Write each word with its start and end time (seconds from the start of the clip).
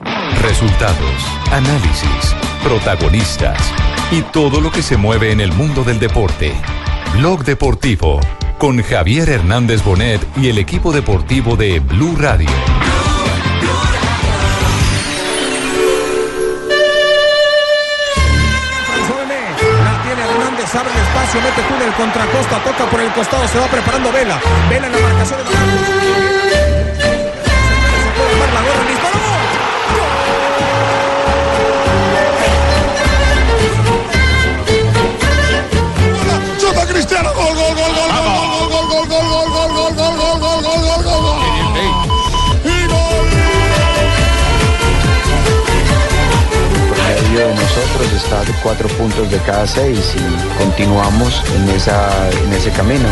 Resultados, 0.00 1.26
análisis, 1.52 2.34
protagonistas 2.62 3.58
y 4.10 4.22
todo 4.22 4.60
lo 4.60 4.72
que 4.72 4.82
se 4.82 4.96
mueve 4.96 5.30
en 5.30 5.40
el 5.40 5.52
mundo 5.52 5.84
del 5.84 5.98
deporte. 5.98 6.54
Blog 7.14 7.44
Deportivo 7.44 8.18
con 8.56 8.82
Javier 8.82 9.28
Hernández 9.28 9.84
Bonet 9.84 10.26
y 10.36 10.48
el 10.48 10.58
equipo 10.58 10.92
deportivo 10.92 11.56
de 11.56 11.80
Blue 11.80 12.16
Radio. 12.18 12.48
La 19.84 20.02
tiene 20.02 20.22
Hernández, 20.22 20.74
abre 20.74 20.92
el 20.92 20.98
espacio, 20.98 21.40
mete 21.42 21.62
túnel 21.68 21.92
contra 21.94 22.24
Costa, 22.26 22.58
toca 22.64 22.90
por 22.90 23.00
el 23.00 23.12
costado, 23.12 23.46
se 23.48 23.58
va 23.58 23.66
preparando 23.66 24.10
Vela. 24.12 24.40
Vela 24.70 24.86
en 24.86 24.92
la 24.92 24.98
marcación 24.98 25.40
de 25.44 25.99
Cristiano, 37.20 37.34
gol, 37.34 37.54
gol, 37.54 37.74
gol, 37.74 37.92
gol, 37.94 38.10
gol, 38.10 38.68
gol, 38.70 38.88
gol, 38.88 39.06
gol, 39.06 39.28
gol, 39.28 39.44
gol, 39.44 39.70
gol, 39.70 39.90
gol, 39.90 40.00
gol, 40.00 40.40
gol, 40.40 40.62
gol, 40.62 40.80
gol, 40.80 41.02
gol, 41.04 41.20
gol. 41.20 41.36
Y 42.64 42.86
gol. 42.86 43.20
promedio 46.88 47.46
de 47.46 47.54
nosotros 47.54 48.12
está 48.12 48.44
de 48.44 48.52
cuatro 48.62 48.88
puntos 48.88 49.30
de 49.30 49.38
cada 49.40 49.66
seis 49.66 50.14
y 50.16 50.58
continuamos 50.58 51.42
en, 51.54 51.68
esa, 51.70 52.30
en 52.30 52.52
ese 52.54 52.70
camino. 52.70 53.08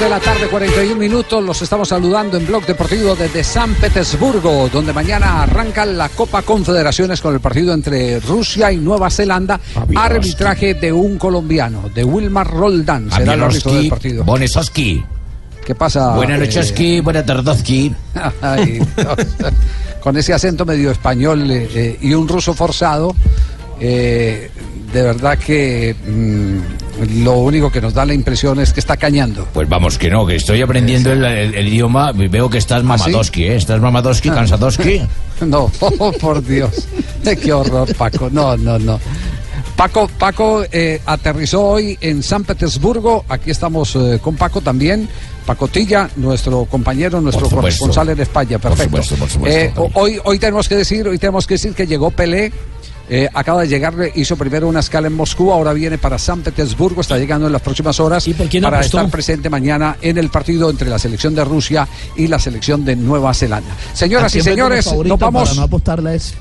De 0.00 0.08
la 0.08 0.18
tarde, 0.18 0.46
41 0.48 0.96
minutos. 0.96 1.44
Los 1.44 1.60
estamos 1.60 1.88
saludando 1.88 2.38
en 2.38 2.46
Blog 2.46 2.64
Deportivo 2.64 3.14
desde 3.14 3.44
San 3.44 3.74
Petersburgo, 3.74 4.70
donde 4.70 4.94
mañana 4.94 5.42
arranca 5.42 5.84
la 5.84 6.08
Copa 6.08 6.40
Confederaciones 6.40 7.20
con 7.20 7.34
el 7.34 7.40
partido 7.40 7.74
entre 7.74 8.18
Rusia 8.20 8.72
y 8.72 8.78
Nueva 8.78 9.10
Zelanda. 9.10 9.60
Arbitraje 9.94 10.72
de 10.74 10.90
un 10.90 11.18
colombiano, 11.18 11.90
de 11.94 12.02
Wilmar 12.02 12.50
Roldán. 12.50 13.10
Será 13.10 13.34
el 13.34 13.42
árbitro 13.42 13.74
del 13.74 13.88
partido. 13.90 14.24
Bonesoski. 14.24 15.04
¿Qué 15.66 15.74
pasa? 15.74 16.14
Buenas 16.14 16.38
eh, 16.38 16.46
nocheski, 16.46 17.00
buenas 17.00 17.26
Dios. 18.64 19.18
Con 20.00 20.16
ese 20.16 20.32
acento 20.32 20.64
medio 20.64 20.90
español 20.90 21.50
eh, 21.50 21.68
eh, 21.74 21.98
y 22.00 22.14
un 22.14 22.26
ruso 22.26 22.54
forzado, 22.54 23.14
eh, 23.80 24.50
de 24.92 25.02
verdad 25.02 25.38
que 25.38 25.94
mm, 26.06 27.22
lo 27.24 27.38
único 27.38 27.70
que 27.70 27.80
nos 27.80 27.94
da 27.94 28.04
la 28.04 28.12
impresión 28.14 28.60
es 28.60 28.72
que 28.72 28.80
está 28.80 28.96
cañando. 28.96 29.46
Pues 29.52 29.68
vamos, 29.68 29.96
que 29.98 30.10
no, 30.10 30.26
que 30.26 30.36
estoy 30.36 30.60
aprendiendo 30.62 31.12
el, 31.12 31.24
el- 31.24 31.54
el 31.54 31.68
idioma. 31.68 32.12
Veo 32.12 32.50
que 32.50 32.58
estás 32.58 32.82
mamadoski, 32.84 33.44
¿eh? 33.44 33.56
Estás 33.56 33.80
mamadoski, 33.80 34.30
cansadoski. 34.30 35.02
No, 35.40 35.70
oh, 35.80 36.12
por 36.20 36.44
Dios. 36.44 36.86
Eh, 37.24 37.34
Qué 37.34 37.50
horror, 37.52 37.88
Paco. 37.96 38.28
No, 38.30 38.58
no, 38.58 38.78
no. 38.78 39.00
Paco, 39.74 40.10
Paco 40.18 40.62
eh, 40.70 41.00
aterrizó 41.06 41.62
hoy 41.62 41.96
en 42.02 42.22
San 42.22 42.44
Petersburgo. 42.44 43.24
Aquí 43.26 43.50
estamos 43.50 43.96
eh, 43.96 44.18
con 44.20 44.36
Paco 44.36 44.60
también. 44.60 45.08
Pacotilla, 45.46 46.10
nuestro 46.16 46.66
compañero, 46.66 47.22
nuestro 47.22 47.48
Por 47.48 47.60
corresponsal 47.60 48.10
en 48.10 48.20
España. 48.20 48.58
Perfecto. 48.58 49.02
supuesto, 49.02 49.16
por 49.16 49.30
supuesto, 49.30 49.58
Eh, 49.58 49.90
hoy, 49.94 50.18
hoy 50.24 50.38
tenemos 50.38 50.68
que 50.68 50.76
decir, 50.76 51.08
hoy 51.08 51.16
tenemos 51.18 51.46
que 51.46 51.54
decir 51.54 51.72
que 51.72 51.86
llegó 51.86 52.10
Pelé. 52.10 52.52
Eh, 53.10 53.28
acaba 53.34 53.62
de 53.62 53.68
llegar, 53.68 53.94
hizo 54.14 54.36
primero 54.36 54.68
una 54.68 54.80
escala 54.80 55.08
en 55.08 55.14
Moscú, 55.14 55.52
ahora 55.52 55.72
viene 55.72 55.98
para 55.98 56.16
San 56.16 56.42
Petersburgo, 56.42 57.00
está 57.00 57.18
llegando 57.18 57.48
en 57.48 57.52
las 57.52 57.60
próximas 57.60 57.98
horas 57.98 58.26
¿Y 58.28 58.34
por 58.34 58.48
qué 58.48 58.60
no 58.60 58.68
para 58.68 58.78
apostó? 58.78 58.98
estar 58.98 59.10
presente 59.10 59.50
mañana 59.50 59.96
en 60.00 60.16
el 60.16 60.30
partido 60.30 60.70
entre 60.70 60.88
la 60.88 60.98
selección 60.98 61.34
de 61.34 61.44
Rusia 61.44 61.88
y 62.16 62.28
la 62.28 62.38
selección 62.38 62.84
de 62.84 62.94
Nueva 62.94 63.34
Zelanda. 63.34 63.74
Señoras 63.94 64.32
y 64.36 64.42
señores, 64.42 64.86
nos 64.86 65.18
vamos. 65.18 65.48
Para 65.48 65.56
no 65.56 65.62
apostarle 65.62 66.10
a 66.10 66.14
ese. 66.14 66.34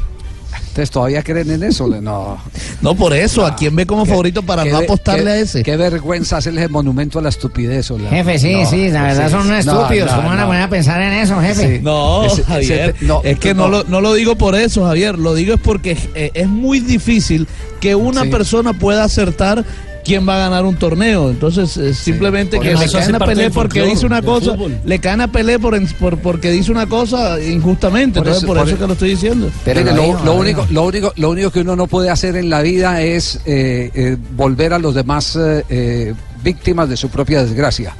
¿Ustedes 0.79 0.91
todavía 0.91 1.21
creen 1.23 1.51
en 1.51 1.63
eso? 1.63 1.87
No. 1.87 2.37
No, 2.81 2.95
por 2.95 3.13
eso, 3.13 3.45
¿a 3.45 3.53
quién 3.53 3.75
ve 3.75 3.85
como 3.85 4.05
favorito 4.05 4.43
para 4.43 4.63
no 4.63 4.77
apostarle 4.77 5.25
qué- 5.25 5.29
a 5.29 5.35
ese? 5.39 5.61
Qué 5.63 5.75
vergüenza 5.75 6.37
hacerles 6.37 6.63
el 6.63 6.69
monumento 6.69 7.19
a 7.19 7.21
la 7.21 7.27
estupidez. 7.27 7.91
Ola. 7.91 8.09
Jefe, 8.09 8.39
sí, 8.39 8.53
No, 8.53 8.69
sí, 8.69 8.87
la 8.89 9.03
verdad 9.03 9.25
sí, 9.25 9.31
son 9.31 9.41
unos 9.47 9.65
no, 9.65 9.73
estúpidos. 9.81 10.09
no, 10.09 10.15
¿Cómo 10.15 10.29
van 10.29 10.39
a 10.39 10.45
poner 10.45 10.61
a 10.61 10.69
pensar 10.69 11.01
en 11.01 11.11
eso, 11.11 11.37
jefe? 11.41 11.75
Sí. 11.79 11.83
No, 11.83 12.29
Javier, 12.47 12.95
no, 13.01 13.19
es 13.25 13.37
que 13.39 13.53
no, 13.53 13.63
no. 13.63 13.69
lo, 13.79 13.83
no 13.89 13.99
lo 13.99 14.13
digo 14.13 14.37
por 14.37 14.55
eso, 14.55 14.85
Javier, 14.85 15.19
lo 15.19 15.33
digo 15.35 15.55
es 15.55 15.59
porque 15.59 15.97
eh, 16.15 16.31
es 16.33 16.47
muy 16.47 16.79
difícil 16.79 17.45
que 17.81 17.95
una 17.95 18.23
Sí. 18.23 18.29
persona 18.29 18.71
pueda 18.71 19.03
acertar 19.03 19.65
quién 20.09 20.27
va 20.27 20.35
a 20.37 20.39
ganar 20.49 20.65
un 20.65 20.75
torneo. 20.75 21.29
Entonces, 21.29 21.77
eh, 21.77 21.93
simplemente 21.93 22.59
que 22.59 22.73
le 22.73 22.89
caen 22.91 23.15
a 23.15 23.19
Pelé 23.19 23.51
porque 23.51 23.83
dice 23.83 24.05
una 24.07 24.21
cosa, 24.23 24.55
le 24.85 24.99
caen 24.99 25.21
a 25.21 25.31
Pelé 25.31 25.59
por, 25.59 25.75
en- 25.75 25.87
por- 25.87 26.17
porque 26.17 26.51
dice 26.51 26.71
una 26.71 26.87
cosa 26.87 27.39
injustamente. 27.39 28.19
Por 28.19 28.27
Entonces, 28.27 28.37
eso- 28.43 28.47
por, 28.47 28.57
por 28.57 28.67
eso 28.67 28.75
e- 28.75 28.79
que 28.79 28.87
lo 28.87 28.93
estoy 28.93 29.09
diciendo. 29.11 29.49
Pero 29.63 29.81
Mire, 29.81 29.93
lo 29.95 30.03
único, 30.33 30.65
lo, 30.71 30.83
único, 30.85 31.13
lo 31.15 31.29
único 31.29 31.51
que 31.51 31.59
uno 31.59 31.75
no 31.75 31.85
puede 31.87 32.09
hacer 32.09 32.35
en 32.37 32.49
la 32.49 32.61
vida 32.63 33.01
es 33.03 33.39
eh, 33.45 33.91
eh, 33.93 34.17
volver 34.35 34.73
a 34.73 34.79
los 34.79 34.95
demás 34.95 35.35
eh, 35.35 35.63
eh, 35.69 36.13
víctimas 36.43 36.89
de 36.89 36.97
su 36.97 37.09
propia 37.09 37.43
desgracia. 37.43 37.93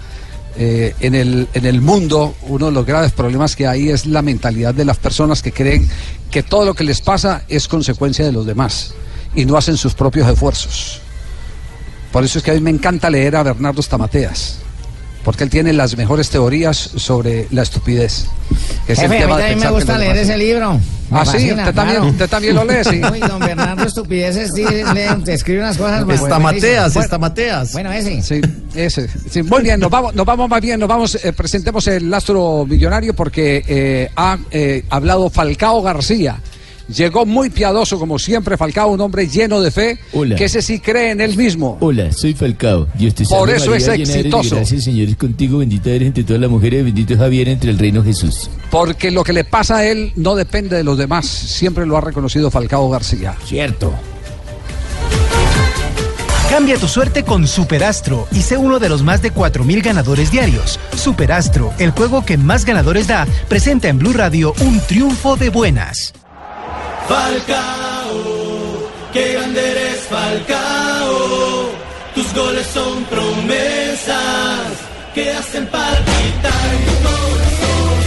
Eh, 0.58 0.94
en, 1.00 1.16
el, 1.16 1.47
en 1.53 1.66
el 1.66 1.80
mundo, 1.80 2.34
uno 2.47 2.66
de 2.66 2.72
los 2.72 2.86
graves 2.86 3.12
problemas 3.12 3.56
que 3.56 3.68
hay 3.68 3.90
es 3.90 4.06
la 4.08 4.22
mentalidad 4.22 4.74
de 4.74 4.84
las 4.84 4.97
personas 4.97 5.41
que 5.41 5.52
creen 5.53 5.88
que 6.31 6.44
todo 6.44 6.66
lo 6.66 6.74
que 6.74 6.84
les 6.84 7.02
pasa 7.02 7.44
es 7.47 7.68
consecuencia 7.68 8.26
de 8.26 8.31
los 8.31 8.46
demás 8.46 8.94
y 9.36 9.46
no 9.46 9.56
hacen 9.58 9.78
sus 9.78 9.94
propios 9.94 10.28
esfuerzos. 10.28 11.02
Por 12.12 12.24
eso 12.24 12.40
es 12.40 12.44
que 12.44 12.52
a 12.52 12.53
mí 12.56 12.62
me 12.62 12.72
encanta 12.72 13.09
leer 13.09 13.36
a 13.36 13.44
Bernardo 13.44 13.81
Stamateas, 13.81 14.59
porque 15.24 15.44
él 15.44 15.50
tiene 15.50 15.74
las 15.74 15.96
mejores 15.96 16.30
teorías 16.30 16.78
sobre 16.78 17.47
la 17.52 17.62
estupidez. 17.62 18.25
que 18.88 18.94
es 18.94 19.00
el 19.00 19.09
Jefe, 19.09 19.16
a 19.16 19.18
mí 19.18 19.24
tema 19.24 19.38
también 19.38 19.59
me 19.59 19.70
gusta 19.72 19.97
leer 19.97 20.18
ese 20.18 20.38
libro. 20.38 20.74
Me 21.12 21.20
Ah, 21.20 21.25
sí, 21.25 21.52
usted 21.52 21.74
también, 21.74 21.97
claro. 21.97 22.12
usted 22.12 22.30
también 22.30 22.56
lo 22.56 22.66
lee, 22.66 22.84
sí. 22.84 23.02
Uy, 23.12 23.20
don 23.20 23.40
Bernardo 23.40 23.84
Estupideces 23.84 24.52
sí, 24.53 24.64
escribe 25.28 25.59
unas 25.62 25.78
cosas 25.78 26.06
más 26.06 26.22
Está 26.22 26.40
Mateas, 26.40 26.96
está 26.96 27.18
Mateas. 27.18 27.74
Bueno, 27.74 27.92
ese. 27.92 28.22
Sí, 28.22 28.41
ese. 28.76 29.08
Sí, 29.30 29.41
muy 29.44 29.64
bien, 29.64 29.80
nos 29.80 29.90
vamos, 29.90 30.14
nos 30.14 30.26
vamos 30.26 30.50
más 30.50 30.62
bien, 30.62 30.80
nos 30.80 30.90
vamos, 30.90 31.16
eh, 31.24 31.34
presentemos 31.34 31.88
el 31.88 32.14
astro 32.14 32.66
millonario 32.68 33.16
porque 33.16 33.64
eh, 33.68 34.09
ha 34.16 34.38
eh, 34.52 34.84
hablado 34.90 35.30
Falcao 35.30 35.81
García. 35.81 36.40
Llegó 36.94 37.26
muy 37.26 37.50
piadoso, 37.50 38.00
como 38.00 38.18
siempre, 38.18 38.58
Falcao, 38.58 38.90
un 38.90 39.00
hombre 39.02 39.28
lleno 39.28 39.62
de 39.62 39.70
fe, 39.70 40.00
Hola. 40.12 40.36
que 40.36 40.46
ese 40.46 40.62
sí 40.62 40.80
cree 40.80 41.12
en 41.12 41.22
él 41.22 41.38
mismo. 41.38 41.78
Hola, 41.82 42.12
soy 42.12 42.34
Falcao. 42.34 42.88
Dios 42.96 43.14
te 43.14 43.26
Por 43.26 43.48
salve, 43.48 43.58
eso 43.58 43.72
María, 43.72 44.04
es 44.04 44.10
exitoso. 44.10 44.56
Gracias, 44.56 44.84
Señor, 44.86 45.08
es 45.08 45.16
contigo. 45.16 45.60
Bendita 45.60 45.90
eres 45.92 46.08
entre 46.08 46.24
todas 46.24 46.42
las 46.42 46.50
mujeres. 46.50 46.84
Bendito 46.84 47.14
es 47.14 47.20
Javier 47.20 47.50
entre 47.50 47.70
el 47.72 47.78
reino 47.78 48.04
Jesús. 48.04 48.50
Porque 48.72 49.12
lo 49.12 49.24
que 49.24 49.34
le 49.34 49.44
pasa 49.44 49.78
a 49.78 49.86
él 49.86 50.14
no 50.16 50.36
depende 50.36 50.76
de 50.78 50.84
los 50.84 50.98
demás. 50.98 51.28
Siempre 51.28 51.86
lo 51.86 51.96
ha 51.96 52.02
reconocido 52.02 52.50
Falcao 52.50 52.90
García. 52.90 53.36
Cierto. 53.46 53.94
Cambia 56.50 56.78
tu 56.78 56.88
suerte 56.88 57.24
con 57.24 57.48
Superastro 57.48 58.28
y 58.32 58.42
sé 58.42 58.58
uno 58.58 58.80
de 58.80 58.90
los 58.90 59.04
más 59.04 59.22
de 59.22 59.32
4.000 59.32 59.84
ganadores 59.84 60.32
diarios. 60.32 60.80
Superastro, 60.96 61.72
el 61.78 61.92
juego 61.92 62.26
que 62.26 62.38
más 62.38 62.66
ganadores 62.66 63.08
da, 63.08 63.28
presenta 63.47 63.88
en 63.88 64.00
Blue 64.00 64.14
Radio 64.14 64.56
un 64.62 64.80
triunfo 64.80 65.35
de 65.35 65.50
buenas. 65.52 66.12
Falcao, 67.09 68.14
qué 69.11 69.34
grande 69.34 69.59
eres 69.72 70.02
Falcao, 70.02 71.70
tus 72.14 72.34
goles 72.35 72.67
son 72.67 73.03
promesas 73.06 74.61
que 75.16 75.32
hacen 75.32 75.66
palpitar 75.66 76.70
tu 76.85 77.08
corazón. 77.08 78.00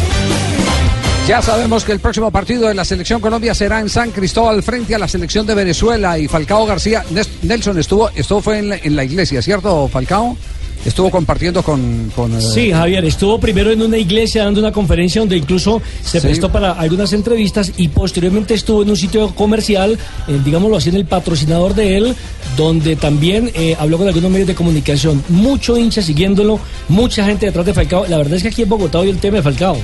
Ya 1.27 1.43
sabemos 1.43 1.85
que 1.85 1.91
el 1.91 1.99
próximo 1.99 2.31
partido 2.31 2.69
de 2.69 2.75
la 2.75 2.85
selección 2.85 3.21
Colombia 3.21 3.57
será 3.57 3.81
en 3.81 3.89
San 3.89 4.13
Cristóbal 4.13 4.63
frente 4.63 4.95
a 4.95 5.01
la 5.01 5.09
selección 5.09 5.49
de 5.49 5.57
Venezuela 5.57 6.17
y 6.17 6.29
Falcao 6.29 6.65
García. 6.65 7.05
Nelson 7.43 7.79
estuvo, 7.81 8.09
esto 8.11 8.41
fue 8.41 8.59
en 8.61 8.95
la 8.97 9.03
iglesia, 9.03 9.43
¿cierto, 9.43 9.89
Falcao? 9.89 10.37
Estuvo 10.85 11.11
compartiendo 11.11 11.63
con... 11.63 12.11
con, 12.15 12.33
eh, 12.35 12.41
Sí, 12.41 12.73
Javier, 12.73 13.05
estuvo 13.05 13.39
primero 13.39 13.71
en 13.71 13.83
una 13.83 13.99
iglesia 13.99 14.45
dando 14.45 14.61
una 14.61 14.73
conferencia 14.73 15.21
donde 15.21 15.37
incluso 15.37 15.81
se 16.03 16.21
Sí. 16.21 16.27
prestó 16.27 16.51
para 16.51 16.73
algunas 16.73 17.13
entrevistas 17.13 17.73
y 17.77 17.89
posteriormente 17.89 18.55
estuvo 18.55 18.83
en 18.83 18.91
un 18.91 18.97
sitio 18.97 19.35
comercial, 19.35 19.99
eh, 20.29 20.41
digámoslo 20.45 20.77
así, 20.77 20.89
en 20.91 20.97
el 20.97 21.05
patrocinador 21.07 21.75
de 21.75 21.97
él, 21.97 22.17
donde 22.57 22.97
también 22.97 23.51
eh, 23.55 23.77
habló 23.79 23.99
con 23.99 24.09
algunos 24.09 24.31
medios 24.31 24.49
de 24.49 24.55
comunicación. 24.55 25.23
Mucho 25.29 25.77
hincha 25.77 26.03
siguiéndolo, 26.03 26.59
mucha 26.89 27.25
gente 27.25 27.47
detrás 27.47 27.67
de 27.67 27.75
Falcao. 27.75 28.07
La 28.09 28.17
verdad 28.19 28.35
es 28.35 28.43
que 28.43 28.49
aquí 28.49 28.63
en 28.63 28.69
Bogotá 28.69 28.99
hoy 28.99 29.11
el 29.11 29.19
tema 29.19 29.37
de 29.39 29.43
Falcao. 29.43 29.77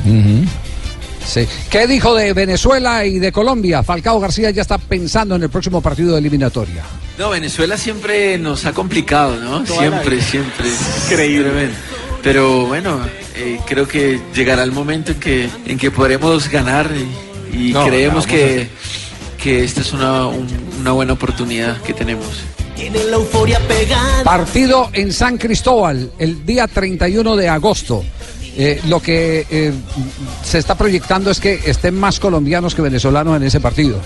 Sí. 1.26 1.40
¿Qué 1.70 1.86
dijo 1.86 2.14
de 2.14 2.32
Venezuela 2.32 3.04
y 3.04 3.18
de 3.18 3.30
Colombia? 3.32 3.82
Falcao 3.82 4.18
García 4.18 4.50
ya 4.50 4.62
está 4.62 4.78
pensando 4.78 5.36
en 5.36 5.42
el 5.42 5.50
próximo 5.50 5.80
partido 5.82 6.12
de 6.12 6.18
eliminatoria. 6.20 6.82
No, 7.18 7.30
Venezuela 7.30 7.76
siempre 7.76 8.38
nos 8.38 8.64
ha 8.64 8.72
complicado, 8.72 9.36
¿no? 9.40 9.64
Toda 9.64 9.80
Siempre, 9.80 10.20
siempre. 10.22 10.68
Increíble. 11.10 11.70
Pero 12.22 12.66
bueno, 12.66 13.00
eh, 13.34 13.58
creo 13.66 13.88
que 13.88 14.20
llegará 14.34 14.62
el 14.62 14.70
momento 14.72 15.12
en 15.12 15.20
que, 15.20 15.48
en 15.66 15.78
que 15.78 15.90
podremos 15.90 16.48
ganar 16.48 16.88
y, 17.52 17.68
y 17.70 17.72
No, 17.72 17.84
creemos 17.86 18.26
que, 18.26 18.68
que 19.42 19.64
esta 19.64 19.80
es 19.80 19.92
una, 19.92 20.26
un- 20.28 20.46
una 20.80 20.92
buena 20.92 21.12
oportunidad 21.14 21.80
que 21.82 21.92
tenemos. 21.92 22.26
Tiene 22.76 23.02
la 23.04 23.16
euforia 23.16 23.58
pegada. 23.66 24.22
Partido 24.22 24.88
en 24.92 25.12
San 25.12 25.38
Cristóbal 25.38 26.12
el 26.20 26.46
día 26.46 26.68
31 26.68 27.34
de 27.34 27.48
agosto. 27.48 28.04
Eh, 28.56 28.80
lo 28.88 29.00
que 29.00 29.44
eh, 29.50 29.72
se 30.44 30.58
está 30.58 30.76
proyectando 30.76 31.30
es 31.32 31.40
que 31.40 31.60
estén 31.64 31.98
más 31.98 32.20
colombianos 32.20 32.74
que 32.76 32.82
venezolanos 32.82 33.36
en 33.36 33.42
ese 33.44 33.58
partido. 33.60 34.00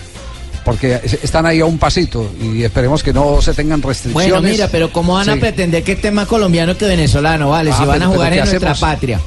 Porque 0.64 1.00
es- 1.02 1.14
están 1.24 1.44
ahí 1.46 1.60
a 1.60 1.64
un 1.64 1.76
pasito 1.78 2.30
y 2.40 2.62
esperemos 2.62 3.02
que 3.02 3.12
no 3.12 3.42
se 3.42 3.52
tengan 3.52 3.82
restricciones. 3.82 4.30
Bueno, 4.30 4.48
mira, 4.48 4.68
pero 4.68 4.92
¿cómo 4.92 5.14
van 5.14 5.28
a 5.28 5.34
Sí. 5.34 5.40
pretender 5.40 5.82
que 5.82 5.92
esté 5.92 6.10
más 6.12 6.28
colombiano 6.28 6.76
que 6.76 6.84
venezolano, 6.84 7.50
vale? 7.50 7.70
Ah, 7.72 7.78
si 7.78 7.84
van 7.84 7.98
pero- 7.98 8.10
a 8.10 8.14
jugar 8.14 8.30
pero 8.30 8.42
en 8.44 8.48
¿qué 8.50 8.58
nuestra 8.60 8.74
patria. 8.88 9.20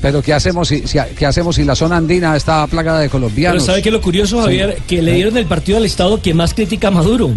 Pero 0.00 0.22
¿qué 0.22 0.32
hacemos 0.32 0.66
si, 0.68 0.86
si- 0.88 0.98
qué 1.18 1.26
hacemos 1.26 1.56
si 1.56 1.64
la 1.64 1.74
zona 1.74 1.98
andina 1.98 2.34
está 2.34 2.66
plagada 2.66 3.00
de 3.00 3.08
Pero 3.08 3.12
colombianos? 3.12 3.66
¿sabe 3.66 3.82
qué 3.82 3.90
es 3.90 3.92
lo 3.92 4.00
curioso, 4.00 4.40
Javier? 4.40 4.78
Que 4.88 5.02
le 5.02 5.12
dieron 5.12 5.36
el 5.36 5.44
partido 5.44 5.76
al 5.76 5.84
Estado 5.84 6.22
que 6.22 6.32
más 6.32 6.54
critica 6.54 6.88
a 6.88 6.90
Maduro. 6.90 7.30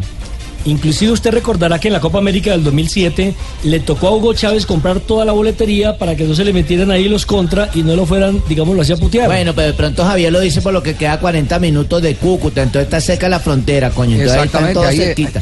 Inclusive 0.65 1.11
usted 1.11 1.31
recordará 1.31 1.77
que 1.79 1.89
en 1.89 1.93
la 1.93 1.99
Copa 1.99 2.19
América 2.19 2.51
del 2.51 2.63
2007 2.63 3.33
le 3.63 3.79
tocó 3.81 4.07
a 4.07 4.11
Hugo 4.15 4.33
Chávez 4.33 4.65
comprar 4.65 5.01
toda 5.01 5.25
la 5.25 5.33
boletería 5.33 5.97
para 5.97 6.15
que 6.15 6.23
no 6.23 6.33
se 6.35 6.45
le 6.45 6.53
metieran 6.53 6.89
ahí 6.89 7.09
los 7.09 7.25
contra 7.25 7.69
y 7.73 7.83
no 7.83 7.95
lo 7.97 8.05
fueran, 8.05 8.41
digámoslo 8.47 8.81
así, 8.81 8.93
a 8.93 8.97
putear. 8.97 9.27
Bueno, 9.27 9.53
pero 9.53 9.67
de 9.67 9.73
pronto 9.73 10.05
Javier 10.05 10.31
lo 10.31 10.39
dice 10.39 10.61
por 10.61 10.71
lo 10.71 10.81
que 10.81 10.95
queda 10.95 11.19
40 11.19 11.59
minutos 11.59 12.01
de 12.01 12.15
Cúcuta, 12.15 12.61
entonces 12.63 12.83
está 12.85 13.01
cerca 13.01 13.27
la 13.27 13.39
frontera, 13.41 13.89
coño. 13.89 14.11
Entonces 14.15 14.37
ahí 14.37 14.45
están 14.45 14.63
Exactamente, 14.69 15.01
ahí, 15.01 15.07
cerquita. 15.07 15.41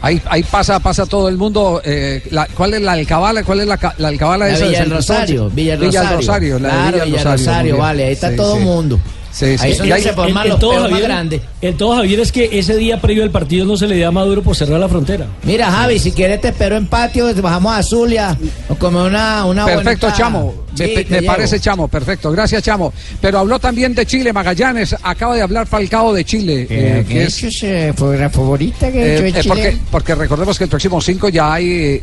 ahí, 0.00 0.22
ahí 0.30 0.42
pasa, 0.42 0.80
pasa 0.80 1.04
todo 1.04 1.28
el 1.28 1.36
mundo. 1.36 1.82
eh, 1.84 2.22
la- 2.30 2.46
¿Cuál 2.46 2.72
es 2.72 2.80
la 2.80 2.92
alcabala? 2.92 3.42
¿Cuál 3.44 3.60
es 3.60 3.66
la, 3.66 3.94
la 3.98 4.08
alcabala 4.08 4.46
La 4.46 4.54
esa 4.54 4.64
de 4.64 4.70
Villa 4.70 4.78
Cristóbal? 4.84 4.98
Rosario, 5.20 5.50
Villa 5.50 5.72
del 5.76 5.80
Villa 5.88 6.00
del 6.00 6.16
Rosario. 6.16 6.54
Rosario, 6.54 6.58
la 6.58 6.68
de 6.68 6.74
Claro, 6.92 7.04
Villa 7.04 7.16
Rosario, 7.18 7.36
Rosario, 7.46 7.76
vale, 7.76 8.04
ahí 8.06 8.12
está 8.14 8.30
Sí, 8.30 8.36
todo 8.36 8.52
sí. 8.54 8.58
el 8.60 8.64
mundo. 8.64 8.98
Sí, 9.32 9.56
sí. 9.58 9.64
Ahí 9.66 9.88
Y 9.88 9.92
hay- 9.92 10.02
se 10.02 10.12
forman 10.12 10.48
los 10.48 10.58
todo, 10.58 10.70
peos 10.72 10.82
más 10.82 10.90
Javier, 10.90 11.08
grandes. 11.08 11.40
el 11.62 11.74
todo, 11.74 11.96
Javier, 11.96 12.20
es 12.20 12.30
que 12.32 12.50
ese 12.58 12.76
día 12.76 13.00
previo 13.00 13.22
al 13.22 13.30
partido 13.30 13.64
no 13.64 13.76
se 13.76 13.88
le 13.88 13.98
da 13.98 14.08
a 14.08 14.10
Maduro 14.10 14.42
por 14.42 14.54
cerrar 14.54 14.78
la 14.78 14.88
frontera. 14.88 15.26
Mira, 15.44 15.70
Javi, 15.70 15.98
si 15.98 16.12
quieres 16.12 16.40
te 16.42 16.48
espero 16.48 16.76
en 16.76 16.86
patio, 16.86 17.32
bajamos 17.42 17.74
a 17.74 17.82
Zulia, 17.82 18.36
o 18.68 18.74
comer 18.74 19.02
una, 19.02 19.44
una 19.46 19.64
Perfecto, 19.64 20.06
bonita- 20.06 20.12
Chamo. 20.12 20.54
Sí, 20.74 20.94
me 21.08 21.22
parece 21.22 21.60
Chamo, 21.60 21.88
perfecto. 21.88 22.30
Gracias, 22.32 22.62
Chamo. 22.62 22.92
Pero 23.20 23.38
habló 23.40 23.58
también 23.58 23.94
de 23.94 24.06
Chile, 24.06 24.32
Magallanes. 24.32 24.94
Acaba 25.02 25.34
de 25.36 25.42
hablar 25.42 25.66
Falcao 25.66 26.12
de 26.12 26.24
Chile. 26.24 26.66
eh, 26.68 27.04
que 27.08 27.24
es, 27.24 27.94
fue 27.96 28.16
la 28.18 28.30
favorita 28.30 28.90
que 28.90 28.98
eh, 29.02 29.14
hecho 29.14 29.24
eh, 29.24 29.28
en 29.42 29.48
porque, 29.48 29.70
Chile. 29.70 29.78
porque 29.90 30.14
recordemos 30.14 30.58
que 30.58 30.64
el 30.64 30.70
próximo 30.70 31.00
5 31.00 31.28
ya 31.28 31.52
hay 31.54 31.66
eh, 31.70 32.00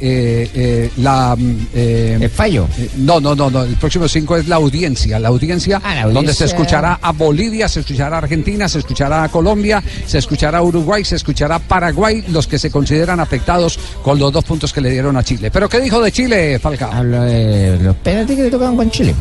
eh, 0.54 0.90
la... 0.98 1.36
el 1.74 2.30
fallo? 2.30 2.68
no, 2.98 3.20
no, 3.20 3.36
no, 3.36 3.50
no. 3.50 3.64
El 3.64 3.76
próximo 3.76 4.08
5 4.08 4.38
es 4.38 4.48
la 4.48 4.58
audiencia. 4.58 5.20
La 5.20 5.30
audiencia, 5.30 5.82
Ah, 5.84 5.96
la 5.96 6.08
donde 6.08 6.34
se 6.34 6.46
escuchará 6.46 7.00
a 7.02 7.12
Bolivia, 7.12 7.68
se 7.68 7.80
escuchará 7.82 8.18
a 8.18 8.20
Argentina, 8.20 8.68
se 8.70 8.80
escuchará 8.80 9.24
a 9.24 9.30
Colombia, 9.30 9.84
se 10.06 10.18
escuchará 10.18 10.60
a 10.60 10.64
Uruguay, 10.64 11.04
se 11.04 11.16
escuchará 11.16 11.56
a 11.56 11.60
Paraguay, 11.60 12.24
los 12.30 12.48
que 12.48 12.60
se 12.60 12.70
consideran 12.70 13.20
afectados 13.20 13.80
con 14.04 14.20
los 14.20 14.32
dos 14.32 14.44
puntos 14.46 14.72
que 14.74 14.82
le 14.82 14.92
dieron 14.92 15.18
a 15.18 15.24
Chile. 15.24 15.50
¿Pero 15.52 15.68
qué 15.70 15.80
dijo 15.80 16.02
de 16.02 16.12
Chile, 16.12 16.60
Falcao? 16.60 16.92
Habla 16.92 17.26
de 17.26 17.78
los 17.80 17.96
penaltis 17.98 18.36
que 18.38 18.50
Chile. 18.92 19.16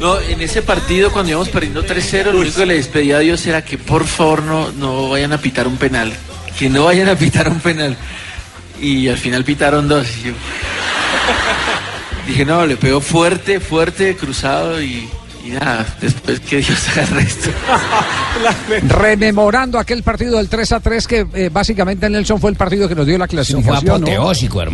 No, 0.00 0.20
en 0.20 0.40
ese 0.40 0.62
partido 0.62 1.10
cuando 1.10 1.30
íbamos 1.30 1.48
perdiendo 1.48 1.84
3-0, 1.84 2.32
lo 2.32 2.40
único 2.40 2.58
que 2.58 2.66
le 2.66 2.74
despedía 2.74 3.16
a 3.16 3.20
Dios 3.20 3.46
era 3.46 3.64
que 3.64 3.78
por 3.78 4.06
favor 4.06 4.42
no, 4.42 4.70
no 4.72 5.08
vayan 5.08 5.32
a 5.32 5.38
pitar 5.38 5.66
un 5.66 5.76
penal. 5.76 6.12
Que 6.58 6.68
no 6.68 6.84
vayan 6.84 7.08
a 7.08 7.16
pitar 7.16 7.48
un 7.48 7.60
penal. 7.60 7.96
Y 8.80 9.08
al 9.08 9.16
final 9.16 9.44
pitaron 9.44 9.88
dos. 9.88 10.06
Dije, 12.26 12.44
no, 12.44 12.66
le 12.66 12.76
pegó 12.76 13.00
fuerte, 13.00 13.60
fuerte, 13.60 14.16
cruzado 14.16 14.82
y, 14.82 15.08
y 15.46 15.50
nada, 15.50 15.86
después 16.00 16.40
que 16.40 16.58
Dios 16.58 16.88
haga 16.92 17.02
el 17.02 17.08
resto. 17.08 17.50
Rememorando 18.88 19.78
aquel 19.78 20.02
partido 20.02 20.38
del 20.38 20.48
3 20.48 20.72
a 20.72 20.80
3 20.80 21.06
que 21.06 21.26
eh, 21.34 21.50
básicamente 21.52 22.08
Nelson 22.10 22.40
fue 22.40 22.50
el 22.50 22.56
partido 22.56 22.88
que 22.88 22.94
nos 22.94 23.06
dio 23.06 23.16
la 23.18 23.28
clasificación. 23.28 24.00
¿no? 24.00 24.06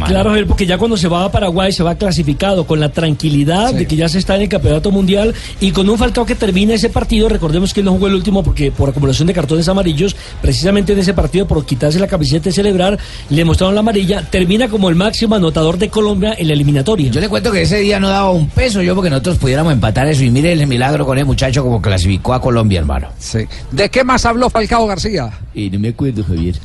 Claro, 0.09 0.31
Javier, 0.31 0.47
porque 0.47 0.67
ya 0.67 0.79
cuando 0.79 0.97
se 0.97 1.09
va 1.09 1.25
a 1.25 1.31
Paraguay 1.31 1.73
se 1.73 1.83
va 1.83 1.95
clasificado 1.95 2.67
con 2.67 2.81
la 2.81 2.91
tranquilidad 2.91 3.75
de 3.75 3.87
que 3.87 3.97
ya 3.97 4.09
se 4.09 4.19
está 4.19 4.37
en 4.37 4.43
el 4.43 4.49
campeonato 4.49 4.91
mundial 4.91 5.35
y 5.61 5.73
con 5.73 5.89
un 5.89 5.99
Falcao 5.99 6.25
que 6.25 6.35
termina 6.35 6.75
ese 6.75 6.89
partido. 6.89 7.29
Recordemos 7.29 7.73
que 7.73 7.81
él 7.81 7.87
no 7.87 7.93
jugó 7.93 8.07
el 8.07 8.15
último 8.15 8.43
porque 8.43 8.71
por 8.71 8.91
acumulación 8.91 9.27
de 9.27 9.35
cartones 9.35 9.69
amarillos, 9.69 10.17
precisamente 10.41 10.93
en 10.93 10.99
ese 10.99 11.15
partido 11.15 11.47
por 11.47 11.65
quitarse 11.65 11.99
la 11.99 12.07
camiseta 12.09 12.49
y 12.49 12.53
celebrar, 12.53 12.99
le 13.31 13.45
mostraron 13.45 13.75
la 13.75 13.81
amarilla. 13.81 14.23
Termina 14.23 14.69
como 14.69 14.89
el 14.89 14.95
máximo 14.95 15.35
anotador 15.35 15.79
de 15.79 15.89
Colombia 15.89 16.35
en 16.39 16.49
la 16.49 16.55
eliminatoria. 16.55 17.11
Yo 17.11 17.21
le 17.21 17.29
cuento 17.29 17.53
que 17.53 17.63
ese 17.63 17.79
día 17.79 18.01
no 18.01 18.09
daba 18.09 18.31
un 18.31 18.49
peso 18.49 18.83
yo 18.83 18.95
porque 18.95 19.11
nosotros 19.11 19.39
pudiéramos 19.39 19.73
empatar 19.73 20.07
eso 20.09 20.25
y 20.25 20.31
mire 20.31 20.53
el 20.53 20.62
milagro 20.67 21.05
con 21.07 21.19
el 21.19 21.25
muchacho 21.25 21.63
como 21.63 21.81
clasificó 21.81 22.35
a 22.35 22.41
Colombia, 22.41 22.81
hermano. 22.81 23.09
Sí. 23.19 23.41
¿De 23.71 23.89
qué 23.89 24.05
más 24.05 24.25
habló 24.27 24.49
Falcao 24.51 24.87
García? 24.87 25.31
Y 25.55 25.71
no 25.71 25.79
me 25.79 25.89
acuerdo, 25.89 26.23
Javier. 26.25 26.57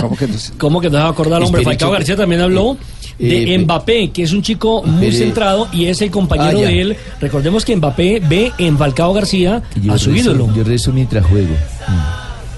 ¿Cómo 0.00 0.16
que, 0.16 0.28
¿Cómo 0.58 0.80
que 0.80 0.88
no 0.90 0.96
se 0.98 1.02
va 1.02 1.08
a 1.08 1.10
acordar, 1.12 1.42
hombre? 1.42 1.62
Espere, 1.62 1.76
Falcao. 1.76 1.90
García 1.92 2.16
también 2.16 2.40
habló 2.40 2.76
de 3.18 3.54
eh, 3.54 3.58
Mbappé, 3.58 4.10
que 4.10 4.22
es 4.24 4.32
un 4.32 4.42
chico 4.42 4.82
muy 4.82 5.06
espere. 5.06 5.26
centrado 5.26 5.68
y 5.72 5.86
es 5.86 6.02
el 6.02 6.10
compañero 6.10 6.58
Ah, 6.58 6.62
de 6.62 6.80
él. 6.80 6.96
Recordemos 7.20 7.64
que 7.64 7.76
Mbappé 7.76 8.20
ve 8.28 8.52
en 8.58 8.76
Falcao 8.76 9.12
García 9.14 9.62
a 9.88 9.98
su 9.98 10.10
ídolo. 10.14 10.52
Yo 10.54 10.64
rezo 10.64 10.92
mientras 10.92 11.24
juego. 11.26 11.54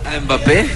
A 0.07 0.21
Mbappé, 0.21 0.67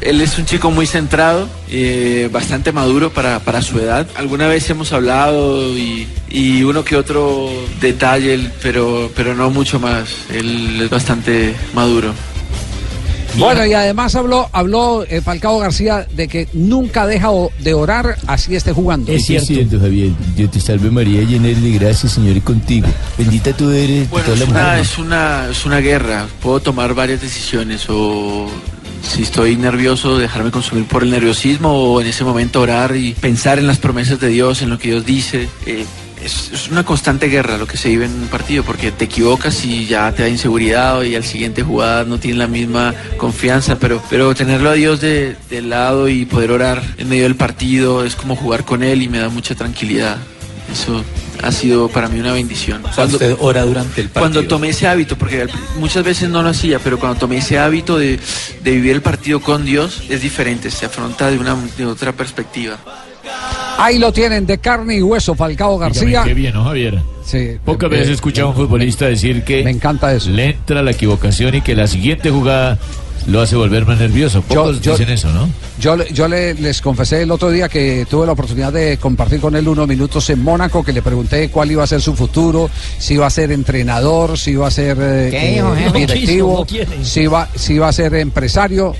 él 0.00 0.20
es 0.20 0.38
un 0.38 0.44
chico 0.44 0.70
muy 0.70 0.86
centrado, 0.86 1.48
eh, 1.70 2.28
bastante 2.32 2.72
maduro 2.72 3.10
para, 3.12 3.38
para 3.40 3.62
su 3.62 3.78
edad. 3.78 4.06
Alguna 4.16 4.48
vez 4.48 4.68
hemos 4.70 4.92
hablado 4.92 5.76
y, 5.76 6.08
y 6.28 6.64
uno 6.64 6.84
que 6.84 6.96
otro 6.96 7.50
detalle, 7.80 8.50
pero, 8.62 9.10
pero 9.14 9.34
no 9.34 9.50
mucho 9.50 9.78
más. 9.78 10.08
Él 10.30 10.80
es 10.82 10.90
bastante 10.90 11.54
maduro. 11.74 12.12
Bueno, 13.38 13.64
y 13.66 13.72
además 13.72 14.14
habló, 14.14 14.48
habló 14.52 15.04
eh, 15.08 15.20
Falcao 15.20 15.58
García 15.58 16.06
de 16.14 16.28
que 16.28 16.48
nunca 16.52 17.06
deja 17.06 17.30
o- 17.30 17.50
de 17.60 17.74
orar 17.74 18.16
así 18.26 18.54
esté 18.56 18.72
jugando. 18.72 19.12
Es 19.12 19.26
cierto, 19.26 19.78
Javier. 19.80 20.10
Dios 20.36 20.50
te 20.50 20.60
salve 20.60 20.90
María, 20.90 21.22
llena 21.22 21.48
de 21.48 21.70
gracia, 21.72 22.08
Señor, 22.08 22.36
y 22.36 22.40
contigo. 22.40 22.86
Bendita 23.16 23.52
tú 23.52 23.70
eres 23.70 24.08
Bueno, 24.10 24.28
una, 24.48 24.78
es, 24.80 24.98
una, 24.98 25.48
es 25.50 25.64
una 25.66 25.78
guerra. 25.80 26.26
Puedo 26.42 26.60
tomar 26.60 26.94
varias 26.94 27.20
decisiones 27.20 27.86
o 27.88 28.46
si 29.02 29.22
estoy 29.22 29.56
nervioso, 29.56 30.18
dejarme 30.18 30.50
consumir 30.50 30.84
por 30.84 31.02
el 31.02 31.10
nerviosismo 31.10 31.70
o 31.72 32.00
en 32.00 32.08
ese 32.08 32.24
momento 32.24 32.60
orar 32.60 32.96
y 32.96 33.12
pensar 33.14 33.58
en 33.58 33.66
las 33.66 33.78
promesas 33.78 34.18
de 34.20 34.28
Dios, 34.28 34.60
en 34.62 34.70
lo 34.70 34.78
que 34.78 34.88
Dios 34.88 35.06
dice. 35.06 35.48
Eh, 35.66 35.84
es, 36.22 36.50
es 36.52 36.68
una 36.68 36.84
constante 36.84 37.28
guerra 37.28 37.56
lo 37.58 37.66
que 37.66 37.76
se 37.76 37.88
vive 37.88 38.06
en 38.06 38.12
un 38.12 38.28
partido 38.28 38.62
porque 38.64 38.90
te 38.92 39.04
equivocas 39.04 39.64
y 39.64 39.86
ya 39.86 40.12
te 40.12 40.22
da 40.22 40.28
inseguridad 40.28 41.02
y 41.02 41.14
al 41.14 41.24
siguiente 41.24 41.62
jugada 41.62 42.04
no 42.04 42.18
tienes 42.18 42.38
la 42.38 42.46
misma 42.46 42.94
confianza, 43.16 43.78
pero, 43.78 44.02
pero 44.10 44.34
tenerlo 44.34 44.70
a 44.70 44.74
Dios 44.74 45.00
de, 45.00 45.36
de 45.50 45.62
lado 45.62 46.08
y 46.08 46.24
poder 46.24 46.50
orar 46.50 46.82
en 46.98 47.08
medio 47.08 47.24
del 47.24 47.36
partido 47.36 48.04
es 48.04 48.16
como 48.16 48.36
jugar 48.36 48.64
con 48.64 48.82
Él 48.82 49.02
y 49.02 49.08
me 49.08 49.18
da 49.18 49.28
mucha 49.28 49.54
tranquilidad. 49.54 50.18
Eso 50.72 51.02
ha 51.42 51.52
sido 51.52 51.88
para 51.88 52.08
mí 52.08 52.20
una 52.20 52.32
bendición. 52.32 52.82
usted 52.84 53.36
ora 53.38 53.64
durante 53.64 54.00
el 54.00 54.08
partido. 54.08 54.20
Cuando 54.20 54.48
tomé 54.48 54.70
ese 54.70 54.86
hábito, 54.86 55.16
porque 55.16 55.46
muchas 55.78 56.04
veces 56.04 56.28
no 56.28 56.42
lo 56.42 56.50
hacía, 56.50 56.78
pero 56.78 56.98
cuando 56.98 57.18
tomé 57.18 57.38
ese 57.38 57.58
hábito 57.58 57.98
de, 57.98 58.18
de 58.62 58.70
vivir 58.70 58.92
el 58.92 59.02
partido 59.02 59.40
con 59.40 59.64
Dios, 59.64 60.02
es 60.08 60.20
diferente, 60.20 60.70
se 60.70 60.86
afronta 60.86 61.30
de 61.30 61.38
una 61.38 61.56
de 61.76 61.86
otra 61.86 62.12
perspectiva. 62.12 62.78
Ahí 63.78 63.98
lo 63.98 64.12
tienen, 64.12 64.44
de 64.44 64.58
carne 64.58 64.96
y 64.96 65.02
hueso, 65.02 65.34
Falcao 65.36 65.78
García. 65.78 66.24
Qué 66.24 66.34
bien, 66.34 66.52
¿no, 66.52 66.64
Javier? 66.64 66.98
Sí. 67.24 67.52
Pocas 67.64 67.86
eh, 67.86 67.90
veces 67.90 68.08
he 68.08 68.10
eh, 68.10 68.14
escuchado 68.14 68.48
a 68.48 68.50
un 68.50 68.56
futbolista 68.56 69.06
decir 69.06 69.44
que 69.44 69.62
me 69.62 69.70
encanta 69.70 70.12
eso. 70.12 70.30
le 70.30 70.50
entra 70.50 70.82
la 70.82 70.90
equivocación 70.90 71.54
y 71.54 71.60
que 71.60 71.76
la 71.76 71.86
siguiente 71.86 72.30
jugada 72.30 72.76
lo 73.28 73.40
hace 73.40 73.54
volver 73.56 73.86
más 73.86 73.98
nervioso. 74.00 74.42
Pocos 74.42 74.80
yo- 74.80 74.92
dicen 74.96 75.10
eso, 75.10 75.30
¿no? 75.32 75.48
Yo, 75.78 75.94
le- 75.94 76.10
yo 76.12 76.26
le- 76.26 76.54
les 76.54 76.80
confesé 76.80 77.22
el 77.22 77.30
otro 77.30 77.50
día 77.50 77.68
que 77.68 78.04
tuve 78.10 78.26
la 78.26 78.32
oportunidad 78.32 78.72
de 78.72 78.96
compartir 78.96 79.38
con 79.40 79.54
él 79.54 79.68
unos 79.68 79.86
minutos 79.86 80.28
en 80.30 80.42
Mónaco, 80.42 80.82
que 80.82 80.92
le 80.92 81.02
pregunté 81.02 81.48
cuál 81.50 81.70
iba 81.70 81.84
a 81.84 81.86
ser 81.86 82.00
su 82.00 82.16
futuro, 82.16 82.68
si 82.98 83.14
iba 83.14 83.26
a 83.26 83.30
ser 83.30 83.52
entrenador, 83.52 84.36
si 84.38 84.52
iba 84.52 84.66
a 84.66 84.70
ser 84.72 84.96
eh, 85.00 85.28
¿Qué 85.30 85.52
dijo, 85.54 85.74
eh, 85.76 85.92
directivo, 85.94 86.58
No 86.60 86.64
quiso, 86.66 86.84
no 86.84 86.86
quiere. 86.86 87.04
si 87.04 87.20
iba, 87.20 87.48
si 87.54 87.74
iba 87.74 87.88
a 87.88 87.92
ser 87.92 88.14
empresario. 88.14 88.94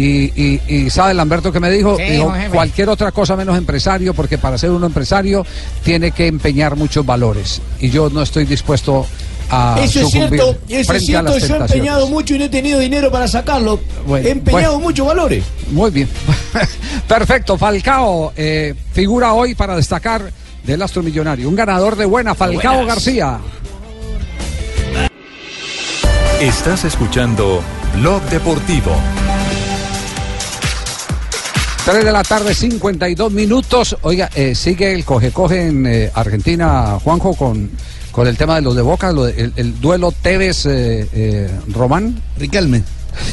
Y, 0.00 0.32
y, 0.34 0.62
y 0.66 0.88
sabe 0.88 1.12
Lamberto 1.12 1.52
que 1.52 1.60
me 1.60 1.70
dijo, 1.70 1.94
Sí, 1.98 2.04
dijo 2.04 2.32
cualquier 2.50 2.88
otra 2.88 3.12
cosa 3.12 3.36
menos 3.36 3.58
empresario, 3.58 4.14
porque 4.14 4.38
para 4.38 4.56
ser 4.56 4.70
uno 4.70 4.86
empresario 4.86 5.44
tiene 5.84 6.12
que 6.12 6.26
empeñar 6.26 6.74
muchos 6.74 7.04
valores. 7.04 7.60
Y 7.80 7.90
yo 7.90 8.08
no 8.08 8.22
estoy 8.22 8.46
dispuesto 8.46 9.04
a 9.50 9.78
Eso 9.82 10.00
es 10.00 10.10
cierto, 10.10 10.56
eso 10.70 10.92
es 10.94 11.04
cierto. 11.04 11.36
Yo 11.36 11.54
he 11.54 11.58
empeñado 11.58 12.06
mucho 12.08 12.34
y 12.34 12.38
no 12.38 12.46
he 12.46 12.48
tenido 12.48 12.78
dinero 12.78 13.10
para 13.10 13.28
sacarlo. 13.28 13.78
Bueno, 14.06 14.26
he 14.26 14.30
empeñado 14.30 14.74
bueno. 14.74 14.88
muchos 14.88 15.06
valores. 15.06 15.44
Muy 15.70 15.90
bien. 15.90 16.08
Perfecto, 17.06 17.58
Falcao, 17.58 18.32
eh, 18.36 18.74
figura 18.94 19.34
hoy 19.34 19.54
para 19.54 19.76
destacar 19.76 20.32
del 20.64 20.80
Astro 20.80 21.02
Millonario. 21.02 21.46
Un 21.46 21.56
ganador 21.56 21.96
de 21.96 22.06
buena, 22.06 22.34
Falcao 22.34 22.76
Buenas. 22.76 22.94
García. 22.94 23.38
Estás 26.40 26.86
escuchando 26.86 27.60
Blog 27.96 28.22
Deportivo. 28.30 28.96
3 31.90 32.04
de 32.04 32.12
la 32.12 32.22
tarde, 32.22 32.54
52 32.54 33.32
minutos. 33.32 33.96
Oiga, 34.02 34.30
eh, 34.36 34.54
sigue 34.54 34.92
el 34.92 35.04
coge-coge 35.04 35.66
en 35.66 35.86
eh, 35.86 36.10
Argentina, 36.14 37.00
Juanjo, 37.02 37.34
con, 37.34 37.68
con 38.12 38.28
el 38.28 38.36
tema 38.36 38.54
de 38.54 38.62
los 38.62 38.76
de 38.76 38.82
Boca, 38.82 39.10
el, 39.10 39.52
el 39.56 39.80
duelo 39.80 40.12
Tevez-Román. 40.12 42.22
Riquelme. 42.38 42.84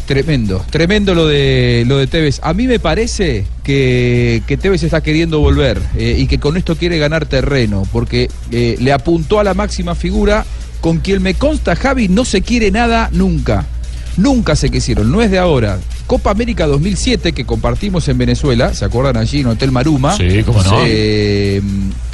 Tremendo, 0.07 0.65
tremendo 0.71 1.13
lo 1.13 1.27
de 1.27 1.83
lo 1.85 1.97
de 1.97 2.07
Tevez. 2.07 2.39
A 2.41 2.55
mí 2.55 2.65
me 2.65 2.79
parece 2.79 3.45
que, 3.63 4.41
que 4.47 4.57
Tevez 4.57 4.81
está 4.81 5.01
queriendo 5.01 5.39
volver 5.39 5.79
eh, 5.95 6.15
y 6.17 6.25
que 6.25 6.39
con 6.39 6.57
esto 6.57 6.75
quiere 6.75 6.97
ganar 6.97 7.27
terreno, 7.27 7.83
porque 7.91 8.27
eh, 8.49 8.75
le 8.79 8.91
apuntó 8.91 9.39
a 9.39 9.43
la 9.43 9.53
máxima 9.53 9.93
figura 9.93 10.47
con 10.81 10.97
quien 10.97 11.21
me 11.21 11.35
consta 11.35 11.75
Javi 11.75 12.07
no 12.07 12.25
se 12.25 12.41
quiere 12.41 12.71
nada 12.71 13.09
nunca. 13.11 13.67
Nunca 14.17 14.55
se 14.55 14.69
quisieron, 14.69 15.11
no 15.11 15.21
es 15.21 15.31
de 15.31 15.37
ahora. 15.39 15.79
Copa 16.07 16.31
América 16.31 16.65
2007 16.67 17.33
que 17.33 17.45
compartimos 17.45 18.07
en 18.07 18.17
Venezuela, 18.17 18.73
¿se 18.73 18.85
acuerdan 18.85 19.17
allí 19.17 19.41
en 19.41 19.47
Hotel 19.47 19.71
Maruma? 19.71 20.15
Sí, 20.15 20.43
cómo 20.43 20.63
no. 20.63 20.79
Eh, 20.85 21.61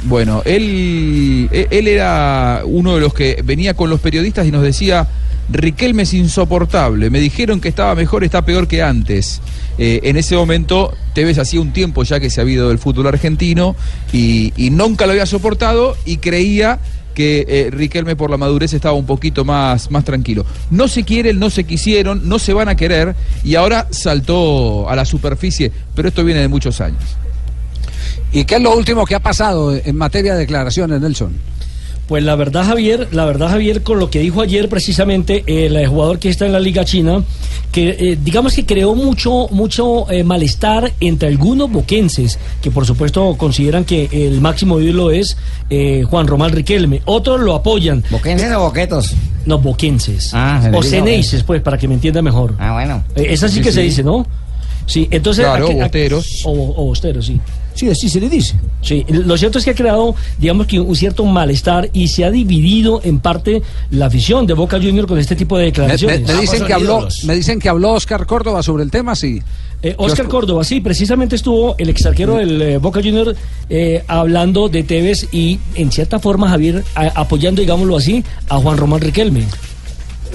bueno, 0.04 0.42
él, 0.44 1.48
él 1.50 1.68
él 1.70 1.88
era 1.88 2.62
uno 2.64 2.94
de 2.94 3.00
los 3.00 3.14
que 3.14 3.42
venía 3.44 3.74
con 3.74 3.90
los 3.90 4.00
periodistas 4.00 4.46
y 4.46 4.50
nos 4.50 4.62
decía, 4.62 5.08
Riquelme 5.50 6.04
es 6.04 6.14
insoportable, 6.14 7.10
me 7.10 7.20
dijeron 7.20 7.60
que 7.60 7.68
estaba 7.68 7.94
mejor, 7.94 8.24
está 8.24 8.44
peor 8.44 8.66
que 8.66 8.82
antes. 8.82 9.42
Eh, 9.76 10.00
en 10.04 10.16
ese 10.16 10.36
momento, 10.36 10.96
Tevez 11.12 11.38
hacía 11.38 11.60
un 11.60 11.72
tiempo 11.72 12.02
ya 12.02 12.18
que 12.18 12.30
se 12.30 12.40
había 12.40 12.54
ido 12.54 12.68
del 12.70 12.78
fútbol 12.78 13.08
argentino 13.08 13.76
y, 14.12 14.52
y 14.56 14.70
nunca 14.70 15.04
lo 15.04 15.12
había 15.12 15.26
soportado 15.26 15.96
y 16.06 16.16
creía 16.16 16.78
que 17.14 17.44
eh, 17.48 17.70
Riquelme 17.70 18.16
por 18.16 18.30
la 18.30 18.36
madurez 18.36 18.72
estaba 18.72 18.94
un 18.94 19.06
poquito 19.06 19.44
más, 19.44 19.90
más 19.90 20.04
tranquilo. 20.04 20.44
No 20.70 20.88
se 20.88 21.04
quieren, 21.04 21.38
no 21.38 21.48
se 21.48 21.64
quisieron, 21.64 22.28
no 22.28 22.38
se 22.38 22.52
van 22.52 22.68
a 22.68 22.74
querer 22.74 23.14
y 23.42 23.54
ahora 23.54 23.86
saltó 23.90 24.88
a 24.88 24.96
la 24.96 25.04
superficie, 25.04 25.72
pero 25.94 26.08
esto 26.08 26.24
viene 26.24 26.40
de 26.40 26.48
muchos 26.48 26.80
años. 26.80 27.02
¿Y 28.32 28.44
qué 28.44 28.56
es 28.56 28.62
lo 28.62 28.76
último 28.76 29.06
que 29.06 29.14
ha 29.14 29.20
pasado 29.20 29.74
en 29.74 29.96
materia 29.96 30.34
de 30.34 30.40
declaraciones, 30.40 31.00
Nelson? 31.00 31.32
Pues 32.06 32.22
la 32.22 32.36
verdad, 32.36 32.66
Javier, 32.66 33.08
la 33.12 33.24
verdad, 33.24 33.48
Javier, 33.48 33.82
con 33.82 33.98
lo 33.98 34.10
que 34.10 34.18
dijo 34.20 34.42
ayer 34.42 34.68
precisamente 34.68 35.42
el 35.46 35.74
eh, 35.76 35.86
jugador 35.86 36.18
que 36.18 36.28
está 36.28 36.44
en 36.44 36.52
la 36.52 36.60
Liga 36.60 36.84
China, 36.84 37.24
que 37.72 37.96
eh, 37.98 38.18
digamos 38.22 38.52
que 38.52 38.66
creó 38.66 38.94
mucho, 38.94 39.48
mucho 39.50 40.10
eh, 40.10 40.22
malestar 40.22 40.92
entre 41.00 41.28
algunos 41.28 41.72
boquenses, 41.72 42.38
que 42.60 42.70
por 42.70 42.84
supuesto 42.84 43.34
consideran 43.38 43.86
que 43.86 44.08
el 44.12 44.42
máximo 44.42 44.78
ídolo 44.80 45.10
es 45.12 45.38
eh, 45.70 46.02
Juan 46.06 46.26
Román 46.26 46.52
Riquelme. 46.52 47.00
Otros 47.06 47.40
lo 47.40 47.54
apoyan. 47.54 48.04
¿Boquenses 48.10 48.52
o 48.52 48.60
boquetos? 48.60 49.14
No, 49.46 49.58
boquenses. 49.58 50.32
Ah, 50.34 50.70
o 50.74 50.82
ceneices, 50.82 51.42
pues, 51.42 51.62
para 51.62 51.78
que 51.78 51.88
me 51.88 51.94
entienda 51.94 52.20
mejor. 52.20 52.54
Ah, 52.58 52.74
bueno. 52.74 53.02
Eh, 53.16 53.28
esa 53.30 53.48
sí, 53.48 53.56
Sí, 53.56 53.60
que 53.62 53.72
se 53.72 53.80
dice, 53.80 54.02
¿no? 54.02 54.26
Sí, 54.86 55.08
entonces... 55.10 55.44
Claro, 55.46 55.64
¿a 55.64 55.68
qué- 55.68 55.80
a- 55.80 55.84
bosteros. 55.84 56.42
O, 56.44 56.50
o 56.52 56.84
bosteros, 56.84 57.24
sí. 57.24 57.40
Sí, 57.74 57.90
así 57.90 58.08
se 58.08 58.20
le 58.20 58.28
dice. 58.28 58.54
Sí, 58.82 59.04
lo 59.08 59.36
cierto 59.36 59.58
es 59.58 59.64
que 59.64 59.70
ha 59.72 59.74
creado, 59.74 60.14
digamos 60.38 60.66
que 60.66 60.78
un 60.78 60.94
cierto 60.94 61.24
malestar 61.24 61.90
y 61.92 62.08
se 62.08 62.24
ha 62.24 62.30
dividido 62.30 63.00
en 63.02 63.18
parte 63.18 63.62
la 63.90 64.06
afición 64.06 64.46
de 64.46 64.54
Boca 64.54 64.76
Junior 64.80 65.06
con 65.06 65.18
este 65.18 65.34
tipo 65.34 65.56
de 65.58 65.64
Me, 65.64 65.70
declaraciones. 65.70 66.20
me- 66.22 66.34
me 66.34 66.40
dicen 66.40 66.64
que 66.66 66.72
habló, 66.72 67.08
me 67.24 67.34
dicen 67.34 67.58
que 67.58 67.68
habló 67.68 67.92
Oscar 67.92 68.26
Córdoba 68.26 68.62
sobre 68.62 68.84
el 68.84 68.90
tema, 68.90 69.16
sí. 69.16 69.42
Eh, 69.82 69.94
Oscar 69.98 70.28
Córdoba, 70.28 70.64
sí, 70.64 70.80
precisamente 70.80 71.36
estuvo 71.36 71.74
el 71.76 71.88
exarquero 71.90 72.36
del 72.36 72.62
eh, 72.62 72.78
Boca 72.78 73.00
Junior 73.02 73.34
eh, 73.68 74.02
hablando 74.06 74.68
de 74.70 74.82
Tevez 74.82 75.28
y 75.32 75.58
en 75.74 75.90
cierta 75.92 76.18
forma 76.18 76.48
Javier 76.48 76.84
a- 76.94 77.20
apoyando, 77.20 77.60
digámoslo 77.60 77.96
así, 77.96 78.24
a 78.48 78.56
Juan 78.56 78.78
Román 78.78 79.00
Riquelme. 79.00 79.44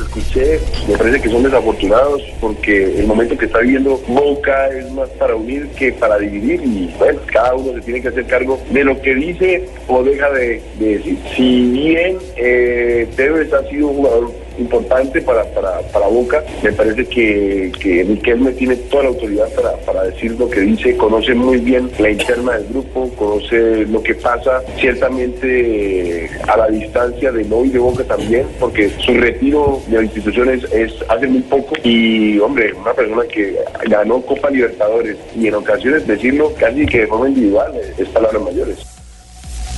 Escuché, 0.02 0.60
me 0.88 0.98
parece 0.98 1.22
que 1.22 1.30
son 1.30 1.44
desafortunados 1.44 2.22
porque 2.40 3.00
el 3.00 3.08
momento 3.08 3.38
que 3.38 3.46
está 3.46 3.60
viviendo 3.60 4.02
Boca 4.08 4.70
es 4.70 4.92
más 4.92 5.10
para 5.12 5.36
unir 5.36 5.68
que 5.70 5.92
para 5.94 6.18
dividir 6.18 6.62
y 6.64 6.94
bueno, 6.98 7.20
cada 7.28 7.56
uno 7.56 7.74
se 7.74 7.82
tiene 7.82 8.02
que 8.02 8.10
hacer 8.10 8.26
cargo 8.26 8.60
de 8.70 8.84
lo 8.84 9.00
que 9.02 9.16
dice 9.16 9.70
o 9.88 10.04
deja 10.04 10.30
de, 10.32 10.62
de 10.80 10.98
decir. 10.98 11.18
Si 11.36 11.72
bien 11.72 12.18
eh, 12.36 13.08
Tevez 13.16 13.54
ha 13.54 13.64
sido 13.70 13.88
un 13.88 13.98
jugador 13.98 14.32
importante 14.60 15.22
para, 15.22 15.44
para, 15.54 15.80
para 15.94 16.08
Boca, 16.08 16.44
me 16.64 16.72
parece 16.74 17.06
que, 17.06 17.72
que 17.80 18.04
Riquelme 18.04 18.52
tiene 18.54 18.76
toda 18.76 19.04
la 19.04 19.10
autoridad 19.10 19.50
para, 19.56 19.76
para 19.78 20.04
decir 20.04 20.32
lo 20.40 20.50
que 20.50 20.62
dice, 20.62 20.98
conoce 20.98 21.34
muy 21.34 21.58
bien 21.58 21.90
la 22.00 22.10
interna 22.10 22.58
del 22.58 22.68
grupo, 22.68 23.10
conoce 23.16 23.86
lo 23.86 24.02
que 24.02 24.16
pasa 24.16 24.62
ciertamente 24.78 26.30
a 26.48 26.58
la 26.58 26.68
distancia 26.68 27.32
de 27.32 27.46
hoy 27.52 27.70
de 27.70 27.80
Boca 27.80 28.04
también, 28.04 28.48
porque 28.60 28.90
su 29.00 29.14
retiro 29.14 29.82
de 29.88 29.98
la 29.98 30.04
institución 30.04 30.50
es, 30.50 30.64
es 30.72 30.94
hace 31.10 31.28
muy 31.28 31.42
poco 31.42 31.76
y 31.84 32.40
hombre, 32.40 32.74
una 32.74 32.94
persona 32.94 33.24
que 33.24 33.58
ganó 33.88 34.22
Copa 34.22 34.50
Libertadores 34.50 35.18
y 35.36 35.48
en 35.48 35.56
ocasiones 35.56 36.08
decirlo 36.08 36.54
casi 36.58 36.86
que 36.86 37.02
de 37.02 37.08
forma 37.08 37.30
individual 37.30 37.72
eh, 37.76 37.94
es 37.98 38.10
palabras 38.10 38.42
mayores. 38.42 38.89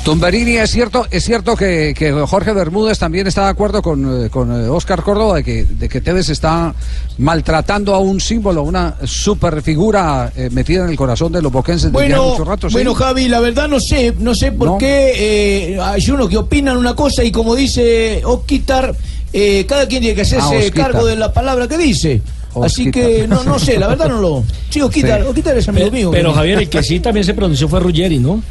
Tumberini, 0.03 0.58
es 0.58 0.72
cierto, 0.72 1.05
es 1.12 1.24
cierto 1.24 1.55
que, 1.55 1.93
que 1.96 2.12
Jorge 2.12 2.53
Bermúdez 2.53 2.98
también 2.98 3.27
está 3.27 3.43
de 3.43 3.50
acuerdo 3.51 3.84
con, 3.84 4.25
eh, 4.25 4.29
con 4.31 4.51
eh, 4.51 4.67
Oscar 4.67 5.03
Córdoba 5.03 5.36
de 5.38 5.43
que, 5.43 5.63
de 5.63 5.88
que 5.88 6.01
Tevez 6.01 6.27
está 6.29 6.74
maltratando 7.20 7.93
a 7.93 8.00
un 8.00 8.20
símbolo, 8.20 8.63
una 8.63 8.96
super 9.03 9.62
figura 9.62 10.31
eh, 10.36 10.50
metida 10.51 10.86
en 10.86 10.89
el 10.89 10.98
corazón 10.98 11.31
de 11.31 11.41
los 11.43 11.51
boquenses 11.51 11.91
desde 11.91 11.93
Bueno, 11.93 12.31
mucho 12.31 12.43
rato. 12.46 12.67
¿sí? 12.67 12.74
bueno, 12.74 12.96
Javi, 12.96 13.27
la 13.27 13.41
verdad 13.41 13.67
no 13.67 13.79
sé, 13.79 14.15
no 14.17 14.34
sé 14.34 14.51
por 14.51 14.70
No. 14.70 14.77
qué 14.79 15.74
eh, 15.75 15.79
hay 15.79 16.10
unos 16.10 16.29
que 16.29 16.38
opinan 16.38 16.77
una 16.77 16.96
cosa 16.96 17.24
y 17.24 17.31
como 17.31 17.55
dice 17.55 18.24
Osquitar, 18.25 18.96
eh, 19.31 19.67
cada 19.70 19.88
quien 19.88 20.01
tiene 20.01 20.15
que 20.15 20.22
hacerse 20.24 20.67
Ah, 20.67 20.72
cargo 20.74 21.05
de 21.05 21.15
la 21.15 21.31
palabra 21.31 21.67
que 21.67 21.77
dice. 21.77 22.22
Así 22.63 22.89
que 22.89 23.27
no, 23.27 23.43
no 23.43 23.60
sé, 23.60 23.77
la 23.77 23.88
verdad 23.88 24.10
no 24.10 24.20
lo. 24.20 24.43
Sí, 24.72 24.81
Osquitar, 24.81 25.22
Sí. 25.22 25.27
Osquitar 25.27 25.55
es 25.58 25.70
amigo 25.70 25.91
mío. 25.91 26.10
Pero 26.12 26.34
Javier, 26.34 26.58
el 26.58 26.70
que 26.70 26.81
sí 26.81 27.00
también 27.00 27.24
se 27.24 27.36
pronunció 27.36 27.70
fue 27.70 27.79
Ruggeri, 27.79 28.17
¿no? 28.17 28.41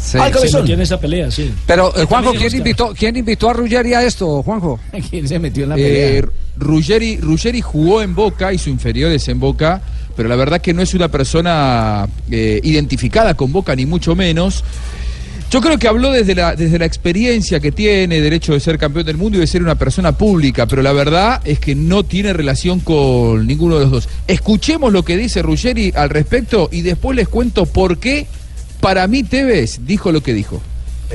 Sí. 0.00 0.18
Se 0.48 0.58
metió 0.58 0.74
en 0.74 0.80
esa 0.80 0.98
pelea, 0.98 1.30
sí. 1.30 1.52
Pero, 1.66 1.92
eh, 1.96 2.04
Juanjo, 2.04 2.32
¿quién 2.32 2.54
invitó, 2.56 2.94
¿quién 2.96 3.16
invitó 3.16 3.50
a 3.50 3.52
Ruggeri 3.52 3.94
a 3.94 4.02
esto, 4.02 4.42
Juanjo? 4.42 4.80
¿Quién 5.10 5.28
se 5.28 5.38
metió 5.38 5.64
en 5.64 5.68
la 5.70 5.74
pelea? 5.76 6.24
Ruggeri, 6.56 7.18
Ruggeri 7.18 7.60
jugó 7.60 8.02
en 8.02 8.14
Boca, 8.14 8.52
hizo 8.52 8.70
inferiores 8.70 9.28
en 9.28 9.38
Boca, 9.38 9.80
pero 10.16 10.28
la 10.28 10.36
verdad 10.36 10.60
que 10.60 10.74
no 10.74 10.82
es 10.82 10.94
una 10.94 11.08
persona 11.08 12.08
eh, 12.30 12.60
identificada 12.62 13.34
con 13.34 13.52
Boca, 13.52 13.74
ni 13.76 13.86
mucho 13.86 14.14
menos. 14.16 14.64
Yo 15.50 15.60
creo 15.60 15.78
que 15.78 15.88
habló 15.88 16.12
desde 16.12 16.36
la, 16.36 16.54
desde 16.54 16.78
la 16.78 16.84
experiencia 16.84 17.58
que 17.58 17.72
tiene, 17.72 18.20
derecho 18.20 18.52
de 18.52 18.60
ser 18.60 18.78
campeón 18.78 19.04
del 19.04 19.16
mundo 19.16 19.36
y 19.36 19.40
de 19.40 19.48
ser 19.48 19.62
una 19.62 19.74
persona 19.74 20.12
pública, 20.12 20.66
pero 20.66 20.80
la 20.80 20.92
verdad 20.92 21.40
es 21.44 21.58
que 21.58 21.74
no 21.74 22.04
tiene 22.04 22.32
relación 22.32 22.78
con 22.78 23.48
ninguno 23.48 23.76
de 23.76 23.80
los 23.82 23.90
dos. 23.90 24.08
Escuchemos 24.28 24.92
lo 24.92 25.04
que 25.04 25.16
dice 25.16 25.42
Ruggeri 25.42 25.92
al 25.96 26.08
respecto 26.08 26.68
y 26.70 26.82
después 26.82 27.16
les 27.16 27.28
cuento 27.28 27.66
por 27.66 27.98
qué 27.98 28.28
para 28.80 29.06
mí 29.06 29.22
Tevez 29.22 29.80
dijo 29.84 30.12
lo 30.12 30.22
que 30.22 30.32
dijo. 30.32 30.60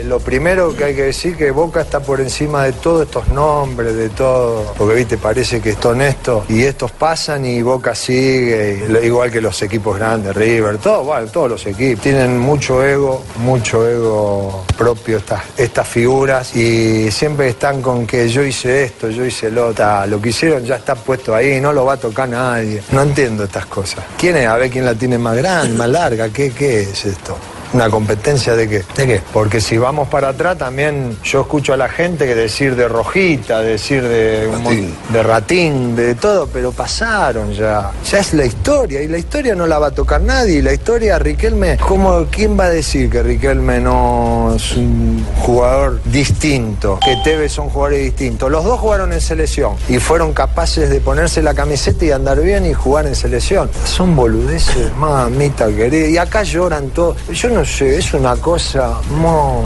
Lo 0.03 0.19
primero 0.19 0.75
que 0.75 0.84
hay 0.84 0.95
que 0.95 1.03
decir 1.03 1.38
que 1.38 1.51
Boca 1.51 1.79
está 1.79 2.01
por 2.01 2.19
encima 2.19 2.65
de 2.65 2.74
todos 2.74 3.03
estos 3.03 3.29
nombres, 3.29 3.95
de 3.95 4.10
todo, 4.10 4.74
porque 4.77 4.93
viste, 4.93 5.17
parece 5.17 5.62
que 5.62 5.69
es 5.69 5.86
honesto 5.86 6.43
y 6.50 6.63
estos 6.63 6.91
pasan 6.91 7.45
y 7.45 7.62
Boca 7.62 7.95
sigue, 7.95 8.86
igual 9.03 9.31
que 9.31 9.39
los 9.39 9.62
equipos 9.62 9.98
grandes, 9.98 10.36
River, 10.36 10.79
todo, 10.79 11.05
bueno, 11.05 11.27
todos 11.27 11.50
los 11.50 11.65
equipos. 11.65 12.03
Tienen 12.03 12.38
mucho 12.38 12.86
ego, 12.86 13.24
mucho 13.38 13.88
ego 13.88 14.65
propio 14.77 15.17
estas, 15.17 15.43
estas 15.55 15.88
figuras 15.88 16.53
y 16.53 17.10
siempre 17.10 17.48
están 17.48 17.81
con 17.81 18.05
que 18.05 18.27
yo 18.27 18.43
hice 18.43 18.84
esto, 18.84 19.10
yo 19.10 19.24
hice 19.24 19.50
lo 19.50 19.67
otro. 19.67 20.05
Lo 20.07 20.22
que 20.22 20.29
hicieron 20.29 20.65
ya 20.65 20.75
está 20.75 20.95
puesto 20.95 21.34
ahí, 21.34 21.62
no 21.62 21.72
lo 21.72 21.86
va 21.86 21.93
a 21.93 21.98
tocar 21.98 22.27
nadie. 22.27 22.84
No 22.91 23.01
entiendo 23.01 23.45
estas 23.45 23.65
cosas. 23.67 24.03
¿Quién 24.17 24.36
es? 24.36 24.48
A 24.48 24.57
ver 24.57 24.69
quién 24.69 24.84
la 24.84 24.93
tiene 24.93 25.17
más 25.17 25.38
grande, 25.38 25.74
más 25.77 25.89
larga, 25.89 26.27
¿qué, 26.29 26.51
qué 26.51 26.81
es 26.81 27.05
esto? 27.05 27.38
¿Una 27.75 27.89
competencia 27.89 28.55
de 28.55 28.70
qué? 28.70 28.84
¿De 28.96 29.05
qué? 29.05 29.22
Porque 29.34 29.60
si 29.60 29.77
vamos 29.77 30.08
para 30.08 30.29
atrás 30.29 30.58
también 30.58 31.17
yo 31.25 31.41
escucho 31.41 31.74
a 31.74 31.77
la 31.77 31.89
gente 31.89 32.25
que 32.25 32.34
decir 32.34 32.74
de 32.77 32.88
Rojita, 32.88 33.60
decir 33.60 34.01
de 34.01 34.48
un 34.50 34.63
mon- 34.63 34.94
de 35.10 35.22
Ratín, 35.24 35.94
de 35.94 36.15
todo, 36.15 36.48
pero 36.48 36.72
pasaron 36.72 37.51
ya. 37.51 37.91
Ya 38.10 38.20
es 38.20 38.34
la 38.34 38.46
historia 38.46 39.01
y 39.01 39.10
la 39.10 39.17
historia 39.17 39.55
no 39.55 39.67
la 39.67 39.77
va 39.77 39.88
a 39.88 39.91
tocar 39.91 40.22
nadie. 40.22 40.60
Y 40.60 40.62
la 40.62 40.72
historia, 40.72 41.20
Riquelme, 41.20 41.75
¿cómo, 41.86 42.27
¿quién 42.32 42.58
va 42.58 42.65
a 42.65 42.70
decir 42.70 43.10
que 43.10 43.22
Riquelme 43.22 43.82
no 43.82 44.53
es 44.55 44.72
un 44.77 45.25
jugador 45.41 46.00
distinto? 46.05 46.98
Que 47.03 47.17
Tevez 47.25 47.51
son 47.51 47.67
jugadores 47.70 48.01
distintos. 48.05 48.50
Los 48.50 48.63
dos 48.63 48.79
jugaron 48.79 49.12
en 49.12 49.20
selección 49.20 49.74
y 49.89 50.00
fueron 50.00 50.32
capaces 50.34 50.89
de 50.89 51.01
ponerse 51.01 51.41
la 51.41 51.53
camiseta 51.53 52.05
y 52.05 52.12
andar 52.12 52.39
bien 52.39 52.65
y 52.65 52.74
jugar 52.74 53.05
en 53.05 53.15
selección. 53.15 53.70
Son 53.84 54.15
boludeces, 54.15 54.96
mamita 54.96 55.67
querida. 55.67 56.08
Y 56.08 56.17
acá 56.17 56.44
lloran 56.44 56.91
todos. 56.91 57.17
Yo 57.34 57.50
no 57.50 57.64
sé, 57.65 57.98
es 57.98 58.13
una 58.13 58.36
cosa. 58.36 58.93
mo- 59.12 59.63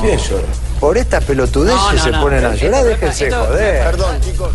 Por 0.80 0.98
estas 0.98 1.24
pelotudeces 1.24 1.76
No, 1.80 1.94
no, 1.94 2.04
se 2.04 2.12
no, 2.12 2.22
ponen 2.22 2.46
a 2.46 2.56
llorar, 2.56 2.84
déjense 2.86 3.26
esto- 3.28 3.46
joder. 3.48 3.84
perdón, 3.84 4.16
chicos. 4.22 4.50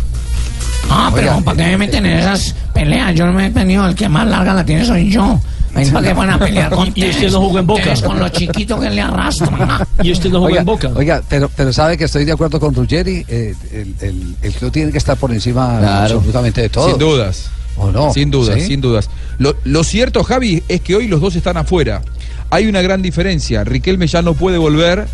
Ah, 0.89 1.11
pero 1.13 1.41
¿para 1.43 1.57
qué 1.57 1.63
me 1.71 1.77
meten 1.77 2.05
en 2.05 2.19
esas 2.19 2.55
peleas? 2.73 3.13
Yo 3.15 3.25
no 3.25 3.33
me 3.33 3.47
he 3.47 3.49
tenido, 3.49 3.85
el 3.87 3.95
que 3.95 4.07
más 4.07 4.27
larga 4.27 4.53
la 4.53 4.65
tiene 4.65 4.85
soy 4.85 5.09
yo. 5.11 5.39
Ahí 5.73 5.89
¿Para 5.91 6.07
qué 6.07 6.13
van 6.13 6.29
a 6.29 6.39
pelear 6.39 6.69
con 6.73 6.87
Y 6.87 6.89
usted 6.91 7.11
Tevez? 7.17 7.33
no 7.33 7.41
jugó 7.41 7.59
en 7.59 7.67
Boca. 7.67 7.93
Con 8.05 8.19
lo 8.19 8.29
chiquito 8.29 8.79
que 8.79 8.89
le 8.89 9.01
arrastra. 9.01 9.85
Y 10.03 10.11
usted 10.11 10.29
no 10.29 10.39
jugó 10.39 10.55
en 10.55 10.65
Boca. 10.65 10.89
oiga, 10.95 11.21
pero, 11.27 11.49
pero 11.55 11.73
sabe 11.73 11.97
que 11.97 12.05
estoy 12.05 12.23
de 12.23 12.31
acuerdo 12.31 12.59
con 12.59 12.73
Ruggeri. 12.73 13.25
eh, 13.27 13.53
el, 13.73 13.95
el- 13.99 14.35
el 14.41 14.53
club 14.53 14.71
tiene 14.71 14.91
que 14.91 14.97
estar 14.99 15.17
por 15.17 15.31
encima 15.31 15.79
Claro. 15.79 16.15
absolutamente 16.15 16.61
de 16.61 16.69
todo. 16.69 16.87
Sin 16.89 16.97
dudas. 16.97 17.49
¿O 17.77 17.91
no? 17.91 18.13
Sin 18.13 18.31
dudas, 18.31 18.55
¿Sí? 18.61 18.67
sin 18.67 18.79
dudas. 18.79 19.09
Lo, 19.37 19.53
lo 19.65 19.83
cierto, 19.83 20.23
Javi, 20.23 20.63
es 20.69 20.79
que 20.79 20.95
hoy 20.95 21.07
los 21.09 21.19
dos 21.19 21.35
están 21.35 21.57
afuera. 21.57 22.01
Hay 22.49 22.67
una 22.67 22.81
gran 22.81 23.01
diferencia. 23.01 23.63
Riquelme 23.63 24.07
ya 24.07 24.21
no 24.21 24.33
puede 24.33 24.57
volver 24.57 25.07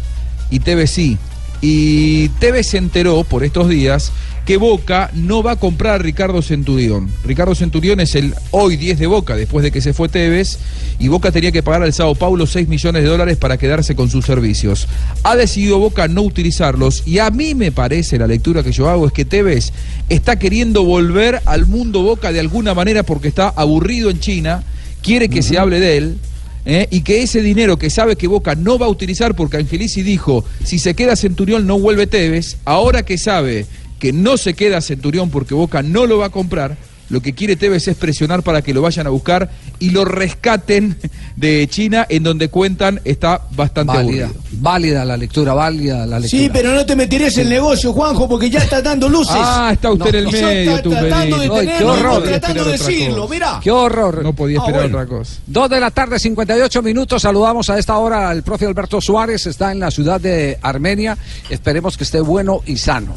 y 0.49 0.59
Tevez 0.59 0.91
sí. 0.91 1.17
Y 1.61 2.29
Tevez 2.39 2.67
se 2.67 2.77
enteró 2.77 3.23
por 3.23 3.43
estos 3.43 3.69
días 3.69 4.11
que 4.45 4.57
Boca 4.57 5.11
no 5.13 5.43
va 5.43 5.51
a 5.51 5.55
comprar 5.55 5.95
a 5.95 5.97
Ricardo 5.99 6.41
Centurión. 6.41 7.09
Ricardo 7.23 7.53
Centurión 7.53 7.99
es 7.99 8.15
el 8.15 8.33
hoy 8.49 8.75
10 8.75 8.97
de 8.97 9.07
Boca 9.07 9.35
después 9.35 9.63
de 9.63 9.71
que 9.71 9.81
se 9.81 9.93
fue 9.93 10.09
Tevez 10.09 10.57
y 10.99 11.07
Boca 11.07 11.31
tenía 11.31 11.51
que 11.51 11.61
pagar 11.61 11.83
al 11.83 11.93
Sao 11.93 12.15
Paulo 12.15 12.47
6 12.47 12.67
millones 12.67 13.03
de 13.03 13.09
dólares 13.09 13.37
para 13.37 13.57
quedarse 13.57 13.95
con 13.95 14.09
sus 14.09 14.25
servicios. 14.25 14.87
Ha 15.23 15.35
decidido 15.35 15.77
Boca 15.77 16.07
no 16.07 16.23
utilizarlos 16.23 17.03
y 17.05 17.19
a 17.19 17.29
mí 17.29 17.53
me 17.53 17.71
parece, 17.71 18.17
la 18.17 18.27
lectura 18.27 18.63
que 18.63 18.71
yo 18.71 18.89
hago 18.89 19.05
es 19.05 19.13
que 19.13 19.25
Tevez 19.25 19.71
está 20.09 20.39
queriendo 20.39 20.83
volver 20.83 21.41
al 21.45 21.67
mundo 21.67 22.01
Boca 22.01 22.31
de 22.31 22.39
alguna 22.39 22.73
manera 22.73 23.03
porque 23.03 23.27
está 23.27 23.49
aburrido 23.49 24.09
en 24.09 24.19
China, 24.19 24.63
quiere 25.03 25.29
que 25.29 25.43
se 25.43 25.59
hable 25.59 25.79
de 25.79 25.97
él. 25.97 26.17
¿Eh? 26.65 26.87
y 26.91 27.01
que 27.01 27.21
ese 27.21 27.41
dinero 27.41 27.77
que 27.77 27.89
sabe 27.89 28.15
que 28.15 28.27
Boca 28.27 28.55
no 28.55 28.77
va 28.77 28.85
a 28.85 28.89
utilizar 28.89 29.35
porque 29.35 29.57
Angelici 29.57 30.03
dijo, 30.03 30.45
si 30.63 30.79
se 30.79 30.93
queda 30.93 31.15
Centurión 31.15 31.67
no 31.67 31.79
vuelve 31.79 32.07
Tevez, 32.07 32.57
ahora 32.65 33.03
que 33.03 33.17
sabe 33.17 33.65
que 33.99 34.13
no 34.13 34.37
se 34.37 34.53
queda 34.53 34.81
Centurión 34.81 35.29
porque 35.29 35.53
Boca 35.53 35.83
no 35.83 36.05
lo 36.05 36.17
va 36.17 36.27
a 36.27 36.31
comprar, 36.31 36.77
lo 37.11 37.21
que 37.21 37.33
quiere 37.33 37.55
Tevez 37.55 37.87
es 37.87 37.95
presionar 37.97 38.41
para 38.41 38.61
que 38.63 38.73
lo 38.73 38.81
vayan 38.81 39.05
a 39.05 39.09
buscar 39.11 39.49
y 39.79 39.89
lo 39.91 40.05
rescaten 40.05 40.97
de 41.35 41.67
China, 41.69 42.05
en 42.09 42.23
donde 42.23 42.47
cuentan 42.49 42.99
está 43.03 43.41
bastante 43.51 43.93
Válida, 43.93 44.25
aburrido. 44.25 44.43
válida 44.53 45.05
la 45.05 45.17
lectura, 45.17 45.53
válida 45.53 46.05
la 46.05 46.19
lectura. 46.19 46.43
Sí, 46.43 46.49
pero 46.51 46.73
no 46.73 46.85
te 46.85 46.95
meterías 46.95 47.35
en 47.37 47.43
el 47.43 47.49
negocio, 47.49 47.93
Juanjo, 47.93 48.27
porque 48.29 48.49
ya 48.49 48.59
estás 48.59 48.83
dando 48.83 49.09
luces. 49.09 49.35
Ah, 49.37 49.69
está 49.73 49.91
usted 49.91 50.15
en 50.15 50.27
el 50.27 50.31
medio, 50.31 50.75
ta- 50.75 50.81
tú, 50.81 50.89
tratando 50.91 51.37
de 51.37 51.49
Benito. 51.49 51.55
Ay, 51.55 51.65
qué 51.67 51.71
tenerlo, 51.73 51.93
horror. 51.93 52.23
tratando 52.23 52.63
de 52.65 52.71
decirlo, 52.71 53.27
mirá. 53.27 53.59
Qué 53.61 53.71
horror. 53.71 54.23
No 54.23 54.33
podía 54.33 54.59
Ah, 54.59 54.61
esperar 54.61 54.81
bueno. 54.89 54.97
otra 54.99 55.07
cosa. 55.17 55.33
Dos 55.47 55.69
de 55.69 55.79
la 55.79 55.91
tarde, 55.91 56.17
58 56.19 56.81
minutos. 56.81 57.21
Saludamos 57.21 57.69
a 57.69 57.77
esta 57.77 57.97
hora 57.97 58.29
al 58.29 58.43
profe 58.43 58.65
Alberto 58.65 59.01
Suárez. 59.01 59.45
Está 59.47 59.71
en 59.71 59.79
la 59.81 59.91
ciudad 59.91 60.21
de 60.21 60.57
Armenia. 60.61 61.17
Esperemos 61.49 61.97
que 61.97 62.03
esté 62.03 62.21
bueno 62.21 62.61
y 62.65 62.77
sano. 62.77 63.13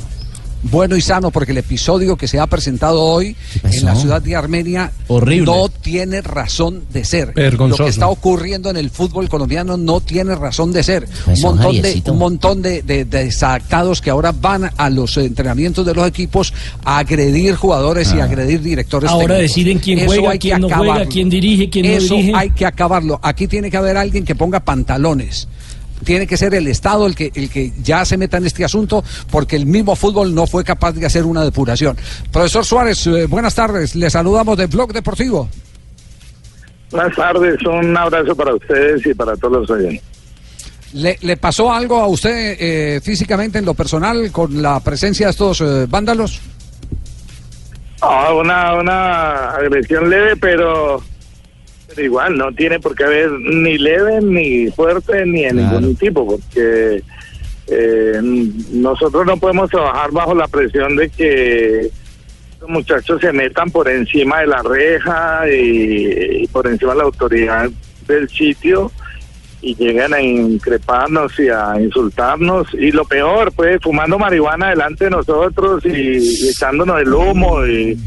Bueno 0.71 0.97
y 0.97 1.00
sano, 1.00 1.30
porque 1.30 1.52
el 1.52 1.59
episodio 1.59 2.16
que 2.16 2.26
se 2.26 2.40
ha 2.40 2.47
presentado 2.47 3.00
hoy 3.02 3.37
en 3.62 3.85
la 3.85 3.94
ciudad 3.94 4.23
de 4.23 4.35
Armenia 4.35 4.90
Horrible. 5.09 5.44
no 5.47 5.68
tiene 5.68 6.21
razón 6.23 6.85
de 6.92 7.04
ser. 7.04 7.33
Vergonzoso. 7.35 7.83
Lo 7.83 7.87
que 7.87 7.90
está 7.90 8.09
ocurriendo 8.09 8.71
en 8.71 8.76
el 8.76 8.90
fútbol 8.90 9.28
colombiano 9.28 9.76
no 9.76 10.00
tiene 10.00 10.35
razón 10.35 10.73
de 10.73 10.83
ser. 10.83 11.06
Un 11.26 11.40
montón 11.40 11.83
de, 11.83 12.02
un 12.06 12.18
montón 12.18 12.62
de, 12.62 12.83
de- 12.83 13.04
de 13.04 13.25
desadaptados 13.25 14.00
que 14.00 14.11
ahora 14.11 14.33
van 14.33 14.71
a 14.76 14.90
los 14.90 15.16
entrenamientos 15.18 15.85
de 15.85 15.94
los 15.94 16.06
equipos 16.09 16.52
a 16.85 16.99
agredir 16.99 17.54
jugadores 17.56 18.12
y 18.14 18.21
a 18.21 18.25
agredir 18.25 18.62
directores 18.62 19.11
Ahora 19.11 19.35
técnicos. 19.37 19.42
deciden 19.54 19.78
quién 19.78 19.99
Eso 19.99 20.09
juega, 20.09 20.38
quién 20.38 20.61
no 20.61 20.68
juega, 20.71 21.06
quién 21.06 21.28
dirige, 21.30 21.68
quién 21.71 21.87
no 21.87 21.92
Eso 21.92 22.14
dirige. 22.14 22.33
hay 22.35 22.50
que 22.50 22.66
acabarlo. 22.66 23.21
Aquí 23.23 23.47
tiene 23.47 23.71
que 23.71 23.76
haber 23.76 23.97
alguien 23.97 24.25
que 24.25 24.35
ponga 24.35 24.61
pantalones. 24.61 25.47
Tiene 26.03 26.27
que 26.27 26.37
ser 26.37 26.55
el 26.55 26.67
Estado 26.67 27.07
el 27.07 27.15
que, 27.15 27.31
el 27.35 27.49
que 27.49 27.73
ya 27.83 28.05
se 28.05 28.17
meta 28.17 28.37
en 28.39 28.47
este 28.47 28.65
asunto, 28.65 29.05
porque 29.31 29.57
el 29.57 29.67
mismo 29.67 29.95
fútbol 29.97 30.35
no 30.35 30.47
fue 30.47 30.65
capaz 30.65 30.93
de 30.93 31.07
hacer 31.07 31.25
una 31.25 31.45
depuración. 31.45 31.97
Profesor 32.33 32.65
Suárez, 32.65 33.07
eh, 33.07 33.27
buenas 33.27 33.55
tardes. 33.55 33.95
Le 33.95 34.11
saludamos 34.11 34.57
de 34.59 34.67
Blog 34.67 34.93
Deportivo. 34.93 35.49
Buenas 36.91 37.17
tardes, 37.17 37.57
un 37.67 37.97
abrazo 37.97 38.37
para 38.37 38.55
ustedes 38.55 39.05
y 39.07 39.15
para 39.15 39.37
todos 39.37 39.61
los 39.61 39.71
oyentes. 39.71 40.03
¿Le, 40.93 41.19
le 41.23 41.37
pasó 41.37 41.73
algo 41.73 41.99
a 41.99 42.07
usted 42.07 42.57
eh, 42.59 43.01
físicamente 43.03 43.59
en 43.59 43.65
lo 43.65 43.75
personal 43.75 44.31
con 44.31 44.63
la 44.63 44.79
presencia 44.79 45.27
de 45.27 45.31
estos 45.31 45.61
eh, 45.61 45.87
vándalos? 45.89 46.41
Ah, 48.01 48.33
una, 48.35 48.75
una 48.75 49.50
agresión 49.50 50.09
leve, 50.09 50.37
pero, 50.37 51.02
pero 51.95 52.07
igual 52.07 52.37
no 52.37 52.52
tiene 52.52 52.80
por 52.80 52.95
qué 52.95 53.04
haber 53.04 53.30
ni 53.30 53.78
leve, 53.78 54.21
ni 54.21 54.71
fuerte, 54.71 55.25
ni 55.26 55.45
de 55.45 55.52
ningún 55.52 55.97
tipo, 55.97 56.26
porque 56.26 57.02
eh, 57.67 58.21
nosotros 58.73 59.25
no 59.26 59.37
podemos 59.37 59.71
trabajar 59.71 60.11
bajo 60.11 60.35
la 60.35 60.49
presión 60.49 60.97
de 60.97 61.09
que 61.09 61.91
los 62.61 62.69
muchachos 62.69 63.21
se 63.21 63.33
metan 63.33 63.71
por 63.71 63.89
encima 63.89 64.41
de 64.41 64.47
la 64.49 64.63
reja 64.63 65.49
y, 65.50 66.43
y 66.43 66.47
por 66.49 66.67
encima 66.67 66.93
de 66.93 66.99
la 66.99 67.04
autoridad 67.04 67.71
del 68.07 68.28
sitio 68.28 68.91
y 69.63 69.75
llegan 69.76 70.13
a 70.13 70.21
increparnos 70.21 71.39
y 71.39 71.49
a 71.49 71.80
insultarnos. 71.80 72.67
Y 72.75 72.93
lo 72.93 73.04
peor 73.07 73.50
pues 73.52 73.80
fumando 73.83 74.19
marihuana 74.19 74.71
delante 74.71 75.04
de 75.04 75.11
nosotros 75.11 75.85
y, 75.87 76.19
y 76.19 76.49
echándonos 76.50 77.00
el 77.00 77.15
humo 77.15 77.65
y, 77.67 77.99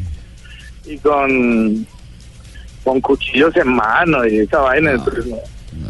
y 0.86 0.98
con 1.00 1.88
con 2.88 3.02
cuchillos 3.02 3.54
en 3.58 3.68
mano 3.76 4.26
y 4.26 4.38
esa 4.38 4.60
vaina 4.60 4.94
no. 4.94 5.04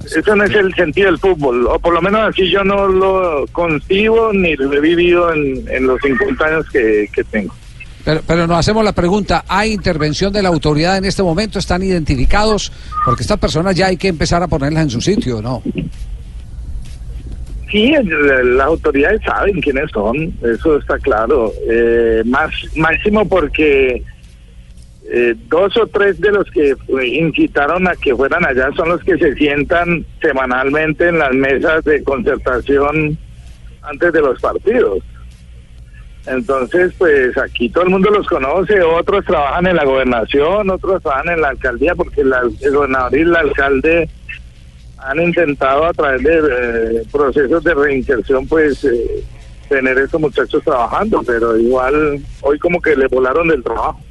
eso 0.03 0.35
no 0.35 0.43
es 0.43 0.55
el 0.55 0.73
sentido 0.73 1.11
del 1.11 1.19
fútbol 1.19 1.67
o 1.67 1.77
por 1.77 1.93
lo 1.93 2.01
menos 2.01 2.21
así 2.21 2.49
yo 2.49 2.63
no 2.63 2.87
lo 2.87 3.45
concibo 3.51 4.33
ni 4.33 4.55
lo 4.55 4.73
he 4.73 4.79
vivido 4.79 5.31
en, 5.31 5.63
en 5.69 5.85
los 5.85 6.01
50 6.01 6.43
años 6.43 6.65
que, 6.71 7.07
que 7.13 7.23
tengo 7.25 7.53
Pero, 8.03 8.21
pero 8.25 8.47
nos 8.47 8.57
hacemos 8.57 8.83
la 8.83 8.93
pregunta, 8.93 9.45
¿hay 9.47 9.73
intervención 9.73 10.33
de 10.33 10.41
la 10.41 10.49
autoridad 10.49 10.97
en 10.97 11.05
este 11.05 11.21
momento? 11.21 11.59
¿Están 11.59 11.83
identificados? 11.83 12.71
Porque 13.05 13.21
estas 13.21 13.37
personas 13.37 13.75
ya 13.75 13.85
hay 13.85 13.97
que 13.97 14.07
empezar 14.07 14.41
a 14.41 14.47
ponerlas 14.47 14.83
en 14.83 14.89
su 14.89 15.01
sitio, 15.01 15.39
¿no? 15.39 15.61
Sí, 17.71 17.93
las 18.01 18.65
autoridades 18.65 19.21
saben 19.23 19.61
quiénes 19.61 19.91
son, 19.91 20.33
eso 20.41 20.77
está 20.77 20.97
claro. 20.99 21.51
Eh, 21.69 22.23
más 22.25 22.49
máximo 22.75 23.27
porque 23.27 24.01
eh, 25.09 25.35
dos 25.47 25.77
o 25.77 25.87
tres 25.87 26.19
de 26.19 26.31
los 26.31 26.49
que 26.51 26.75
incitaron 27.05 27.87
a 27.87 27.95
que 27.95 28.15
fueran 28.15 28.45
allá 28.45 28.69
son 28.75 28.89
los 28.89 29.01
que 29.03 29.17
se 29.17 29.35
sientan 29.35 30.05
semanalmente 30.21 31.07
en 31.07 31.19
las 31.19 31.33
mesas 31.33 31.83
de 31.85 32.03
concertación 32.03 33.17
antes 33.83 34.11
de 34.11 34.21
los 34.21 34.39
partidos. 34.41 34.99
Entonces, 36.25 36.93
pues 36.97 37.37
aquí 37.37 37.69
todo 37.69 37.85
el 37.85 37.89
mundo 37.89 38.09
los 38.11 38.27
conoce, 38.27 38.81
otros 38.81 39.23
trabajan 39.23 39.67
en 39.67 39.77
la 39.77 39.85
gobernación, 39.85 40.69
otros 40.69 41.01
trabajan 41.01 41.29
en 41.29 41.41
la 41.41 41.49
alcaldía, 41.49 41.95
porque 41.95 42.21
el 42.21 42.73
gobernador 42.73 43.17
y 43.17 43.21
el 43.21 43.35
alcalde 43.35 44.09
han 44.97 45.21
intentado 45.21 45.85
a 45.85 45.93
través 45.93 46.21
de 46.21 46.37
eh, 46.37 47.03
procesos 47.09 47.63
de 47.63 47.73
reinserción, 47.73 48.45
pues 48.45 48.83
eh, 48.83 49.23
tener 49.69 49.97
estos 49.99 50.19
muchachos 50.19 50.61
trabajando, 50.63 51.23
pero 51.25 51.57
igual 51.57 52.19
hoy 52.41 52.59
como 52.59 52.81
que 52.81 52.95
le 52.95 53.07
volaron 53.07 53.47
del 53.47 53.63
trabajo. 53.63 54.01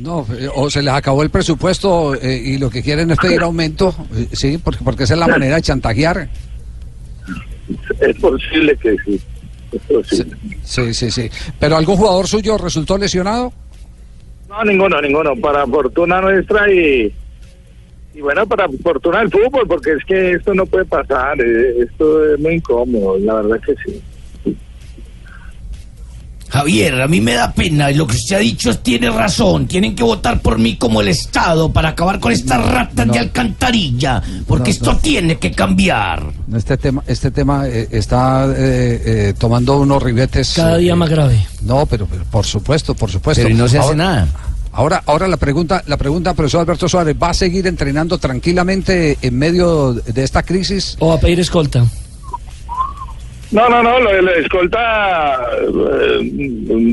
No, 0.00 0.26
eh, 0.38 0.48
o 0.54 0.68
se 0.68 0.82
les 0.82 0.92
acabó 0.92 1.22
el 1.22 1.30
presupuesto 1.30 2.14
eh, 2.14 2.36
y 2.36 2.58
lo 2.58 2.68
que 2.68 2.82
quieren 2.82 3.10
es 3.10 3.18
pedir 3.18 3.40
aumento, 3.40 3.94
eh, 4.14 4.28
sí, 4.32 4.58
porque, 4.58 4.84
porque 4.84 5.04
esa 5.04 5.14
es 5.14 5.20
la 5.20 5.28
manera 5.28 5.56
de 5.56 5.62
chantajear. 5.62 6.28
Es 8.00 8.16
posible 8.16 8.76
que 8.76 8.96
sí. 9.04 9.20
Es 9.72 9.82
posible. 9.82 10.36
Sí, 10.62 10.94
sí, 10.94 11.10
sí. 11.10 11.30
¿Pero 11.58 11.76
algún 11.76 11.96
jugador 11.96 12.26
suyo 12.28 12.58
resultó 12.58 12.98
lesionado? 12.98 13.52
No, 14.48 14.64
ninguno, 14.64 15.00
ninguno. 15.00 15.34
Para 15.36 15.66
fortuna 15.66 16.20
nuestra 16.20 16.70
y, 16.70 17.12
y 18.14 18.20
bueno, 18.20 18.46
para 18.46 18.68
fortuna 18.82 19.20
del 19.20 19.30
fútbol, 19.30 19.66
porque 19.66 19.92
es 19.92 20.04
que 20.04 20.32
esto 20.32 20.54
no 20.54 20.66
puede 20.66 20.84
pasar. 20.84 21.40
Esto 21.40 22.34
es 22.34 22.40
muy 22.40 22.54
incómodo, 22.54 23.18
la 23.18 23.34
verdad 23.34 23.60
que 23.64 23.74
sí. 23.84 24.00
Javier, 26.48 27.02
a 27.02 27.08
mí 27.08 27.20
me 27.20 27.34
da 27.34 27.52
pena. 27.52 27.90
y 27.90 27.94
Lo 27.94 28.06
que 28.06 28.16
usted 28.16 28.36
ha 28.36 28.38
dicho 28.40 28.76
tiene 28.78 29.10
razón. 29.10 29.66
Tienen 29.66 29.94
que 29.94 30.02
votar 30.02 30.40
por 30.40 30.58
mí 30.58 30.76
como 30.76 31.00
el 31.00 31.08
Estado 31.08 31.72
para 31.72 31.90
acabar 31.90 32.20
con 32.20 32.32
estas 32.32 32.64
ratas 32.64 33.06
de 33.08 33.18
alcantarilla. 33.18 34.22
Porque 34.46 34.70
No, 34.70 34.70
esto 34.70 34.92
no. 34.94 34.98
tiene 34.98 35.38
que 35.38 35.50
cambiar. 35.52 36.22
Este 36.54 36.76
tema, 36.76 37.02
este 37.06 37.30
tema 37.30 37.66
eh, 37.68 37.88
está 37.90 38.46
eh, 38.46 39.02
eh, 39.28 39.34
tomando 39.38 39.78
unos 39.80 40.02
ribetes. 40.02 40.52
Cada 40.54 40.76
día 40.78 40.92
eh, 40.92 40.96
más 40.96 41.10
grave. 41.10 41.46
No, 41.62 41.86
pero, 41.86 42.06
pero 42.06 42.24
por 42.24 42.46
supuesto, 42.46 42.94
por 42.94 43.10
supuesto. 43.10 43.42
Pero 43.42 43.54
y 43.54 43.58
no 43.58 43.68
se 43.68 43.78
hace 43.78 43.88
Ahora- 43.88 43.96
nada. 43.96 44.28
Ahora, 44.72 45.02
ahora 45.06 45.26
la 45.26 45.38
pregunta, 45.38 45.82
la 45.86 45.96
pregunta, 45.96 46.34
profesor 46.34 46.60
Alberto 46.60 46.86
Suárez, 46.86 47.16
¿va 47.20 47.30
a 47.30 47.34
seguir 47.34 47.66
entrenando 47.66 48.18
tranquilamente 48.18 49.16
en 49.22 49.38
medio 49.38 49.94
de 49.94 50.22
esta 50.22 50.42
crisis? 50.42 50.96
¿O 50.98 51.14
a 51.14 51.18
pedir 51.18 51.40
escolta? 51.40 51.86
No, 53.52 53.68
no, 53.68 53.82
no, 53.82 54.00
lo 54.00 54.10
de 54.12 54.22
la 54.22 54.32
escolta 54.32 55.38
eh, 55.62 56.20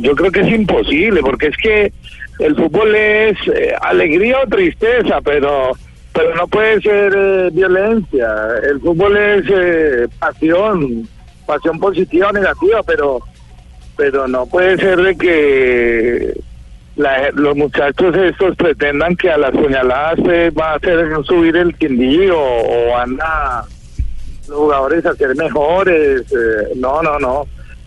yo 0.02 0.16
creo 0.16 0.32
que 0.32 0.42
es 0.42 0.50
imposible, 0.54 1.22
porque 1.22 1.48
es 1.48 1.58
que 1.58 1.92
el 2.40 2.56
fútbol 2.56 2.94
es 2.96 3.38
eh, 3.56 3.74
alegría 3.82 4.38
o 4.44 4.48
tristeza, 4.48 5.20
pero 5.22 5.72
pero 6.14 6.36
no 6.36 6.48
puede 6.48 6.80
ser 6.82 7.12
eh, 7.16 7.50
violencia. 7.52 8.28
El 8.70 8.80
fútbol 8.82 9.18
es 9.18 9.44
eh, 9.50 10.08
pasión, 10.20 11.08
pasión 11.48 11.80
positiva 11.80 12.30
o 12.30 12.34
negativa, 12.34 12.84
pero 12.84 13.20
pero 13.98 14.28
no 14.28 14.46
puede 14.46 14.78
ser 14.78 14.98
de 15.02 15.16
que 15.18 16.34
la- 16.96 17.32
los 17.34 17.56
muchachos 17.56 18.16
estos 18.16 18.56
pretendan 18.56 19.16
que 19.16 19.32
a 19.32 19.38
las 19.40 19.52
puñaladas 19.52 20.20
eh, 20.30 20.52
va 20.52 20.74
a 20.74 20.76
hacer 20.76 21.08
subir 21.26 21.58
el 21.58 21.76
quindío 21.76 22.36
o 22.40 22.92
van 22.92 23.18
a 23.22 23.64
los 24.48 24.58
jugadores 24.58 25.06
a 25.06 25.14
ser 25.16 25.36
mejores. 25.36 26.22
eh, 26.32 26.74
no, 26.76 27.02
no, 27.02 27.18
no. 27.20 27.46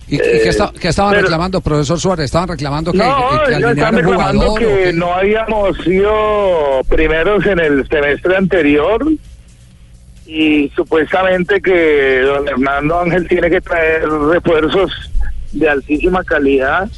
¿Y, 0.08 0.16
y 0.16 0.18
Eh, 0.18 0.40
qué, 0.44 0.48
esta- 0.50 0.72
qué 0.80 0.88
estaban 0.88 1.12
pero- 1.12 1.22
reclamando, 1.22 1.60
profesor 1.60 1.98
Suárez? 1.98 2.26
¿Estaban 2.26 2.48
reclamando 2.48 2.92
que, 2.92 2.98
no, 2.98 3.04
que- 3.04 3.46
que 3.50 3.56
ellos 3.56 3.70
están 3.72 3.94
alinearan 3.94 3.94
reclamando 3.96 4.40
jugador? 4.46 4.50
o 4.50 4.54
que 4.76 4.84
qué? 4.84 4.92
no 4.92 5.14
habíamos 5.14 5.78
sido 5.78 6.80
primeros 6.88 7.44
en 7.46 7.58
el 7.58 7.88
semestre 7.88 8.36
anterior 8.36 9.04
y 10.26 10.70
supuestamente 10.74 11.60
que 11.60 12.20
don 12.20 12.48
Hernando 12.48 13.00
Ángel 13.00 13.28
tiene 13.28 13.48
que 13.50 13.60
traer 13.60 14.08
refuerzos 14.08 14.90
de 15.52 15.68
altísima 15.68 16.24
calidad, 16.24 16.88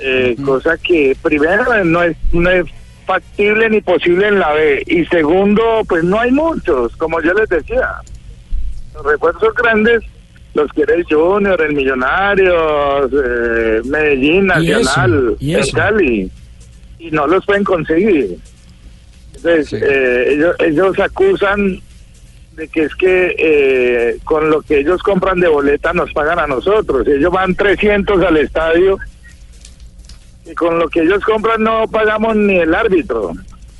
eh, 0.00 0.36
cosa 0.44 0.76
que 0.78 1.16
primero 1.22 1.84
no 1.84 2.02
es, 2.02 2.16
no 2.32 2.48
es 2.50 2.64
factible 3.04 3.68
ni 3.70 3.80
posible 3.80 4.28
en 4.28 4.38
la 4.38 4.52
B 4.52 4.82
y 4.86 5.04
segundo 5.06 5.82
pues 5.88 6.02
no 6.04 6.20
hay 6.20 6.30
muchos, 6.32 6.96
como 6.96 7.20
yo 7.20 7.32
les 7.34 7.48
decía. 7.48 7.88
Los 8.96 9.06
refuerzos 9.06 9.54
grandes 9.54 10.02
los 10.54 10.72
quiere 10.72 10.94
el 10.94 11.04
Junior, 11.04 11.60
el 11.60 11.74
Millonarios, 11.74 13.12
eh, 13.12 13.82
Medellín, 13.84 14.46
Nacional, 14.46 15.36
y 15.38 15.54
el. 15.54 15.72
Cali, 15.72 16.30
y 16.98 17.10
no 17.10 17.26
los 17.26 17.44
pueden 17.44 17.62
conseguir. 17.62 18.38
Entonces, 19.34 19.82
eh, 19.82 20.32
ellos, 20.32 20.56
ellos 20.60 20.98
acusan 20.98 21.82
de 22.56 22.68
que 22.68 22.84
es 22.84 22.94
que 22.94 23.34
eh, 23.38 24.18
con 24.24 24.48
lo 24.48 24.62
que 24.62 24.78
ellos 24.78 25.02
compran 25.02 25.40
de 25.40 25.48
boleta 25.48 25.92
nos 25.92 26.10
pagan 26.12 26.38
a 26.38 26.46
nosotros. 26.46 27.06
Ellos 27.06 27.30
van 27.30 27.54
300 27.54 28.22
al 28.22 28.38
estadio 28.38 28.98
y 30.46 30.54
con 30.54 30.78
lo 30.78 30.88
que 30.88 31.00
ellos 31.00 31.22
compran 31.22 31.62
no 31.62 31.86
pagamos 31.86 32.34
ni 32.34 32.56
el 32.56 32.74
árbitro. 32.74 33.32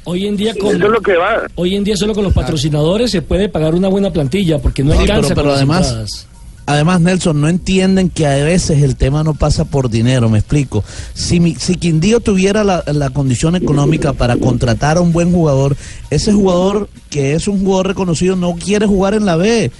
Hoy 0.06 0.26
en 0.26 0.36
día 0.36 0.54
con 0.54 0.68
Eso 0.76 0.84
es 0.86 0.90
lo 0.92 1.00
que 1.00 1.16
va. 1.16 1.42
hoy 1.56 1.74
en 1.74 1.82
día 1.84 1.96
solo 1.96 2.14
con 2.14 2.22
los 2.24 2.32
patrocinadores 2.32 3.10
se 3.10 3.22
puede 3.22 3.48
pagar 3.48 3.74
una 3.74 3.88
buena 3.88 4.12
plantilla 4.12 4.58
porque 4.60 4.82
no 4.84 4.92
Sí, 4.92 4.98
alcanza 5.00 5.28
pero, 5.28 5.34
pero 5.34 5.42
con 5.42 5.48
las 5.48 5.56
además, 5.58 5.86
entradas. 5.88 6.26
además 6.66 7.00
Nelson, 7.00 7.40
no 7.40 7.48
entienden 7.48 8.08
que 8.10 8.26
a 8.26 8.36
veces 8.44 8.82
el 8.82 8.94
tema 8.96 9.24
no 9.24 9.34
pasa 9.34 9.64
por 9.64 9.90
dinero, 9.90 10.28
me 10.28 10.38
explico. 10.38 10.84
Si, 11.12 11.40
mi- 11.40 11.56
si 11.56 11.74
Quindío 11.74 12.20
tuviera 12.20 12.62
la, 12.62 12.84
la 12.92 13.10
condición 13.10 13.56
económica 13.56 14.12
para 14.12 14.36
contratar 14.36 14.96
a 14.96 15.00
un 15.00 15.12
buen 15.12 15.32
jugador, 15.32 15.76
ese 16.10 16.32
jugador 16.32 16.88
que 17.10 17.34
es 17.34 17.48
un 17.48 17.58
jugador 17.64 17.88
reconocido 17.88 18.36
no 18.36 18.54
quiere 18.54 18.86
jugar 18.86 19.14
en 19.14 19.26
la 19.26 19.34
B. 19.36 19.72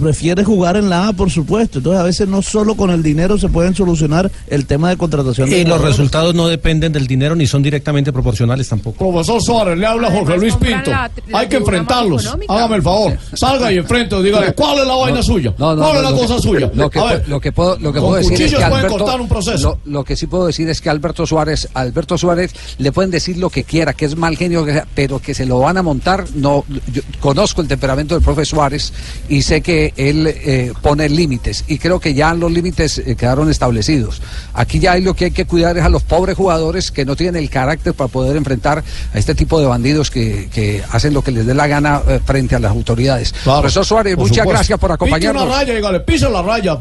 Prefiere 0.00 0.42
jugar 0.44 0.76
en 0.76 0.88
la 0.88 1.08
A, 1.08 1.12
por 1.12 1.30
supuesto. 1.30 1.78
Entonces, 1.78 2.00
a 2.00 2.04
veces 2.04 2.28
no 2.28 2.42
solo 2.42 2.74
con 2.74 2.90
el 2.90 3.02
dinero 3.02 3.38
se 3.38 3.48
pueden 3.48 3.74
solucionar 3.74 4.30
el 4.48 4.66
tema 4.66 4.88
de 4.90 4.96
contratación. 4.96 5.50
de 5.50 5.60
Y 5.60 5.64
los 5.64 5.80
resultados 5.80 6.34
no 6.34 6.48
dependen 6.48 6.92
del 6.92 7.06
dinero 7.06 7.36
ni 7.36 7.46
son 7.46 7.62
directamente 7.62 8.12
proporcionales 8.12 8.68
tampoco. 8.68 8.98
Profesor 9.10 9.42
Suárez, 9.42 9.78
le 9.78 9.86
habla 9.86 10.10
Jorge 10.10 10.36
Luis 10.38 10.56
Pinto. 10.56 10.90
la- 10.90 11.10
la 11.28 11.38
Hay 11.40 11.48
que 11.48 11.56
enfrentarlos. 11.56 12.22
económica. 12.24 12.54
Hágame 12.54 12.76
el 12.76 12.82
favor. 12.82 13.18
Salga 13.34 13.72
y 13.72 13.78
enfrente 13.78 14.22
dígale, 14.22 14.52
¿cuál 14.54 14.78
es 14.78 14.86
la 14.86 14.94
vaina 14.94 15.22
suya? 15.22 15.54
No, 15.58 15.74
no, 15.76 15.82
¿Cuál 15.82 15.96
es 15.98 16.02
la 16.02 16.10
lo 16.10 16.16
cosa 16.16 16.36
que- 16.36 16.42
suya? 16.42 16.70
Lo 16.74 16.90
que, 16.90 16.98
A 16.98 17.02
pu- 17.02 17.08
ver, 17.10 17.28
lo 17.28 17.40
que 17.40 17.52
puedo, 17.52 17.78
lo 17.78 17.92
que 17.92 17.98
con 18.00 18.08
puedo 18.10 18.16
decir 18.16 18.32
es 18.32 18.38
cuchillos 18.40 18.60
que 18.60 18.68
pueden 18.68 18.84
Alberto, 18.86 18.98
cortar 19.04 19.20
un 19.20 19.28
proceso. 19.28 19.78
Lo, 19.84 19.92
lo 19.92 20.04
que 20.04 20.16
sí 20.16 20.26
puedo 20.26 20.46
decir 20.46 20.68
es 20.68 20.80
que 20.80 20.90
Alberto 20.90 21.26
Suárez, 21.26 21.68
Alberto 21.74 22.16
Suárez 22.18 22.52
le 22.78 22.92
pueden 22.92 23.10
decir 23.10 23.36
lo 23.36 23.50
que 23.50 23.64
quiera, 23.64 23.92
que 23.92 24.04
es 24.06 24.16
mal 24.16 24.36
genio, 24.36 24.64
que 24.64 24.72
sea, 24.72 24.86
pero 24.94 25.18
que 25.18 25.34
se 25.34 25.46
lo 25.46 25.58
van 25.60 25.76
a 25.76 25.82
montar. 25.82 26.24
No, 26.34 26.64
yo 26.92 27.02
conozco 27.20 27.60
el 27.62 27.68
temperamento 27.68 28.14
del 28.14 28.22
profe 28.24 28.44
Suárez 28.44 28.92
y 29.28 29.42
sé 29.42 29.60
que 29.60 29.81
él 29.96 30.26
eh, 30.26 30.72
pone 30.82 31.08
límites 31.08 31.64
y 31.68 31.78
creo 31.78 32.00
que 32.00 32.14
ya 32.14 32.34
los 32.34 32.50
límites 32.52 32.98
eh, 32.98 33.16
quedaron 33.16 33.50
establecidos. 33.50 34.22
Aquí 34.54 34.78
ya 34.78 34.92
hay 34.92 35.02
lo 35.02 35.14
que 35.14 35.26
hay 35.26 35.30
que 35.30 35.44
cuidar 35.44 35.76
es 35.76 35.84
a 35.84 35.88
los 35.88 36.02
pobres 36.02 36.36
jugadores 36.36 36.90
que 36.90 37.04
no 37.04 37.16
tienen 37.16 37.42
el 37.42 37.50
carácter 37.50 37.94
para 37.94 38.08
poder 38.08 38.36
enfrentar 38.36 38.82
a 39.14 39.18
este 39.18 39.34
tipo 39.34 39.60
de 39.60 39.66
bandidos 39.66 40.10
que, 40.10 40.48
que 40.52 40.82
hacen 40.90 41.14
lo 41.14 41.22
que 41.22 41.32
les 41.32 41.46
dé 41.46 41.54
la 41.54 41.66
gana 41.66 42.02
eh, 42.06 42.20
frente 42.24 42.54
a 42.54 42.58
las 42.58 42.70
autoridades. 42.72 43.32
Profesor 43.44 43.84
Suárez, 43.84 44.16
muchas 44.16 44.36
supuesto. 44.36 44.50
gracias 44.50 44.78
por 44.78 44.92
acompañarnos. 44.92 45.44
una 45.44 45.54
raya, 45.56 45.74
dígale, 45.74 46.00
pisa 46.00 46.28
la 46.28 46.42
raya. 46.42 46.80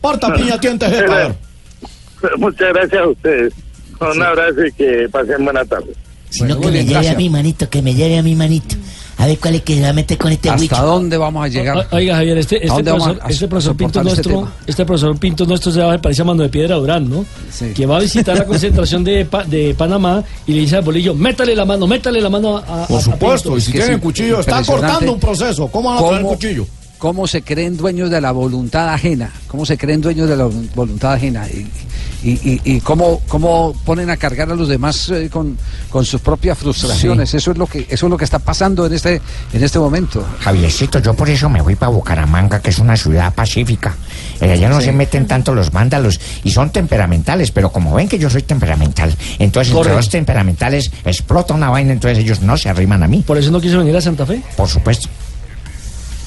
Parta 0.00 0.32
piña, 0.32 0.54
a 0.54 0.88
ver. 0.88 1.34
Muchas 2.36 2.72
gracias 2.72 3.02
a 3.02 3.08
ustedes. 3.08 3.54
Un 4.00 4.22
abrazo 4.22 4.64
y 4.64 4.72
que 4.72 5.08
pasen 5.10 5.44
buena 5.44 5.64
tarde. 5.64 5.92
Sino 6.30 6.60
que 6.60 6.70
me 6.70 6.84
lleve 6.84 7.08
a 7.08 7.14
mi 7.14 7.30
manito, 7.30 7.68
que 7.68 7.82
me 7.82 7.94
lleve 7.94 8.18
a 8.18 8.22
mi 8.22 8.34
manito. 8.34 8.76
A 9.18 9.26
ver 9.26 9.38
cuál 9.38 9.56
es 9.56 9.62
que 9.62 9.74
se 9.74 9.82
va 9.82 9.88
a 9.88 9.92
meter 9.92 10.16
con 10.16 10.30
este 10.30 10.48
¿Hasta 10.48 10.60
huicho. 10.62 10.82
dónde 10.86 11.16
vamos 11.16 11.44
a 11.44 11.48
llegar? 11.48 11.76
O- 11.90 11.96
Oiga, 11.96 12.14
Javier, 12.16 12.38
este, 12.38 12.56
¿A 12.56 12.58
este 12.60 12.84
profesor, 12.84 13.18
a- 13.20 13.26
a 13.26 13.30
este 13.30 13.48
profesor 13.48 13.76
Pinto 13.76 13.98
este 14.00 14.08
nuestro, 14.10 14.32
tema? 14.32 14.54
este 14.66 14.86
profesor 14.86 15.18
Pinto 15.18 15.44
nuestro 15.44 15.72
se 15.72 15.80
va 15.80 15.98
parece 15.98 16.22
a 16.22 16.24
mano 16.24 16.42
de 16.44 16.48
piedra 16.48 16.76
Durán, 16.76 17.10
¿no? 17.10 17.24
Que 17.74 17.84
va 17.84 17.96
a 17.96 18.00
visitar 18.00 18.38
la 18.38 18.44
concentración 18.46 19.02
de, 19.02 19.24
Pa- 19.24 19.42
de 19.44 19.74
Panamá 19.76 20.22
y 20.46 20.52
le 20.52 20.60
dice 20.60 20.76
al 20.76 20.82
bolillo, 20.84 21.14
métale 21.16 21.56
la 21.56 21.64
mano, 21.64 21.86
métale 21.88 22.20
la 22.20 22.30
mano 22.30 22.58
a, 22.58 22.84
a- 22.84 22.86
Por 22.86 22.98
a 22.98 23.02
supuesto, 23.02 23.48
Pinto". 23.50 23.58
y 23.58 23.60
si 23.60 23.72
tienen 23.72 23.98
cuchillo, 23.98 24.38
está 24.40 24.62
cortando 24.62 25.12
un 25.12 25.18
proceso. 25.20 25.66
¿Cómo 25.66 25.88
van 25.90 25.98
a 25.98 26.00
¿Cómo- 26.20 26.28
cuchillo? 26.34 26.64
¿Cómo 26.98 27.26
se 27.28 27.42
creen 27.42 27.76
dueños 27.76 28.10
de 28.10 28.20
la 28.20 28.32
voluntad 28.32 28.88
ajena? 28.92 29.32
¿Cómo 29.46 29.64
se 29.66 29.76
creen 29.78 30.00
dueños 30.00 30.28
de 30.28 30.36
la 30.36 30.48
voluntad 30.74 31.12
ajena? 31.12 31.46
Y, 31.48 31.66
y, 32.22 32.30
y- 32.30 32.60
y 32.64 32.80
cómo, 32.80 33.20
cómo 33.28 33.74
ponen 33.84 34.10
a 34.10 34.16
cargar 34.16 34.50
a 34.50 34.54
los 34.54 34.68
demás 34.68 35.08
eh, 35.10 35.28
con, 35.30 35.56
con 35.90 36.04
sus 36.04 36.20
propias 36.20 36.58
frustraciones. 36.58 37.32
Eso 37.34 37.52
es 37.52 37.58
lo 37.58 37.66
que 37.66 37.86
eso 37.88 38.06
es 38.06 38.10
lo 38.10 38.16
que 38.16 38.24
está 38.24 38.38
pasando 38.38 38.86
en 38.86 38.92
este 38.92 39.20
en 39.52 39.62
este 39.64 39.78
momento. 39.78 40.24
Javiercito, 40.40 40.98
yo 40.98 41.14
por 41.14 41.28
eso 41.30 41.48
me 41.48 41.60
voy 41.60 41.76
para 41.76 41.90
Bucaramanga, 41.90 42.60
que 42.60 42.70
es 42.70 42.78
una 42.78 42.96
ciudad 42.96 43.32
pacífica. 43.34 43.94
Eh, 44.40 44.52
allá 44.52 44.68
no 44.68 44.78
Sí. 44.80 44.86
se 44.86 44.92
meten 44.92 45.26
tanto 45.26 45.54
los 45.54 45.70
vándalos 45.70 46.20
y 46.44 46.50
son 46.50 46.70
temperamentales, 46.70 47.50
pero 47.50 47.70
como 47.70 47.94
ven 47.94 48.08
que 48.08 48.18
yo 48.18 48.30
soy 48.30 48.42
temperamental, 48.42 49.14
entonces 49.38 49.74
entre 49.74 49.94
los 49.94 50.08
temperamentales 50.08 50.90
explota 51.04 51.54
una 51.54 51.70
vaina, 51.70 51.92
entonces 51.92 52.18
ellos 52.18 52.40
no 52.40 52.56
se 52.56 52.68
arriman 52.68 53.02
a 53.02 53.08
mí. 53.08 53.22
¿Por 53.26 53.38
eso 53.38 53.50
no 53.50 53.60
quiso 53.60 53.78
venir 53.78 53.96
a 53.96 54.00
Santa 54.00 54.24
Fe? 54.26 54.42
Por 54.56 54.68
supuesto. 54.68 55.08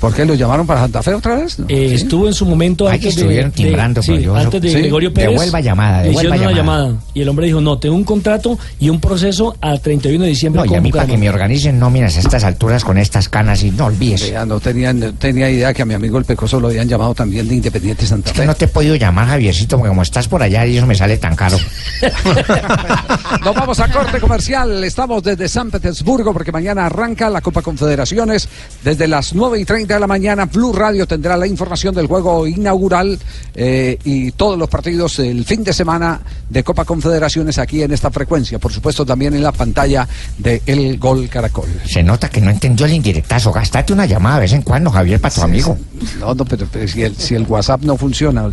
¿Por 0.02 0.14
qué 0.16 0.26
lo 0.26 0.34
llamaron 0.34 0.66
para 0.66 0.82
Santa 0.82 1.04
Fe 1.04 1.14
otra 1.14 1.36
vez? 1.36 1.58
Eh, 1.70 1.94
Estuvo 1.94 2.28
en 2.28 2.34
su 2.34 2.46
momento 2.46 2.88
Ay, 2.88 2.96
antes 2.96 3.14
que 3.16 3.22
estuvieron 3.22 3.52
de, 3.52 3.56
timbrando, 3.58 4.02
de- 4.02 4.08
sí, 4.08 4.20
yo- 4.24 4.36
antes 4.36 4.60
de 4.62 4.70
sí. 4.70 4.76
Gregorio 4.80 5.14
Pérez. 5.14 5.30
Devuelva 5.30 5.62
llamada, 5.62 6.02
devuelva 6.02 6.36
una 6.36 6.52
llamada. 6.52 6.58
llamada. 6.88 6.96
Y 7.14 7.22
el 7.22 7.30
hombre 7.30 7.46
dijo, 7.46 7.62
no, 7.62 7.78
tengo 7.78 7.96
un 7.96 8.04
contrato 8.04 8.58
y 8.80 8.90
un 8.90 9.00
proceso 9.00 9.56
a 9.62 9.78
31 9.78 10.24
de 10.24 10.30
diciembre 10.32 10.64
No, 10.66 10.74
y 10.74 10.76
a 10.76 10.82
mí 10.82 10.92
para 10.92 11.06
que 11.06 11.12
Bucaramanga". 11.14 11.20
me 11.20 11.30
organicen 11.30 11.78
nóminas 11.80 12.18
a 12.18 12.20
estas 12.22 12.44
alturas 12.44 12.84
con 12.84 12.98
estas 12.98 13.30
canas 13.30 13.62
y 13.64 13.70
no 13.70 13.86
olvides. 13.86 14.32
Ya 14.32 14.44
no 14.44 14.60
tenía, 14.60 14.92
no 14.92 15.14
tenía 15.14 15.50
idea 15.52 15.72
que 15.74 15.84
a 15.84 15.86
mi 15.86 15.94
amigo 15.94 16.18
el 16.18 16.26
Pecoso 16.26 16.60
lo 16.60 16.70
habían 16.70 16.90
llamado 16.90 17.14
también 17.14 17.48
de 17.48 17.54
Independiente 17.56 18.06
Santa 18.08 18.30
Es 18.32 18.34
que 18.34 18.42
Fe. 18.42 18.48
no 18.48 18.56
te 18.56 18.66
he 18.66 18.70
podido 18.70 18.96
llamar, 18.96 19.28
Javiercito, 19.28 19.78
porque 19.78 19.90
como 19.90 20.02
estás 20.02 20.28
por 20.28 20.42
allá 20.42 20.66
y 20.66 20.78
eso 20.78 20.88
me 20.88 20.96
sale 20.96 21.18
tan 21.18 21.36
caro. 21.36 21.60
Nos 23.46 23.56
vamos 23.56 23.80
a 23.80 23.88
corte 23.92 24.20
comercial. 24.20 24.84
Estamos 24.84 25.24
desde 25.24 25.48
San 25.48 25.70
Petersburgo 25.72 26.34
porque 26.34 26.52
mañana 26.52 26.86
arranca 26.86 27.30
la 27.30 27.42
Copa 27.42 27.62
Confederaciones. 27.62 28.48
Desde 28.84 29.08
las 29.08 29.34
9 29.34 29.60
y 29.60 29.66
30 29.66 29.91
de 29.96 30.00
la 30.00 30.08
mañana, 30.08 30.46
Blue 30.46 30.74
Radio 30.74 31.06
tendrá 31.06 31.38
la 31.38 31.48
información 31.48 31.94
del 31.94 32.08
juego 32.08 32.48
inaugural 32.48 33.18
eh, 33.56 33.98
y 34.04 34.32
todos 34.32 34.58
los 34.58 34.70
partidos 34.70 35.20
el 35.20 35.46
fin 35.46 35.64
de 35.64 35.74
semana 35.74 36.20
de 36.50 36.64
Copa 36.64 36.86
Confederaciones 36.86 37.58
aquí 37.58 37.82
en 37.84 37.92
esta 37.92 38.12
frecuencia. 38.12 38.60
Por 38.60 38.72
supuesto, 38.72 39.06
también 39.06 39.34
en 39.34 39.44
la 39.44 39.52
pantalla 39.52 40.08
de 40.38 40.62
El 40.66 40.98
Gol 40.98 41.30
Caracol. 41.30 41.70
Se 41.86 42.04
nota 42.04 42.30
que 42.30 42.42
no 42.42 42.50
entendió 42.50 42.86
el 42.86 42.94
indirectazo. 42.94 43.52
Gastate 43.52 43.94
una 43.94 44.06
llamada 44.06 44.36
de 44.36 44.42
vez 44.42 44.54
en 44.54 44.62
cuando, 44.62 44.90
Javier, 44.92 45.20
para 45.20 45.34
tu 45.34 45.42
amigo. 45.42 45.78
No, 46.20 46.34
no, 46.34 46.46
pero, 46.46 46.68
pero 46.72 46.88
si, 46.88 47.04
el, 47.04 47.16
si 47.16 47.36
el 47.36 47.44
WhatsApp 47.44 47.82
no 47.84 47.98
funciona. 47.98 48.50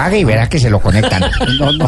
Pague 0.00 0.20
y 0.20 0.24
verás 0.24 0.48
que 0.48 0.58
se 0.58 0.70
lo 0.70 0.80
conectan. 0.80 1.22
No, 1.58 1.72
no. 1.72 1.86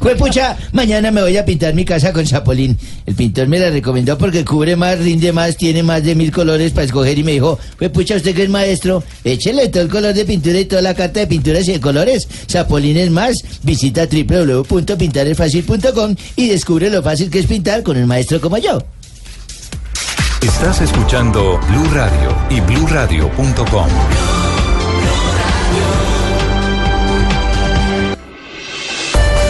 Pues 0.00 0.16
pucha, 0.16 0.56
mañana 0.72 1.12
me 1.12 1.22
voy 1.22 1.36
a 1.36 1.44
pintar 1.44 1.74
mi 1.74 1.84
casa 1.84 2.12
con 2.12 2.26
Zapolín. 2.26 2.76
El 3.04 3.14
pintor 3.14 3.46
me 3.46 3.60
la 3.60 3.70
recomendó 3.70 4.18
porque 4.18 4.44
cubre 4.44 4.74
más, 4.74 4.98
rinde 4.98 5.32
más, 5.32 5.56
tiene 5.56 5.84
más 5.84 6.02
de 6.02 6.16
mil 6.16 6.32
colores 6.32 6.72
para 6.72 6.84
escoger 6.84 7.18
y 7.18 7.22
me 7.22 7.32
dijo, 7.32 7.58
pues 7.78 7.90
pucha, 7.90 8.16
usted 8.16 8.34
que 8.34 8.44
es 8.44 8.48
maestro, 8.48 9.04
échele 9.22 9.68
todo 9.68 9.82
el 9.84 9.90
color 9.90 10.14
de 10.14 10.24
pintura 10.24 10.58
y 10.58 10.64
toda 10.64 10.80
la 10.82 10.94
carta 10.94 11.20
de 11.20 11.28
pinturas 11.28 11.68
y 11.68 11.72
de 11.72 11.80
colores. 11.80 12.26
Zapolín 12.50 12.96
es 12.96 13.10
más. 13.10 13.36
Visita 13.62 14.06
www.pintaresfacil.com 14.06 16.16
y 16.34 16.48
descubre 16.48 16.90
lo 16.90 17.00
fácil 17.02 17.30
que 17.30 17.38
es 17.40 17.46
pintar 17.46 17.84
con 17.84 17.96
un 17.96 18.06
maestro 18.06 18.40
como 18.40 18.58
yo. 18.58 18.82
Estás 20.42 20.80
escuchando 20.80 21.60
Blue 21.68 21.88
Radio 21.92 22.36
y 22.50 22.60
bluradio.com. 22.60 24.35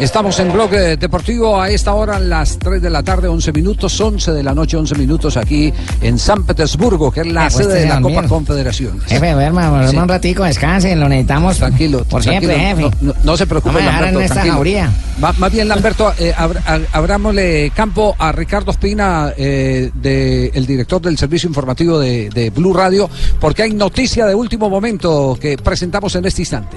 Estamos 0.00 0.38
en 0.40 0.52
Bloque 0.52 0.96
Deportivo 0.98 1.58
a 1.58 1.70
esta 1.70 1.94
hora, 1.94 2.18
las 2.18 2.58
3 2.58 2.82
de 2.82 2.90
la 2.90 3.02
tarde, 3.02 3.28
11 3.28 3.50
minutos, 3.52 3.98
11 3.98 4.30
de 4.32 4.42
la 4.42 4.54
noche, 4.54 4.76
11 4.76 4.94
minutos 4.94 5.38
aquí 5.38 5.72
en 6.02 6.18
San 6.18 6.44
Petersburgo, 6.44 7.10
que 7.10 7.20
es 7.20 7.26
la 7.32 7.44
pues, 7.44 7.54
sede 7.54 7.80
de 7.80 7.86
la. 7.86 8.00
Copa 8.02 8.28
Confederaciones. 8.28 9.04
Jefe, 9.04 9.32
duerma, 9.32 9.68
duerma 9.68 10.02
un 10.02 10.08
ratico, 10.08 10.44
descansen, 10.44 11.00
lo 11.00 11.08
necesitamos. 11.08 11.56
Tranquilo, 11.56 12.04
Por 12.04 12.22
tranquilo, 12.22 12.52
siempre, 12.52 12.82
jefe. 12.90 12.96
No, 13.00 13.12
no- 13.14 13.14
no 13.24 13.36
se 13.38 13.46
preocupe, 13.46 13.76
dejaran 13.78 14.14
Lamberto, 14.14 14.18
en 14.20 14.24
esta 14.38 14.52
jauría. 14.52 14.90
Va- 15.24 15.32
más 15.38 15.50
bien, 15.52 15.66
Lamberto, 15.66 16.12
eh, 16.18 16.34
abr- 16.36 17.72
campo 17.74 18.14
a 18.18 18.32
Ricardo 18.32 18.72
Espina, 18.72 19.32
eh, 19.36 19.90
de- 19.94 20.48
el 20.54 20.66
director 20.66 21.00
del 21.00 21.16
servicio 21.16 21.48
informativo 21.48 21.98
de, 21.98 22.28
de 22.28 22.50
Blue 22.50 22.74
Radio, 22.74 23.08
porque 23.40 23.62
hay 23.62 23.72
noticia 23.72 24.26
de 24.26 24.34
último 24.34 24.68
momento 24.68 25.38
que 25.40 25.56
presentamos 25.56 26.14
en 26.16 26.26
este 26.26 26.42
instante. 26.42 26.76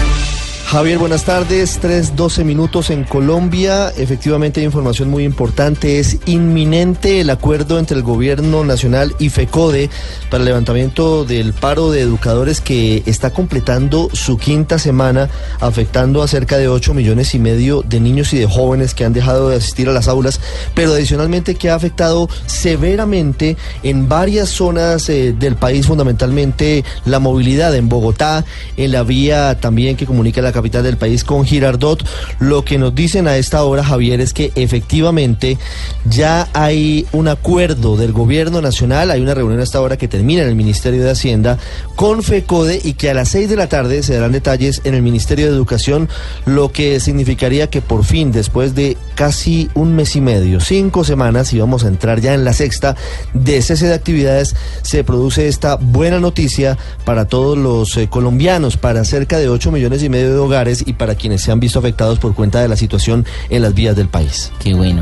Javier, 0.71 0.99
buenas 0.99 1.25
tardes. 1.25 1.81
3.12 1.81 2.45
minutos 2.45 2.91
en 2.91 3.03
Colombia. 3.03 3.89
Efectivamente 3.89 4.61
hay 4.61 4.65
información 4.65 5.09
muy 5.09 5.25
importante. 5.25 5.99
Es 5.99 6.19
inminente 6.27 7.19
el 7.19 7.29
acuerdo 7.29 7.77
entre 7.77 7.97
el 7.97 8.03
gobierno 8.03 8.63
nacional 8.63 9.13
y 9.19 9.27
FECODE 9.27 9.89
para 10.29 10.43
el 10.43 10.45
levantamiento 10.45 11.25
del 11.25 11.51
paro 11.51 11.91
de 11.91 11.99
educadores 11.99 12.61
que 12.61 13.03
está 13.05 13.31
completando 13.31 14.07
su 14.13 14.37
quinta 14.37 14.79
semana, 14.79 15.29
afectando 15.59 16.23
a 16.23 16.29
cerca 16.29 16.57
de 16.57 16.69
8 16.69 16.93
millones 16.93 17.35
y 17.35 17.39
medio 17.39 17.81
de 17.81 17.99
niños 17.99 18.31
y 18.31 18.39
de 18.39 18.47
jóvenes 18.47 18.93
que 18.93 19.03
han 19.03 19.11
dejado 19.11 19.49
de 19.49 19.57
asistir 19.57 19.89
a 19.89 19.91
las 19.91 20.07
aulas, 20.07 20.39
pero 20.73 20.93
adicionalmente 20.93 21.55
que 21.55 21.69
ha 21.69 21.75
afectado 21.75 22.29
severamente 22.45 23.57
en 23.83 24.07
varias 24.07 24.47
zonas 24.47 25.09
eh, 25.09 25.35
del 25.37 25.57
país, 25.57 25.85
fundamentalmente 25.85 26.85
la 27.03 27.19
movilidad 27.19 27.75
en 27.75 27.89
Bogotá, 27.89 28.45
en 28.77 28.93
la 28.93 29.03
vía 29.03 29.59
también 29.59 29.97
que 29.97 30.05
comunica 30.05 30.41
la 30.41 30.60
capital 30.61 30.83
del 30.83 30.97
país 30.97 31.23
con 31.23 31.43
Girardot. 31.43 32.07
Lo 32.39 32.63
que 32.63 32.77
nos 32.77 32.93
dicen 32.93 33.27
a 33.27 33.37
esta 33.37 33.63
hora, 33.63 33.83
Javier, 33.83 34.21
es 34.21 34.31
que 34.31 34.51
efectivamente 34.53 35.57
ya 36.05 36.47
hay 36.53 37.07
un 37.13 37.27
acuerdo 37.27 37.97
del 37.97 38.11
gobierno 38.11 38.61
nacional, 38.61 39.09
hay 39.09 39.21
una 39.21 39.33
reunión 39.33 39.59
a 39.59 39.63
esta 39.63 39.81
hora 39.81 39.97
que 39.97 40.07
termina 40.07 40.43
en 40.43 40.49
el 40.49 40.55
Ministerio 40.55 41.03
de 41.03 41.09
Hacienda 41.09 41.57
con 41.95 42.21
FECODE 42.21 42.79
y 42.83 42.93
que 42.93 43.09
a 43.09 43.15
las 43.15 43.29
seis 43.29 43.49
de 43.49 43.55
la 43.55 43.69
tarde 43.69 44.03
se 44.03 44.13
darán 44.13 44.33
detalles 44.33 44.81
en 44.83 44.93
el 44.93 45.01
Ministerio 45.01 45.47
de 45.47 45.51
Educación, 45.51 46.09
lo 46.45 46.71
que 46.71 46.99
significaría 46.99 47.67
que 47.67 47.81
por 47.81 48.03
fin, 48.03 48.31
después 48.31 48.75
de 48.75 48.97
casi 49.15 49.69
un 49.73 49.95
mes 49.95 50.15
y 50.15 50.21
medio, 50.21 50.59
cinco 50.59 51.03
semanas, 51.03 51.53
y 51.53 51.59
vamos 51.59 51.83
a 51.83 51.87
entrar 51.87 52.21
ya 52.21 52.35
en 52.35 52.45
la 52.45 52.53
sexta 52.53 52.95
de 53.33 53.61
cese 53.63 53.87
de 53.87 53.95
actividades, 53.95 54.55
se 54.83 55.03
produce 55.03 55.47
esta 55.47 55.75
buena 55.75 56.19
noticia 56.19 56.77
para 57.05 57.25
todos 57.25 57.57
los 57.57 57.97
eh, 57.97 58.07
colombianos, 58.09 58.77
para 58.77 59.03
cerca 59.05 59.39
de 59.39 59.49
8 59.49 59.71
millones 59.71 60.03
y 60.03 60.09
medio 60.09 60.29
de 60.29 60.35
hogares 60.51 60.83
y 60.85 60.93
para 60.93 61.15
quienes 61.15 61.41
se 61.41 61.51
han 61.51 61.59
visto 61.59 61.79
afectados 61.79 62.19
por 62.19 62.35
cuenta 62.35 62.61
de 62.61 62.67
la 62.67 62.75
situación 62.75 63.25
en 63.49 63.61
las 63.61 63.73
vías 63.73 63.95
del 63.95 64.07
país. 64.07 64.51
Qué 64.59 64.73
bueno. 64.73 65.01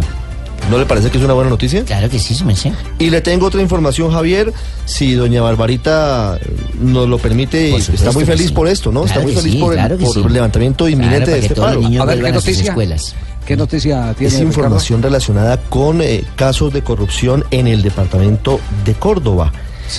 ¿No 0.70 0.78
le 0.78 0.86
parece 0.86 1.10
que 1.10 1.18
es 1.18 1.24
una 1.24 1.34
buena 1.34 1.50
noticia? 1.50 1.84
Claro 1.84 2.10
que 2.10 2.20
sí, 2.20 2.36
su 2.36 2.46
merced. 2.46 2.72
Y 3.00 3.10
le 3.10 3.22
tengo 3.22 3.48
otra 3.48 3.62
información, 3.62 4.12
Javier. 4.12 4.54
Si 4.86 5.14
doña 5.14 5.42
Barbarita 5.42 6.38
eh, 6.40 6.54
nos 6.82 7.08
lo 7.08 7.18
permite, 7.18 7.70
y 7.70 7.72
Por 7.72 7.80
está 7.80 7.94
supuesto 7.94 8.14
muy 8.14 8.26
feliz 8.26 8.48
sí. 8.48 8.54
por 8.54 8.68
esto, 8.68 8.92
¿no? 8.92 9.06
está 9.06 9.22
muy 9.22 9.34
feliz 9.34 9.54
sí, 9.54 9.60
por, 9.60 9.74
el, 9.74 9.80
claro 9.80 9.98
que 9.98 10.04
por 10.06 10.14
sí. 10.14 10.22
el 10.24 10.34
levantamiento 10.34 10.88
inminente 10.88 11.32
de 11.32 11.40
este 11.40 11.56
todos 11.56 11.70
los 11.70 11.78
paro. 11.78 11.90
niños 11.90 12.04
A 12.04 12.06
ver, 12.06 12.22
¿qué 12.22 12.32
noticia? 12.32 12.70
escuelas. 12.70 13.16
¿Qué 13.46 13.56
noticia 13.58 14.14
tiene? 14.16 14.28
Es 14.28 14.34
Ricardo? 14.34 14.48
información 14.48 15.02
relacionada 15.02 15.58
con 15.58 16.02
eh, 16.02 16.24
casos 16.36 16.72
de 16.74 16.84
corrupción 16.84 17.46
en 17.50 17.66
el 17.68 17.82
departamento 17.82 18.60
de 18.86 18.94
Córdoba. 18.94 19.52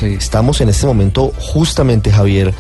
Estamos 0.03 0.61
en 0.61 0.69
este 0.69 0.87
momento 0.87 1.33
justamente, 1.37 2.13
Javier, 2.13 2.55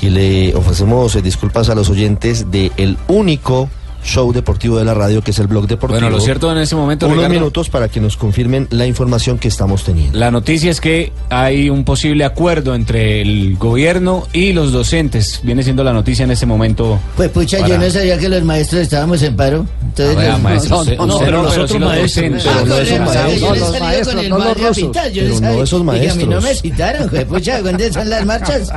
y 0.00 0.10
le 0.10 0.54
ofrecemos 0.54 1.14
eh, 1.16 1.22
disculpas 1.22 1.68
a 1.68 1.74
los 1.74 1.90
oyentes 1.90 2.50
de 2.50 2.72
el 2.76 2.96
único 3.08 3.68
show 4.04 4.32
deportivo 4.32 4.78
de 4.78 4.84
la 4.84 4.94
radio 4.94 5.22
que 5.22 5.32
es 5.32 5.38
el 5.38 5.46
blog 5.48 5.66
deportivo. 5.66 6.00
Bueno, 6.00 6.14
lo 6.16 6.20
cierto 6.22 6.50
en 6.52 6.58
ese 6.58 6.76
momento, 6.76 7.06
Unos 7.06 7.18
Ricardo- 7.18 7.34
minutos 7.34 7.68
para 7.68 7.88
que 7.88 8.00
nos 8.00 8.16
confirmen 8.16 8.66
la 8.70 8.86
información 8.86 9.38
que 9.38 9.48
estamos 9.48 9.84
teniendo. 9.84 10.18
La 10.18 10.30
noticia 10.30 10.70
es 10.70 10.80
que 10.80 11.12
hay 11.30 11.68
un 11.70 11.84
posible 11.84 12.24
acuerdo 12.24 12.74
entre 12.74 13.20
el 13.22 13.56
gobierno 13.56 14.26
y 14.32 14.52
los 14.52 14.72
docentes. 14.72 15.40
Viene 15.42 15.62
siendo 15.62 15.84
la 15.84 15.92
noticia 15.92 16.24
en 16.24 16.30
este 16.30 16.46
momento. 16.46 16.98
Pues 17.16 17.28
pucha, 17.30 17.58
Para- 17.58 17.68
yo 17.74 17.78
no 17.78 17.90
sabía 17.90 18.18
que 18.18 18.28
los 18.28 18.42
maestros 18.44 18.82
estábamos 18.82 19.22
en 19.22 19.36
paro. 19.36 19.66
Entonces, 19.82 20.16
Ah, 20.16 20.20
vea, 20.20 20.32
los- 20.32 20.40
maestro, 20.42 20.78
usted- 20.80 20.92
usted 20.92 21.06
no, 21.06 21.18
pero 21.18 21.42
nosotros 21.42 21.68
sí. 21.68 22.20
Ah, 22.24 22.30
Pero 22.42 22.66
no 22.66 22.76
esos 22.78 22.98
maestros. 23.00 23.40
No 23.40 23.54
los 23.54 23.80
maestros, 23.80 24.28
no 24.28 24.38
los 24.38 24.58
rusos. 24.58 24.90
Pero 24.92 25.28
les 25.28 25.40
no 25.40 25.62
esos 25.62 25.92
Dije, 25.92 26.10
a 26.10 26.14
mí 26.14 26.24
no 26.24 26.36
me 26.36 26.42
maestros. 26.42 26.60
citaron, 26.62 27.08
güey, 27.08 27.24
pucha, 27.24 27.62
¿dónde 27.62 27.92
son 27.92 28.08
las 28.08 28.24
marchas? 28.24 28.70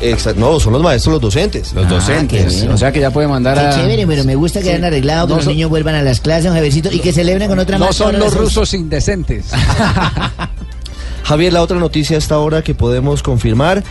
Exacto, 0.00 0.40
no, 0.40 0.60
son 0.60 0.72
los 0.74 0.82
maestros 0.82 1.14
los 1.14 1.22
docentes. 1.22 1.72
Los 1.72 1.88
docentes. 1.88 2.62
O 2.70 2.76
sea 2.76 2.92
que 2.92 3.00
ya 3.00 3.10
puede 3.10 3.28
mandar 3.28 3.54
Qué 3.58 3.60
a. 3.66 3.74
chévere, 3.74 4.06
pero 4.10 4.24
me 4.24 4.34
gusta 4.34 4.60
que 4.60 4.70
hayan 4.70 4.84
arreglado, 4.84 5.26
que 5.26 5.30
No 5.30 5.36
los 5.36 5.44
son- 5.44 5.54
niños 5.54 5.70
vuelvan 5.70 5.94
a 5.94 6.02
las 6.02 6.20
clases, 6.20 6.46
un 6.50 6.54
Javiercito, 6.56 6.90
y 6.92 6.98
que 6.98 7.12
celebren 7.12 7.48
con 7.48 7.58
otra 7.60 7.78
No 7.78 7.92
son 7.92 8.06
ahora 8.08 8.18
los 8.18 8.32
las- 8.34 8.40
rusos 8.42 8.74
indecentes. 8.74 9.46
Javier, 11.24 11.52
la 11.52 11.62
otra 11.62 11.78
noticia 11.78 12.16
a 12.16 12.18
esta 12.18 12.38
hora 12.38 12.62
que 12.62 12.74
podemos 12.74 13.22
confirmar 13.22 13.84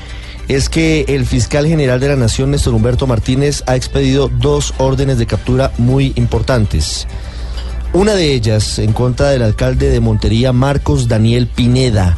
es 0.48 0.68
que 0.68 1.06
el 1.08 1.26
fiscal 1.26 1.68
general 1.68 2.00
de 2.00 2.10
la 2.10 2.16
Nación, 2.16 2.52
Néstor 2.52 2.74
Humberto 2.74 3.08
Martínez, 3.08 3.64
ha 3.68 3.76
expedido 3.76 4.30
dos 4.42 4.74
órdenes 4.78 5.18
de 5.20 5.26
captura 5.28 5.72
muy 5.78 6.12
importantes. 6.16 7.08
Una 7.94 8.14
de 8.14 8.34
ellas 8.34 8.78
en 8.80 8.94
contra 8.94 9.30
del 9.30 9.42
alcalde 9.42 9.90
de 9.90 10.00
Montería, 10.00 10.52
Marcos 10.52 11.08
Daniel 11.08 11.48
Pineda, 11.48 12.18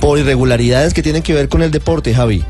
por 0.00 0.18
irregularidades 0.18 0.94
que 0.94 1.02
tienen 1.02 1.22
que 1.22 1.32
ver 1.34 1.48
con 1.48 1.62
el 1.62 1.70
deporte, 1.70 2.12
Javi. 2.14 2.44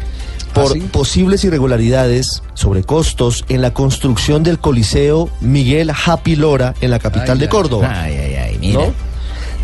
Por 0.62 0.80
posibles 0.90 1.44
irregularidades 1.44 2.42
sobre 2.54 2.82
costos 2.82 3.44
en 3.48 3.60
la 3.62 3.72
construcción 3.72 4.42
del 4.42 4.58
Coliseo 4.58 5.28
Miguel 5.40 5.90
Happy 5.90 6.36
Lora 6.36 6.74
en 6.80 6.90
la 6.90 6.98
capital 6.98 7.32
Ay, 7.32 7.38
de 7.38 7.48
Córdoba. 7.48 7.92
Ay, 7.92 8.14
ay, 8.14 8.34
ay, 8.34 8.58
mira. 8.60 8.86
¿no? 8.86 9.06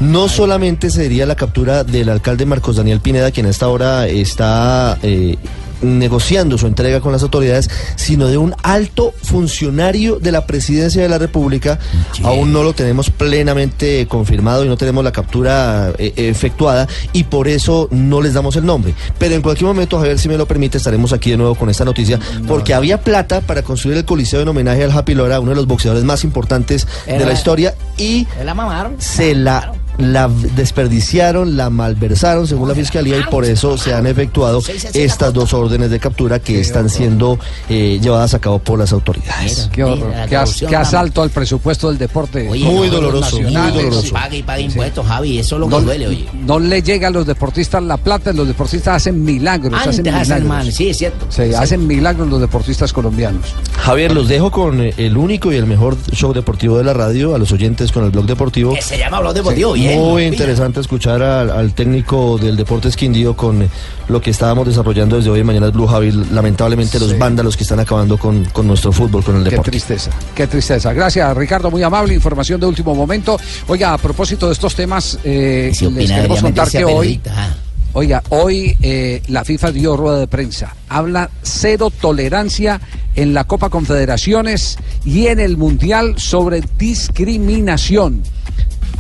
No 0.01 0.29
solamente 0.29 0.91
sería 0.91 1.27
la 1.27 1.37
captura 1.37 1.85
del 1.85 2.09
alcalde 2.09 2.45
Marcos 2.45 2.77
Daniel 2.77 3.01
Pineda, 3.01 3.31
quien 3.31 3.47
a 3.47 3.51
esta 3.51 3.69
hora 3.69 4.09
está 4.09 4.99
eh, 5.03 5.37
negociando 5.83 6.59
su 6.59 6.67
entrega 6.67 7.01
con 7.01 7.13
las 7.13 7.23
autoridades, 7.23 7.69
sino 7.97 8.29
de 8.29 8.39
un 8.39 8.55
alto 8.63 9.13
funcionario 9.23 10.19
de 10.19 10.33
la 10.33 10.47
presidencia 10.47 11.03
de 11.03 11.09
la 11.09 11.19
República. 11.19 11.79
Aún 12.23 12.53
no 12.53 12.63
lo 12.63 12.73
tenemos 12.73 13.11
plenamente 13.11 14.07
confirmado 14.09 14.65
y 14.65 14.69
no 14.69 14.77
tenemos 14.77 15.05
la 15.05 15.13
captura 15.13 15.93
eh, 15.99 16.13
efectuada 16.17 16.89
y 17.13 17.25
por 17.25 17.49
eso 17.49 17.89
no 17.91 18.21
les 18.21 18.35
damos 18.35 18.57
el 18.57 18.65
nombre. 18.65 18.95
Pero 19.19 19.35
en 19.35 19.43
cualquier 19.43 19.67
momento, 19.67 19.99
Javier, 19.99 20.19
si 20.19 20.29
me 20.29 20.37
lo 20.37 20.47
permite, 20.47 20.79
estaremos 20.79 21.13
aquí 21.13 21.31
de 21.31 21.37
nuevo 21.37 21.55
con 21.55 21.71
esta 21.71 21.85
noticia, 21.85 22.19
porque 22.47 22.75
había 22.75 23.01
plata 23.01 23.41
para 23.41 23.63
construir 23.63 23.97
el 23.97 24.05
coliseo 24.05 24.41
en 24.41 24.49
homenaje 24.49 24.85
al 24.85 24.91
Happy 24.91 25.15
Lora, 25.15 25.41
uno 25.41 25.51
de 25.51 25.57
los 25.57 25.67
boxeadores 25.67 26.05
más 26.05 26.25
importantes 26.25 26.87
de 27.07 27.25
la 27.25 27.33
historia, 27.33 27.75
y 27.97 28.27
Se 28.37 28.45
la 28.45 28.55
mamaron. 28.55 28.97
se 28.99 29.35
la, 29.35 29.73
la 29.99 30.29
desperdiciaron, 30.73 31.57
la 31.57 31.69
malversaron 31.71 32.47
según 32.47 32.69
la 32.69 32.75
fiscalía 32.75 33.19
y 33.19 33.23
por 33.25 33.45
eso 33.45 33.77
se 33.77 33.93
han 33.95 34.07
efectuado 34.07 34.63
estas 34.95 35.33
dos 35.33 35.53
órdenes 35.53 35.91
de 35.91 35.99
captura 36.01 36.39
que 36.39 36.61
están 36.61 36.89
siendo 36.89 37.39
eh, 37.69 37.99
llevadas 38.03 38.35
a 38.35 38.39
cabo 38.39 38.59
por 38.59 38.79
las 38.79 38.93
autoridades. 38.93 39.69
Qué 39.73 39.85
horror. 39.85 40.13
Qué, 40.29 40.37
as- 40.37 40.65
qué 40.67 40.75
asalto 40.77 41.23
al 41.23 41.31
presupuesto 41.31 41.89
del 41.89 41.99
deporte. 41.99 42.49
Oye, 42.49 42.65
Muy 42.65 42.89
no, 42.89 42.95
doloroso, 42.95 43.41
muy 43.41 43.53
doloroso. 43.53 44.13
Pague 44.13 44.39
y 44.39 44.43
pague 44.43 44.63
impuestos, 44.63 45.07
Javi, 45.07 45.39
eso 45.39 45.57
es 45.57 45.61
lo 45.61 45.67
que 45.69 45.75
No, 45.75 45.81
duele, 45.83 46.07
oye. 46.09 46.27
no 46.47 46.59
le 46.59 46.83
llega 46.83 47.09
a 47.09 47.11
los 47.11 47.27
deportistas 47.27 47.83
la 47.83 47.97
plata, 47.97 48.33
los 48.33 48.47
deportistas 48.49 48.97
hacen 48.97 49.23
milagros. 49.23 49.75
hacen 49.75 49.99
Antes 50.07 50.15
hacen 50.15 50.23
milagros. 50.43 50.49
mal, 50.49 50.73
sí, 50.73 50.89
es 50.89 50.99
cierto. 50.99 51.27
Sí, 51.29 51.43
Sí. 51.49 51.55
hacen 51.55 51.87
milagros 51.87 52.29
los 52.29 52.41
deportistas 52.41 52.93
colombianos. 52.93 53.45
Javier, 53.79 54.13
los 54.13 54.29
dejo 54.29 54.51
con 54.51 54.81
eh, 54.81 54.95
el 54.97 55.17
único 55.17 55.53
y 55.53 55.57
el 55.57 55.67
mejor 55.67 55.97
show 56.13 56.33
deportivo 56.33 56.79
de 56.79 56.85
la 56.85 56.93
radio, 56.95 57.35
a 57.35 57.39
los 57.39 57.53
oyentes 57.53 57.93
con 57.93 58.05
el 58.05 58.11
blog 58.11 58.27
deportivo. 58.27 58.75
Que 58.75 58.83
se 58.83 58.97
llama 58.99 59.21
Blog 59.21 59.35
Deportivo, 59.35 59.75
Sí. 59.75 59.82
Bien, 59.87 60.01
Muy 60.01 60.25
interesante 60.25 60.81
escuchar 60.81 61.23
al, 61.23 61.51
al 61.51 61.75
técnico 61.75 62.39
del 62.39 62.57
Deportes 62.57 62.97
Quindío 62.97 63.37
con 63.37 63.69
lo 64.09 64.21
que 64.21 64.31
estábamos 64.31 64.67
desarrollando 64.67 65.17
desde 65.17 65.31
hoy 65.31 65.41
en 65.41 65.47
Mañana 65.47 65.69
Blue 65.71 65.87
Javi. 65.87 66.11
Lamentablemente 66.33 66.99
los 66.99 67.11
Sí. 67.11 67.17
vándalos 67.19 67.57
que 67.57 67.63
están 67.63 67.81
acabando 67.81 68.19
con, 68.19 68.45
con 68.47 68.67
nuestro 68.67 68.93
fútbol, 68.93 69.23
con 69.25 69.37
el 69.37 69.45
Qué 69.45 69.51
deporte. 69.51 69.71
tristeza, 69.71 70.11
qué 70.35 70.47
tristeza. 70.47 70.93
Gracias, 70.93 71.37
Ricardo, 71.37 71.71
muy 71.71 71.83
amable. 71.83 72.15
Información 72.15 72.61
de 72.61 72.67
último 72.67 72.95
momento. 72.95 73.39
Oiga, 73.69 73.93
a 73.95 73.99
propósito 73.99 74.47
de 74.47 74.53
estos 74.53 74.75
temas, 74.75 75.19
eh, 75.25 75.69
les 75.71 75.83
opina, 75.83 76.15
queremos 76.17 76.41
contar 76.43 76.69
que 76.71 76.79
a 76.83 76.87
hoy, 76.87 77.21
ah. 77.31 77.49
oiga, 77.95 78.23
hoy 78.31 78.77
eh, 78.81 79.23
la 79.29 79.45
FIFA 79.45 79.73
dio 79.73 79.97
rueda 79.97 80.19
de 80.19 80.27
prensa. 80.27 80.75
Habla 80.89 81.31
cero 81.43 81.91
tolerancia 82.01 82.81
en 83.15 83.35
la 83.35 83.45
Copa 83.45 83.69
Confederaciones 83.71 84.79
y 85.05 85.27
en 85.27 85.41
el 85.41 85.57
Mundial 85.57 86.15
sobre 86.19 86.63
discriminación. 86.79 88.23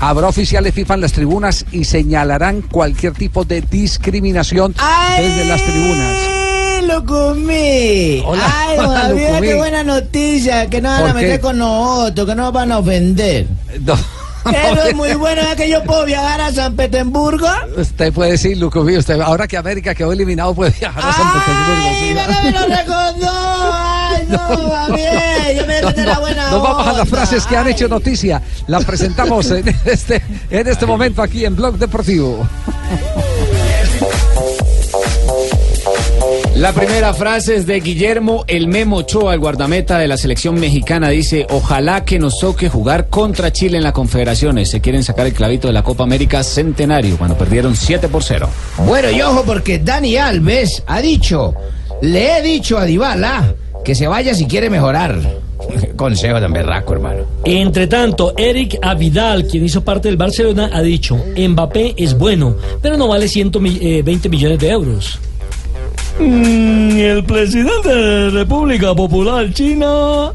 Habrá 0.04 0.26
oficiales 0.26 0.74
FIFA 0.74 0.94
en 0.94 1.00
las 1.00 1.12
tribunas 1.12 1.64
y 1.70 1.84
señalarán 1.84 2.62
cualquier 2.62 3.12
tipo 3.12 3.44
de 3.44 3.60
discriminación 3.60 4.74
desde 5.16 5.44
las 5.44 5.62
tribunas. 5.62 6.16
¡Ay, 6.28 6.86
lo 6.88 7.04
comí! 7.04 8.20
Hola, 8.26 8.42
¡Ay, 8.66 8.78
Javier, 8.80 9.30
Lucumí. 9.30 9.46
qué 9.46 9.54
buena 9.54 9.84
noticia! 9.84 10.68
Que 10.68 10.80
no 10.80 10.90
van 10.90 11.10
a 11.10 11.14
meter 11.14 11.40
con 11.40 11.56
nosotros, 11.58 12.26
que 12.26 12.34
no 12.34 12.42
nos 12.42 12.52
van 12.52 12.72
a 12.72 12.78
ofender. 12.78 13.46
Pero 14.44 14.82
es 14.86 14.94
muy 14.94 15.14
bueno, 15.14 15.42
¿es 15.42 15.56
que 15.56 15.68
yo 15.68 15.82
puedo 15.84 16.04
viajar 16.04 16.40
a 16.40 16.52
San 16.52 16.74
Petersburgo? 16.74 17.48
Usted 17.76 18.12
puede 18.12 18.32
decir, 18.32 18.56
Lucumí, 18.56 18.96
usted, 18.96 19.20
ahora 19.20 19.46
que 19.46 19.56
América 19.56 19.94
quedó 19.94 20.12
eliminado 20.12 20.54
puede 20.54 20.70
viajar 20.78 21.04
a 21.04 21.12
San 21.12 21.32
Petersburgo. 21.32 21.82
¡Ay, 21.82 22.44
me 22.44 22.50
lo 22.50 22.66
recordó! 22.66 23.72
¡Ay, 23.72 24.26
no, 24.28 24.70
Javier! 24.70 25.56
Yo 25.56 25.66
me 25.66 26.04
la 26.04 26.18
buena 26.18 26.50
nos 26.50 26.62
vamos 26.62 26.86
a 26.86 26.92
las 26.92 27.08
frases 27.08 27.46
que 27.46 27.56
han 27.56 27.68
hecho 27.68 27.88
noticia. 27.88 28.42
La 28.66 28.80
presentamos 28.80 29.50
en 29.50 29.74
este, 29.86 30.22
en 30.50 30.68
este 30.68 30.84
momento 30.84 31.22
aquí 31.22 31.44
en 31.44 31.56
Blog 31.56 31.78
Deportivo. 31.78 32.46
La 36.56 36.72
primera 36.74 37.14
frase 37.14 37.56
es 37.56 37.66
de 37.66 37.80
Guillermo 37.80 38.44
El 38.46 38.68
Memo 38.68 38.98
Ochoa, 38.98 39.32
el 39.32 39.40
guardameta 39.40 39.98
de 39.98 40.06
la 40.06 40.18
selección 40.18 40.60
mexicana. 40.60 41.08
Dice, 41.08 41.46
ojalá 41.50 42.04
que 42.04 42.18
nos 42.18 42.38
toque 42.38 42.68
jugar 42.68 43.08
contra 43.08 43.50
Chile 43.52 43.78
en 43.78 43.82
la 43.82 43.92
Confederaciones. 43.92 44.68
Se 44.68 44.82
quieren 44.82 45.02
sacar 45.02 45.26
el 45.26 45.32
clavito 45.32 45.68
de 45.68 45.72
la 45.72 45.82
Copa 45.82 46.04
América 46.04 46.44
Centenario 46.44 47.16
cuando 47.16 47.38
perdieron 47.38 47.74
7 47.74 48.08
por 48.08 48.22
0. 48.22 48.48
Bueno, 48.86 49.10
y 49.10 49.22
ojo 49.22 49.44
porque 49.44 49.78
Dani 49.78 50.18
Alves 50.18 50.82
ha 50.86 51.00
dicho, 51.00 51.54
le 52.02 52.36
he 52.36 52.42
dicho 52.42 52.76
a 52.76 52.84
Dybala 52.84 53.54
que 53.82 53.94
se 53.94 54.06
vaya 54.06 54.34
si 54.34 54.46
quiere 54.46 54.68
mejorar. 54.68 55.18
Consejo 55.96 56.38
tan 56.38 56.52
berraco, 56.52 56.92
hermano. 56.92 57.24
Entre 57.46 57.86
tanto, 57.86 58.34
Eric 58.36 58.78
Avidal, 58.82 59.46
quien 59.46 59.64
hizo 59.64 59.82
parte 59.82 60.08
del 60.08 60.18
Barcelona, 60.18 60.70
ha 60.72 60.82
dicho, 60.82 61.16
Mbappé 61.34 61.94
es 61.96 62.16
bueno, 62.16 62.56
pero 62.82 62.98
no 62.98 63.08
vale 63.08 63.26
120 63.26 64.28
millones 64.28 64.58
de 64.58 64.70
euros. 64.70 65.18
Mm, 66.18 66.98
el 66.98 67.24
presidente 67.24 67.88
de 67.88 68.30
la 68.30 68.30
República 68.40 68.94
Popular 68.94 69.52
China, 69.52 70.32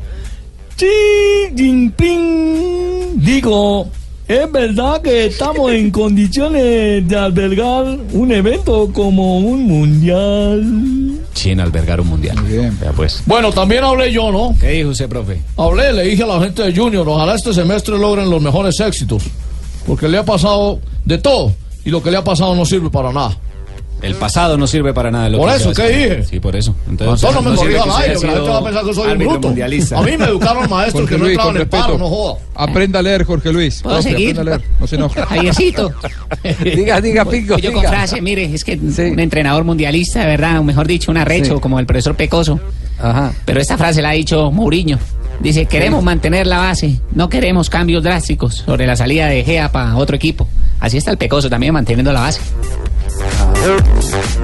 Xi 0.75 1.55
Jinping, 1.55 3.23
dijo, 3.23 3.89
es 4.27 4.51
verdad 4.51 5.01
que 5.01 5.27
estamos 5.27 5.71
en 5.71 5.89
condiciones 5.89 7.07
de 7.07 7.15
albergar 7.15 7.97
un 8.11 8.31
evento 8.31 8.89
como 8.91 9.37
un 9.39 9.63
mundial. 9.63 10.65
China 11.33 11.63
albergar 11.63 12.01
un 12.01 12.07
mundial. 12.07 12.37
Vea 12.41 12.91
pues. 12.93 13.23
Bueno, 13.25 13.53
también 13.53 13.85
hablé 13.85 14.11
yo, 14.11 14.31
¿no? 14.31 14.53
¿Qué 14.59 14.69
dijo 14.69 14.89
usted, 14.89 15.07
profe? 15.07 15.41
Hablé, 15.55 15.93
le 15.93 16.03
dije 16.03 16.23
a 16.23 16.27
la 16.27 16.41
gente 16.41 16.63
de 16.63 16.75
Junior, 16.75 17.07
ojalá 17.07 17.35
este 17.35 17.53
semestre 17.53 17.97
logren 17.97 18.29
los 18.29 18.41
mejores 18.41 18.77
éxitos. 18.81 19.23
Porque 19.85 20.09
le 20.09 20.17
ha 20.17 20.25
pasado 20.25 20.79
de 21.05 21.17
todo 21.19 21.53
y 21.85 21.89
lo 21.89 22.03
que 22.03 22.11
le 22.11 22.17
ha 22.17 22.23
pasado 22.25 22.53
no 22.53 22.65
sirve 22.65 22.89
para 22.89 23.13
nada. 23.13 23.37
El 24.01 24.13
pasado 24.15 24.57
no 24.57 24.67
sirve 24.67 24.93
para 24.93 25.09
nada. 25.09 25.27
lo 25.29 25.39
Por 25.39 25.49
que 25.49 25.55
eso, 25.55 25.73
¿qué 25.73 25.89
dije? 25.89 26.23
Sí, 26.23 26.39
por 26.39 26.55
eso. 26.55 26.75
Entonces 26.87 27.29
no 27.33 27.41
me 27.41 27.55
que 27.57 27.77
al 27.79 27.89
aire, 28.03 28.13
la 28.13 28.19
gente 28.19 28.39
va 28.49 28.57
a 28.59 28.63
pensar 28.63 28.85
que 28.85 28.93
soy 28.93 29.11
un 29.11 29.17
bruto. 29.17 29.47
mundialista. 29.47 29.97
A 29.99 30.01
mí 30.03 30.17
me 30.17 30.25
educaron 30.25 30.69
maestros 30.69 31.01
Jorge 31.09 31.15
que 31.15 31.21
no 31.21 31.27
entraban 31.27 31.53
con 31.53 31.61
en 31.63 31.69
paro, 31.69 31.97
no 31.97 32.07
joda. 32.09 32.39
Aprenda 32.53 32.99
a 32.99 33.01
leer, 33.01 33.23
Jorge 33.23 33.51
Luis. 33.51 33.81
¿Puedo 33.81 33.95
Profe, 33.95 34.09
seguir? 34.11 34.29
aprenda 34.39 34.53
a 34.53 34.57
leer. 34.57 34.69
No 34.79 34.87
se 34.87 34.95
enoje. 34.97 35.21
Javiercito. 35.25 35.91
diga, 36.63 37.01
diga, 37.01 37.25
Pingo. 37.25 37.57
Yo 37.57 37.71
con 37.73 37.81
diga. 37.81 37.89
frase, 37.91 38.21
mire, 38.21 38.45
es 38.53 38.63
que 38.63 38.73
un 38.75 39.19
entrenador 39.19 39.63
mundialista, 39.63 40.19
de 40.21 40.27
verdad, 40.27 40.59
o 40.59 40.63
mejor 40.63 40.85
dicho, 40.87 41.09
un 41.11 41.17
arrecho, 41.17 41.55
Sí. 41.55 41.61
como 41.61 41.79
el 41.79 41.85
profesor 41.87 42.15
Pecoso. 42.15 42.59
Ajá. 42.99 43.33
Pero 43.45 43.59
esta 43.59 43.77
frase 43.77 44.01
la 44.01 44.09
ha 44.09 44.13
dicho 44.13 44.51
Mourinho. 44.51 44.99
Dice, 45.39 45.65
queremos 45.67 46.03
mantener 46.03 46.47
la 46.47 46.57
base, 46.57 46.99
no 47.13 47.29
queremos 47.29 47.69
cambios 47.69 48.01
drásticos 48.03 48.55
sobre 48.65 48.87
la 48.87 48.95
salida 48.95 49.27
de 49.27 49.43
Gea 49.43 49.71
para 49.71 49.95
otro 49.95 50.15
equipo. 50.15 50.47
Así 50.79 50.97
está 50.97 51.11
el 51.11 51.17
Pecoso 51.17 51.49
también 51.49 51.73
manteniendo 51.73 52.11
la 52.11 52.21
base. 52.21 52.41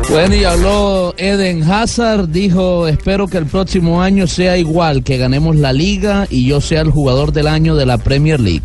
Bueno, 0.10 0.36
y 0.36 0.44
habló 0.44 1.14
Eden 1.18 1.64
Hazard, 1.64 2.30
dijo, 2.30 2.88
espero 2.88 3.28
que 3.28 3.38
el 3.38 3.46
próximo 3.46 4.02
año 4.02 4.28
sea 4.28 4.58
igual, 4.58 5.04
que 5.04 5.18
ganemos 5.18 5.56
la 5.56 5.74
liga 5.74 6.28
y 6.30 6.46
yo 6.46 6.62
sea 6.62 6.82
el 6.82 6.92
jugador 6.92 7.32
del 7.32 7.48
año 7.48 7.76
de 7.76 7.86
la 7.86 7.98
Premier 7.98 8.40
League. 8.40 8.64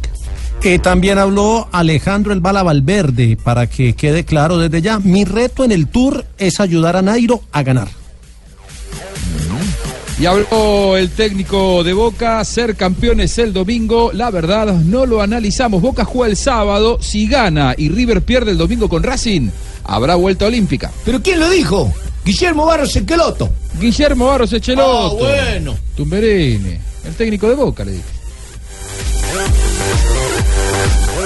Eh, 0.63 0.79
también 0.81 1.19
habló 1.19 1.69
Alejandro 1.71 2.33
El 2.33 2.41
Bala 2.41 2.63
Valverde, 2.65 3.37
para 3.43 3.69
que 3.69 3.95
quede 3.95 4.25
claro 4.25 4.59
desde 4.59 4.83
ya, 4.83 4.99
mi 4.99 5.25
reto 5.25 5.65
en 5.65 5.71
el 5.71 5.87
Tour 5.87 6.25
es 6.37 6.59
ayudar 6.59 6.97
a 6.97 7.03
Nairo 7.03 7.43
a 7.53 7.63
ganar. 7.63 7.89
Y 10.21 10.27
habló 10.27 10.97
el 10.97 11.11
técnico 11.11 11.85
de 11.85 11.93
Boca, 11.93 12.45
ser 12.45 12.75
campeones 12.75 13.39
el 13.39 13.53
domingo. 13.53 14.11
La 14.13 14.33
verdad, 14.33 14.67
no 14.75 15.07
lo 15.07 15.23
analizamos. 15.23 15.81
Boca 15.81 16.05
juega 16.05 16.29
el 16.29 16.37
sábado. 16.37 16.99
Si 17.01 17.29
gana 17.29 17.75
y 17.79 17.89
River 17.89 18.23
pierde 18.23 18.51
el 18.51 18.59
domingo 18.59 18.89
con 18.89 19.05
Racing, 19.05 19.51
habrá 19.85 20.17
vuelta 20.17 20.47
olímpica. 20.47 20.91
¿Pero 21.05 21.23
quién 21.23 21.39
lo 21.39 21.49
dijo? 21.49 21.93
Guillermo 22.25 22.67
Barros 22.67 22.97
Echeloto. 22.97 23.49
Guillermo 23.81 24.27
Barros 24.27 24.53
Echeloto. 24.53 25.25
Ah, 25.25 25.41
bueno. 25.53 25.79
Tumberini, 25.97 26.77
el 27.07 27.15
técnico 27.17 27.49
de 27.49 27.55
Boca, 27.55 27.85
le 27.85 27.93
dije. 27.93 28.18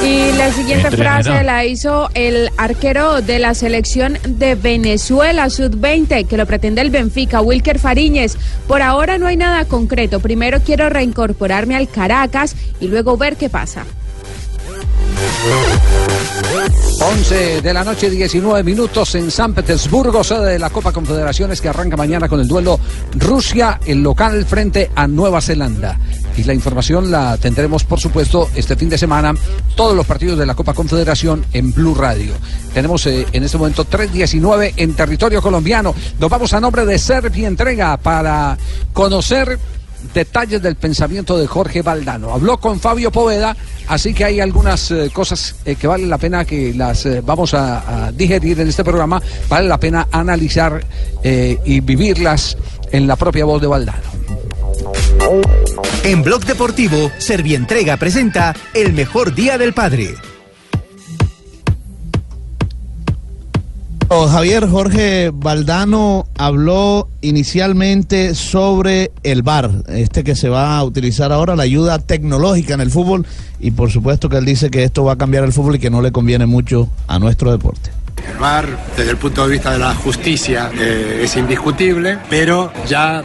Y 0.05 0.33
la 0.37 0.53
siguiente 0.53 0.91
frase 0.91 1.45
la 1.45 1.65
hizo 1.65 2.11
el 2.15 2.51
arquero 2.57 3.23
de 3.23 3.38
la 3.38 3.55
selección 3.55 4.19
de 4.27 4.55
Venezuela, 4.55 5.49
Sud-20, 5.49 6.27
que 6.27 6.37
lo 6.37 6.47
pretende 6.47 6.81
el 6.81 6.91
Benfica, 6.91 7.41
Wilker 7.41 7.79
Fariñez. 7.79 8.37
Por 8.67 8.83
ahora 8.83 9.19
no 9.19 9.27
hay 9.27 9.37
nada 9.37 9.65
concreto. 9.65 10.21
Primero 10.21 10.61
quiero 10.61 10.88
reincorporarme 10.88 11.77
al 11.77 11.88
Caracas 11.88 12.57
y 12.81 12.88
luego 12.88 13.17
ver 13.17 13.37
qué 13.37 13.49
pasa. 13.49 13.85
11 17.01 17.62
de 17.62 17.75
la 17.75 17.83
noche, 17.83 18.09
19 18.09 18.62
minutos 18.62 19.15
en 19.17 19.31
San 19.31 19.55
Petersburgo, 19.55 20.23
sede 20.23 20.53
de 20.53 20.59
la 20.59 20.71
Copa 20.71 20.93
Confederaciones 20.93 21.61
que 21.61 21.69
arranca 21.69 21.97
mañana 21.97 22.29
con 22.29 22.38
el 22.41 22.47
duelo 22.47 22.79
Rusia, 23.17 23.81
el 23.85 24.03
local 24.03 24.45
frente 24.45 24.91
a 24.95 25.09
Nueva 25.09 25.41
Zelanda. 25.41 25.99
Y 26.37 26.45
la 26.45 26.55
información 26.55 27.11
la 27.11 27.37
tendremos, 27.37 27.85
por 27.85 28.01
supuesto, 28.01 28.49
este 28.55 28.77
fin 28.77 28.88
de 28.88 28.97
semana, 28.97 29.35
todos 29.77 29.95
los 29.95 30.07
partidos 30.07 30.38
de 30.38 30.47
la 30.47 30.55
Copa 30.55 30.73
Confederación 30.73 31.45
en 31.53 31.73
Blue 31.73 31.95
Radio. 31.95 32.33
Tenemos 32.73 33.07
eh, 33.07 33.27
en 33.33 33.45
este 33.45 33.59
momento 33.59 33.87
3.19 33.87 34.75
en 34.77 34.95
territorio 34.95 35.42
colombiano. 35.42 35.95
Nos 36.18 36.31
vamos 36.31 36.53
a 36.55 36.61
nombre 36.61 36.87
de 36.87 36.99
Servi 36.99 37.45
Entrega 37.45 37.97
para 37.99 38.57
conocer 38.92 39.59
detalles 40.14 40.62
del 40.62 40.77
pensamiento 40.77 41.37
de 41.37 41.47
Jorge 41.47 41.83
Valdano. 41.83 42.33
Habló 42.33 42.59
con 42.59 42.81
Fabio 42.81 43.12
Poveda, 43.12 43.55
así 43.87 44.14
que 44.14 44.25
hay 44.25 44.40
algunas 44.40 44.90
eh, 44.90 45.11
cosas 45.12 45.57
eh, 45.64 45.77
que 45.77 45.87
vale 45.87 46.07
la 46.07 46.18
pena 46.18 46.45
que 46.45 46.73
las 46.75 47.07
vamos 47.25 47.53
a, 47.55 48.07
a 48.07 48.12
digerir 48.12 48.59
en 48.59 48.68
este 48.68 48.85
programa, 48.85 49.23
vale 49.49 49.68
la 49.68 49.79
pena 49.79 50.09
analizar 50.11 50.85
y 51.25 51.81
vivirlas 51.81 52.57
en 52.90 53.07
la 53.07 53.16
propia 53.16 53.45
voz 53.45 53.61
de 53.61 53.68
Valdano. 53.68 54.42
En 56.05 56.23
Blog 56.23 56.45
Deportivo, 56.45 57.11
Servientrega 57.19 57.97
presenta 57.97 58.55
El 58.75 58.93
mejor 58.93 59.35
día 59.35 59.57
del 59.57 59.73
padre. 59.73 60.15
Oh, 64.09 64.27
Javier 64.27 64.69
Jorge 64.69 65.31
Valdano 65.33 66.27
habló 66.37 67.09
inicialmente 67.23 68.35
sobre 68.35 69.11
el 69.23 69.43
VAR, 69.43 69.71
este 69.89 70.23
que 70.23 70.37
se 70.37 70.51
va 70.51 70.77
a 70.77 70.85
utilizar 70.85 71.33
ahora, 71.33 71.57
la 71.57 71.63
ayuda 71.63 71.99
tecnológica 71.99 72.75
en 72.75 72.83
el 72.83 72.91
fútbol, 72.91 73.25
y 73.59 73.71
por 73.71 73.91
supuesto 73.91 74.29
que 74.29 74.37
él 74.37 74.45
dice 74.45 74.71
que 74.71 74.83
esto 74.83 75.05
va 75.05 75.13
a 75.13 75.17
cambiar 75.17 75.45
el 75.45 75.53
fútbol 75.55 75.77
y 75.77 75.79
que 75.79 75.89
no 75.89 76.03
le 76.03 76.13
conviene 76.13 76.45
mucho 76.45 76.91
a 77.07 77.19
nuestro 77.19 77.53
deporte. 77.53 77.91
El 78.16 78.38
VAR, 78.38 78.66
desde 78.96 79.11
el 79.11 79.16
punto 79.16 79.44
de 79.44 79.53
vista 79.53 79.72
de 79.72 79.79
la 79.79 79.94
justicia, 79.94 80.70
eh, 80.79 81.20
es 81.25 81.37
indiscutible, 81.37 82.18
pero 82.29 82.72
ya 82.87 83.22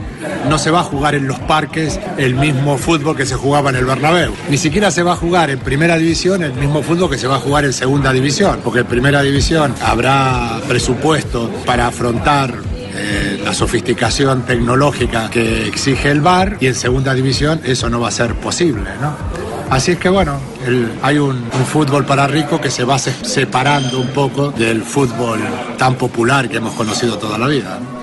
no 0.49 0.57
se 0.57 0.71
va 0.71 0.79
a 0.79 0.83
jugar 0.83 1.15
en 1.15 1.27
los 1.27 1.39
parques 1.39 1.99
el 2.17 2.35
mismo 2.35 2.77
fútbol 2.77 3.15
que 3.15 3.25
se 3.25 3.35
jugaba 3.35 3.69
en 3.69 3.77
el 3.77 3.85
Bernabéu. 3.85 4.33
Ni 4.49 4.57
siquiera 4.57 4.89
se 4.91 5.03
va 5.03 5.13
a 5.13 5.15
jugar 5.15 5.49
en 5.49 5.59
primera 5.59 5.97
división 5.97 6.43
el 6.43 6.53
mismo 6.53 6.81
fútbol 6.81 7.09
que 7.09 7.17
se 7.17 7.27
va 7.27 7.35
a 7.35 7.39
jugar 7.39 7.65
en 7.65 7.73
segunda 7.73 8.11
división, 8.11 8.59
porque 8.63 8.79
en 8.79 8.87
primera 8.87 9.21
división 9.21 9.73
habrá 9.83 10.59
presupuesto 10.67 11.49
para 11.65 11.87
afrontar 11.87 12.53
eh, 12.99 13.39
la 13.43 13.53
sofisticación 13.53 14.43
tecnológica 14.43 15.29
que 15.29 15.67
exige 15.67 16.09
el 16.09 16.21
VAR 16.21 16.57
y 16.59 16.67
en 16.67 16.75
segunda 16.75 17.13
división 17.13 17.61
eso 17.63 17.89
no 17.89 17.99
va 17.99 18.07
a 18.07 18.11
ser 18.11 18.33
posible, 18.35 18.89
¿no? 18.99 19.56
Así 19.69 19.91
es 19.91 19.97
que 19.99 20.07
bueno, 20.09 20.37
el- 20.65 20.91
hay 21.01 21.17
un, 21.17 21.35
un 21.35 21.65
fútbol 21.69 22.05
para 22.05 22.25
rico 22.27 22.59
que 22.61 22.71
se 22.71 22.83
va 22.85 22.97
se- 22.97 23.13
separando 23.25 23.99
un 23.99 24.07
poco 24.09 24.51
del 24.51 24.81
fútbol 24.81 25.39
tan 25.77 25.95
popular 25.95 26.47
que 26.47 26.57
hemos 26.57 26.73
conocido 26.73 27.17
toda 27.17 27.37
la 27.37 27.47
vida. 27.47 27.79
¿no? 27.81 27.97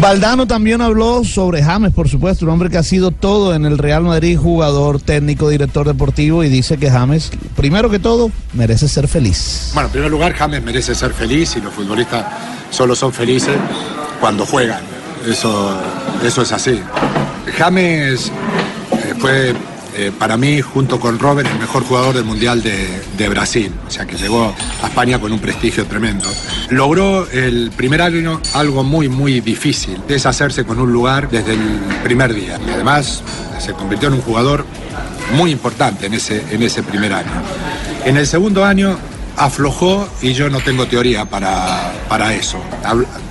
Valdano 0.00 0.46
también 0.46 0.80
habló 0.80 1.24
sobre 1.24 1.62
James, 1.62 1.92
por 1.92 2.08
supuesto, 2.08 2.46
un 2.46 2.52
hombre 2.52 2.70
que 2.70 2.78
ha 2.78 2.82
sido 2.82 3.10
todo 3.10 3.52
en 3.54 3.66
el 3.66 3.76
Real 3.76 4.02
Madrid, 4.04 4.38
jugador, 4.38 4.98
técnico, 5.00 5.50
director 5.50 5.86
deportivo, 5.86 6.42
y 6.42 6.48
dice 6.48 6.78
que 6.78 6.90
James, 6.90 7.30
primero 7.54 7.90
que 7.90 7.98
todo, 7.98 8.30
merece 8.54 8.88
ser 8.88 9.08
feliz. 9.08 9.72
Bueno, 9.74 9.88
en 9.88 9.92
primer 9.92 10.10
lugar, 10.10 10.32
James 10.32 10.62
merece 10.62 10.94
ser 10.94 11.12
feliz 11.12 11.54
y 11.56 11.60
los 11.60 11.74
futbolistas 11.74 12.24
solo 12.70 12.94
son 12.96 13.12
felices 13.12 13.56
cuando 14.20 14.46
juegan. 14.46 14.80
Eso, 15.28 15.76
eso 16.24 16.40
es 16.42 16.52
así. 16.52 16.80
James 17.58 18.32
eh, 18.92 19.14
fue 19.18 19.52
eh, 20.00 20.12
para 20.18 20.36
mí, 20.36 20.62
junto 20.62 20.98
con 20.98 21.18
Robert, 21.18 21.46
el 21.50 21.58
mejor 21.58 21.84
jugador 21.84 22.14
del 22.14 22.24
Mundial 22.24 22.62
de, 22.62 23.02
de 23.18 23.28
Brasil. 23.28 23.70
O 23.86 23.90
sea 23.90 24.06
que 24.06 24.16
llegó 24.16 24.54
a 24.82 24.86
España 24.86 25.18
con 25.18 25.30
un 25.30 25.38
prestigio 25.38 25.84
tremendo. 25.84 26.26
Logró 26.70 27.28
el 27.30 27.70
primer 27.76 28.00
año 28.00 28.40
algo 28.54 28.82
muy, 28.82 29.10
muy 29.10 29.40
difícil, 29.40 29.98
deshacerse 30.08 30.64
con 30.64 30.78
un 30.78 30.90
lugar 30.90 31.28
desde 31.28 31.52
el 31.52 31.80
primer 32.02 32.32
día. 32.32 32.58
Y 32.66 32.70
además 32.70 33.22
se 33.58 33.74
convirtió 33.74 34.08
en 34.08 34.14
un 34.14 34.22
jugador 34.22 34.64
muy 35.36 35.50
importante 35.50 36.06
en 36.06 36.14
ese, 36.14 36.44
en 36.50 36.62
ese 36.62 36.82
primer 36.82 37.12
año. 37.12 37.30
En 38.06 38.16
el 38.16 38.26
segundo 38.26 38.64
año 38.64 38.96
aflojó 39.36 40.08
y 40.22 40.32
yo 40.32 40.48
no 40.50 40.60
tengo 40.60 40.86
teoría 40.86 41.26
para, 41.26 41.92
para 42.08 42.34
eso. 42.34 42.58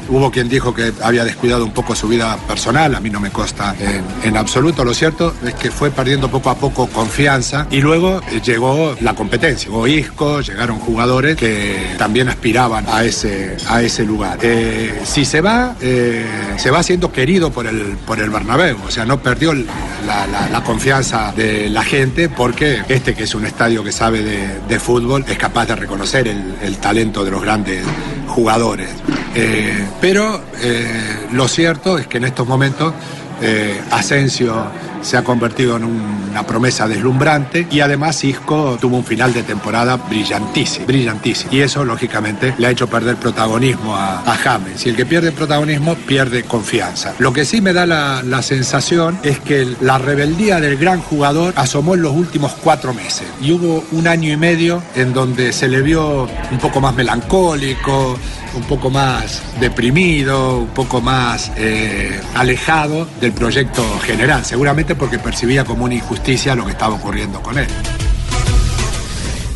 Hubo 0.09 0.31
quien 0.31 0.49
dijo 0.49 0.73
que 0.73 0.91
había 1.03 1.23
descuidado 1.23 1.63
un 1.63 1.71
poco 1.71 1.95
su 1.95 2.07
vida 2.07 2.37
personal, 2.47 2.95
a 2.95 2.99
mí 2.99 3.09
no 3.09 3.19
me 3.19 3.29
consta 3.29 3.75
en, 4.23 4.37
absoluto. 4.37 4.83
Lo 4.83 4.93
cierto 4.93 5.35
es 5.45 5.53
que 5.53 5.69
fue 5.69 5.91
perdiendo 5.91 6.29
poco 6.29 6.49
a 6.49 6.55
poco 6.55 6.87
confianza 6.87 7.67
y 7.69 7.81
luego 7.81 8.21
eh, 8.31 8.41
llegó 8.43 8.95
la 9.01 9.13
competencia. 9.13 9.69
Llegó 9.69 9.87
Isco, 9.87 10.41
llegaron 10.41 10.79
jugadores 10.79 11.35
que 11.35 11.95
también 11.97 12.29
aspiraban 12.29 12.85
a 12.87 13.03
ese, 13.03 13.57
a 13.67 13.81
ese 13.81 14.03
lugar. 14.03 14.39
Eh, 14.41 14.99
si 15.03 15.25
se 15.25 15.41
va, 15.41 15.75
eh, 15.81 16.25
se 16.57 16.71
va 16.71 16.81
siendo 16.81 17.11
querido 17.11 17.51
por 17.51 17.67
el, 17.67 17.97
por 18.05 18.19
el 18.19 18.29
Bernabéu, 18.29 18.77
o 18.87 18.91
sea, 18.91 19.05
no 19.05 19.21
perdió 19.21 19.53
la, 19.53 20.63
confianza 20.65 21.33
de 21.35 21.69
la 21.69 21.83
gente 21.83 22.29
porque 22.29 22.83
este 22.89 23.15
que 23.15 23.23
es 23.23 23.33
un 23.33 23.45
estadio 23.45 23.83
que 23.83 23.91
sabe 23.91 24.21
de, 24.21 24.59
de 24.67 24.79
fútbol 24.79 25.25
es 25.27 25.37
capaz 25.37 25.67
de 25.67 25.75
reconocer 25.75 26.27
el 26.27 26.77
talento 26.77 27.23
de 27.23 27.31
los 27.31 27.41
grandes 27.41 27.83
jugadores. 28.29 28.89
Eh, 29.35 29.85
pero 29.99 30.41
eh, 30.61 31.27
lo 31.33 31.47
cierto 31.47 31.97
es 31.97 32.07
que 32.07 32.17
en 32.17 32.25
estos 32.25 32.47
momentos 32.47 32.93
eh, 33.41 33.79
Asensio 33.91 34.53
se 35.01 35.17
ha 35.17 35.23
convertido 35.23 35.77
en 35.77 35.85
una 35.85 36.45
promesa 36.45 36.87
deslumbrante 36.87 37.67
y 37.69 37.79
además 37.79 38.23
Isco 38.23 38.77
tuvo 38.79 38.97
un 38.97 39.03
final 39.03 39.33
de 39.33 39.43
temporada 39.43 39.97
brillantísimo, 39.97 40.85
brillantísimo. 40.85 41.51
Y 41.53 41.61
eso, 41.61 41.85
lógicamente, 41.85 42.53
le 42.57 42.67
ha 42.67 42.71
hecho 42.71 42.87
perder 42.87 43.15
protagonismo 43.17 43.95
a, 43.95 44.23
James. 44.39 44.85
Y 44.85 44.89
el 44.89 44.95
que 44.95 45.05
pierde 45.05 45.31
protagonismo 45.31 45.95
pierde 45.95 46.43
confianza. 46.43 47.13
Lo 47.19 47.33
que 47.33 47.45
sí 47.45 47.61
me 47.61 47.73
da 47.73 47.85
la, 47.85 48.41
sensación 48.41 49.19
es 49.23 49.39
que 49.39 49.75
la 49.81 49.97
rebeldía 49.97 50.59
del 50.61 50.77
gran 50.77 51.01
jugador 51.01 51.53
asomó 51.57 51.95
en 51.95 52.01
los 52.01 52.13
últimos 52.13 52.53
cuatro 52.53 52.93
meses. 52.93 53.27
Y 53.41 53.51
hubo 53.51 53.83
un 53.91 54.07
año 54.07 54.31
y 54.31 54.37
medio 54.37 54.81
en 54.95 55.13
donde 55.13 55.51
se 55.51 55.67
le 55.67 55.81
vio 55.81 56.27
un 56.51 56.57
poco 56.59 56.79
más 56.79 56.95
melancólico, 56.95 58.17
un 58.55 58.63
poco 58.63 58.89
más 58.89 59.41
deprimido, 59.59 60.59
un 60.59 60.67
poco 60.67 61.01
más 61.01 61.51
eh, 61.55 62.19
alejado 62.35 63.07
del 63.21 63.31
proyecto 63.31 63.83
general, 63.99 64.45
seguramente 64.45 64.95
porque 64.95 65.19
percibía 65.19 65.65
como 65.65 65.85
una 65.85 65.95
injusticia 65.95 66.55
lo 66.55 66.65
que 66.65 66.71
estaba 66.71 66.95
ocurriendo 66.95 67.41
con 67.41 67.57
él. 67.57 67.67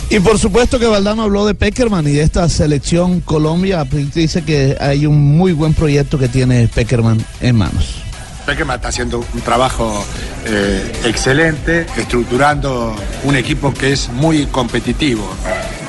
Y 0.09 0.19
por 0.19 0.37
supuesto 0.37 0.77
que 0.77 0.85
Valdano 0.85 1.23
habló 1.23 1.43
de 1.45 1.55
Peckerman 1.55 2.07
y 2.07 2.11
de 2.11 2.21
esta 2.21 2.47
selección 2.47 3.19
Colombia. 3.21 3.83
Dice 4.13 4.43
que 4.43 4.77
hay 4.79 5.07
un 5.07 5.19
muy 5.37 5.53
buen 5.53 5.73
proyecto 5.73 6.19
que 6.19 6.27
tiene 6.27 6.67
Peckerman 6.67 7.25
en 7.41 7.55
manos. 7.55 7.95
Peckerman 8.45 8.75
está 8.75 8.89
haciendo 8.89 9.25
un 9.33 9.41
trabajo 9.41 10.05
eh, 10.45 10.91
excelente, 11.05 11.87
estructurando 11.97 12.95
un 13.23 13.35
equipo 13.35 13.73
que 13.73 13.93
es 13.93 14.09
muy 14.09 14.45
competitivo. 14.45 15.27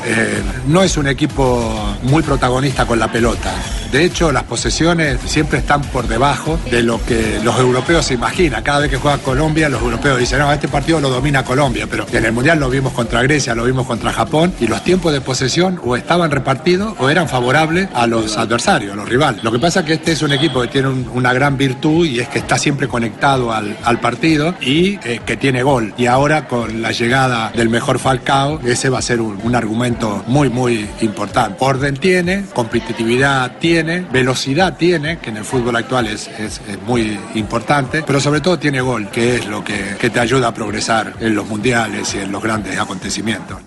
Eh, 0.07 0.43
no 0.67 0.83
es 0.83 0.97
un 0.97 1.07
equipo 1.09 1.97
muy 2.03 2.23
protagonista 2.23 2.87
con 2.87 2.99
la 2.99 3.11
pelota. 3.11 3.53
De 3.91 4.05
hecho, 4.05 4.33
las 4.33 4.43
posesiones 4.43 5.19
siempre 5.25 5.59
están 5.61 5.81
por 5.83 6.09
debajo 6.09 6.59
de 6.71 6.83
lo 6.83 7.01
que 7.05 7.39
los 7.45 7.57
europeos 7.59 8.07
se 8.07 8.15
imaginan. 8.15 8.63
Cada 8.63 8.81
vez 8.81 8.91
que 8.91 8.97
juega 8.97 9.19
Colombia, 9.19 9.69
los 9.69 9.81
europeos 9.81 10.19
dicen, 10.19 10.41
no, 10.41 10.53
este 10.53 10.67
partido 10.69 11.01
lo 11.01 11.09
domina 11.11 11.45
Colombia, 11.45 11.87
pero 11.89 12.05
en 12.13 12.25
el 12.25 12.33
Mundial 12.33 12.59
lo 12.59 12.69
vimos 12.69 12.93
contra 12.93 13.23
Grecia, 13.23 13.55
lo 13.55 13.65
vimos 13.65 13.87
contra 13.87 14.13
Japón, 14.13 14.53
y 14.61 14.67
los 14.67 14.83
tiempos 14.83 15.13
de 15.13 15.21
posesión 15.21 15.81
o 15.85 15.97
estaban 15.97 16.33
repartidos 16.33 16.95
o 16.99 17.09
eran 17.09 17.29
favorables 17.29 17.89
a 17.95 18.07
los 18.09 18.37
adversarios, 18.37 18.93
a 18.93 18.97
los 18.97 19.09
rivales. 19.09 19.45
Lo 19.45 19.53
que 19.53 19.61
pasa 19.61 19.81
es 19.81 19.87
que 19.87 19.93
este 19.95 20.13
es 20.13 20.23
un 20.23 20.33
equipo 20.33 20.61
que 20.63 20.69
tiene 20.69 20.89
un- 20.89 21.09
una 21.15 21.33
gran 21.33 21.57
virtud 21.57 22.05
y 22.05 22.19
es 22.19 22.29
que 22.29 22.41
está 22.41 22.59
siempre 22.59 22.89
conectado 22.89 23.53
al, 23.53 23.77
partido 24.01 24.55
y 24.61 24.99
eh, 25.05 25.21
que 25.25 25.37
tiene 25.37 25.63
gol. 25.63 25.95
Y 25.97 26.07
ahora 26.07 26.49
con 26.49 26.83
la 26.83 26.91
llegada 26.91 27.53
del 27.55 27.69
mejor 27.69 28.01
Falcao, 28.01 28.61
ese 28.65 28.89
va 28.91 28.99
a 28.99 29.03
ser 29.03 29.21
un 29.21 29.55
argumento 29.55 29.94
muy, 30.27 30.49
muy 30.51 30.89
importante. 31.01 31.57
Orden 31.61 31.97
tiene, 31.97 32.45
competitividad 32.55 33.53
tiene, 33.59 34.01
velocidad 34.13 34.77
tiene, 34.77 35.19
que 35.19 35.31
en 35.31 35.39
el 35.39 35.45
fútbol 35.45 35.77
actual 35.77 36.07
es, 36.07 36.29
es- 36.39 36.61
es 36.69 36.83
muy 36.87 37.19
importante, 37.35 38.03
pero 38.07 38.21
sobre 38.21 38.41
todo 38.41 38.59
tiene 38.59 38.81
gol, 38.81 39.09
que 39.11 39.37
es 39.37 39.47
lo 39.47 39.63
que, 39.65 39.97
que 39.99 40.11
te 40.11 40.21
ayuda 40.21 40.49
a 40.49 40.55
progresar 40.55 41.15
en 41.21 41.35
los 41.35 41.47
mundiales 41.49 42.15
y 42.15 42.19
en 42.19 42.33
los 42.33 42.43
grandes 42.43 42.79
acontecimientos. 42.79 43.59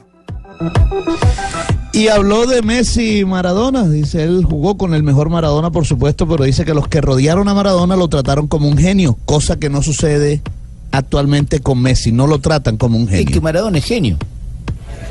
Y 1.93 2.09
habló 2.09 2.45
de 2.45 2.61
Messi 2.61 3.19
y 3.19 3.25
Maradona. 3.25 3.87
Dice, 3.87 4.23
él 4.23 4.43
jugó 4.47 4.77
con 4.77 4.93
el 4.93 5.03
mejor 5.03 5.29
Maradona, 5.29 5.71
por 5.71 5.85
supuesto, 5.85 6.27
pero 6.27 6.43
dice 6.43 6.63
que 6.65 6.73
los 6.73 6.87
que 6.87 7.01
rodearon 7.01 7.47
a 7.47 7.53
Maradona 7.53 7.95
lo 7.95 8.07
trataron 8.07 8.47
como 8.47 8.67
un 8.67 8.77
genio, 8.77 9.17
cosa 9.25 9.57
que 9.57 9.69
no 9.69 9.81
sucede 9.81 10.41
actualmente 10.91 11.59
con 11.59 11.81
Messi. 11.81 12.11
No 12.11 12.27
lo 12.27 12.39
tratan 12.39 12.77
como 12.77 12.97
un 12.97 13.07
genio. 13.07 13.33
que 13.33 13.41
Maradona 13.41 13.79
es 13.79 13.85
genio. 13.85 14.17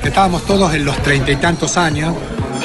Estábamos 0.06 0.46
todos 0.46 0.72
en 0.72 0.84
los 0.84 0.96
treinta 1.02 1.32
y 1.32 1.36
tantos 1.36 1.76
años 1.76 2.14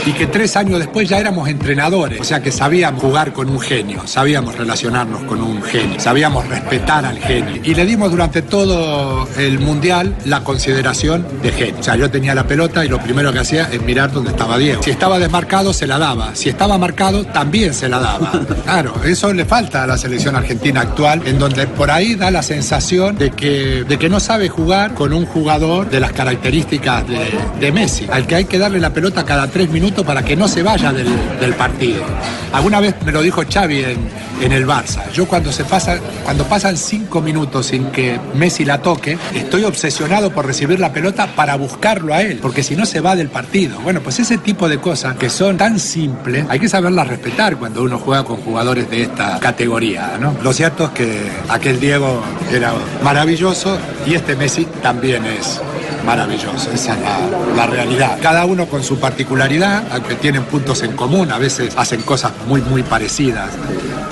y 0.05 0.13
que 0.13 0.27
tres 0.27 0.55
años 0.55 0.79
después 0.79 1.07
ya 1.07 1.19
éramos 1.19 1.47
entrenadores. 1.47 2.19
O 2.19 2.23
sea 2.23 2.41
que 2.41 2.51
sabíamos 2.51 3.01
jugar 3.01 3.33
con 3.33 3.49
un 3.49 3.59
genio, 3.59 4.01
sabíamos 4.05 4.55
relacionarnos 4.55 5.23
con 5.23 5.41
un 5.41 5.61
genio, 5.61 5.99
sabíamos 5.99 6.47
respetar 6.47 7.05
al 7.05 7.19
genio. 7.19 7.61
Y 7.63 7.75
le 7.75 7.85
dimos 7.85 8.11
durante 8.11 8.41
todo 8.41 9.27
el 9.37 9.59
mundial 9.59 10.15
la 10.25 10.43
consideración 10.43 11.25
de 11.41 11.51
genio. 11.51 11.79
O 11.79 11.83
sea, 11.83 11.95
yo 11.95 12.09
tenía 12.09 12.35
la 12.35 12.47
pelota 12.47 12.83
y 12.85 12.89
lo 12.89 12.99
primero 12.99 13.31
que 13.31 13.39
hacía 13.39 13.69
es 13.71 13.81
mirar 13.81 14.11
dónde 14.11 14.31
estaba 14.31 14.57
Diego. 14.57 14.83
Si 14.83 14.91
estaba 14.91 15.19
desmarcado, 15.19 15.73
se 15.73 15.87
la 15.87 15.97
daba. 15.97 16.35
Si 16.35 16.49
estaba 16.49 16.77
marcado, 16.77 17.25
también 17.25 17.73
se 17.73 17.89
la 17.89 17.99
daba. 17.99 18.31
Claro, 18.61 18.93
eso 19.03 19.33
le 19.33 19.43
falta 19.43 19.83
a 19.83 19.87
la 19.87 19.97
selección 19.97 20.35
argentina 20.35 20.81
actual, 20.81 21.21
en 21.25 21.39
donde 21.39 21.67
por 21.67 21.89
ahí 21.91 22.15
da 22.15 22.31
la 22.31 22.43
sensación 22.43 23.17
de 23.17 23.31
que, 23.31 23.83
de 23.83 23.97
que 23.97 24.07
no 24.07 24.19
sabe 24.19 24.49
jugar 24.49 24.93
con 24.93 25.13
un 25.13 25.25
jugador 25.25 25.89
de 25.89 25.99
las 25.99 26.13
características 26.13 27.07
de, 27.07 27.19
de 27.59 27.71
Messi, 27.71 28.07
al 28.09 28.27
que 28.27 28.35
hay 28.35 28.45
que 28.45 28.59
darle 28.59 28.79
la 28.79 28.93
pelota 28.93 29.25
cada 29.25 29.47
tres 29.47 29.69
minutos 29.69 29.80
para 29.81 30.23
que 30.23 30.35
no 30.35 30.47
se 30.47 30.61
vaya 30.61 30.93
del, 30.93 31.53
partido. 31.55 32.03
Alguna 32.53 32.79
vez 32.79 32.95
me 33.03 33.11
lo 33.11 33.21
dijo 33.21 33.41
Xavi 33.51 33.83
en, 33.83 33.97
en 34.41 34.51
el 34.51 34.67
Barça. 34.67 35.11
Yo 35.11 35.27
cuando 35.27 35.51
se 35.51 35.65
pasa, 35.65 35.97
cuando 36.23 36.43
pasan 36.45 36.77
cinco 36.77 37.19
minutos 37.19 37.67
sin 37.67 37.85
que 37.85 38.19
Messi 38.35 38.63
la 38.63 38.81
toque, 38.81 39.17
estoy 39.33 39.63
obsesionado 39.63 40.31
por 40.31 40.45
recibir 40.45 40.79
la 40.79 40.93
pelota 40.93 41.27
para 41.35 41.55
buscarlo 41.55 42.13
a 42.13 42.21
él, 42.21 42.37
porque 42.41 42.61
si 42.61 42.75
no 42.75 42.85
se 42.85 42.99
va 42.99 43.15
del 43.15 43.29
partido. 43.29 43.79
Bueno, 43.79 44.01
pues 44.01 44.19
ese 44.19 44.37
tipo 44.37 44.69
de 44.69 44.77
cosas 44.77 45.15
que 45.15 45.29
son 45.31 45.57
tan 45.57 45.79
simples, 45.79 46.45
hay 46.47 46.59
que 46.59 46.69
saberlas 46.69 47.07
respetar 47.07 47.57
cuando 47.57 47.81
uno 47.81 47.97
juega 47.97 48.23
con 48.23 48.37
jugadores 48.37 48.89
de 48.89 49.01
esta 49.01 49.39
categoría, 49.39 50.17
¿no? 50.19 50.35
Lo 50.43 50.53
cierto 50.53 50.85
es 50.85 50.89
que 50.91 51.21
aquel 51.49 51.79
Diego 51.79 52.21
era 52.53 52.73
maravilloso 53.03 53.79
y 54.05 54.13
este 54.13 54.35
Messi 54.35 54.65
también 54.83 55.25
es 55.25 55.59
maravilloso, 56.05 56.71
esa 56.71 56.93
es 56.93 56.99
la, 57.55 57.67
realidad. 57.67 58.17
Cada 58.21 58.45
uno 58.45 58.65
con 58.65 58.83
su 58.83 58.99
particularidad, 58.99 59.83
aunque 59.91 60.15
tienen 60.15 60.43
puntos 60.43 60.81
en 60.83 60.93
común, 60.93 61.31
a 61.31 61.37
veces 61.37 61.73
hacen 61.77 62.01
cosas 62.01 62.31
muy, 62.47 62.61
muy 62.61 62.83
parecidas. 62.83 63.51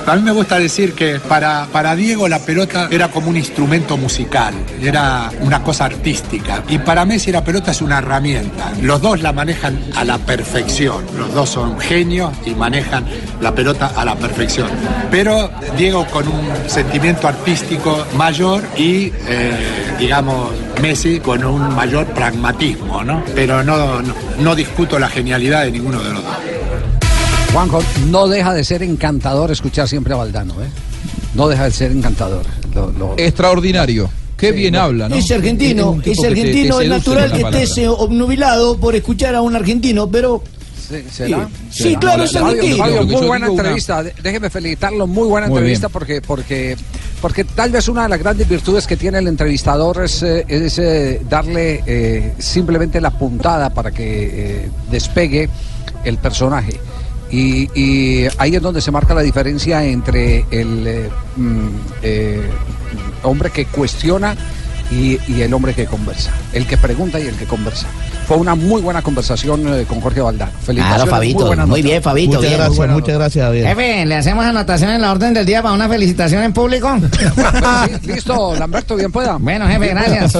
A 0.05 0.15
mí 0.15 0.21
me 0.23 0.31
gusta 0.31 0.57
decir 0.57 0.93
que 0.93 1.19
para, 1.19 1.67
para 1.71 1.95
Diego 1.95 2.27
la 2.27 2.39
pelota 2.39 2.87
era 2.89 3.09
como 3.09 3.29
un 3.29 3.37
instrumento 3.37 3.95
musical, 3.97 4.53
era 4.81 5.29
una 5.41 5.61
cosa 5.61 5.85
artística. 5.85 6.63
Y 6.67 6.79
para 6.79 7.05
Messi 7.05 7.31
la 7.31 7.43
pelota 7.43 7.71
es 7.71 7.81
una 7.81 7.99
herramienta. 7.99 8.71
Los 8.81 9.01
dos 9.01 9.21
la 9.21 9.33
manejan 9.33 9.79
a 9.95 10.03
la 10.03 10.17
perfección. 10.17 11.05
Los 11.17 11.33
dos 11.33 11.49
son 11.49 11.79
genios 11.79 12.33
y 12.45 12.51
manejan 12.51 13.05
la 13.41 13.53
pelota 13.53 13.91
a 13.95 14.03
la 14.03 14.15
perfección. 14.15 14.69
Pero 15.11 15.51
Diego 15.77 16.05
con 16.07 16.27
un 16.27 16.49
sentimiento 16.67 17.27
artístico 17.27 18.05
mayor 18.15 18.63
y, 18.77 19.11
eh, 19.27 19.95
digamos, 19.99 20.51
Messi 20.81 21.19
con 21.19 21.43
un 21.43 21.75
mayor 21.75 22.05
pragmatismo, 22.07 23.03
¿no? 23.03 23.23
Pero 23.35 23.63
no, 23.63 24.01
no, 24.01 24.13
no 24.39 24.55
discuto 24.55 24.97
la 24.99 25.09
genialidad 25.09 25.63
de 25.65 25.71
ninguno 25.71 26.01
de 26.01 26.13
los 26.13 26.23
dos. 26.23 26.33
Juanjo, 27.53 27.81
no 28.09 28.27
deja 28.27 28.53
de 28.53 28.63
ser 28.63 28.83
encantador 28.83 29.51
escuchar 29.51 29.87
siempre 29.87 30.13
a 30.13 30.17
Valdano, 30.17 30.53
¿eh? 30.63 30.67
No 31.33 31.47
deja 31.47 31.65
de 31.65 31.71
ser 31.71 31.91
encantador. 31.91 32.45
Lo- 32.73 32.91
lo- 32.91 33.15
Extraordinario. 33.17 34.09
Qué 34.37 34.51
bien 34.53 34.75
habla, 34.77 35.09
¿no? 35.09 35.15
Es 35.15 35.29
argentino, 35.31 35.95
es 35.97 36.03
que 36.03 36.11
te- 36.15 36.21
te 36.21 36.27
argentino, 36.27 36.79
es 36.79 36.89
natural 36.89 37.31
que 37.31 37.39
palabra. 37.41 37.61
estés 37.61 37.87
obnubilado 37.89 38.77
por 38.77 38.95
escuchar 38.95 39.35
a 39.35 39.41
un 39.41 39.55
argentino, 39.55 40.09
pero... 40.09 40.41
¿Será? 41.11 41.47
Sí, 41.69 41.83
sí, 41.83 41.95
claro, 41.97 42.23
es 42.23 42.31
Fabio, 42.31 42.47
argentino. 42.47 42.77
Fabio, 42.77 43.03
muy 43.03 43.27
buena 43.27 43.49
una- 43.49 43.61
entrevista. 43.61 44.01
Déjeme 44.01 44.49
felicitarlo, 44.49 45.05
muy 45.07 45.27
buena 45.27 45.47
Muy 45.47 45.57
entrevista 45.57 45.87
bien. 45.87 45.91
porque, 45.93 46.21
porque, 46.21 46.77
porque 47.21 47.43
tal 47.43 47.71
vez 47.71 47.87
una 47.87 48.03
de 48.03 48.09
las 48.09 48.19
grandes 48.19 48.47
virtudes 48.47 48.87
que 48.87 48.97
tiene 48.97 49.19
el 49.19 49.27
entrevistador 49.27 50.03
es, 50.03 50.23
eh, 50.23 50.45
eh, 50.47 51.21
darle 51.29 51.83
eh, 51.85 52.33
simplemente 52.37 53.01
la 53.01 53.11
puntada 53.11 53.69
para 53.69 53.91
que 53.91 54.63
eh, 54.63 54.69
despegue 54.89 55.49
el 56.03 56.17
personaje. 56.17 56.79
Y, 57.31 58.25
ahí 58.39 58.55
es 58.55 58.61
donde 58.61 58.81
se 58.81 58.89
marca 58.89 59.13
la 59.13 59.21
diferencia 59.21 59.85
entre 59.85 60.45
el 60.49 61.09
mm, 61.35 61.67
hombre 63.21 63.51
que 63.51 63.65
cuestiona 63.65 64.35
y, 64.91 65.19
y 65.31 65.41
el 65.41 65.53
hombre 65.53 65.73
que 65.73 65.85
conversa. 65.85 66.31
El 66.53 66.65
que 66.65 66.77
pregunta 66.77 67.19
y 67.19 67.27
el 67.27 67.35
que 67.35 67.45
conversa. 67.45 67.87
Fue 68.27 68.37
una 68.37 68.55
muy 68.55 68.81
buena 68.81 69.01
conversación 69.01 69.67
eh, 69.73 69.85
con 69.87 70.01
Jorge 70.01 70.21
Valdán. 70.21 70.49
Felicitaciones. 70.63 71.03
Claro, 71.03 71.11
Fabito, 71.11 71.67
muy 71.67 71.81
bien, 71.81 72.01
Fabito, 72.01 72.27
Muchas 72.35 72.41
bien. 72.43 72.53
gracias, 72.53 72.77
buena 72.77 72.93
muchas 72.93 73.15
gracias. 73.15 73.53
Jefe, 73.53 74.05
¿le 74.05 74.15
hacemos 74.15 74.45
anotación 74.45 74.91
en 74.91 75.01
la 75.01 75.11
orden 75.11 75.33
del 75.33 75.45
día 75.45 75.61
para 75.63 75.73
una 75.73 75.89
felicitación 75.89 76.43
en 76.43 76.53
público? 76.53 76.95
Sí, 77.89 78.07
listo, 78.07 78.55
Lamberto, 78.55 78.95
bien 78.95 79.11
pueda. 79.11 79.37
Bueno, 79.37 79.67
jefe, 79.67 79.87
gracias. 79.89 80.35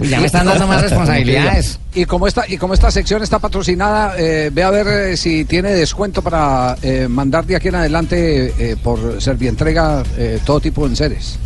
Uy, 0.00 0.08
ya 0.08 0.20
me 0.20 0.26
están 0.26 0.46
dando 0.46 0.66
más 0.66 0.82
responsabilidades. 0.82 1.78
Y 1.94 2.04
como 2.04 2.26
esta, 2.26 2.44
y 2.48 2.56
como 2.58 2.74
esta 2.74 2.90
sección 2.90 3.22
está 3.22 3.38
patrocinada, 3.38 4.14
eh, 4.18 4.50
ve 4.52 4.62
a 4.62 4.70
ver 4.70 4.86
eh, 4.86 5.16
si 5.16 5.44
tiene 5.44 5.70
descuento 5.70 6.22
para 6.22 6.76
eh, 6.82 7.08
mandar 7.08 7.44
de 7.46 7.56
aquí 7.56 7.68
en 7.68 7.76
adelante 7.76 8.54
eh, 8.58 8.76
por 8.82 9.20
Servientrega 9.20 10.02
eh, 10.16 10.38
todo 10.44 10.60
tipo 10.60 10.82
de 10.82 10.88
enseres. 10.90 11.38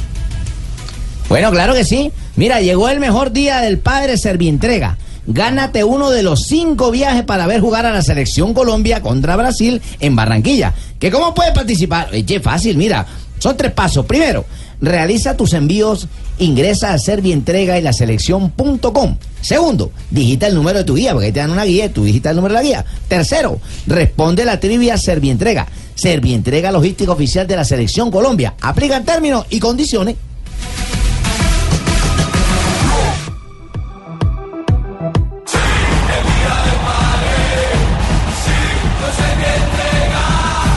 Bueno, 1.28 1.50
claro 1.50 1.74
que 1.74 1.84
sí. 1.84 2.12
Mira, 2.36 2.60
llegó 2.60 2.88
el 2.88 3.00
mejor 3.00 3.32
día 3.32 3.60
del 3.60 3.78
padre 3.78 4.18
Servientrega. 4.18 4.98
Gánate 5.26 5.84
uno 5.84 6.10
de 6.10 6.22
los 6.22 6.42
cinco 6.42 6.90
viajes 6.90 7.22
para 7.22 7.46
ver 7.46 7.60
jugar 7.60 7.86
a 7.86 7.92
la 7.92 8.02
selección 8.02 8.52
Colombia 8.52 9.00
contra 9.00 9.36
Brasil 9.36 9.80
en 10.00 10.14
Barranquilla. 10.14 10.74
¿Que 10.98 11.10
cómo 11.10 11.32
puedes 11.34 11.54
participar? 11.54 12.08
Oye, 12.12 12.40
fácil, 12.40 12.76
mira. 12.76 13.06
Son 13.38 13.56
tres 13.56 13.72
pasos. 13.72 14.06
Primero, 14.06 14.44
realiza 14.80 15.36
tus 15.36 15.54
envíos, 15.54 16.08
ingresa 16.38 16.92
a 16.92 16.98
Servientrega 16.98 17.78
y 17.78 17.82
la 17.82 17.92
selección.com. 17.92 19.16
Segundo, 19.40 19.92
digita 20.10 20.46
el 20.46 20.54
número 20.54 20.78
de 20.78 20.84
tu 20.84 20.94
guía, 20.94 21.12
porque 21.12 21.26
ahí 21.26 21.32
te 21.32 21.40
dan 21.40 21.50
una 21.50 21.64
guía, 21.64 21.92
tú 21.92 22.04
digita 22.04 22.30
el 22.30 22.36
número 22.36 22.54
de 22.54 22.60
la 22.60 22.66
guía. 22.66 22.84
Tercero, 23.08 23.60
responde 23.86 24.44
la 24.44 24.60
trivia 24.60 24.96
Servientrega. 24.96 25.66
Servientrega 25.94 26.70
logística 26.70 27.12
oficial 27.12 27.46
de 27.46 27.56
la 27.56 27.64
selección 27.64 28.10
Colombia. 28.10 28.54
Aplica 28.60 29.02
términos 29.02 29.46
y 29.50 29.58
condiciones. 29.58 30.16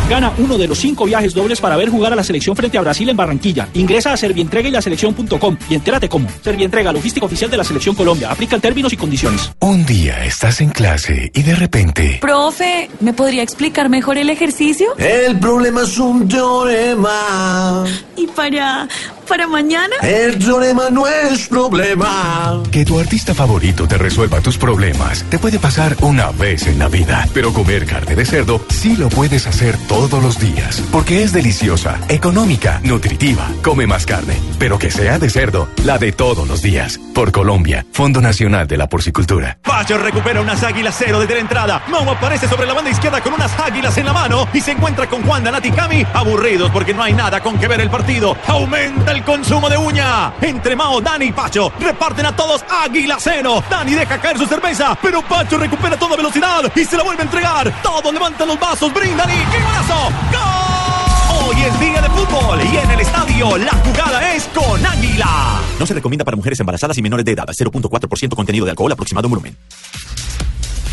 Gana 0.09 0.31
uno 0.37 0.57
de 0.57 0.67
los 0.67 0.77
cinco 0.77 1.03
viajes 1.03 1.33
dobles 1.33 1.59
para 1.59 1.75
ver 1.75 1.89
jugar 1.89 2.13
a 2.13 2.15
la 2.15 2.23
selección 2.23 2.55
frente 2.55 2.77
a 2.77 2.81
Brasil 2.81 3.09
en 3.09 3.17
Barranquilla. 3.17 3.67
Ingresa 3.73 4.13
a 4.13 4.17
Servientrega 4.17 4.69
y 4.69 4.71
la 4.71 4.81
selección.com 4.81 5.57
y 5.69 5.75
entérate 5.75 6.07
cómo. 6.07 6.29
Servientrega, 6.41 6.93
logística 6.93 7.25
oficial 7.25 7.51
de 7.51 7.57
la 7.57 7.63
selección 7.65 7.93
Colombia. 7.93 8.31
Aplican 8.31 8.61
términos 8.61 8.93
y 8.93 8.97
condiciones. 8.97 9.51
Un 9.59 9.85
día 9.85 10.23
estás 10.23 10.61
en 10.61 10.69
clase 10.69 11.31
y 11.33 11.43
de 11.43 11.55
repente... 11.55 12.19
Profe, 12.21 12.89
¿me 13.01 13.13
podría 13.13 13.43
explicar 13.43 13.89
mejor 13.89 14.17
el 14.17 14.29
ejercicio? 14.29 14.95
El 14.97 15.39
problema 15.39 15.81
es 15.81 15.97
un 15.97 16.27
teorema. 16.27 17.83
¿Y 18.15 18.27
para, 18.27 18.87
para 19.27 19.47
mañana? 19.47 19.95
El 20.01 20.39
teorema 20.39 20.89
no 20.89 21.07
es 21.07 21.47
problema. 21.47 22.63
Que 22.71 22.85
tu 22.85 22.99
artista 22.99 23.33
favorito 23.33 23.87
te 23.87 23.97
resuelva 23.97 24.41
tus 24.41 24.57
problemas 24.57 24.87
te 25.29 25.39
puede 25.39 25.59
pasar 25.59 25.95
una 26.01 26.31
vez 26.31 26.67
en 26.67 26.79
la 26.79 26.87
vida, 26.87 27.27
pero 27.33 27.53
comer 27.53 27.85
carne 27.85 28.15
de 28.15 28.25
cerdo 28.25 28.61
sí 28.69 28.95
lo 28.95 29.09
puedes 29.09 29.47
hacer 29.47 29.77
todos 29.87 30.21
los 30.23 30.39
días, 30.39 30.81
porque 30.91 31.23
es 31.23 31.33
deliciosa, 31.33 31.99
económica, 32.07 32.79
nutritiva. 32.83 33.47
Come 33.63 33.87
más 33.87 34.05
carne, 34.05 34.39
pero 34.59 34.79
que 34.79 34.91
sea 34.91 35.19
de 35.19 35.29
cerdo, 35.29 35.67
la 35.83 35.97
de 35.97 36.11
todos 36.11 36.47
los 36.47 36.61
días. 36.61 36.99
Por 37.13 37.31
Colombia, 37.31 37.85
Fondo 37.91 38.21
Nacional 38.21 38.67
de 38.67 38.77
la 38.77 38.87
Porcicultura. 38.87 39.57
Pacho 39.61 39.97
recupera 39.97 40.41
unas 40.41 40.63
águilas 40.63 40.95
cero 40.97 41.19
desde 41.19 41.35
la 41.35 41.41
entrada. 41.41 41.83
Mau 41.89 42.09
aparece 42.09 42.47
sobre 42.47 42.67
la 42.67 42.73
banda 42.73 42.91
izquierda 42.91 43.21
con 43.21 43.33
unas 43.33 43.57
águilas 43.59 43.97
en 43.97 44.05
la 44.05 44.13
mano 44.13 44.47
y 44.53 44.61
se 44.61 44.71
encuentra 44.71 45.07
con 45.07 45.23
Juan 45.23 45.43
Danati 45.43 45.69
y 45.69 45.71
Cami 45.71 46.05
aburridos 46.13 46.71
porque 46.71 46.93
no 46.93 47.03
hay 47.03 47.13
nada 47.13 47.41
con 47.41 47.57
que 47.57 47.67
ver 47.67 47.81
el 47.81 47.89
partido. 47.89 48.37
Aumenta 48.47 49.11
el 49.11 49.16
consumo 49.21 49.69
de 49.69 49.77
uña. 49.77 50.33
Entre 50.41 50.75
Mao, 50.75 51.01
Dani 51.01 51.25
y 51.25 51.31
Pacho 51.31 51.71
reparten 51.79 52.25
a 52.25 52.35
todos 52.35 52.63
águila 52.69 53.17
cero. 53.19 53.63
Dani 53.69 53.93
deja 53.93 54.19
caer 54.19 54.37
su 54.37 54.45
cerveza, 54.45 54.97
pero 55.01 55.21
Pacho 55.21 55.57
recupera 55.57 55.97
toda 55.97 56.15
velocidad 56.15 56.71
y 56.75 56.85
se 56.85 56.97
la 56.97 57.03
vuelve 57.03 57.21
a 57.21 57.25
entregar. 57.25 57.81
Todos 57.81 58.13
levantan 58.13 58.47
los 58.47 58.59
vasos, 58.59 58.93
brindan 58.93 59.29
y 59.29 59.45
¡qué 59.51 59.61
golazo! 59.61 60.11
¡Gol! 60.31 61.47
Hoy 61.47 61.61
es 61.61 61.79
día 61.79 62.01
de 62.01 62.09
fútbol 62.09 62.59
y 62.61 62.77
en 62.77 62.91
el 62.91 62.99
estadio 62.99 63.57
la 63.57 63.71
jugada 63.71 64.33
es 64.33 64.49
con 64.53 64.85
Águila. 64.85 65.61
No 65.79 65.85
se 65.85 65.93
recomienda 65.93 66.25
para 66.25 66.35
mujeres 66.35 66.59
embarazadas 66.59 66.97
y 66.97 67.01
menores 67.01 67.25
de 67.25 67.33
edad. 67.33 67.45
0.4% 67.47 68.35
contenido 68.35 68.65
de 68.65 68.71
alcohol 68.71 68.91
aproximado 68.91 69.27
en 69.27 69.31
volumen. 69.31 69.57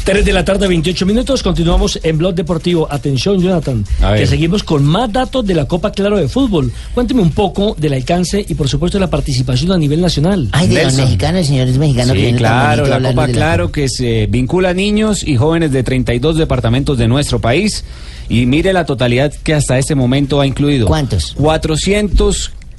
3 0.05 0.23
de 0.23 0.33
la 0.35 0.45
tarde, 0.45 0.69
28 0.69 1.07
minutos. 1.07 1.43
Continuamos 1.43 1.99
en 2.03 2.19
Blog 2.19 2.35
Deportivo. 2.35 2.87
Atención, 2.91 3.41
Jonathan. 3.41 3.87
Que 4.17 4.27
seguimos 4.27 4.63
con 4.63 4.85
más 4.85 5.11
datos 5.11 5.47
de 5.47 5.55
la 5.55 5.65
Copa 5.65 5.93
Claro 5.93 6.19
de 6.19 6.29
Fútbol. 6.29 6.71
Cuénteme 6.93 7.23
un 7.23 7.31
poco 7.31 7.75
del 7.79 7.95
alcance 7.95 8.45
y, 8.47 8.55
por 8.55 8.69
supuesto, 8.69 8.99
de 8.99 9.01
la 9.01 9.09
participación 9.09 9.73
a 9.73 9.79
nivel 9.79 10.03
nacional. 10.03 10.51
Ay, 10.53 10.69
de 10.69 10.85
los 10.85 10.95
mexicanos, 10.95 11.47
señores 11.47 11.79
mexicanos 11.79 12.15
que 12.15 12.31
Sí, 12.31 12.37
claro, 12.37 12.87
la 12.87 13.01
Copa 13.01 13.27
la 13.27 13.33
Claro 13.33 13.73
que 13.73 13.89
se 13.89 14.27
vincula 14.27 14.71
a 14.71 14.75
niños 14.75 15.27
y 15.27 15.37
jóvenes 15.37 15.73
de 15.73 15.83
32 15.83 16.37
departamentos 16.37 16.99
de 16.99 17.09
nuestro 17.09 17.41
país. 17.41 17.85
Y 18.29 18.45
mire 18.45 18.75
la 18.75 18.85
totalidad 18.85 19.33
que 19.43 19.55
hasta 19.55 19.79
este 19.79 19.95
momento 19.95 20.39
ha 20.39 20.47
incluido. 20.47 20.87
¿Cuántos? 20.87 21.35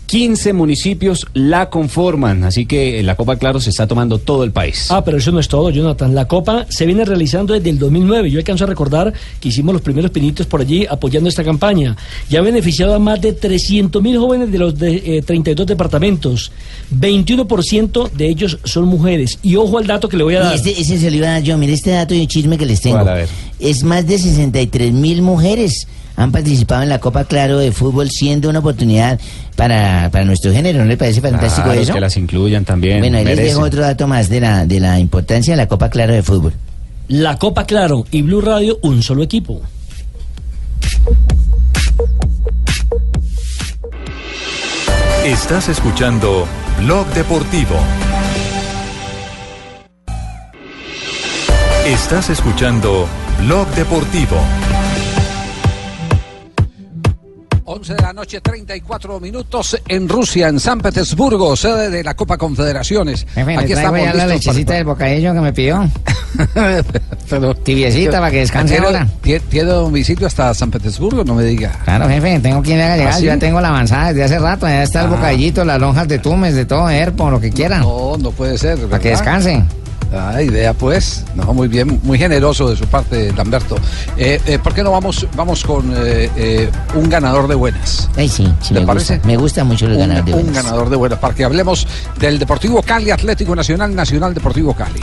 415 0.05 0.53
municipios 0.53 1.25
la 1.33 1.69
conforman. 1.69 2.43
Así 2.43 2.65
que 2.65 3.01
la 3.03 3.15
Copa 3.15 3.37
Claro 3.37 3.59
se 3.59 3.71
está 3.71 3.87
tomando 3.87 4.19
todo 4.19 4.43
el 4.43 4.51
país. 4.51 4.87
Ah, 4.89 5.03
pero 5.03 5.17
eso 5.17 5.31
no 5.31 5.39
es 5.39 5.47
todo, 5.47 5.69
Jonathan. 5.71 6.13
La 6.13 6.27
Copa 6.27 6.65
se 6.69 6.85
viene 6.85 7.05
realizando 7.05 7.53
desde 7.53 7.69
el 7.71 7.79
2009. 7.79 8.29
Yo 8.29 8.39
alcanzo 8.39 8.65
a 8.65 8.67
recordar 8.67 9.13
que 9.39 9.49
hicimos 9.49 9.73
los 9.73 9.81
primeros 9.81 10.11
pinitos 10.11 10.45
por 10.45 10.61
allí 10.61 10.85
apoyando 10.89 11.27
esta 11.27 11.43
campaña. 11.43 11.97
Ya 12.29 12.39
ha 12.39 12.43
beneficiado 12.43 12.93
a 12.93 12.99
más 12.99 13.19
de 13.19 13.33
300 13.33 14.01
mil 14.01 14.17
jóvenes 14.17 14.51
de 14.51 14.57
los 14.57 14.77
de, 14.77 15.17
eh, 15.17 15.21
32 15.23 15.65
departamentos. 15.65 16.51
21% 16.91 18.09
de 18.11 18.29
ellos 18.29 18.59
son 18.63 18.85
mujeres. 18.85 19.39
Y 19.41 19.55
ojo 19.55 19.79
al 19.79 19.87
dato 19.87 20.07
que 20.07 20.17
le 20.17 20.23
voy 20.23 20.35
a 20.35 20.41
dar. 20.41 20.53
Y 20.53 20.55
este, 20.57 20.81
ese 20.81 20.99
se 20.99 21.09
lo 21.09 21.17
iba 21.17 21.27
a 21.27 21.31
dar 21.31 21.43
yo. 21.43 21.57
Mire 21.57 21.73
este 21.73 21.91
dato 21.91 22.13
y 22.13 22.21
un 22.21 22.27
chisme 22.27 22.57
que 22.57 22.65
les 22.65 22.81
tengo. 22.81 22.97
¿Cuál? 22.97 23.09
A 23.09 23.13
ver. 23.15 23.29
Es 23.59 23.83
más 23.83 24.05
de 24.05 24.19
63 24.19 24.93
mil 24.93 25.21
mujeres 25.21 25.87
han 26.15 26.31
participado 26.31 26.83
en 26.83 26.89
la 26.89 26.99
Copa 26.99 27.25
Claro 27.25 27.57
de 27.59 27.71
Fútbol, 27.71 28.09
siendo 28.09 28.49
una 28.49 28.59
oportunidad 28.59 29.19
para, 29.55 30.09
para 30.11 30.25
nuestro 30.25 30.51
género. 30.51 30.79
¿No 30.79 30.85
le 30.85 30.97
parece 30.97 31.21
fantástico 31.21 31.65
Claro, 31.67 31.81
eso? 31.81 31.93
que 31.93 31.99
las 31.99 32.17
incluyan 32.17 32.63
también. 32.65 32.99
Bueno, 32.99 33.17
ahí 33.17 33.25
les 33.25 33.37
dejo 33.37 33.61
otro 33.61 33.81
dato 33.81 34.07
más 34.07 34.29
de 34.29 34.39
la, 34.41 34.65
de 34.65 34.79
la 34.79 34.99
importancia 34.99 35.53
de 35.53 35.57
la 35.57 35.67
Copa 35.67 35.89
Claro 35.89 36.13
de 36.13 36.23
Fútbol. 36.23 36.53
La 37.07 37.37
Copa 37.37 37.65
Claro 37.65 38.05
y 38.11 38.21
Blue 38.21 38.41
Radio, 38.41 38.79
un 38.81 39.03
solo 39.03 39.23
equipo. 39.23 39.61
Estás 45.25 45.69
escuchando 45.69 46.45
Blog 46.79 47.07
Deportivo. 47.13 47.75
Estás 51.85 52.29
escuchando 52.29 53.07
Blog 53.43 53.67
Deportivo. 53.75 54.37
11 57.67 57.95
de 57.95 58.01
la 58.01 58.13
noche, 58.13 58.41
34 58.41 59.19
minutos 59.19 59.75
en 59.87 60.07
Rusia, 60.07 60.49
en 60.49 60.59
San 60.59 60.79
Petersburgo, 60.79 61.55
sede 61.55 61.89
de 61.89 62.03
la 62.03 62.13
Copa 62.13 62.37
Confederaciones. 62.37 63.25
Jefe, 63.33 63.57
le 63.57 63.67
traigo 63.73 63.97
ya 63.97 64.13
la 64.13 64.27
lechecita 64.27 64.65
para- 64.67 64.77
del 64.77 64.85
bocadillo 64.85 65.33
que 65.33 65.39
me 65.41 65.51
pidió. 65.53 65.89
Tibiecita 67.63 68.19
para 68.19 68.29
que 68.29 68.37
descanse 68.39 68.73
¿Tiene- 68.75 68.85
ahora. 68.85 69.07
¿Tiene, 69.49 69.65
domicilio 69.71 70.27
hasta 70.27 70.53
San 70.53 70.69
Petersburgo? 70.69 71.23
No 71.23 71.33
me 71.33 71.43
diga. 71.43 71.71
Claro, 71.83 72.07
jefe, 72.07 72.39
tengo 72.39 72.61
quien 72.61 72.77
le 72.77 72.83
haga 72.83 72.97
llegar. 72.97 73.13
¿Ah, 73.15 73.19
Yo 73.19 73.25
ya 73.25 73.39
tengo 73.39 73.59
la 73.59 73.69
avanzada 73.69 74.07
desde 74.09 74.23
hace 74.25 74.39
rato. 74.39 74.67
Ya 74.67 74.83
está 74.83 75.01
el 75.01 75.07
Ah. 75.07 75.09
bocadillito, 75.15 75.65
las 75.65 75.79
lonjas 75.79 76.07
de 76.07 76.19
tumes, 76.19 76.53
de 76.55 76.65
todo, 76.65 76.87
Erpo, 76.89 77.31
lo 77.31 77.39
que 77.39 77.49
quieran. 77.49 77.81
No, 77.81 78.15
no 78.17 78.29
puede 78.31 78.59
ser. 78.59 78.77
Para 78.87 79.01
que 79.01 79.09
descansen. 79.09 79.65
Ah, 80.17 80.41
idea 80.41 80.73
pues. 80.73 81.25
No, 81.35 81.53
muy 81.53 81.67
bien, 81.67 81.99
muy 82.03 82.17
generoso 82.17 82.69
de 82.69 82.77
su 82.77 82.85
parte, 82.87 83.33
Lamberto. 83.33 83.75
Eh, 84.17 84.39
eh, 84.45 84.59
¿Por 84.59 84.73
qué 84.73 84.81
no 84.81 84.91
vamos, 84.91 85.27
vamos 85.35 85.63
con 85.63 85.91
eh, 85.93 86.29
eh, 86.37 86.69
un 86.93 87.09
ganador 87.09 87.47
de 87.49 87.55
buenas? 87.55 88.09
Ay, 88.15 88.29
sí, 88.29 88.51
sí 88.61 88.73
¿Le 88.73 88.79
me 88.81 88.85
parece? 88.87 89.15
gusta. 89.15 89.27
Me 89.27 89.37
gusta 89.37 89.63
mucho 89.65 89.87
los 89.87 89.97
Un, 89.97 90.01
ganadores 90.01 90.25
de 90.25 90.33
un 90.33 90.43
buenas. 90.45 90.63
ganador 90.63 90.89
de 90.89 90.95
buenas, 90.95 91.19
para 91.19 91.33
que 91.35 91.43
hablemos 91.43 91.85
del 92.19 92.39
Deportivo 92.39 92.81
Cali, 92.81 93.11
Atlético 93.11 93.55
Nacional, 93.55 93.93
Nacional 93.93 94.33
Deportivo 94.33 94.73
Cali. 94.73 95.01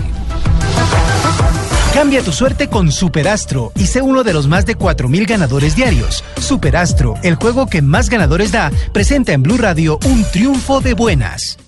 Cambia 1.92 2.22
tu 2.22 2.32
suerte 2.32 2.68
con 2.68 2.90
Superastro 2.90 3.70
y 3.76 3.86
sé 3.86 4.00
uno 4.00 4.24
de 4.24 4.32
los 4.32 4.48
más 4.48 4.64
de 4.64 4.78
4.000 4.78 5.26
ganadores 5.28 5.76
diarios. 5.76 6.24
Superastro, 6.40 7.14
el 7.22 7.34
juego 7.34 7.66
que 7.66 7.82
más 7.82 8.08
ganadores 8.08 8.50
da, 8.50 8.72
presenta 8.94 9.32
en 9.34 9.42
Blue 9.42 9.58
Radio 9.58 9.98
un 10.06 10.24
triunfo 10.32 10.80
de 10.80 10.94
buenas. 10.94 11.58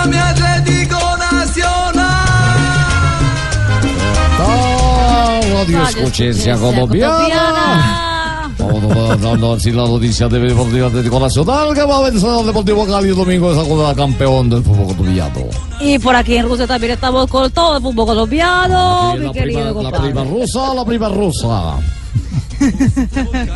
Viva 0.00 0.06
mi 0.06 0.16
Atlético 0.16 0.98
Nacional. 1.32 2.20
Radio 5.52 5.82
Escuchencia 5.88 6.56
Colombiana. 6.56 7.98
No, 8.58 9.16
no, 9.16 9.36
no, 9.36 9.58
si 9.58 9.72
la 9.72 9.82
noticia 9.82 10.28
de 10.28 10.38
Deportivo 10.38 10.86
Atlético 10.86 11.18
Nacional 11.18 11.74
que 11.74 11.82
va 11.82 11.98
a 11.98 12.02
vencer 12.02 12.28
al 12.28 12.46
Deportivo 12.46 12.86
Cali 12.86 13.08
el 13.08 13.16
domingo 13.16 13.52
esa 13.52 13.68
con 13.68 13.82
la 13.82 13.94
campeón 13.94 14.48
del 14.50 14.62
fútbol 14.62 14.96
colombiano. 14.96 15.46
Y 15.80 15.98
por 15.98 16.14
aquí 16.14 16.36
en 16.36 16.48
Rusia 16.48 16.66
también 16.66 16.92
estamos 16.92 17.26
con 17.26 17.50
todo 17.50 17.76
el 17.76 17.82
fútbol 17.82 18.06
colombiano, 18.06 19.14
mi 19.16 19.32
querido 19.32 19.74
prima, 19.74 19.90
la 19.90 20.00
prima 20.00 20.24
rusa, 20.24 20.74
la 20.74 20.84
prima 20.84 21.08
rusa. 21.08 21.78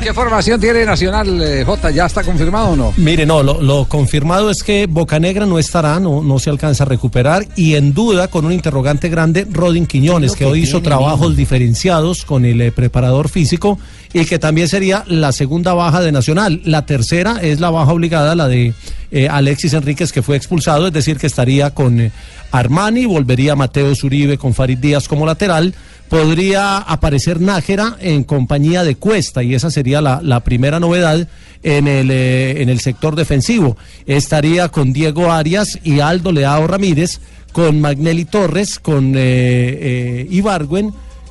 ¿Qué 0.02 0.14
formación 0.14 0.60
tiene 0.60 0.84
Nacional, 0.84 1.40
eh, 1.42 1.64
J? 1.64 1.90
¿Ya 1.90 2.06
está 2.06 2.22
confirmado 2.22 2.68
o 2.70 2.76
no? 2.76 2.92
Mire, 2.96 3.26
no, 3.26 3.42
lo, 3.42 3.60
lo 3.60 3.86
confirmado 3.86 4.50
es 4.50 4.62
que 4.62 4.86
Bocanegra 4.86 5.46
no 5.46 5.58
estará, 5.58 6.00
no, 6.00 6.22
no 6.22 6.38
se 6.38 6.50
alcanza 6.50 6.84
a 6.84 6.86
recuperar 6.86 7.46
y 7.56 7.74
en 7.74 7.92
duda 7.92 8.28
con 8.28 8.44
un 8.44 8.52
interrogante 8.52 9.08
grande 9.08 9.46
Rodin 9.50 9.86
Quiñones, 9.86 10.32
que, 10.32 10.38
que 10.38 10.44
hoy 10.46 10.62
hizo 10.62 10.82
trabajos 10.82 11.36
diferenciados 11.36 12.24
con 12.24 12.44
el 12.44 12.60
eh, 12.60 12.72
preparador 12.72 13.28
físico 13.28 13.78
y 14.12 14.24
que 14.24 14.38
también 14.38 14.68
sería 14.68 15.04
la 15.06 15.32
segunda 15.32 15.74
baja 15.74 16.00
de 16.00 16.12
Nacional. 16.12 16.60
La 16.64 16.86
tercera 16.86 17.38
es 17.42 17.60
la 17.60 17.70
baja 17.70 17.92
obligada, 17.92 18.34
la 18.34 18.48
de 18.48 18.72
eh, 19.10 19.28
Alexis 19.28 19.74
Enríquez, 19.74 20.12
que 20.12 20.22
fue 20.22 20.36
expulsado, 20.36 20.86
es 20.86 20.92
decir, 20.92 21.18
que 21.18 21.26
estaría 21.26 21.70
con 21.70 22.00
eh, 22.00 22.12
Armani, 22.52 23.06
volvería 23.06 23.56
Mateo 23.56 23.94
Zuribe 23.94 24.38
con 24.38 24.54
Farid 24.54 24.78
Díaz 24.78 25.08
como 25.08 25.26
lateral. 25.26 25.74
Podría 26.14 26.76
aparecer 26.76 27.40
Nájera 27.40 27.96
en 27.98 28.22
compañía 28.22 28.84
de 28.84 28.94
Cuesta 28.94 29.42
y 29.42 29.52
esa 29.52 29.68
sería 29.68 30.00
la, 30.00 30.40
primera 30.44 30.78
novedad 30.78 31.26
en 31.64 31.88
el, 31.88 32.08
eh, 32.08 32.62
en 32.62 32.68
el 32.68 32.78
sector 32.78 33.16
defensivo. 33.16 33.76
Estaría 34.06 34.68
con 34.68 34.92
Diego 34.92 35.32
Arias 35.32 35.80
y 35.82 35.98
Aldo 35.98 36.30
Leao 36.30 36.68
Ramírez, 36.68 37.18
con 37.50 37.80
Magnelli 37.80 38.26
Torres, 38.26 38.78
con 38.78 39.16
eh, 39.16 39.18
eh, 39.18 40.28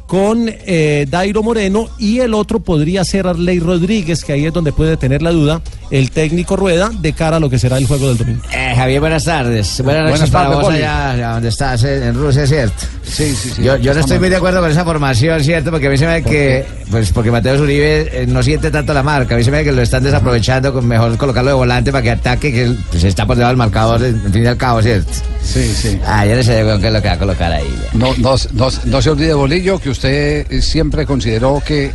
con 0.08 0.48
eh, 0.48 1.06
Dairo 1.10 1.44
Moreno 1.44 1.90
y 1.98 2.20
el 2.20 2.34
otro 2.34 2.60
podría 2.60 3.04
ser 3.04 3.28
Arley 3.28 3.60
Rodríguez, 3.60 4.24
que 4.24 4.34
ahí 4.34 4.46
es 4.46 4.54
donde 4.54 4.72
puede 4.72 4.98
tener 4.98 5.22
la 5.22 5.32
duda 5.32 5.62
el 5.92 6.10
técnico 6.12 6.56
Rueda 6.56 6.90
de 6.92 7.14
cara 7.14 7.38
a 7.38 7.40
lo 7.40 7.50
que 7.50 7.60
será 7.60 7.78
el 7.78 7.86
juego 7.86 8.08
del 8.08 8.18
domingo. 8.18 8.42
Eh, 8.52 8.74
Javier, 8.76 9.00
buenas 9.00 9.26
tardes. 9.26 9.80
Buenas 9.84 10.04
noches 10.04 10.20
Buenas 10.20 10.30
para 10.32 10.46
tardes, 10.46 10.58
vos 10.58 10.66
Poli. 10.66 10.78
allá, 10.80 11.12
allá 11.12 11.32
donde 11.34 11.50
estás, 11.50 11.84
eh, 11.84 12.08
en 12.08 12.16
Rusia, 12.16 12.48
¿cierto? 12.48 12.84
Sí, 13.04 13.36
sí, 13.36 13.52
sí. 13.56 13.64
Yo, 13.64 13.78
yo 13.78 13.94
no 13.94 14.00
estoy 14.00 14.18
muy 14.18 14.30
de 14.30 14.38
acuerdo 14.38 14.60
con 14.60 14.72
esa 14.72 14.84
formación, 14.84 15.44
¿cierto? 15.44 15.70
Porque 15.70 15.88
a 15.88 15.90
mí 15.92 15.98
se 15.98 16.08
me 16.08 16.14
ve 16.14 16.24
que, 16.24 16.66
pues 16.90 17.12
porque 17.12 17.30
Mateo 17.30 17.58
Zuribe 17.58 18.24
eh, 18.24 18.26
no 18.28 18.42
siente 18.42 18.72
tanto 18.72 18.92
la 18.94 19.04
marca. 19.04 19.36
A 19.36 19.38
mí 19.38 19.44
se 19.44 19.52
me 19.52 19.58
ve 19.58 19.66
que 19.66 19.72
lo 19.72 19.84
están 19.84 20.04
desaprovechando, 20.04 20.74
con 20.74 20.88
mejor 20.88 21.16
colocarlo 21.18 21.52
de 21.52 21.56
volante 21.56 21.92
para 21.92 22.02
que 22.02 22.12
ataque, 22.12 22.52
que 22.52 22.74
pues, 22.90 23.04
está 23.04 23.28
por 23.28 23.36
debajo 23.36 23.50
del 23.52 23.58
marcador, 23.58 24.04
en 24.04 24.34
fin 24.34 24.44
y 24.44 24.48
al 24.48 24.58
cabo, 24.58 24.82
¿cierto? 24.82 25.12
Sí, 25.44 25.64
sí. 25.76 26.00
Ah, 26.08 26.26
yo 26.26 26.36
no 26.36 26.42
sé 26.42 26.64
con 26.64 26.82
qué 26.82 26.88
es 26.88 26.94
lo 26.94 27.02
que 27.02 27.08
va 27.08 27.14
a 27.14 27.20
colocar 27.20 27.52
ahí. 27.52 27.76
No, 27.94 28.16
no, 28.18 28.36
no, 28.54 28.70
no 28.86 29.02
se 29.02 29.10
olvide, 29.12 29.34
Bolillo, 29.36 29.78
que 29.78 29.92
usted 29.94 30.52
eh, 30.52 30.62
siempre 30.62 31.06
consideró 31.06 31.62
que 31.66 31.92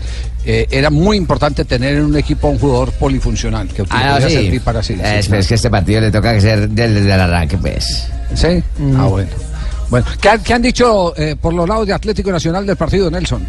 eh, 0.46 0.66
era 0.70 0.88
muy 0.90 1.16
importante 1.18 1.64
tener 1.66 1.96
en 1.96 2.04
un 2.06 2.16
equipo 2.16 2.48
un 2.48 2.58
jugador 2.58 2.90
polifuncional, 2.92 3.68
que 3.68 3.84
Ah, 3.90 4.18
no, 4.20 4.26
sí. 4.28 4.32
servir 4.34 4.60
para 4.62 4.82
sí. 4.82 4.94
sí, 4.94 5.00
Eh, 5.04 5.18
es, 5.18 5.26
claro. 5.26 5.40
es 5.40 5.46
que 5.48 5.54
este 5.54 5.68
partido 5.70 6.00
le 6.00 6.10
toca 6.10 6.32
que 6.32 6.40
ser 6.40 6.68
desde, 6.70 7.00
el 7.00 7.10
arranque, 7.12 7.58
pues. 7.58 8.06
¿Sí? 8.34 8.62
Ah, 8.96 9.04
bueno. 9.06 9.28
Bueno, 9.90 10.06
¿qué, 10.20 10.28
han- 10.30 10.42
qué 10.42 10.54
han 10.54 10.62
dicho 10.62 11.14
eh, 11.16 11.36
por 11.40 11.52
los 11.54 11.68
lados 11.68 11.86
de 11.86 11.92
Atlético 11.92 12.30
Nacional 12.32 12.66
del 12.66 12.76
partido, 12.76 13.10
Nelson? 13.10 13.42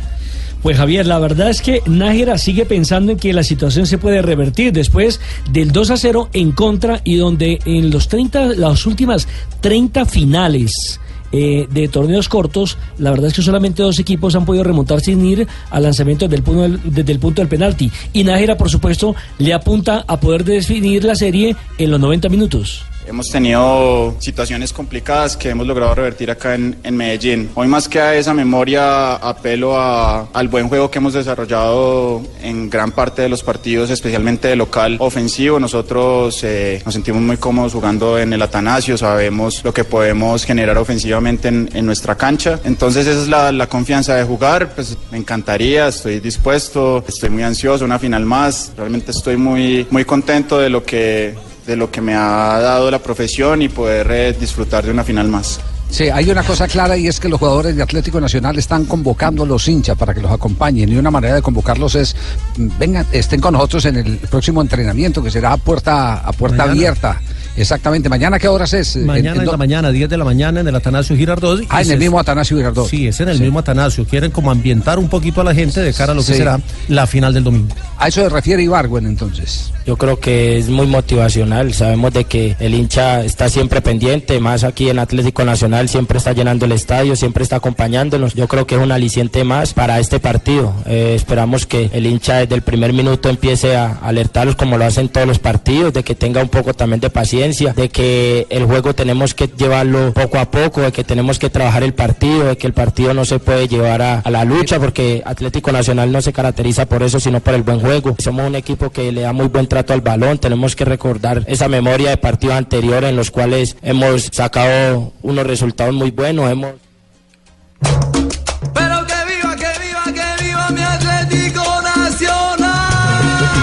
Pues 0.61 0.75
Javier, 0.77 1.05
la 1.05 1.19
verdad 1.19 1.49
es 1.49 1.61
que 1.61 1.81
Nájera 1.85 2.37
sigue 2.37 2.65
pensando 2.65 3.13
en 3.13 3.17
que 3.17 3.31
la 3.31 3.43
situación 3.43 3.85
se 3.87 3.97
puede 3.97 4.21
revertir 4.21 4.73
después 4.73 5.19
del 5.51 5.71
2 5.71 5.91
a 5.91 5.97
0 5.97 6.29
en 6.33 6.51
contra 6.51 6.99
y 7.05 7.15
donde 7.15 7.59
en 7.65 7.89
los 7.91 8.09
30, 8.09 8.45
las 8.57 8.85
últimas 8.85 9.25
30 9.61 10.05
finales 10.05 10.99
eh, 11.31 11.67
de 11.69 11.87
torneos 11.87 12.29
cortos, 12.29 12.77
la 12.97 13.11
verdad 13.11 13.27
es 13.27 13.33
que 13.33 13.41
solamente 13.41 13.83
dos 13.83 13.99
equipos 13.99 14.35
han 14.35 14.45
podido 14.45 14.63
remontar 14.63 15.01
sin 15.01 15.23
ir 15.25 15.47
al 15.69 15.83
lanzamiento 15.83 16.25
desde 16.25 16.37
el 16.37 16.43
punto 16.43 16.61
del, 16.61 16.79
desde 16.83 17.11
el 17.11 17.19
punto 17.19 17.41
del 17.41 17.49
penalti. 17.49 17.91
Y 18.13 18.23
Nájera, 18.23 18.57
por 18.57 18.69
supuesto, 18.69 19.15
le 19.37 19.53
apunta 19.53 20.03
a 20.07 20.19
poder 20.19 20.43
definir 20.43 21.03
la 21.03 21.15
serie 21.15 21.55
en 21.77 21.91
los 21.91 21.99
90 21.99 22.29
minutos. 22.29 22.88
Hemos 23.09 23.29
tenido 23.31 24.15
situaciones 24.19 24.71
complicadas 24.71 25.35
que 25.35 25.49
hemos 25.49 25.65
logrado 25.65 25.95
revertir 25.95 26.29
acá 26.29 26.53
en, 26.53 26.77
en 26.83 26.95
Medellín. 26.95 27.49
Hoy 27.55 27.67
más 27.67 27.89
que 27.89 27.99
a 27.99 28.13
esa 28.13 28.35
memoria 28.35 29.15
apelo 29.15 29.75
a- 29.79 30.27
al 30.31 30.47
buen 30.47 30.69
juego 30.69 30.91
que 30.91 30.99
hemos 30.99 31.13
desarrollado 31.13 32.21
en 32.43 32.69
gran 32.69 32.91
parte 32.91 33.23
de 33.23 33.29
los 33.29 33.41
partidos, 33.41 33.89
especialmente 33.89 34.47
de 34.47 34.55
local 34.55 34.97
ofensivo. 34.99 35.59
Nosotros 35.59 36.39
eh, 36.43 36.83
nos 36.85 36.93
sentimos 36.93 37.19
muy 37.23 37.37
cómodos 37.37 37.73
jugando 37.73 38.19
en 38.19 38.31
el 38.31 38.43
Atanasio, 38.43 38.95
sabemos 38.95 39.63
lo 39.63 39.73
que 39.73 39.83
podemos 39.83 40.45
generar 40.45 40.77
ofensivamente 40.77 41.47
en, 41.47 41.67
en 41.73 41.87
nuestra 41.87 42.13
cancha. 42.15 42.59
Entonces 42.63 43.07
esa 43.07 43.21
es 43.23 43.27
la, 43.27 43.51
la 43.51 43.65
confianza 43.65 44.13
de 44.15 44.23
jugar. 44.23 44.75
Pues 44.75 44.95
me 45.11 45.17
encantaría, 45.17 45.87
estoy 45.87 46.19
dispuesto, 46.19 47.03
estoy 47.07 47.31
muy 47.31 47.41
ansioso, 47.41 47.85
una 47.85 47.97
final 47.97 48.23
más. 48.25 48.71
Realmente 48.77 49.09
estoy 49.09 49.35
muy, 49.35 49.87
muy 49.89 50.05
contento 50.05 50.59
de 50.59 50.69
lo 50.69 50.83
que 50.83 51.33
de 51.69 51.75
lo 51.75 51.91
que 51.91 52.01
me 52.01 52.15
ha 52.15 52.59
dado 52.59 52.89
la 52.89 52.97
profesión 52.97 53.61
y 53.61 53.69
poder 53.69 54.09
eh, 54.09 54.33
disfrutar 54.33 54.83
de 54.83 54.91
una 54.91 55.03
final 55.03 55.27
más. 55.27 55.59
Sí, 55.91 56.09
hay 56.09 56.29
una 56.29 56.43
cosa 56.43 56.67
clara 56.67 56.97
y 56.97 57.07
es 57.07 57.19
que 57.19 57.29
los 57.29 57.39
jugadores 57.39 57.75
de 57.75 57.83
Atlético 57.83 58.19
Nacional 58.19 58.57
están 58.57 58.85
convocando 58.85 59.43
a 59.43 59.45
los 59.45 59.67
hinchas 59.67 59.95
para 59.95 60.13
que 60.13 60.21
los 60.21 60.31
acompañen 60.31 60.89
y 60.89 60.95
una 60.95 61.11
manera 61.11 61.35
de 61.35 61.41
convocarlos 61.43 61.93
es 61.95 62.15
mm, 62.57 62.67
vengan, 62.79 63.05
estén 63.11 63.39
con 63.39 63.53
nosotros 63.53 63.85
en 63.85 63.97
el 63.97 64.17
próximo 64.17 64.61
entrenamiento 64.61 65.21
que 65.21 65.29
será 65.29 65.53
a 65.53 65.57
puerta 65.57 66.15
a 66.15 66.31
puerta 66.31 66.57
Mañana. 66.57 66.71
abierta. 66.71 67.21
Exactamente. 67.57 68.09
Mañana 68.09 68.39
qué 68.39 68.47
horas 68.47 68.73
es? 68.73 68.95
¿En- 68.95 69.05
Mañana 69.05 69.41
en 69.41 69.47
la 69.47 69.57
mañana, 69.57 69.91
10 69.91 70.09
de 70.09 70.17
la 70.17 70.23
mañana 70.23 70.61
en 70.61 70.67
el 70.67 70.75
Atanasio 70.75 71.15
Girardot. 71.15 71.61
Ah, 71.69 71.81
en 71.81 71.91
el 71.91 71.99
mismo 71.99 72.19
Atanasio 72.19 72.55
Girardot. 72.57 72.87
Sí, 72.89 73.07
es 73.07 73.19
en 73.19 73.29
el 73.29 73.39
mismo 73.39 73.59
Atanasio. 73.59 74.05
Quieren 74.05 74.31
como 74.31 74.51
ambientar 74.51 74.97
un 74.99 75.09
poquito 75.09 75.41
a 75.41 75.43
la 75.43 75.53
gente 75.53 75.81
de 75.81 75.93
cara 75.93 76.11
a 76.13 76.15
lo 76.15 76.21
que 76.21 76.27
Sí. 76.33 76.37
será 76.37 76.59
la 76.87 77.05
final 77.07 77.33
del 77.33 77.43
domingo. 77.43 77.75
A 77.97 78.07
eso 78.07 78.21
se 78.21 78.29
refiere 78.29 78.63
Ibargüen 78.63 79.05
entonces. 79.05 79.71
Yo 79.85 79.97
creo 79.97 80.19
que 80.19 80.57
es 80.57 80.69
muy 80.69 80.85
motivacional. 80.87 81.73
Sabemos 81.73 82.13
de 82.13 82.25
que 82.25 82.55
el 82.59 82.75
hincha 82.75 83.23
está 83.25 83.49
siempre 83.49 83.81
pendiente, 83.81 84.39
más 84.39 84.63
aquí 84.63 84.89
en 84.89 84.99
Atlético 84.99 85.43
Nacional 85.43 85.89
siempre 85.89 86.17
está 86.19 86.31
llenando 86.33 86.65
el 86.65 86.71
estadio, 86.73 87.15
siempre 87.15 87.43
está 87.43 87.55
acompañándonos. 87.57 88.35
Yo 88.35 88.47
creo 88.47 88.67
que 88.67 88.75
es 88.75 88.81
un 88.81 88.91
aliciente 88.91 89.43
más 89.43 89.73
para 89.73 89.99
este 89.99 90.19
partido. 90.19 90.73
Eh, 90.85 91.13
esperamos 91.15 91.65
que 91.65 91.89
el 91.91 92.05
hincha 92.05 92.37
desde 92.37 92.55
el 92.55 92.61
primer 92.61 92.93
minuto 92.93 93.29
empiece 93.29 93.75
a 93.75 93.93
alertarlos 94.01 94.55
como 94.55 94.77
lo 94.77 94.85
hacen 94.85 95.09
todos 95.09 95.27
los 95.27 95.39
partidos, 95.39 95.91
de 95.93 96.03
que 96.03 96.13
tenga 96.15 96.41
un 96.41 96.49
poco 96.49 96.73
también 96.73 96.99
de 96.99 97.09
paciencia, 97.09 97.38
de 97.39 97.89
que 97.89 98.47
el 98.49 98.65
juego 98.65 98.93
tenemos 98.93 99.33
que 99.33 99.47
llevarlo 99.47 100.11
poco 100.13 100.39
a 100.39 100.51
poco, 100.51 100.81
de 100.81 100.91
que 100.91 101.05
tenemos 101.05 101.39
que 101.39 101.49
trabajar 101.49 101.83
el 101.83 101.93
partido, 101.93 102.43
de 102.43 102.57
que 102.57 102.67
el 102.67 102.73
partido 102.73 103.13
no 103.13 103.23
se 103.23 103.39
puede 103.39 103.69
llevar 103.69 104.01
a, 104.01 104.19
a 104.19 104.29
la 104.29 104.43
lucha 104.43 104.77
porque 104.77 105.23
Atlético 105.25 105.71
Nacional 105.71 106.11
no 106.11 106.21
se 106.21 106.33
caracteriza 106.33 106.85
por 106.85 107.01
eso, 107.01 107.17
sino 107.19 107.39
por 107.39 107.53
el 107.53 107.63
buen 107.63 107.79
juego. 107.79 108.15
Somos 108.19 108.45
un 108.45 108.55
equipo 108.55 108.89
que 108.89 109.13
le 109.13 109.21
da 109.21 109.31
muy 109.31 109.47
buen 109.47 109.67
trato 109.67 109.93
al 109.93 110.01
balón, 110.01 110.37
tenemos 110.37 110.75
que 110.75 110.83
recordar 110.83 111.45
esa 111.47 111.69
memoria 111.69 112.09
de 112.09 112.17
partidos 112.17 112.57
anteriores 112.57 113.09
en 113.09 113.15
los 113.15 113.31
cuales 113.31 113.77
hemos 113.83 114.29
sacado 114.33 115.13
unos 115.21 115.47
resultados 115.47 115.93
muy 115.93 116.11
buenos, 116.11 116.51
hemos 116.51 116.73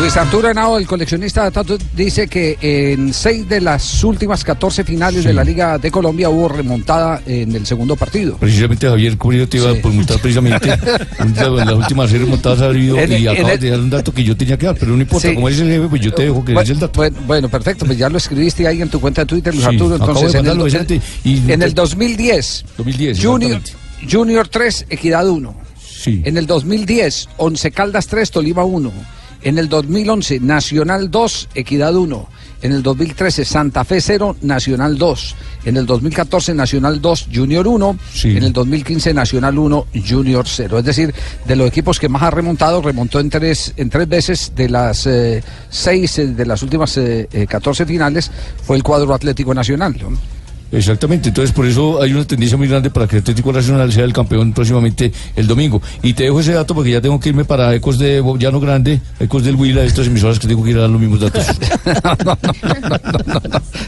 Luis 0.06 0.16
Arturo 0.18 0.48
Henao, 0.48 0.78
el 0.78 0.86
coleccionista 0.86 1.42
de 1.42 1.50
datos, 1.50 1.80
dice 1.92 2.28
que 2.28 2.56
en 2.60 3.12
seis 3.12 3.48
de 3.48 3.60
las 3.60 4.04
últimas 4.04 4.44
14 4.44 4.84
finales 4.84 5.24
de 5.24 5.32
la 5.32 5.42
Liga 5.42 5.78
de 5.78 5.90
Colombia 5.90 6.28
hubo 6.30 6.48
remontada 6.48 7.20
en 7.26 7.56
el 7.56 7.66
segundo 7.66 7.96
partido. 7.96 8.36
Precisamente 8.36 8.86
Javier 8.88 9.18
Curio 9.18 9.48
te 9.48 9.56
iba 9.56 9.70
a 9.72 9.74
preguntar 9.74 10.20
precisamente 10.20 10.70
en 11.18 11.34
las 11.56 11.72
últimas 11.74 12.08
series 12.08 12.28
montadas 12.28 12.60
ha 12.60 12.66
habido 12.66 12.96
En- 13.00 13.20
y 13.20 13.26
acabas 13.26 13.54
el- 13.54 13.58
de 13.60 13.70
dar 13.70 13.80
un 13.80 13.90
dato 13.90 14.14
que 14.14 14.22
yo 14.22 14.36
tenía 14.36 14.56
que 14.56 14.66
dar, 14.66 14.76
pero 14.78 14.92
no 14.94 15.00
importa, 15.02 15.28
Sí. 15.28 15.34
como 15.34 15.48
dice 15.48 15.62
el 15.62 15.70
jefe, 15.70 15.88
pues 15.88 16.00
yo 16.00 16.14
te 16.14 16.22
dejo 16.22 16.44
que 16.44 16.54
Bu- 16.54 16.60
des 16.60 16.70
el 16.70 16.78
dato. 16.78 16.92
Bueno, 16.98 17.16
bueno, 17.26 17.48
perfecto, 17.48 17.84
pues 17.84 17.98
ya 17.98 18.08
lo 18.08 18.18
escribiste 18.18 18.64
ahí 18.68 18.82
en 18.82 18.88
tu 18.88 19.00
cuenta 19.00 19.22
de 19.22 19.26
Twitter, 19.26 19.52
Luis 19.52 19.66
Sí, 19.66 19.74
Arturo. 19.74 19.96
Entonces, 19.96 20.34
en 20.36 20.46
el, 20.46 21.02
y- 21.24 21.50
en 21.50 21.62
el 21.62 21.74
2010, 21.74 22.64
2010, 22.78 23.20
Junior. 23.24 23.60
Junior 24.08 24.46
3, 24.46 24.86
Equidad 24.88 25.28
1. 25.28 25.52
En 26.06 26.36
el 26.36 26.46
2010, 26.46 27.28
Once 27.38 27.72
Caldas 27.72 28.06
3, 28.06 28.30
Tolima 28.30 28.62
1. 28.62 28.92
En 29.42 29.58
el 29.58 29.68
2011, 29.68 30.40
Nacional 30.40 31.10
2, 31.10 31.48
Equidad 31.54 31.94
1. 31.94 32.28
En 32.62 32.72
el 32.72 32.82
2013, 32.82 33.44
Santa 33.44 33.84
Fe 33.84 34.00
0, 34.00 34.36
Nacional 34.42 34.96
2. 34.96 35.36
En 35.66 35.76
el 35.76 35.86
2014, 35.86 36.54
Nacional 36.54 37.00
2, 37.00 37.28
Junior 37.32 37.66
1. 37.68 37.98
En 38.24 38.42
el 38.42 38.52
2015, 38.52 39.14
Nacional 39.14 39.58
1, 39.58 39.86
Junior 40.08 40.46
0. 40.48 40.78
Es 40.78 40.84
decir, 40.84 41.14
de 41.46 41.56
los 41.56 41.68
equipos 41.68 42.00
que 42.00 42.08
más 42.08 42.22
ha 42.22 42.30
remontado, 42.30 42.80
remontó 42.80 43.20
en 43.20 43.30
tres, 43.30 43.74
en 43.76 43.90
tres 43.90 44.08
veces 44.08 44.52
de 44.56 44.68
las 44.68 45.06
eh, 45.06 45.42
seis 45.68 46.18
eh, 46.18 46.28
de 46.28 46.46
las 46.46 46.62
últimas 46.62 46.96
eh, 46.96 47.28
eh, 47.30 47.46
14 47.46 47.84
finales, 47.84 48.30
fue 48.64 48.76
el 48.76 48.82
cuadro 48.82 49.14
Atlético 49.14 49.54
Nacional. 49.54 49.96
¿no? 50.00 50.35
Exactamente, 50.72 51.28
entonces 51.28 51.52
por 51.54 51.64
eso 51.64 52.02
hay 52.02 52.12
una 52.12 52.24
tendencia 52.26 52.58
muy 52.58 52.66
grande 52.66 52.90
para 52.90 53.06
que 53.06 53.18
Atlético 53.18 53.52
Nacional 53.52 53.92
sea 53.92 54.04
el 54.04 54.12
campeón 54.12 54.52
próximamente 54.52 55.12
el 55.36 55.46
domingo. 55.46 55.80
Y 56.02 56.12
te 56.14 56.24
dejo 56.24 56.40
ese 56.40 56.52
dato 56.52 56.74
porque 56.74 56.90
ya 56.90 57.00
tengo 57.00 57.20
que 57.20 57.28
irme 57.28 57.44
para 57.44 57.72
Ecos 57.74 57.98
de 57.98 58.22
Llano 58.38 58.58
Grande, 58.60 59.00
Ecos 59.20 59.44
del 59.44 59.54
Huila, 59.54 59.84
estas 59.84 60.08
emisoras 60.08 60.38
que 60.40 60.48
tengo 60.48 60.64
que 60.64 60.70
ir 60.70 60.78
a 60.78 60.82
dar 60.82 60.90
los 60.90 61.00
mismos 61.00 61.20
datos. 61.20 61.46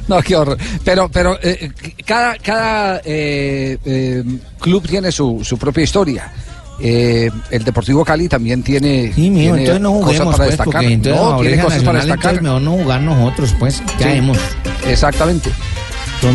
No, 0.09 0.21
qué 0.23 0.37
horror. 0.37 0.57
Pero, 0.85 1.09
pero 1.11 1.39
eh, 1.43 1.71
cada, 2.07 2.37
cada 2.37 3.01
eh, 3.05 3.77
eh, 3.85 4.25
club 4.59 4.87
tiene 4.89 5.13
su, 5.13 5.41
su 5.45 5.59
propia 5.59 5.85
historia. 5.85 6.33
Eh, 6.81 7.29
el 7.51 7.65
Deportivo 7.65 8.05
Cali 8.05 8.29
también 8.29 8.63
tiene, 8.63 9.13
Sí, 9.13 9.29
mijo, 9.31 9.55
tiene 9.57 9.77
entonces 9.77 9.81
no 9.83 9.93
cosas 10.01 10.05
juguemos, 10.07 10.37
para 10.37 10.37
pues, 10.47 10.51
destacar. 10.51 10.73
porque 10.73 10.93
entonces 10.95 11.23
No, 11.23 11.41
tiene 11.41 11.63
cosas 11.63 11.83
para 11.83 11.99
destacar. 12.05 12.43
mejor 12.43 12.63
no 12.63 12.71
jugar 12.73 13.01
nosotros, 13.03 13.55
pues. 13.59 13.83
¿Qué 13.99 14.05
Sí. 14.05 14.09
haremos? 14.11 14.39
Exactamente. 14.87 15.51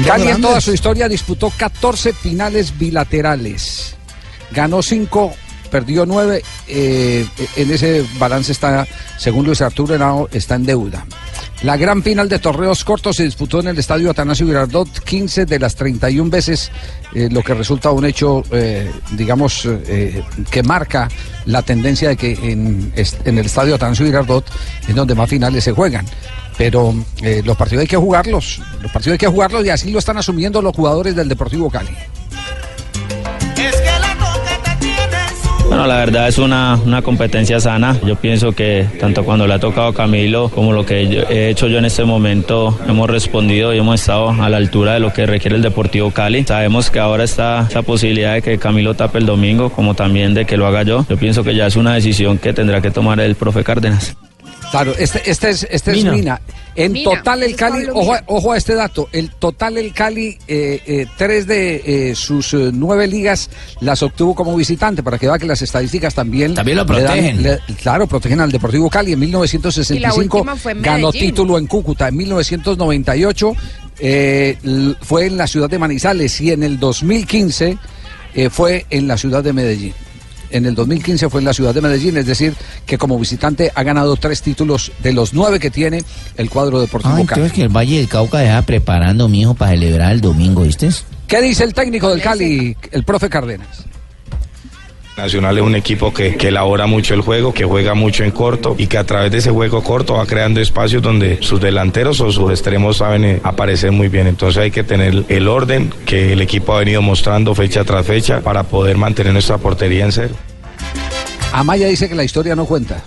Cali 0.05 0.27
en 0.27 0.41
toda 0.41 0.61
su 0.61 0.73
historia 0.73 1.09
disputó 1.09 1.51
14 1.55 2.13
finales 2.13 2.77
bilaterales. 2.77 3.95
Ganó 4.51 4.81
5, 4.81 5.33
perdió 5.71 6.05
9. 6.05 6.43
en 6.67 7.71
ese 7.71 8.05
balance 8.17 8.51
está, 8.51 8.87
según 9.17 9.45
Luis 9.45 9.61
Arturo 9.61 9.95
Henao, 9.95 10.29
está 10.31 10.55
en 10.55 10.65
deuda. 10.65 11.05
La 11.63 11.77
gran 11.77 12.03
final 12.03 12.27
de 12.27 12.39
torneos 12.39 12.83
cortos 12.83 13.15
se 13.15 13.23
disputó 13.23 13.61
en 13.61 13.67
el 13.67 13.79
estadio 13.79 14.11
Atanasio 14.11 14.45
Girardot 14.45 14.99
15 14.99 15.45
de 15.45 15.59
las 15.59 15.75
31 15.75 16.29
veces, 16.29 16.69
eh, 17.13 17.29
lo 17.31 17.41
que 17.41 17.53
resulta 17.53 17.89
un 17.91 18.03
hecho, 18.03 18.43
eh, 18.51 18.91
digamos, 19.11 19.65
eh, 19.65 20.23
que 20.51 20.61
marca 20.61 21.07
la 21.45 21.61
tendencia 21.61 22.09
de 22.09 22.17
que 22.17 22.33
en 22.33 22.91
el 22.93 23.45
estadio 23.45 23.75
Atanasio 23.75 24.05
Girardot 24.05 24.45
es 24.89 24.93
donde 24.93 25.15
más 25.15 25.29
finales 25.29 25.63
se 25.63 25.71
juegan. 25.71 26.05
Pero 26.57 26.93
eh, 27.21 27.41
los 27.43 27.57
partidos 27.57 27.81
hay 27.81 27.87
que 27.87 27.97
jugarlos, 27.97 28.61
los 28.81 28.91
partidos 28.91 29.13
hay 29.13 29.17
que 29.19 29.27
jugarlos 29.27 29.65
y 29.65 29.69
así 29.69 29.91
lo 29.91 29.99
están 29.99 30.17
asumiendo 30.17 30.61
los 30.61 30.75
jugadores 30.75 31.15
del 31.15 31.27
Deportivo 31.27 31.69
Cali. 31.69 31.89
Bueno, 35.67 35.87
la 35.87 35.95
verdad 35.97 36.27
es 36.27 36.37
una, 36.37 36.79
una 36.85 37.01
competencia 37.01 37.59
sana. 37.59 37.97
Yo 38.05 38.15
pienso 38.15 38.51
que 38.51 38.85
tanto 38.99 39.23
cuando 39.25 39.47
le 39.47 39.55
ha 39.55 39.59
tocado 39.59 39.87
a 39.87 39.93
Camilo 39.95 40.49
como 40.49 40.71
lo 40.71 40.85
que 40.85 41.07
yo- 41.07 41.23
he 41.29 41.49
hecho 41.49 41.67
yo 41.67 41.79
en 41.79 41.85
este 41.85 42.03
momento, 42.03 42.77
hemos 42.87 43.09
respondido 43.09 43.73
y 43.73 43.79
hemos 43.79 43.99
estado 43.99 44.29
a 44.29 44.49
la 44.49 44.57
altura 44.57 44.93
de 44.93 44.99
lo 44.99 45.11
que 45.11 45.25
requiere 45.25 45.55
el 45.55 45.63
Deportivo 45.63 46.11
Cali. 46.11 46.43
Sabemos 46.45 46.91
que 46.91 46.99
ahora 46.99 47.23
está 47.23 47.65
esa 47.67 47.81
posibilidad 47.81 48.33
de 48.35 48.43
que 48.43 48.59
Camilo 48.59 48.93
tape 48.93 49.17
el 49.17 49.25
domingo, 49.25 49.71
como 49.71 49.95
también 49.95 50.35
de 50.35 50.45
que 50.45 50.57
lo 50.57 50.67
haga 50.67 50.83
yo. 50.83 51.07
Yo 51.09 51.17
pienso 51.17 51.43
que 51.43 51.55
ya 51.55 51.65
es 51.65 51.75
una 51.75 51.95
decisión 51.95 52.37
que 52.37 52.53
tendrá 52.53 52.79
que 52.79 52.91
tomar 52.91 53.19
el 53.19 53.33
profe 53.33 53.63
Cárdenas. 53.63 54.15
Claro, 54.71 54.93
este, 54.97 55.29
este 55.29 55.49
es, 55.51 55.67
este 55.69 55.91
Mina. 55.91 56.09
es 56.11 56.17
Mina. 56.17 56.41
En 56.75 56.91
Mina, 56.91 57.11
total 57.11 57.43
el 57.43 57.55
Cali, 57.55 57.85
ojo, 57.93 58.15
ojo 58.25 58.51
a 58.53 58.57
este 58.57 58.73
dato, 58.73 59.07
el 59.11 59.29
total 59.29 59.77
el 59.77 59.93
Cali, 59.93 60.39
eh, 60.47 60.81
eh, 60.87 61.05
tres 61.17 61.45
de 61.45 62.09
eh, 62.09 62.15
sus 62.15 62.51
eh, 62.55 62.71
nueve 62.73 63.05
ligas 63.05 63.51
las 63.81 64.01
obtuvo 64.01 64.33
como 64.33 64.55
visitante, 64.55 65.03
para 65.03 65.19
que 65.19 65.27
vea 65.27 65.37
que 65.37 65.45
las 65.45 65.61
estadísticas 65.61 66.15
también... 66.15 66.55
También 66.55 66.77
lo 66.77 66.83
le 66.85 67.01
dan- 67.03 67.13
protegen. 67.13 67.43
le- 67.43 67.59
claro, 67.75 68.07
protegen 68.07 68.41
al 68.41 68.51
Deportivo 68.51 68.89
Cali. 68.89 69.13
En 69.13 69.19
1965 69.19 70.37
última 70.39 70.55
fue 70.55 70.71
en 70.71 70.81
ganó 70.81 71.11
título 71.11 71.59
en 71.59 71.67
Cúcuta. 71.67 72.07
En 72.07 72.17
1998 72.17 73.53
eh, 73.99 74.57
fue 75.01 75.27
en 75.27 75.37
la 75.37 75.45
ciudad 75.45 75.69
de 75.69 75.77
Manizales 75.77 76.41
y 76.41 76.51
en 76.51 76.63
el 76.63 76.79
2015 76.79 77.77
eh, 78.33 78.49
fue 78.49 78.87
en 78.89 79.07
la 79.07 79.17
ciudad 79.17 79.43
de 79.43 79.53
Medellín. 79.53 79.93
En 80.53 80.65
el 80.67 80.75
2015 80.75 81.29
fue 81.29 81.41
en 81.41 81.45
la 81.45 81.53
ciudad 81.53 81.73
de 81.73 81.81
Medellín, 81.81 82.15
es 82.15 82.27
decir, 82.27 82.53
que 82.85 82.97
como 82.99 83.17
visitante 83.17 83.71
ha 83.73 83.81
ganado 83.83 84.15
tres 84.17 84.41
títulos 84.43 84.91
de 85.01 85.11
los 85.11 85.33
nueve 85.33 85.59
que 85.59 85.71
tiene 85.71 86.03
el 86.37 86.49
cuadro 86.49 86.79
deportivo 86.79 87.13
Ah, 87.13 87.17
Cali. 87.25 87.41
entonces 87.41 87.53
que 87.53 87.63
el 87.63 87.69
Valle 87.69 87.97
del 87.97 88.07
Cauca 88.07 88.37
deja 88.37 88.61
preparando, 88.61 89.27
mijo, 89.27 89.55
para 89.55 89.71
celebrar 89.71 90.11
el 90.11 90.21
domingo, 90.21 90.61
¿viste? 90.61 90.89
¿Qué 91.27 91.41
dice 91.41 91.63
el 91.63 91.73
técnico 91.73 92.09
del 92.11 92.21
Cali, 92.21 92.77
el 92.91 93.03
profe 93.03 93.29
Cárdenas? 93.29 93.85
Nacional 95.15 95.57
es 95.57 95.63
un 95.63 95.75
equipo 95.75 96.11
que, 96.11 96.35
que 96.35 96.47
elabora 96.47 96.87
mucho 96.87 97.13
el 97.13 97.21
juego, 97.21 97.53
que 97.53 97.65
juega 97.65 97.93
mucho 97.93 98.23
en 98.23 98.31
corto 98.31 98.75
y 98.79 98.87
que 98.87 98.97
a 98.97 99.03
través 99.03 99.31
de 99.31 99.37
ese 99.37 99.51
juego 99.51 99.83
corto 99.83 100.15
va 100.15 100.25
creando 100.25 100.59
espacios 100.59 101.03
donde 101.03 101.37
sus 101.41 101.61
delanteros 101.61 102.19
o 102.19 102.31
sus 102.31 102.49
extremos 102.49 102.97
saben 102.97 103.23
eh, 103.23 103.39
aparecer 103.43 103.91
muy 103.91 104.07
bien. 104.07 104.25
Entonces 104.25 104.63
hay 104.63 104.71
que 104.71 104.83
tener 104.83 105.23
el 105.29 105.47
orden 105.47 105.93
que 106.07 106.33
el 106.33 106.41
equipo 106.41 106.73
ha 106.73 106.79
venido 106.79 107.03
mostrando 107.03 107.53
fecha 107.53 107.83
tras 107.83 108.07
fecha 108.07 108.41
para 108.41 108.63
poder 108.63 108.97
mantener 108.97 109.33
nuestra 109.33 109.59
portería 109.59 110.03
en 110.03 110.11
cero. 110.11 110.33
Amaya 111.51 111.85
dice 111.87 112.09
que 112.09 112.15
la 112.15 112.23
historia 112.23 112.55
no 112.55 112.65
cuenta. 112.65 113.03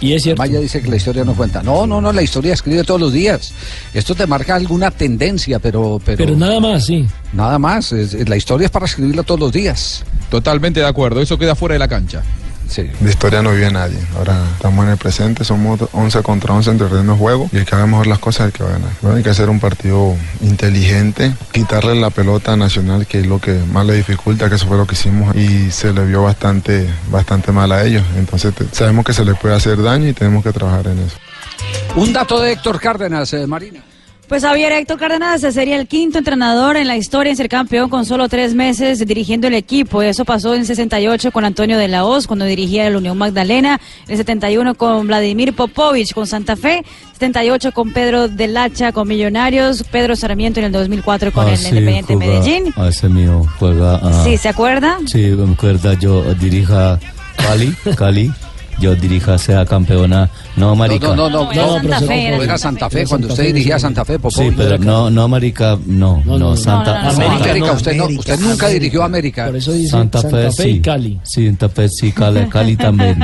Y 0.00 0.14
es 0.14 0.22
cierto. 0.22 0.42
Amaya 0.42 0.60
dice 0.60 0.80
que 0.80 0.88
la 0.88 0.96
historia 0.96 1.24
no 1.24 1.34
cuenta. 1.34 1.62
No, 1.62 1.86
no, 1.86 2.00
no, 2.00 2.10
la 2.12 2.22
historia 2.22 2.54
escribe 2.54 2.84
todos 2.84 3.00
los 3.00 3.12
días. 3.12 3.52
Esto 3.92 4.14
te 4.14 4.26
marca 4.26 4.54
alguna 4.54 4.90
tendencia, 4.90 5.58
pero... 5.58 6.00
Pero, 6.04 6.16
Pero 6.18 6.36
nada 6.36 6.58
más, 6.58 6.86
sí. 6.86 7.06
Nada 7.34 7.58
más. 7.58 7.92
es- 7.92 8.28
la 8.28 8.36
historia 8.36 8.64
es 8.66 8.70
para 8.70 8.86
escribirla 8.86 9.22
todos 9.22 9.40
los 9.40 9.52
días. 9.52 10.04
Totalmente 10.34 10.80
de 10.80 10.86
acuerdo, 10.86 11.20
eso 11.20 11.38
queda 11.38 11.54
fuera 11.54 11.74
de 11.74 11.78
la 11.78 11.86
cancha. 11.86 12.20
Sí. 12.68 12.90
De 12.98 13.08
historia 13.10 13.40
no 13.40 13.52
vive 13.52 13.70
nadie. 13.70 13.98
Ahora 14.16 14.36
estamos 14.56 14.84
en 14.84 14.90
el 14.90 14.96
presente, 14.96 15.44
somos 15.44 15.78
11 15.92 16.22
contra 16.24 16.54
11 16.54 16.70
en 16.70 16.78
terreno 16.78 17.12
de 17.12 17.18
juego 17.18 17.48
y 17.52 17.58
el 17.58 17.64
que 17.64 17.74
haga 17.76 17.86
mejor 17.86 18.08
las 18.08 18.18
cosas 18.18 18.40
es 18.40 18.46
el 18.46 18.52
que 18.52 18.64
va 18.64 18.70
a 18.70 18.72
ganar. 18.72 18.90
Bueno, 19.00 19.16
hay 19.18 19.22
que 19.22 19.30
hacer 19.30 19.48
un 19.48 19.60
partido 19.60 20.16
inteligente, 20.40 21.32
quitarle 21.52 21.94
la 21.94 22.10
pelota 22.10 22.54
a 22.54 22.56
Nacional, 22.56 23.06
que 23.06 23.20
es 23.20 23.26
lo 23.26 23.38
que 23.40 23.52
más 23.72 23.86
le 23.86 23.94
dificulta, 23.94 24.48
que 24.48 24.56
eso 24.56 24.66
fue 24.66 24.76
lo 24.76 24.88
que 24.88 24.94
hicimos 24.94 25.36
y 25.36 25.70
se 25.70 25.92
le 25.92 26.04
vio 26.04 26.22
bastante, 26.24 26.88
bastante 27.12 27.52
mal 27.52 27.70
a 27.70 27.84
ellos. 27.84 28.02
Entonces 28.16 28.52
te- 28.54 28.66
sabemos 28.72 29.04
que 29.04 29.12
se 29.12 29.24
les 29.24 29.38
puede 29.38 29.54
hacer 29.54 29.80
daño 29.80 30.08
y 30.08 30.12
tenemos 30.12 30.42
que 30.42 30.50
trabajar 30.52 30.88
en 30.88 30.98
eso. 30.98 31.16
Un 31.94 32.12
dato 32.12 32.40
de 32.40 32.50
Héctor 32.52 32.80
Cárdenas, 32.80 33.32
eh, 33.34 33.46
Marina. 33.46 33.84
Pues 34.28 34.42
Javier 34.42 34.72
Héctor 34.72 34.98
Cárdenas 34.98 35.42
sería 35.42 35.76
el 35.78 35.86
quinto 35.86 36.18
entrenador 36.18 36.76
en 36.78 36.86
la 36.88 36.96
historia 36.96 37.30
en 37.30 37.36
ser 37.36 37.48
campeón 37.48 37.90
con 37.90 38.06
solo 38.06 38.26
tres 38.28 38.54
meses 38.54 39.06
dirigiendo 39.06 39.46
el 39.48 39.54
equipo. 39.54 40.00
Eso 40.02 40.24
pasó 40.24 40.54
en 40.54 40.64
68 40.64 41.30
con 41.30 41.44
Antonio 41.44 41.76
de 41.76 41.88
la 41.88 42.04
Hoz 42.06 42.26
cuando 42.26 42.46
dirigía 42.46 42.86
el 42.86 42.96
Unión 42.96 43.18
Magdalena, 43.18 43.78
en 44.06 44.10
el 44.12 44.16
71 44.16 44.74
con 44.76 45.06
Vladimir 45.06 45.52
Popovich 45.54 46.14
con 46.14 46.26
Santa 46.26 46.56
Fe, 46.56 46.84
78 47.18 47.72
con 47.72 47.92
Pedro 47.92 48.26
del 48.28 48.56
Hacha 48.56 48.92
con 48.92 49.06
Millonarios, 49.08 49.84
Pedro 49.84 50.16
Sarmiento 50.16 50.58
en 50.58 50.66
el 50.66 50.72
2004 50.72 51.30
con 51.30 51.46
Ah, 51.46 51.50
el 51.52 51.58
sí, 51.58 51.68
Independiente 51.68 52.14
juega- 52.14 52.32
Medellín. 52.40 52.74
ah, 52.76 52.88
ese 52.88 53.08
mío 53.10 53.46
juega. 53.58 53.96
ah, 54.02 54.22
Sí, 54.24 54.38
¿se 54.38 54.48
acuerda? 54.48 54.98
Sí, 55.06 55.18
me 55.18 55.52
acuerdo, 55.52 55.92
yo 55.92 56.24
dirija 56.34 56.98
Cali, 57.36 57.74
Cali, 57.96 58.32
yo 58.78 58.94
dirija 58.94 59.38
sea 59.38 59.64
campeona, 59.64 60.28
no 60.56 60.74
marica. 60.74 61.08
No, 61.08 61.16
no, 61.16 61.30
no, 61.30 61.52
no, 61.52 61.52
no, 61.52 61.54
Santa 61.54 61.80
profesor, 61.80 62.08
Fe, 62.08 62.44
era 62.44 62.58
Santa 62.58 62.90
Fe. 62.90 63.06
Cuando 63.06 63.28
usted 63.28 63.44
dirigía 63.46 63.78
Santa 63.78 64.04
Fe, 64.04 64.18
Popovich. 64.18 64.50
Sí, 64.50 64.54
pero 64.56 64.78
no, 64.78 65.10
no 65.10 65.28
marica, 65.28 65.78
no, 65.86 66.22
no, 66.24 66.56
Santa, 66.56 67.08
América, 67.10 67.72
usted, 67.72 67.96
no, 67.96 68.06
usted 68.06 68.38
nunca 68.40 68.68
dirigió 68.68 69.02
a 69.02 69.06
América. 69.06 69.46
Por 69.46 69.56
eso 69.56 69.72
dice 69.72 69.90
Santa, 69.90 70.22
Fe, 70.22 70.48
y 70.48 70.52
sí. 70.52 70.80
Cali. 70.80 71.20
Sí, 71.22 71.46
Santa 71.46 71.68
Fe, 71.68 71.88
sí, 71.88 72.12
Cali, 72.12 72.46
Cali 72.50 72.76
también. 72.76 73.18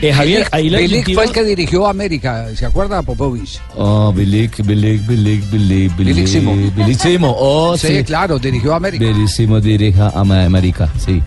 Eh, 0.00 0.12
Javier, 0.12 0.46
ahí 0.52 0.70
la 0.70 0.78
Bilic 0.78 1.14
fue 1.14 1.24
el 1.24 1.32
que 1.32 1.44
dirigió 1.44 1.86
a 1.86 1.90
América, 1.90 2.46
¿se 2.54 2.66
acuerda 2.66 3.02
Popovich? 3.02 3.60
Oh, 3.76 4.12
Bilic, 4.12 4.64
Bilic, 4.64 5.06
Bilic, 5.06 5.50
Bilic, 5.50 5.96
Bilic. 5.96 6.16
Bilicimo. 6.16 6.54
Bilicimo, 6.74 7.34
oh, 7.38 7.76
sí, 7.76 7.88
sí. 7.88 8.04
claro, 8.04 8.38
dirigió 8.38 8.74
a 8.74 8.76
América. 8.76 9.04
Bilicimo 9.04 9.60
dirija 9.60 10.08
a 10.08 10.20
América, 10.20 10.88
sí. 10.98 11.22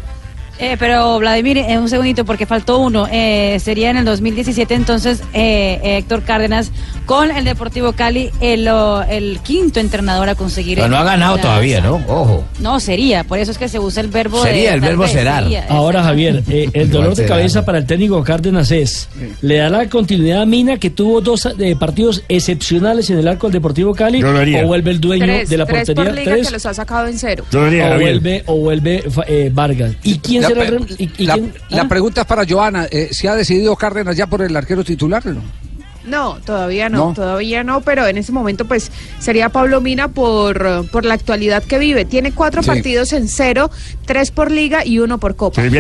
Eh, 0.62 0.78
pero 0.80 1.18
Vladimir, 1.20 1.58
eh, 1.58 1.78
un 1.80 1.90
segundito 1.90 2.24
porque 2.24 2.46
faltó 2.46 2.78
uno. 2.78 3.08
Eh, 3.12 3.58
sería 3.60 3.90
en 3.90 3.98
el 3.98 4.06
2017 4.06 4.74
entonces 4.76 5.22
eh, 5.34 5.80
Héctor 5.98 6.22
Cárdenas 6.24 6.72
con 7.08 7.32
el 7.32 7.44
Deportivo 7.46 7.94
Cali 7.94 8.30
el, 8.42 8.68
o- 8.68 9.02
el 9.02 9.40
quinto 9.40 9.80
entrenador 9.80 10.30
a 10.30 10.36
conseguir. 10.36 10.78
Pero 10.78 10.88
no 10.88 10.98
ha 10.98 11.04
ganado 11.04 11.36
la- 11.38 11.42
todavía, 11.42 11.82
¿no? 11.82 11.96
Ojo. 12.08 12.44
No, 12.60 12.80
sería. 12.80 13.24
Por 13.24 13.40
eso 13.40 13.52
es 13.52 13.58
que 13.58 13.68
se 13.68 13.80
usa 13.80 14.02
el 14.02 14.10
verbo. 14.10 14.44
Sería, 14.44 14.70
de- 14.70 14.76
el 14.76 14.82
verbo 14.82 15.08
será. 15.08 15.44
Ahora, 15.68 16.04
Javier, 16.04 16.44
eh, 16.50 16.70
el 16.74 16.92
dolor 16.92 17.16
de 17.16 17.26
cabeza 17.26 17.66
para 17.66 17.80
el 17.80 17.86
técnico 17.88 18.24
Cárdenas 18.24 18.70
es, 18.72 19.10
le 19.42 19.58
da 19.58 19.70
la 19.70 19.90
continuidad 19.90 20.44
a 20.44 20.46
Mina, 20.46 20.78
que 20.78 20.92
tuvo 20.92 21.22
dos 21.22 21.48
eh, 21.58 21.76
partidos 21.76 22.24
excepcionales 22.30 23.10
en 23.10 23.18
el 23.18 23.28
arco 23.28 23.48
del 23.48 23.54
Deportivo 23.54 23.96
Cali, 23.96 24.22
Yo 24.22 24.32
lo 24.32 24.40
haría. 24.40 24.64
o 24.64 24.68
vuelve 24.68 24.92
el 24.92 25.02
dueño 25.02 25.26
Tres, 25.26 25.50
de 25.50 25.58
la 25.58 25.66
tres 25.66 25.88
portería, 25.88 26.04
por 26.12 26.20
liga 26.20 26.32
tres, 26.34 26.48
que 26.48 26.54
los 26.54 26.66
ha 26.68 26.74
sacado 26.76 27.08
en 27.08 27.18
cero. 27.18 27.46
Yo 27.52 27.62
lo 27.62 27.66
haría, 27.66 27.96
o 27.96 28.00
vuelve, 28.00 28.44
o 28.46 28.56
vuelve 28.58 29.04
eh, 29.28 29.50
Vargas. 29.54 29.94
¿Y 30.04 30.20
quién 30.20 30.44
El 30.52 30.58
pe- 30.60 30.70
rem- 30.80 30.96
y- 30.98 31.24
y 31.24 31.26
la- 31.26 31.34
quién- 31.36 31.54
la 31.70 31.82
ah? 31.84 31.88
pregunta 31.88 32.22
es 32.22 32.28
para 32.28 32.46
Joana, 32.48 32.88
eh, 32.92 33.10
¿se 33.12 33.28
ha 33.30 33.36
decidido 33.36 33.76
Cárdenas 33.76 34.16
ya 34.16 34.28
por 34.28 34.42
el 34.42 34.56
arquero 34.56 34.84
titular? 34.84 35.26
o 35.28 35.34
No? 35.34 35.42
No, 36.04 36.40
todavía 36.44 36.90
no, 36.90 37.10
No. 37.10 37.14
todavía 37.14 37.64
no, 37.64 37.82
pero 37.82 38.08
en 38.08 38.18
ese 38.18 38.32
momento 38.32 38.66
pues 38.66 38.92
sería 39.20 39.50
Pablo 39.50 39.82
Mina 39.82 40.08
por, 40.08 40.88
por 40.90 41.06
la 41.06 41.14
actualidad 41.14 41.64
que 41.64 41.78
vive. 41.78 42.06
Tiene 42.06 42.32
cuatro 42.32 42.64
Sí. 42.64 42.70
partidos 42.70 43.14
en 43.14 43.28
cero, 43.28 43.70
tres 44.06 44.32
por 44.32 44.50
liga 44.50 44.84
y 44.84 44.98
uno 44.98 45.20
por 45.20 45.36
copa. 45.36 45.62
Y, 45.64 45.68
y 45.72 45.78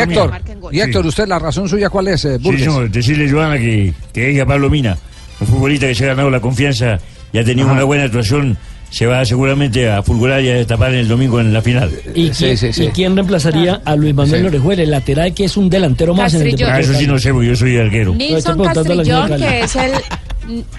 Héctor, 0.00 0.32
y 0.72 0.80
Héctor, 0.80 1.06
¿usted 1.06 1.28
la 1.28 1.38
razón 1.38 1.68
suya 1.68 1.88
cuál 1.88 2.08
es, 2.08 2.24
eh, 2.24 2.38
Sí, 2.42 2.58
señor, 2.58 2.90
decirle, 2.90 3.30
Joana, 3.30 3.58
que, 3.58 3.94
que 4.12 4.40
a 4.40 4.44
Pablo 4.46 4.68
Mina, 4.70 4.98
un 5.38 5.46
futbolista 5.46 5.86
que 5.86 5.94
se 5.94 6.04
ha 6.04 6.08
ganado 6.08 6.30
la 6.30 6.40
confianza 6.40 6.98
y 7.32 7.38
ha 7.38 7.44
tenido 7.44 7.68
Ajá. 7.68 7.76
una 7.76 7.84
buena 7.84 8.04
actuación, 8.04 8.58
se 8.90 9.06
va 9.06 9.24
seguramente 9.24 9.88
a 9.88 10.02
fulgurar 10.02 10.42
y 10.42 10.48
a 10.50 10.54
destapar 10.54 10.92
en 10.92 11.00
el 11.00 11.08
domingo 11.08 11.40
en 11.40 11.52
la 11.52 11.62
final. 11.62 11.90
¿Y, 12.14 12.30
quién, 12.30 12.58
y 12.76 12.88
quién 12.88 13.14
reemplazaría 13.14 13.80
a 13.84 13.96
Luis 13.96 14.14
Manuel 14.14 14.40
Sí. 14.40 14.46
Orejuela, 14.46 14.82
el 14.82 14.90
lateral 14.90 15.32
que 15.32 15.44
es 15.44 15.56
un 15.56 15.70
delantero 15.70 16.14
más 16.14 16.34
en 16.34 16.42
el 16.42 16.48
Castrillón. 16.50 16.72
Ah, 16.72 16.80
eso 16.80 16.94
sí 16.94 17.06
no 17.06 17.18
sé, 17.18 17.32
porque 17.32 17.48
yo 17.48 17.56
soy 17.56 17.76
arquero. 17.78 18.14
Nilson 18.14 18.62
Castrillón, 18.62 19.36
que 19.36 19.60
es 19.60 19.76
el 19.76 19.92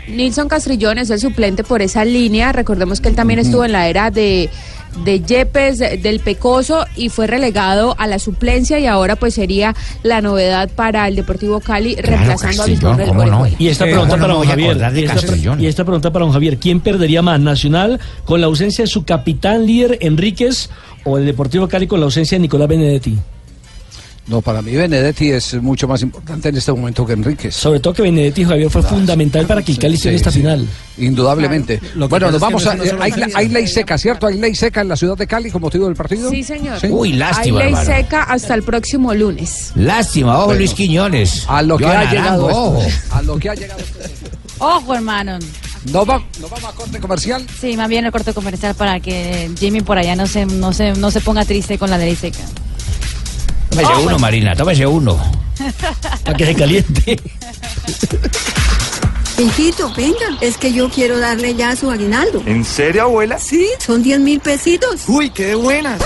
Nilson 0.09 0.47
Castrillón 0.49 0.97
es 0.97 1.09
el 1.09 1.19
suplente 1.19 1.63
por 1.63 1.81
esa 1.81 2.03
línea. 2.03 2.51
Recordemos 2.51 2.99
que 2.99 3.09
él 3.09 3.15
también 3.15 3.39
estuvo 3.39 3.63
en 3.63 3.71
la 3.71 3.87
era 3.87 4.11
de, 4.11 4.49
de 5.05 5.21
Yepes, 5.21 5.79
de- 5.79 5.97
del 5.97 6.19
Pecoso, 6.19 6.85
y 6.95 7.09
fue 7.09 7.27
relegado 7.27 7.95
a 7.97 8.07
la 8.07 8.19
suplencia 8.19 8.77
y 8.79 8.85
ahora 8.87 9.15
pues 9.15 9.33
sería 9.33 9.75
la 10.03 10.21
novedad 10.21 10.69
para 10.75 11.07
el 11.07 11.15
Deportivo 11.15 11.59
Cali, 11.59 11.95
reemplazando 11.95 12.63
a 12.63 12.67
Luis 12.67 12.81
Manuel 12.83 13.09
Orejuela. 13.09 13.49
Y 13.57 13.67
esta 13.69 13.85
Eh, 13.85 13.91
pregunta 13.91 14.11
¿cómo 14.15 14.21
para 14.21 14.33
no 14.33 14.39
don 14.39 14.47
Javier. 14.47 14.71
esta, 14.71 15.55
y 15.59 15.65
esta 15.65 15.83
pregunta 15.83 16.11
para 16.11 16.25
don 16.25 16.33
Javier. 16.33 16.57
¿Quién 16.57 16.79
perdería 16.81 17.21
más? 17.21 17.39
¿Nacional 17.39 17.99
con 18.25 18.41
la 18.41 18.47
ausencia 18.47 18.83
de 18.83 18.87
su 18.89 19.03
capitán 19.05 19.65
líder 19.65 19.97
Enríquez 20.01 20.69
o 21.03 21.17
el 21.17 21.25
Deportivo 21.25 21.67
Cali 21.67 21.87
con 21.87 21.99
la 21.99 22.05
ausencia 22.05 22.37
de 22.37 22.41
Nicolás 22.41 22.67
Benedetti? 22.67 23.17
No, 24.27 24.39
para 24.41 24.61
mí 24.61 24.71
Benedetti 24.75 25.31
es 25.31 25.55
mucho 25.61 25.87
más 25.87 26.01
importante 26.03 26.49
en 26.49 26.55
este 26.57 26.71
momento 26.71 27.05
que 27.05 27.13
Enríquez. 27.13 27.55
Sobre 27.55 27.79
todo 27.79 27.93
que 27.95 28.03
Benedetti 28.03 28.45
Javier 28.45 28.69
fue 28.69 28.83
fundamental 28.83 29.45
para 29.47 29.61
que 29.63 29.71
el 29.73 29.79
Cali 29.79 29.95
esté 29.95 30.09
en 30.09 30.13
Sí, 30.13 30.17
esta 30.17 30.31
sí. 30.31 30.39
final. 30.39 30.67
Indudablemente. 30.99 31.81
Lo 31.95 32.05
que 32.07 32.11
Bueno, 32.11 32.31
nos 32.31 32.39
vamos 32.39 32.63
no 32.63 32.71
a. 32.71 32.77
sola 32.77 33.07
hay, 33.35 33.49
ley 33.49 33.67
seca, 33.67 33.97
¿cierto? 33.97 34.27
Hay 34.27 34.37
ley 34.37 34.53
seca 34.55 34.81
en 34.81 34.89
la 34.89 34.95
ciudad 34.95 35.17
de 35.17 35.25
Cali 35.27 35.49
con 35.49 35.61
motivo 35.61 35.85
del 35.87 35.95
partido. 35.95 36.29
Sí, 36.29 36.43
señor. 36.43 36.79
Sí. 36.79 36.87
Uy, 36.89 37.13
lástima, 37.13 37.59
Hay 37.59 37.65
ley 37.65 37.73
hermano. 37.81 37.85
seca 37.97 38.23
hasta 38.23 38.53
el 38.53 38.63
próximo 38.63 39.13
lunes. 39.13 39.71
Lástima, 39.75 40.37
ojo 40.37 40.45
Bueno. 40.45 40.59
Luis 40.59 40.73
Quiñones. 40.75 41.43
A 41.49 41.61
lo 41.63 41.77
que 41.77 41.85
ha 41.87 42.09
llegado 42.11 42.47
Arango, 42.47 42.49
esto. 42.49 42.61
ojo. 42.61 43.15
A 43.17 43.21
lo 43.23 43.37
que 43.39 43.49
ha 43.49 43.55
llegado. 43.55 43.81
Ojo, 44.59 44.93
hermano. 44.93 45.39
¿Nos, 45.91 46.07
va- 46.07 46.23
nos 46.39 46.49
vamos 46.51 46.69
a 46.69 46.75
corte 46.75 46.99
comercial? 46.99 47.43
Sí, 47.59 47.75
más 47.75 47.89
bien 47.89 48.05
el 48.05 48.11
corte 48.11 48.33
comercial 48.33 48.75
para 48.75 48.99
que 48.99 49.49
Jimmy 49.59 49.81
por 49.81 49.97
allá 49.97 50.15
no 50.15 50.27
se, 50.27 50.45
no 50.45 50.71
se, 50.73 50.91
no 50.93 51.09
se 51.09 51.21
ponga 51.21 51.43
triste 51.43 51.79
con 51.79 51.89
la 51.89 51.97
ley 51.97 52.15
seca. 52.15 52.37
Tómese 53.71 53.93
uno, 54.05 54.19
Marina, 54.19 54.55
tómese 54.55 54.85
uno. 54.85 55.17
Para 56.25 56.37
que 56.37 56.45
se 56.45 56.55
caliente. 56.55 57.19
Hijito, 59.39 59.91
venga, 59.95 60.37
es 60.41 60.57
que 60.57 60.71
yo 60.71 60.89
quiero 60.89 61.17
darle 61.17 61.55
ya 61.55 61.75
su 61.75 61.89
aguinaldo. 61.89 62.43
¿En 62.45 62.63
serio, 62.63 63.03
abuela? 63.03 63.39
Sí, 63.39 63.67
son 63.79 64.03
10 64.03 64.19
mil 64.19 64.39
pesitos. 64.39 65.07
Uy, 65.07 65.31
qué 65.31 65.55
buena. 65.55 65.97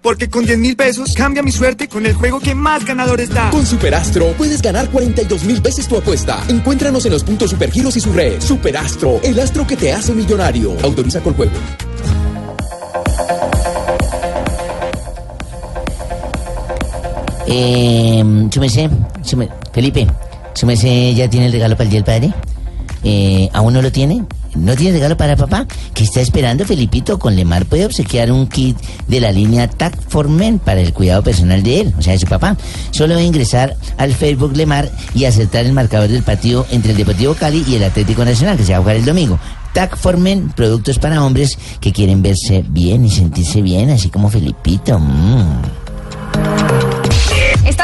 Porque 0.00 0.28
con 0.28 0.44
10 0.44 0.58
mil 0.58 0.74
pesos 0.74 1.14
cambia 1.14 1.42
mi 1.44 1.52
suerte 1.52 1.86
con 1.86 2.06
el 2.06 2.14
juego 2.14 2.40
que 2.40 2.56
más 2.56 2.84
ganadores 2.84 3.28
da. 3.28 3.50
Con 3.50 3.64
Superastro 3.64 4.32
puedes 4.32 4.60
ganar 4.60 4.90
42 4.90 5.44
mil 5.44 5.60
veces 5.60 5.86
tu 5.86 5.96
apuesta. 5.96 6.42
Encuéntranos 6.48 7.06
en 7.06 7.12
los 7.12 7.22
puntos 7.22 7.50
Supergiros 7.50 7.96
y 7.96 8.00
su 8.00 8.12
red. 8.12 8.40
Superastro, 8.40 9.20
el 9.22 9.38
astro 9.38 9.64
que 9.64 9.76
te 9.76 9.92
hace 9.92 10.12
millonario. 10.12 10.76
Autoriza 10.82 11.20
con 11.20 11.34
juego. 11.34 11.52
Eh, 17.46 18.48
su 18.50 18.60
mer- 19.36 19.50
Felipe, 19.72 20.06
su 20.54 20.66
merced 20.66 21.14
ya 21.14 21.28
tiene 21.28 21.46
el 21.46 21.52
regalo 21.52 21.74
para 21.76 21.84
el 21.84 21.90
Día 21.90 22.00
del 22.02 22.04
Padre. 22.04 22.34
Eh, 23.04 23.48
¿Aún 23.52 23.72
no 23.74 23.82
lo 23.82 23.90
tiene? 23.90 24.22
¿No 24.54 24.76
tiene 24.76 24.92
regalo 24.92 25.16
para 25.16 25.34
papá? 25.34 25.66
¿Qué 25.94 26.04
está 26.04 26.20
esperando 26.20 26.64
Felipito? 26.64 27.18
Con 27.18 27.34
Lemar 27.34 27.64
puede 27.64 27.86
obsequiar 27.86 28.30
un 28.30 28.46
kit 28.46 28.76
de 29.08 29.18
la 29.20 29.32
línea 29.32 29.66
TAC 29.66 29.98
for 30.08 30.28
Men 30.28 30.58
para 30.58 30.80
el 30.80 30.92
cuidado 30.92 31.22
personal 31.22 31.62
de 31.62 31.80
él, 31.80 31.94
o 31.98 32.02
sea, 32.02 32.12
de 32.12 32.18
su 32.20 32.26
papá. 32.26 32.56
Solo 32.90 33.14
debe 33.14 33.26
ingresar 33.26 33.76
al 33.96 34.12
Facebook 34.12 34.54
Lemar 34.54 34.90
y 35.14 35.24
aceptar 35.24 35.64
el 35.64 35.72
marcador 35.72 36.10
del 36.10 36.22
partido 36.22 36.66
entre 36.70 36.92
el 36.92 36.98
Deportivo 36.98 37.34
Cali 37.34 37.64
y 37.66 37.74
el 37.76 37.84
Atlético 37.84 38.24
Nacional, 38.24 38.56
que 38.58 38.64
se 38.64 38.72
va 38.72 38.78
a 38.78 38.82
jugar 38.82 38.96
el 38.96 39.04
domingo. 39.06 39.38
TAC 39.72 39.96
for 39.96 40.18
Men, 40.18 40.52
productos 40.54 40.98
para 40.98 41.24
hombres 41.24 41.58
que 41.80 41.92
quieren 41.92 42.22
verse 42.22 42.62
bien 42.68 43.06
y 43.06 43.10
sentirse 43.10 43.62
bien, 43.62 43.88
así 43.90 44.10
como 44.10 44.28
Felipito. 44.28 44.98
Mm. 44.98 45.62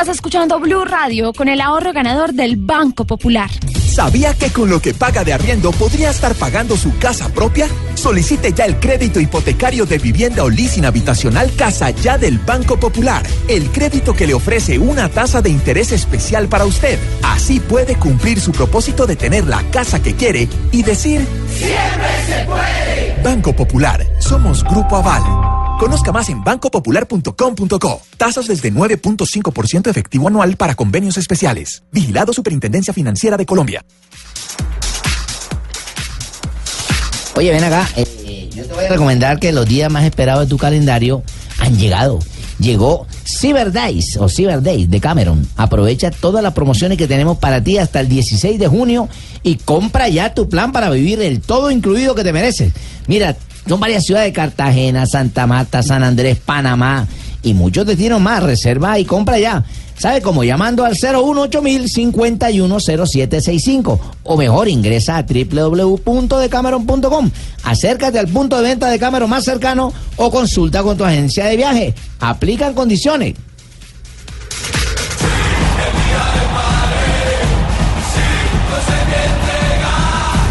Estás 0.01 0.15
escuchando 0.15 0.61
Blue 0.61 0.85
Radio 0.85 1.33
con 1.33 1.49
el 1.49 1.61
ahorro 1.61 1.93
ganador 1.93 2.33
del 2.33 2.55
Banco 2.55 3.05
Popular. 3.05 3.51
¿Sabía 3.75 4.33
que 4.33 4.49
con 4.53 4.71
lo 4.71 4.81
que 4.81 4.95
paga 4.95 5.25
de 5.25 5.33
arriendo 5.33 5.73
podría 5.73 6.11
estar 6.11 6.37
pagando 6.37 6.77
su 6.77 6.97
casa 6.99 7.29
propia? 7.31 7.67
Solicite 7.95 8.53
ya 8.53 8.67
el 8.67 8.79
crédito 8.79 9.19
hipotecario 9.19 9.87
de 9.87 9.99
vivienda 9.99 10.45
o 10.45 10.51
leasing 10.51 10.85
habitacional 10.85 11.51
Casa 11.57 11.91
Ya 11.91 12.17
del 12.17 12.39
Banco 12.39 12.79
Popular. 12.79 13.27
El 13.49 13.73
crédito 13.73 14.15
que 14.15 14.29
le 14.29 14.35
ofrece 14.35 14.79
una 14.79 15.09
tasa 15.09 15.43
de 15.43 15.51
interés 15.51 15.91
especial 15.91 16.47
para 16.47 16.65
usted. 16.65 16.97
Así 17.25 17.59
puede 17.59 17.97
cumplir 17.97 18.41
su 18.41 18.53
propósito 18.53 19.05
de 19.05 19.17
tener 19.17 19.49
la 19.49 19.65
casa 19.73 20.01
que 20.01 20.15
quiere 20.15 20.49
y 20.71 20.85
decir... 20.85 21.27
¡Siempre 21.53 22.25
se 22.25 22.45
puede! 22.45 23.21
Banco 23.25 23.53
Popular. 23.53 24.07
Somos 24.21 24.63
Grupo 24.63 24.95
Aval. 24.95 25.58
Conozca 25.79 26.11
más 26.11 26.29
en 26.29 26.43
bancopopular.com.co. 26.43 28.03
Tasas 28.17 28.49
desde 28.49 28.73
9.5% 28.73 29.89
efectivo 29.89 30.27
anual 30.27 30.57
para 30.57 30.75
convenios 30.75 31.17
especiales. 31.17 31.85
Vigilado 31.93 32.33
Superintendencia 32.33 32.93
Financiera 32.93 33.37
de 33.37 33.47
Colombia. 33.47 33.85
Oye, 37.37 37.53
ven 37.53 37.63
acá. 37.63 37.89
eh, 37.95 38.51
yo 38.53 38.67
te 38.67 38.75
voy 38.75 38.85
a 38.87 38.89
recomendar 38.89 39.39
que 39.39 39.53
los 39.53 39.67
días 39.67 39.91
más 39.93 40.05
esperados 40.05 40.43
de 40.47 40.49
tu 40.49 40.59
calendario 40.59 41.23
han 41.61 41.79
llegado. 41.79 42.19
Llegó 42.59 43.07
Cyber 43.29 43.71
Days 43.73 44.17
o 44.17 44.29
Cyber 44.29 44.63
Days 44.63 44.91
de 44.91 45.01
Cameron. 45.01 45.47
Aprovecha 45.57 46.11
todas 46.11 46.43
las 46.43 46.55
promociones 46.55 46.97
que 46.97 47.07
tenemos 47.07 47.39
para 47.39 47.63
ti 47.63 47.77
hasta 47.77 48.01
el 48.01 48.09
16 48.09 48.59
de 48.59 48.67
junio 48.69 49.09
y 49.43 49.57
compra 49.57 50.09
ya 50.09 50.33
tu 50.33 50.49
plan 50.49 50.73
para 50.73 50.89
vivir 50.91 51.21
el 51.21 51.41
todo 51.41 51.71
incluido 51.71 52.15
que 52.15 52.25
te 52.25 52.33
mereces. 52.33 52.73
Mira, 53.07 53.37
son 53.67 53.81
varias 53.81 54.05
ciudades, 54.05 54.33
Cartagena, 54.33 55.07
Santa 55.07 55.47
Marta, 55.47 55.83
San 55.83 56.03
Andrés, 56.03 56.39
Panamá 56.39 57.07
y 57.43 57.53
muchos 57.53 57.85
destinos 57.85 58.21
más. 58.21 58.43
Reserva 58.43 58.99
y 58.99 59.05
compra 59.05 59.39
ya. 59.39 59.63
¿Sabe 59.99 60.23
cómo? 60.23 60.45
Llamando 60.45 60.85
al 60.85 60.95
018 60.95 61.61
510765 61.89 64.01
o 64.23 64.37
mejor 64.37 64.69
ingresa 64.69 65.17
a 65.17 65.25
www.decameron.com. 65.25 67.31
Acércate 67.65 68.19
al 68.19 68.29
punto 68.29 68.57
de 68.57 68.63
venta 68.63 68.91
de 68.91 68.99
Cameron 68.99 69.31
más 69.31 69.45
cercano 69.45 69.93
o 70.17 70.31
consulta 70.31 70.83
con 70.83 70.97
tu 70.97 71.05
agencia 71.05 71.45
de 71.47 71.57
viaje. 71.57 71.95
Aplican 72.21 72.75
condiciones. 72.75 73.35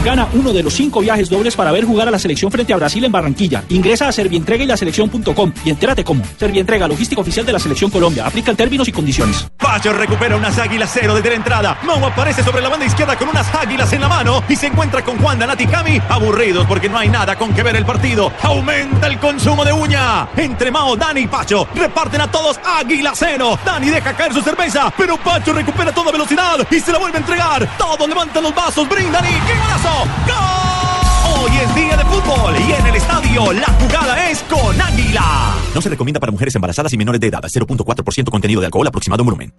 Gana 0.08 0.26
uno 0.32 0.54
de 0.54 0.64
los 0.64 0.74
cinco 0.74 1.02
viajes 1.02 1.30
dobles 1.30 1.54
para 1.54 1.70
ver 1.74 1.84
jugar 1.84 2.08
a 2.08 2.12
la 2.12 2.18
selección 2.18 2.50
frente 2.50 2.72
a 2.72 2.78
Brasil 2.78 3.04
en 3.04 3.12
Barranquilla. 3.12 3.66
Ingresa 3.68 4.08
a 4.08 4.14
Servientrega 4.14 4.64
y 4.64 4.66
la 4.66 4.78
selección.com 4.78 5.52
y 5.66 5.70
entérate 5.70 6.06
cómo. 6.06 6.24
Servientrega, 6.40 6.88
logística 6.88 7.20
oficial 7.20 7.46
de 7.46 7.52
la 7.52 7.60
selección 7.60 7.92
Colombia. 7.92 8.26
Aplica 8.26 8.54
términos 8.54 8.88
y 8.88 8.94
condiciones. 8.94 9.46
Pacho 9.58 9.92
recupera 9.92 10.38
unas 10.38 10.58
águilas 10.60 10.92
cero 10.94 11.14
desde 11.14 11.32
la 11.32 11.36
entrada. 11.36 11.78
Mau 11.84 12.06
aparece 12.06 12.42
sobre 12.42 12.62
la 12.62 12.70
banda 12.70 12.86
izquierda 12.86 13.18
con 13.18 13.28
unas 13.28 13.54
águilas 13.54 13.92
en 13.92 14.00
la 14.00 14.08
mano 14.08 14.42
y 14.48 14.56
se 14.56 14.68
encuentra 14.68 15.04
con 15.04 15.18
Juan 15.18 15.40
Danati 15.40 15.68
Cami 15.68 16.02
aburridos 16.08 16.66
porque 16.68 16.88
no 16.88 16.98
hay 16.98 17.10
nada 17.10 17.36
con 17.36 17.54
que 17.54 17.62
ver 17.62 17.76
el 17.76 17.86
partido. 17.86 18.32
Aumenta 18.44 19.08
el 19.08 19.20
consumo 19.20 19.66
de 19.66 19.74
uña. 19.74 20.30
Entre 20.38 20.72
Mao, 20.72 20.96
Dani 20.96 21.20
y 21.20 21.28
Pacho 21.28 21.68
reparten 21.76 22.22
a 22.22 22.32
todos 22.32 22.58
águila 22.64 23.12
cero. 23.14 23.60
Dani 23.66 23.90
deja 23.90 24.16
caer 24.16 24.34
su 24.34 24.42
cerveza, 24.42 24.90
pero 24.98 25.18
Pacho 25.18 25.52
recupera 25.52 25.92
toda 25.92 26.14
velocidad 26.14 26.66
y 26.72 26.80
se 26.80 26.94
la 26.94 26.98
vuelve 26.98 27.18
a 27.18 27.20
entregar. 27.20 27.78
Todos 27.78 28.08
levantan 28.08 28.42
los 28.42 28.56
vasos, 28.56 28.88
brindan 28.88 29.26
y 29.26 29.34
¡qué 29.46 29.60
golazo! 29.60 29.97
¡Gol! 30.28 31.42
Hoy 31.42 31.52
es 31.58 31.76
día 31.76 31.98
de 31.98 32.06
fútbol 32.06 32.56
y 32.58 32.74
en 32.74 32.88
el 32.88 32.96
estadio 32.96 33.54
la 33.54 33.68
jugada 33.80 34.30
es 34.30 34.44
con 34.44 34.80
Águila. 34.80 35.56
No 35.74 35.82
se 35.82 35.90
recomienda 35.90 36.20
para 36.20 36.32
mujeres 36.32 36.56
embarazadas 36.56 36.94
y 36.94 36.98
menores 36.98 37.20
de 37.22 37.28
edad. 37.28 37.42
0.4% 37.44 38.30
contenido 38.30 38.60
de 38.60 38.68
alcohol 38.68 38.88
aproximado 38.88 39.22
en 39.22 39.26
volumen. 39.26 39.54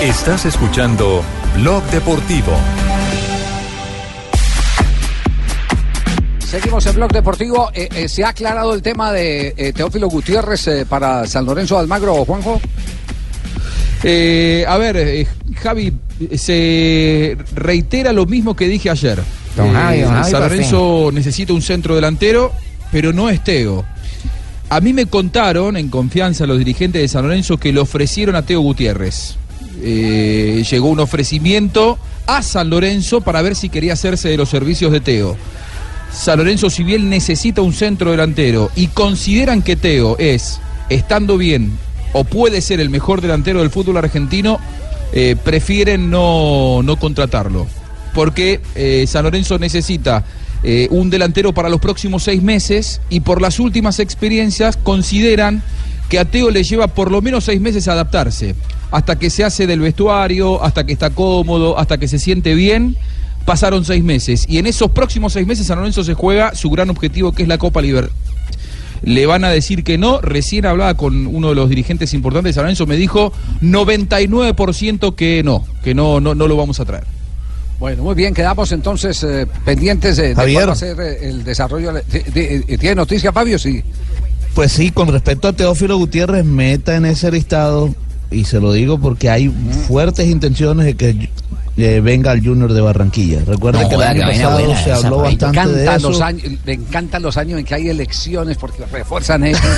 Estás 0.00 0.46
escuchando 0.46 1.22
Blog 1.56 1.82
Deportivo. 1.90 2.52
Seguimos 6.38 6.84
en 6.86 6.96
Blog 6.96 7.12
Deportivo. 7.12 7.70
Eh, 7.72 7.88
eh, 7.94 8.08
¿Se 8.08 8.24
ha 8.24 8.30
aclarado 8.30 8.74
el 8.74 8.82
tema 8.82 9.12
de 9.12 9.54
eh, 9.56 9.72
Teófilo 9.72 10.08
Gutiérrez 10.08 10.66
eh, 10.66 10.84
para 10.84 11.24
San 11.26 11.46
Lorenzo 11.46 11.76
de 11.76 11.82
Almagro 11.82 12.14
o 12.16 12.24
Juanjo? 12.24 12.60
Eh, 14.02 14.64
a 14.66 14.78
ver, 14.78 14.96
eh, 14.96 15.26
Javi, 15.56 15.92
se 16.36 17.36
reitera 17.54 18.12
lo 18.12 18.26
mismo 18.26 18.56
que 18.56 18.68
dije 18.68 18.90
ayer. 18.90 19.22
Don 19.56 19.72
Javi, 19.72 20.00
don 20.00 20.14
Javi, 20.14 20.30
San 20.30 20.40
Lorenzo 20.42 21.10
necesita 21.12 21.52
un 21.52 21.62
centro 21.62 21.94
delantero, 21.94 22.52
pero 22.90 23.12
no 23.12 23.28
es 23.28 23.42
Teo. 23.44 23.84
A 24.70 24.80
mí 24.80 24.92
me 24.92 25.06
contaron, 25.06 25.76
en 25.76 25.88
confianza, 25.88 26.46
los 26.46 26.58
dirigentes 26.58 27.02
de 27.02 27.08
San 27.08 27.24
Lorenzo 27.24 27.58
que 27.58 27.72
le 27.72 27.80
ofrecieron 27.80 28.36
a 28.36 28.42
Teo 28.42 28.60
Gutiérrez. 28.60 29.36
Eh, 29.82 30.64
llegó 30.70 30.88
un 30.88 31.00
ofrecimiento 31.00 31.98
a 32.26 32.42
San 32.42 32.70
Lorenzo 32.70 33.20
para 33.20 33.42
ver 33.42 33.56
si 33.56 33.68
quería 33.68 33.94
hacerse 33.94 34.28
de 34.28 34.36
los 34.36 34.48
servicios 34.48 34.92
de 34.92 35.00
Teo. 35.00 35.36
San 36.12 36.38
Lorenzo, 36.38 36.70
si 36.70 36.84
bien 36.84 37.08
necesita 37.10 37.62
un 37.62 37.72
centro 37.72 38.10
delantero 38.10 38.70
y 38.76 38.88
consideran 38.88 39.62
que 39.62 39.76
Teo 39.76 40.16
es, 40.18 40.60
estando 40.88 41.36
bien, 41.36 41.72
o 42.12 42.24
puede 42.24 42.60
ser 42.60 42.80
el 42.80 42.90
mejor 42.90 43.20
delantero 43.20 43.60
del 43.60 43.70
fútbol 43.70 43.96
argentino, 43.96 44.58
eh, 45.12 45.36
prefieren 45.42 46.10
no, 46.10 46.82
no 46.82 46.96
contratarlo. 46.96 47.66
Porque 48.14 48.60
eh, 48.74 49.04
San 49.06 49.24
Lorenzo 49.24 49.58
necesita 49.58 50.24
eh, 50.62 50.88
un 50.90 51.10
delantero 51.10 51.52
para 51.52 51.68
los 51.68 51.80
próximos 51.80 52.24
seis 52.24 52.42
meses 52.42 53.00
y 53.08 53.20
por 53.20 53.40
las 53.40 53.60
últimas 53.60 53.98
experiencias 53.98 54.76
consideran 54.76 55.62
que 56.08 56.18
a 56.18 56.24
Teo 56.24 56.50
le 56.50 56.64
lleva 56.64 56.88
por 56.88 57.10
lo 57.10 57.22
menos 57.22 57.44
seis 57.44 57.60
meses 57.60 57.86
adaptarse, 57.86 58.56
hasta 58.90 59.16
que 59.16 59.30
se 59.30 59.44
hace 59.44 59.68
del 59.68 59.80
vestuario, 59.80 60.62
hasta 60.62 60.84
que 60.84 60.92
está 60.92 61.10
cómodo, 61.10 61.78
hasta 61.78 61.98
que 61.98 62.08
se 62.08 62.18
siente 62.18 62.54
bien, 62.54 62.96
Pasaron 63.44 63.84
seis 63.84 64.04
meses 64.04 64.44
y 64.48 64.58
en 64.58 64.66
esos 64.66 64.90
próximos 64.90 65.32
seis 65.32 65.46
meses 65.46 65.66
San 65.66 65.78
Lorenzo 65.78 66.04
se 66.04 66.14
juega 66.14 66.54
su 66.54 66.70
gran 66.70 66.90
objetivo 66.90 67.32
que 67.32 67.42
es 67.42 67.48
la 67.48 67.58
Copa 67.58 67.80
Libertadores. 67.80 68.29
Le 69.02 69.26
van 69.26 69.44
a 69.44 69.50
decir 69.50 69.82
que 69.84 69.96
no. 69.98 70.20
Recién 70.20 70.66
hablaba 70.66 70.94
con 70.94 71.26
uno 71.26 71.48
de 71.50 71.54
los 71.54 71.68
dirigentes 71.68 72.12
importantes 72.14 72.50
de 72.50 72.54
San 72.54 72.64
Lorenzo, 72.64 72.86
me 72.86 72.96
dijo 72.96 73.32
99% 73.62 75.14
que 75.14 75.42
no, 75.42 75.64
que 75.82 75.94
no, 75.94 76.20
no, 76.20 76.34
no 76.34 76.46
lo 76.48 76.56
vamos 76.56 76.80
a 76.80 76.84
traer. 76.84 77.04
Bueno, 77.78 78.02
muy 78.02 78.14
bien, 78.14 78.34
quedamos 78.34 78.72
entonces 78.72 79.22
eh, 79.24 79.46
pendientes 79.64 80.16
de, 80.18 80.34
de 80.34 80.54
va 80.66 80.72
a 80.72 80.74
ser 80.76 81.00
eh, 81.00 81.28
el 81.30 81.44
desarrollo. 81.44 81.92
de- 81.94 82.02
de- 82.02 82.60
de- 82.60 82.78
¿Tiene 82.78 82.94
noticia, 82.96 83.32
Fabio? 83.32 83.58
Sí. 83.58 83.82
Pues 84.54 84.72
sí, 84.72 84.90
con 84.90 85.08
respecto 85.08 85.48
a 85.48 85.52
Teófilo 85.54 85.96
Gutiérrez, 85.96 86.44
meta 86.44 86.96
en 86.96 87.06
ese 87.06 87.30
listado, 87.32 87.94
y 88.30 88.44
se 88.44 88.60
lo 88.60 88.72
digo 88.72 88.98
porque 88.98 89.30
hay 89.30 89.48
fuertes 89.88 90.28
intenciones 90.28 90.84
de 90.84 90.94
que 90.94 91.30
eh, 91.82 92.00
venga 92.00 92.30
al 92.30 92.44
Junior 92.44 92.72
de 92.72 92.80
Barranquilla. 92.80 93.40
Recuerda 93.46 93.82
No, 93.82 93.88
que 93.88 93.94
el 93.96 94.02
año 94.02 94.22
pasado 94.22 94.58
buena 94.58 94.84
se 94.84 94.92
habló 94.92 95.16
bastante 95.18 95.60
de 95.60 95.82
Encantan 95.82 95.96
eso. 95.98 96.10
los 96.10 96.20
años, 96.20 96.42
me 96.64 96.72
encantan 96.72 97.22
los 97.22 97.36
años 97.36 97.58
en 97.58 97.64
que 97.64 97.74
hay 97.74 97.88
elecciones 97.88 98.56
porque 98.58 98.84
refuerzan 98.86 99.44
eso. 99.44 99.62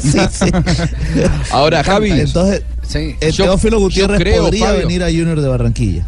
Sí, 0.00 0.18
sí. 0.30 0.50
Ahora, 1.50 1.82
Javi. 1.84 2.10
Entonces, 2.12 2.62
Sí. 2.86 3.16
eh, 3.20 3.30
Yo- 3.32 3.44
Teófilo 3.44 3.78
Gutiérrez 3.80 4.18
creo, 4.20 4.44
podría 4.44 4.66
Fabio. 4.66 4.80
venir 4.86 5.02
a 5.02 5.06
Junior 5.06 5.40
de 5.40 5.48
Barranquilla. 5.48 6.06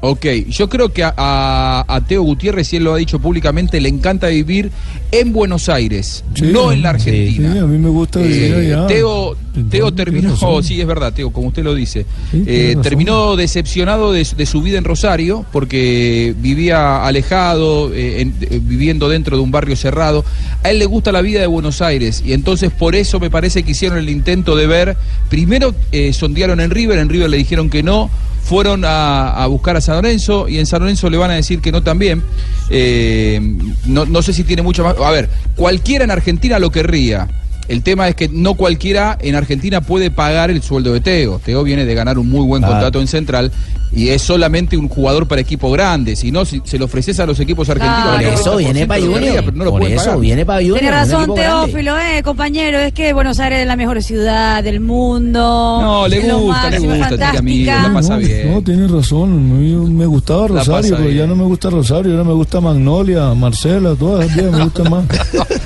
Ok, 0.00 0.26
yo 0.48 0.68
creo 0.68 0.92
que 0.92 1.02
a, 1.02 1.12
a- 1.16 1.84
a 1.88 2.00
Teo 2.04 2.22
Gutiérrez, 2.22 2.72
y 2.72 2.76
él 2.76 2.84
lo 2.84 2.94
ha 2.94 2.98
dicho 2.98 3.18
públicamente, 3.18 3.80
le 3.80 3.88
encanta 3.88 4.28
vivir 4.28 4.70
en 5.10 5.32
Buenos 5.32 5.68
Aires, 5.68 6.22
no 6.40 6.70
en 6.70 6.82
la 6.82 6.90
Argentina. 6.90 7.52
Sí, 7.52 7.58
a 7.58 7.64
mí 7.64 7.78
me 7.78 7.88
gusta 7.88 8.20
vivir 8.20 8.52
Eh, 8.54 8.74
allá. 8.74 8.86
Teo, 8.86 9.36
Teo 9.70 9.92
terminó, 9.92 10.36
sí, 10.62 10.80
es 10.80 10.86
verdad, 10.86 11.12
Teo, 11.12 11.32
como 11.32 11.48
usted 11.48 11.64
lo 11.64 11.74
dice. 11.74 12.06
Sí, 12.30 12.44
Eh, 12.46 12.76
terminó 12.80 13.34
decepcionado 13.34 14.12
de, 14.12 14.24
de 14.36 14.46
su 14.46 14.62
vida 14.62 14.78
en 14.78 14.84
Rosario 14.84 15.44
porque 15.50 16.32
vivía 16.38 17.04
alejado, 17.04 17.92
eh, 17.92 18.20
en- 18.20 18.34
eh, 18.42 18.60
viviendo 18.62 19.08
dentro 19.08 19.36
de 19.36 19.42
un 19.42 19.50
barrio 19.50 19.74
cerrado. 19.74 20.24
A 20.62 20.70
él 20.70 20.78
le 20.78 20.86
gusta 20.86 21.10
la 21.10 21.22
vida 21.22 21.40
de 21.40 21.48
Buenos 21.48 21.82
Aires 21.82 22.22
y 22.24 22.34
entonces 22.34 22.70
por 22.70 22.94
eso 22.94 23.18
me 23.18 23.30
parece 23.30 23.64
que 23.64 23.72
hicieron 23.72 23.98
el 23.98 24.10
intento 24.10 24.54
de 24.54 24.68
ver. 24.68 24.96
Primero 25.28 25.74
eh, 25.90 26.12
sondearon 26.12 26.60
en 26.60 26.70
River, 26.70 26.98
en 27.00 27.08
River 27.08 27.30
le 27.30 27.36
dijeron 27.36 27.68
que 27.68 27.82
no. 27.82 28.10
Fueron 28.44 28.84
a, 28.84 29.42
a 29.42 29.46
buscar 29.46 29.76
a 29.76 29.80
San 29.80 29.96
Lorenzo 29.96 30.48
y 30.48 30.58
en 30.58 30.66
San 30.66 30.80
Lorenzo 30.80 31.10
le 31.10 31.18
van 31.18 31.30
a 31.30 31.34
decir 31.34 31.60
que 31.60 31.70
no 31.72 31.82
también. 31.82 32.22
Eh, 32.70 33.40
no, 33.86 34.06
no 34.06 34.22
sé 34.22 34.32
si 34.32 34.44
tiene 34.44 34.62
mucho 34.62 34.84
más. 34.84 34.96
A 34.98 35.10
ver, 35.10 35.28
cualquiera 35.56 36.04
en 36.04 36.10
Argentina 36.10 36.58
lo 36.58 36.70
querría. 36.70 37.28
El 37.68 37.82
tema 37.82 38.08
es 38.08 38.14
que 38.14 38.28
no 38.28 38.54
cualquiera 38.54 39.16
en 39.20 39.34
Argentina 39.34 39.80
puede 39.82 40.10
pagar 40.10 40.50
el 40.50 40.62
sueldo 40.62 40.92
de 40.94 41.00
Teo. 41.00 41.38
Teo 41.44 41.62
viene 41.62 41.84
de 41.84 41.94
ganar 41.94 42.18
un 42.18 42.28
muy 42.28 42.44
buen 42.46 42.62
Claro. 42.62 42.74
contrato 42.74 43.00
en 43.00 43.06
Central 43.06 43.52
y 43.92 44.08
es 44.08 44.20
solamente 44.22 44.76
un 44.76 44.88
jugador 44.88 45.26
para 45.28 45.40
equipo 45.40 45.70
grande. 45.70 46.14
Si 46.16 46.30
no, 46.30 46.44
si 46.44 46.60
se 46.64 46.78
lo 46.78 46.86
ofreces 46.86 47.20
a 47.20 47.26
los 47.26 47.38
equipos 47.40 47.68
argentinos, 47.70 48.08
Por 48.16 48.22
eso 48.22 48.54
90% 48.54 48.56
viene 48.58 48.86
para 48.86 49.00
Junior. 49.00 49.44
pero 49.44 49.56
no 49.56 49.64
lo 49.64 49.70
Por 49.72 49.82
eso 49.84 50.04
pagar. 50.04 50.20
viene 50.20 50.46
para 50.46 50.58
Junior. 50.60 50.78
Tiene 50.78 50.94
razón. 50.94 51.34
Teófilo, 51.34 51.98
eh, 51.98 52.22
compañero. 52.22 52.78
Es 52.78 52.92
que 52.92 53.12
Buenos 53.12 53.38
Aires 53.40 53.60
es 53.60 53.66
la 53.66 53.76
mejor 53.76 54.02
ciudad 54.02 54.62
del 54.64 54.80
mundo. 54.80 55.38
No, 55.40 56.08
le 56.08 56.20
gusta, 56.32 56.70
le 56.70 56.78
gusta, 56.80 57.08
fantástica. 57.08 57.82
la 57.82 57.92
pasa 57.94 58.14
no, 58.14 58.18
bien. 58.20 58.52
No, 58.52 58.62
tienes 58.62 58.90
razón. 58.90 59.30
A 59.32 59.54
mí 59.58 59.72
me 59.90 60.06
gustaba 60.06 60.48
Rosario, 60.48 60.96
pero 60.96 61.10
ya 61.10 61.26
no 61.26 61.36
me 61.36 61.44
gusta 61.44 61.70
Rosario. 61.70 62.12
Ahora 62.12 62.24
me 62.24 62.32
gusta 62.32 62.60
Magnolia, 62.60 63.32
Marcela, 63.34 63.94
todas 63.94 64.26
las 64.26 64.34
días 64.36 64.52
me 64.52 64.64
gustan 64.64 64.90
más. 64.90 65.04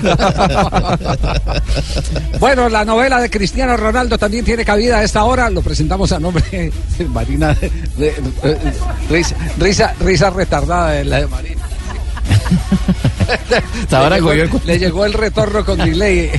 Bueno, 2.41 2.69
la 2.69 2.85
novela 2.85 3.21
de 3.21 3.31
Cristiano 3.31 3.77
Ronaldo 3.77 4.19
también 4.19 4.45
tiene 4.45 4.65
cabida 4.65 4.99
a 4.99 5.03
esta 5.05 5.25
hora. 5.25 5.49
Lo 5.51 5.63
presentamos 5.63 6.11
a 6.13 6.19
nombre 6.21 6.43
de 6.99 7.05
Marina. 7.09 7.55
de- 7.55 7.71
de- 7.97 8.13
de- 8.13 8.73
risa, 9.11 9.37
risa, 9.59 9.95
risa 10.01 10.31
retardada 10.31 10.91
de 10.91 11.05
la 11.05 11.21
de 11.21 11.27
Marina. 11.29 11.63
Hasta 13.83 13.99
ahora 13.99 14.17
le, 14.19 14.23
llegó, 14.37 14.61
le 14.65 14.79
llegó 14.79 15.05
el 15.05 15.13
retorno 15.13 15.65
con 15.65 15.79
delay. 15.79 16.31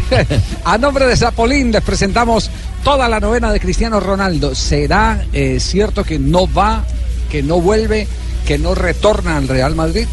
A 0.65 0.77
nombre 0.77 1.05
de 1.07 1.15
Zapolín 1.17 1.71
les 1.71 1.81
presentamos 1.81 2.49
toda 2.83 3.07
la 3.07 3.19
novena 3.19 3.51
de 3.51 3.59
Cristiano 3.59 3.99
Ronaldo. 3.99 4.53
¿Será 4.55 5.25
eh, 5.33 5.59
cierto 5.59 6.03
que 6.03 6.19
no 6.19 6.51
va, 6.51 6.83
que 7.29 7.41
no 7.43 7.59
vuelve, 7.61 8.07
que 8.45 8.57
no 8.57 8.75
retorna 8.75 9.37
al 9.37 9.47
Real 9.47 9.75
Madrid? 9.75 10.07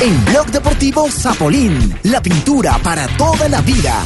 En 0.00 0.24
Blog 0.26 0.46
Deportivo 0.52 1.10
Zapolín, 1.10 1.92
la 2.04 2.22
pintura 2.22 2.78
para 2.78 3.08
toda 3.16 3.48
la 3.48 3.60
vida. 3.62 4.00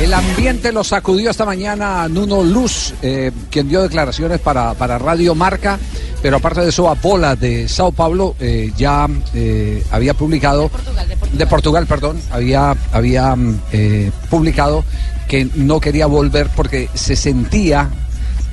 El 0.00 0.12
ambiente 0.12 0.72
lo 0.72 0.82
sacudió 0.82 1.30
esta 1.30 1.44
mañana 1.44 2.08
Nuno 2.08 2.42
Luz, 2.42 2.94
eh, 3.00 3.30
quien 3.48 3.68
dio 3.68 3.80
declaraciones 3.80 4.40
para, 4.40 4.74
para 4.74 4.98
Radio 4.98 5.36
Marca, 5.36 5.78
pero 6.20 6.38
aparte 6.38 6.62
de 6.62 6.70
eso, 6.70 6.90
Apola 6.90 7.36
de 7.36 7.68
Sao 7.68 7.92
Paulo 7.92 8.34
eh, 8.40 8.72
ya 8.76 9.06
eh, 9.34 9.84
había 9.92 10.14
publicado, 10.14 10.68
de 11.32 11.46
Portugal, 11.46 11.86
perdón, 11.86 12.20
había, 12.32 12.74
había 12.92 13.36
mm, 13.36 13.60
eh, 13.72 14.10
publicado 14.28 14.84
que 15.28 15.48
no 15.54 15.78
quería 15.78 16.06
volver 16.06 16.48
porque 16.56 16.88
se 16.94 17.14
sentía 17.14 17.88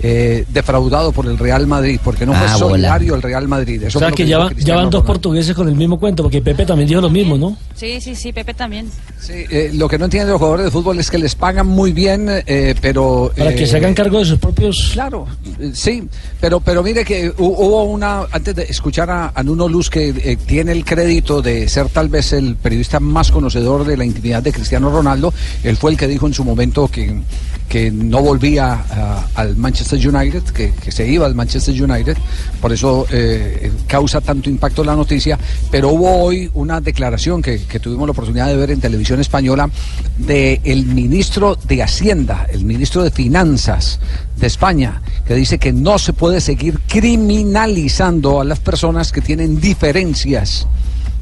eh, 0.02 0.46
defraudado 0.50 1.12
por 1.12 1.26
el 1.26 1.38
Real 1.38 1.66
Madrid, 1.68 2.00
porque 2.04 2.26
no 2.26 2.34
fue 2.34 2.42
Ah, 2.48 2.54
bola. 2.58 2.70
solidario 2.70 3.16
el 3.16 3.22
Real 3.22 3.48
Madrid. 3.48 3.84
Eso 3.84 3.98
o 3.98 4.02
sea 4.02 4.12
que 4.12 4.26
ya, 4.26 4.38
ya 4.58 4.76
van 4.76 4.86
dos 4.86 5.02
Ronaldo. 5.02 5.04
portugueses 5.06 5.56
con 5.56 5.68
el 5.68 5.76
mismo 5.76 6.00
cuento, 6.00 6.24
porque 6.24 6.42
Pepe 6.42 6.66
también 6.66 6.88
dijo 6.90 7.02
lo 7.02 7.10
mismo, 7.10 7.38
¿no? 7.38 7.58
Sí, 7.76 8.00
sí, 8.02 8.16
sí, 8.16 8.32
Pepe 8.34 8.54
también. 8.54 8.90
Eh, 9.30 9.72
lo 9.74 9.88
que 9.88 9.98
no 9.98 10.06
entienden 10.06 10.30
los 10.32 10.38
jugadores 10.40 10.66
de 10.66 10.72
fútbol 10.72 11.00
es 11.00 11.10
que 11.10 11.18
les 11.18 11.36
pagan 11.36 11.68
muy 11.68 11.92
bien, 11.92 12.28
eh, 12.30 12.76
pero... 12.82 13.32
Para 13.38 13.54
que 13.56 13.64
eh, 13.64 13.68
se 13.68 13.78
hagan 13.78 13.94
cargo 13.94 14.20
de 14.20 14.26
sus 14.26 14.40
propios... 14.40 14.92
Claro, 14.94 15.26
eh, 15.60 15.72
sí, 15.74 16.08
pero, 16.40 16.60
pero 16.60 16.84
mire 16.84 17.04
que 17.04 17.32
hu- 17.32 17.56
hubo 17.58 17.84
una, 17.86 18.24
antes 18.32 18.56
de 18.56 18.64
escuchar 18.64 19.10
a, 19.10 19.32
a 19.34 19.44
Nuno 19.44 19.68
Luz, 19.68 19.90
que 19.90 20.10
eh, 20.10 20.38
tiene 20.46 20.72
el 20.72 20.86
crédito 20.86 21.42
de 21.42 21.68
ser 21.68 21.90
tal 21.90 22.10
vez 22.10 22.34
el 22.34 22.56
periodista 22.56 23.00
más 23.00 23.32
conocedor 23.32 23.86
de 23.86 23.98
la 23.98 24.06
intimidad 24.06 24.44
de 24.44 24.52
Cristiano 24.54 24.90
Ronaldo, 24.90 25.34
él 25.64 25.76
fue 25.78 25.92
el 25.92 25.98
que 25.98 26.08
dijo 26.08 26.28
en 26.28 26.34
su 26.34 26.44
momento 26.44 26.88
que, 26.88 27.22
que 27.70 27.92
no 27.92 28.22
volvía 28.22 28.74
a- 28.74 29.28
al 29.36 29.56
Manchester 29.56 30.00
United, 30.16 30.44
que, 30.44 30.74
se 30.92 31.08
iba 31.08 31.26
al 31.26 31.36
Manchester 31.36 31.74
United, 31.82 32.18
por 32.62 32.72
eso 32.72 33.06
eh, 33.12 33.72
causa 33.88 34.22
tanto 34.22 34.50
impacto 34.50 34.84
la 34.84 34.96
noticia, 34.96 35.38
pero 35.72 35.90
hubo 35.90 36.24
hoy 36.24 36.50
una 36.54 36.80
declaración 36.80 37.42
que, 37.42 37.58
tuvimos 37.80 38.08
la 38.08 38.12
oportunidad 38.12 38.48
de 38.48 38.56
ver 38.56 38.72
en 38.72 38.80
televisión 38.80 39.20
española 39.20 39.70
del 40.18 40.62
el 40.64 40.86
ministro 40.86 41.56
de 41.56 41.84
Hacienda, 41.84 42.48
el 42.52 42.66
ministro 42.66 43.04
de 43.04 43.12
Finanzas 43.12 44.00
de 44.38 44.48
España, 44.48 45.02
que 45.28 45.34
dice 45.34 45.58
que 45.58 45.74
no 45.74 45.98
se 46.00 46.14
puede 46.14 46.42
seguir 46.42 46.80
criminalizando 46.88 48.42
a 48.42 48.46
las 48.46 48.60
personas 48.60 49.12
que 49.12 49.22
tienen 49.22 49.60
diferencias, 49.60 50.68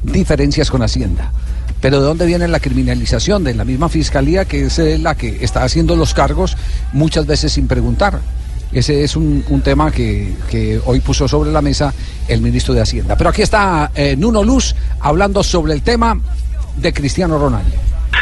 diferencias 0.04 0.70
con 0.70 0.82
Hacienda. 0.84 1.32
Pero 1.84 2.00
¿de 2.00 2.06
dónde 2.06 2.26
viene 2.26 2.48
la 2.48 2.62
criminalización? 2.62 3.44
De 3.44 3.54
la 3.54 3.66
misma 3.66 3.90
fiscalía 3.90 4.46
que 4.46 4.68
es 4.68 4.80
eh, 4.80 4.98
la 4.98 5.16
que 5.16 5.44
está 5.44 5.66
haciendo 5.66 5.98
los 5.98 6.14
cargos 6.14 6.56
muchas 6.94 7.28
veces 7.28 7.52
sin 7.52 7.68
preguntar. 7.68 8.22
Ese 8.72 9.04
es 9.04 9.18
un, 9.18 9.44
tema 9.66 9.92
que, 9.92 10.80
hoy 10.86 11.02
puso 11.02 11.28
sobre 11.28 11.52
la 11.52 11.62
mesa 11.62 11.94
el 12.30 12.40
ministro 12.40 12.74
de 12.74 12.80
Hacienda. 12.80 13.18
Pero 13.18 13.32
aquí 13.32 13.42
está 13.42 13.92
eh, 13.96 14.16
Nuno 14.16 14.46
Luz 14.46 14.74
hablando 15.02 15.44
sobre 15.44 15.74
el 15.74 15.82
tema 15.82 16.18
de 16.78 16.94
Cristiano 16.94 17.38
Ronaldo. 17.38 17.76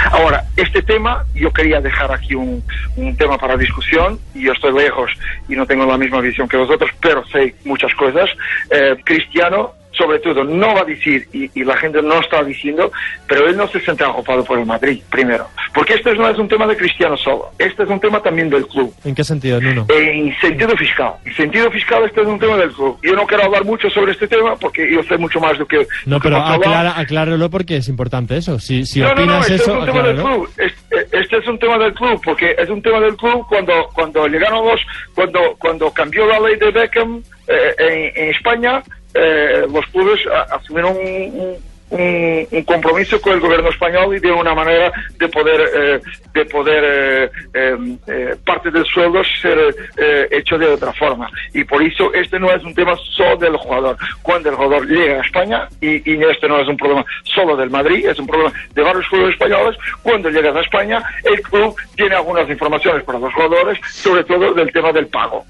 Ahora, 0.10 0.44
este 0.58 0.82
tema, 0.82 1.24
yo 1.36 1.54
quería 1.54 1.80
dejar 1.80 2.12
aquí 2.12 2.34
un, 2.34 2.64
un 2.96 3.16
tema 3.16 3.38
para 3.38 3.56
discusión, 3.58 4.20
y 4.34 4.46
yo 4.46 4.54
estoy 4.54 4.74
lejos 4.74 5.12
y 5.48 5.56
no 5.56 5.68
tengo 5.68 5.86
la 5.86 6.00
misma 6.00 6.20
visión 6.20 6.50
que 6.50 6.58
vosotros, 6.58 6.90
pero 7.00 7.24
sé 7.28 7.54
muchas 7.64 7.94
cosas. 7.94 8.28
Eh, 8.72 8.96
Cristiano, 9.06 9.74
sobre 9.92 10.20
todo, 10.20 10.44
no 10.44 10.74
va 10.74 10.82
a 10.82 10.86
decir, 10.86 11.28
y, 11.34 11.50
y 11.60 11.64
la 11.64 11.76
gente 11.78 12.02
no 12.02 12.20
está 12.20 12.44
diciendo, 12.44 12.92
pero 13.28 13.48
él 13.48 13.58
no 13.58 13.68
se 13.68 13.80
siente 13.82 14.04
arropado 14.04 14.44
por 14.44 14.58
el 14.58 14.66
Madrid, 14.66 15.02
primero. 15.10 15.48
Porque 15.74 15.96
este 15.96 16.14
no 16.16 16.30
es 16.30 16.38
un 16.38 16.48
tema 16.48 16.66
de 16.68 16.78
Cristiano 16.78 17.18
solo, 17.18 17.50
este 17.58 17.84
es 17.84 17.90
un 17.90 18.00
tema 18.00 18.22
también 18.22 18.50
del 18.50 18.68
club. 18.68 18.94
¿En 19.04 19.16
qué 19.16 19.24
sentido, 19.24 19.60
Nuno? 19.60 19.86
En 19.90 20.34
sentido 20.40 20.76
fiscal. 20.78 21.14
En 21.26 21.36
sentido 21.36 21.70
fiscal, 21.72 22.04
este 22.06 22.22
es 22.22 22.28
un 22.28 22.40
tema 22.40 22.58
del 22.58 22.72
club. 22.72 22.98
Yo 23.04 23.16
no 23.16 23.26
quiero 23.26 23.44
hablar 23.44 23.66
mucho 23.66 23.90
sobre 23.90 24.14
este 24.14 24.28
tema 24.28 24.56
porque 24.56 24.92
yo 24.92 25.04
sé 25.04 25.18
mucho 25.18 25.40
más 25.40 25.54
de 25.54 25.60
lo 25.60 25.68
que. 25.68 25.88
No, 26.06 26.20
pero 26.20 26.38
aclara, 26.38 26.98
acláralo 26.98 27.50
porque 27.50 27.78
es 27.78 27.88
importante 27.88 28.38
eso. 28.38 28.60
Si, 28.60 28.86
si 28.86 29.00
no, 29.00 29.10
no, 29.10 29.16
no, 29.16 29.22
opinas 29.22 29.50
este 29.50 29.64
eso, 29.64 29.74
es 29.74 29.80
un 29.80 29.86
tema 29.86 30.04
del 30.04 30.16
club. 30.18 30.50
Este, 30.58 31.18
este 31.20 31.38
es 31.38 31.48
un 31.48 31.60
tema 31.60 31.78
del 31.78 31.94
club, 31.94 32.22
porque 32.24 32.56
es 32.58 32.70
un 32.70 32.82
tema 32.82 33.00
del 33.00 33.16
club 33.16 33.46
cuando 33.48 33.90
cuando 33.94 34.28
llegaron 34.28 34.66
los, 34.66 34.82
cuando 35.14 35.40
cuando 35.58 35.92
cambió 35.92 36.26
la 36.26 36.40
ley 36.40 36.56
de 36.58 36.72
Beckham 36.72 37.22
eh, 37.48 37.76
en, 38.16 38.24
en 38.24 38.30
España, 38.30 38.84
eh, 39.14 39.66
los 39.72 39.86
clubes 39.88 40.20
asumieron 40.52 40.96
un, 40.98 40.98
un- 41.02 42.48
un- 42.52 42.64
compromiso 42.64 43.20
con 43.20 43.34
el 43.34 43.42
gobierno 43.42 43.70
español 43.70 44.16
y 44.16 44.20
de 44.22 44.32
una 44.32 44.54
manera 44.56 44.94
de 45.20 45.28
poder 45.28 45.62
eh, 45.76 46.00
de 46.34 46.46
poder 46.46 46.84
eh, 46.86 47.32
eh, 47.54 47.76
eh, 48.08 48.36
parte 48.46 48.72
del 48.72 48.86
sueldo 48.86 49.22
ser 49.42 49.76
eh, 49.98 50.28
hecho 50.32 50.58
de 50.58 50.68
otra 50.68 50.94
forma. 50.94 51.30
Y 51.54 51.66
por 51.66 51.84
eso 51.84 52.14
este 52.14 52.40
no 52.40 52.50
es 52.50 52.64
un 52.64 52.74
tema 52.74 52.96
solo 53.18 53.36
del 53.36 53.58
jugador. 53.58 53.98
Cuando 54.22 54.50
el 54.50 54.56
jugador 54.56 54.88
llega 54.88 55.18
a 55.22 55.26
España 55.26 55.68
y, 55.82 56.10
y 56.10 56.24
este 56.24 56.48
no 56.48 56.62
es 56.62 56.68
un 56.70 56.78
problema 56.78 57.06
solo 57.24 57.58
del 57.58 57.70
Madrid 57.70 58.06
es 58.08 58.18
un 58.20 58.28
problema 58.28 58.54
de 58.74 58.82
varios 58.82 59.06
clubes 59.10 59.34
españoles 59.34 59.78
cuando 60.02 60.30
llegas 60.30 60.56
a 60.56 60.62
España 60.62 61.04
el 61.26 61.42
club 61.42 61.76
tiene 61.98 62.16
algunas 62.16 62.50
informaciones 62.50 63.04
para 63.04 63.20
los 63.20 63.34
jugadores 63.34 63.78
sobre 63.92 64.24
todo 64.24 64.54
del 64.54 64.72
tema 64.72 64.94
del 64.94 65.08
pago 65.08 65.46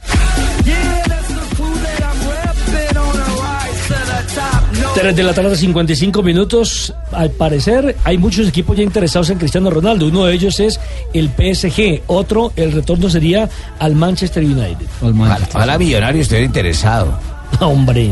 3 4.93 5.15
de 5.15 5.23
la 5.23 5.33
tarde, 5.33 5.55
55 5.55 6.21
minutos. 6.21 6.93
Al 7.11 7.31
parecer, 7.31 7.95
hay 8.03 8.17
muchos 8.17 8.47
equipos 8.49 8.75
ya 8.75 8.83
interesados 8.83 9.29
en 9.29 9.37
Cristiano 9.37 9.69
Ronaldo. 9.69 10.07
Uno 10.07 10.25
de 10.25 10.33
ellos 10.33 10.59
es 10.59 10.79
el 11.13 11.29
PSG. 11.29 12.03
Otro, 12.07 12.51
el 12.55 12.71
retorno 12.73 13.09
sería 13.09 13.49
al 13.79 13.95
Manchester 13.95 14.43
United. 14.43 14.85
Ojalá 15.01 15.77
Millonario 15.77 16.21
estuviera 16.21 16.45
interesado. 16.45 17.17
Hombre. 17.59 18.11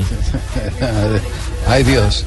Ay 1.68 1.84
Dios. 1.84 2.26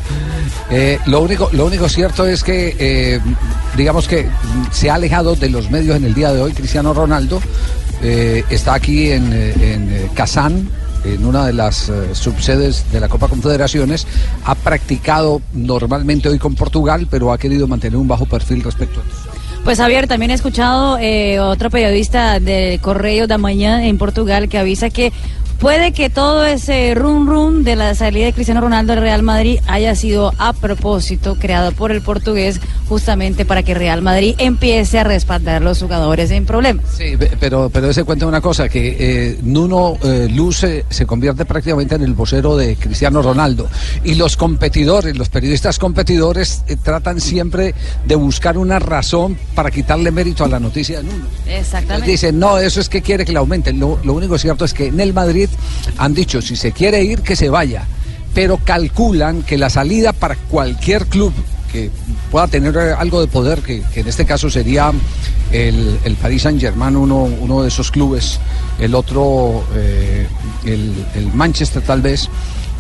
Eh, 0.71 0.99
lo 1.07 1.21
único, 1.23 1.49
lo 1.53 1.67
único 1.67 1.89
cierto 1.89 2.27
es 2.27 2.45
que, 2.45 2.77
eh, 2.79 3.21
digamos 3.77 4.07
que 4.07 4.29
se 4.71 4.91
ha 4.91 4.95
alejado 4.95 5.35
de 5.35 5.51
los 5.51 5.71
medios 5.71 5.97
en 5.97 6.05
el 6.05 6.15
día 6.15 6.33
de 6.33 6.43
hoy. 6.43 6.53
Cristiano 6.53 6.93
Ronaldo 6.93 7.41
eh, 8.03 8.45
está 8.51 8.75
aquí 8.75 9.11
en, 9.11 9.33
en 9.33 10.09
Kazán, 10.15 10.69
en 11.05 11.25
una 11.25 11.47
de 11.47 11.53
las 11.53 11.89
eh, 11.89 12.15
subsedes 12.15 12.91
de 12.93 13.01
la 13.01 13.09
Copa 13.09 13.29
Confederaciones. 13.29 14.07
Ha 14.45 14.55
practicado 14.55 15.43
normalmente 15.53 16.29
hoy 16.29 16.39
con 16.39 16.55
Portugal, 16.55 17.07
pero 17.11 17.33
ha 17.33 17.39
querido 17.39 17.67
mantener 17.67 17.97
un 17.97 18.09
bajo 18.09 18.27
perfil 18.27 18.63
respecto 18.63 19.01
a 19.01 19.03
eso. 19.05 19.43
Pues 19.65 19.79
Javier, 19.79 20.09
también 20.09 20.33
he 20.33 20.35
escuchado 20.35 20.99
eh, 20.99 21.39
otro 21.39 21.71
periodista 21.71 22.41
del 22.41 22.81
Correo 22.81 23.29
da 23.29 23.39
Mañana 23.39 23.87
en 23.87 23.97
Portugal 23.97 24.49
que 24.49 24.59
avisa 24.59 24.91
que 24.91 25.13
puede 25.63 25.93
que 25.93 26.11
todo 26.11 26.45
ese 26.45 26.93
run 26.97 27.29
run 27.29 27.63
de 27.63 27.77
la 27.77 27.95
salida 27.95 28.27
de 28.27 28.33
Cristiano 28.33 28.61
Ronaldo 28.61 28.95
al 28.95 29.01
Real 29.01 29.23
Madrid 29.23 29.61
haya 29.69 29.95
sido 29.95 30.35
a 30.39 30.53
propósito 30.53 31.37
creado 31.39 31.71
por 31.71 31.93
el 31.93 32.03
portugués 32.03 32.61
justamente 32.89 33.45
para 33.45 33.63
que 33.63 33.73
Real 33.73 34.03
Madrid 34.03 34.35
empiece 34.39 34.99
a 34.99 35.05
respaldar 35.05 35.57
a 35.57 35.61
los 35.61 35.81
jugadores 35.81 36.33
en 36.33 36.47
problemas. 36.47 36.85
Sí, 36.99 37.17
pe- 37.17 37.31
pero, 37.39 37.71
pero 37.73 37.89
ese 37.91 38.03
cuenta 38.03 38.27
una 38.27 38.41
cosa, 38.41 38.69
que 38.69 38.97
eh, 38.99 39.39
Nuno 39.43 39.97
eh, 40.03 40.29
Luce 40.35 40.85
se 40.91 41.07
convierte 41.07 41.45
prácticamente 41.45 41.95
en 41.95 42.03
el 42.03 42.15
vocero 42.15 42.57
de 42.57 42.75
Cristiano 42.75 43.23
Ronaldo. 43.23 43.69
Y 44.03 44.17
los 44.17 44.37
competidores, 44.37 45.17
los 45.17 45.29
periodistas 45.29 45.79
competidores, 45.79 46.65
eh, 46.67 46.77
tratan 46.77 47.21
siempre 47.21 47.73
de 48.05 48.15
buscar 48.17 48.59
una 48.59 48.81
razón 48.81 49.39
para 49.55 49.71
quitarle 49.71 50.11
mérito 50.11 50.45
a 50.45 50.49
la 50.49 50.59
noticia 50.59 50.99
de 50.99 51.05
Nuno. 51.05 51.25
Entonces 51.25 51.55
Exactamente. 51.61 52.11
dicen, 52.11 52.39
no, 52.41 52.59
eso 52.59 52.81
es 52.81 52.89
que 52.89 53.01
quiere 53.01 53.25
que 53.25 53.31
le 53.33 53.39
aumenten. 53.39 53.79
Lo, 53.79 53.99
lo 54.03 54.13
único 54.13 54.37
cierto 54.39 54.65
es 54.65 54.75
que 54.75 54.89
en 54.89 54.99
el 55.01 55.15
Madrid 55.15 55.49
han 55.99 56.15
dicho, 56.15 56.41
si 56.43 56.57
se 56.57 56.73
quiere 56.73 57.03
ir, 57.03 57.21
que 57.23 57.37
se 57.37 57.49
vaya. 57.49 57.87
Pero 58.35 58.59
calculan 58.65 59.43
que 59.43 59.59
la 59.59 59.69
salida 59.71 60.13
para 60.13 60.37
cualquier 60.37 61.07
club 61.07 61.33
que 61.71 61.91
pueda 62.31 62.49
tener 62.49 62.77
algo 62.79 63.21
de 63.21 63.27
poder, 63.27 63.61
que, 63.61 63.83
que 63.95 64.01
en 64.01 64.09
este 64.09 64.25
caso 64.27 64.51
sería 64.51 64.93
el, 65.51 65.99
el 66.05 66.15
Paris 66.17 66.43
Saint 66.43 66.61
Germain, 66.61 66.97
uno, 66.97 67.23
uno 67.25 67.63
de 67.63 67.69
esos 67.69 67.91
clubes, 67.91 68.39
el 68.79 68.95
otro, 68.95 69.65
eh, 69.75 70.27
el, 70.65 70.93
el 71.15 71.33
Manchester 71.33 71.83
tal 71.83 72.03
vez, 72.03 72.29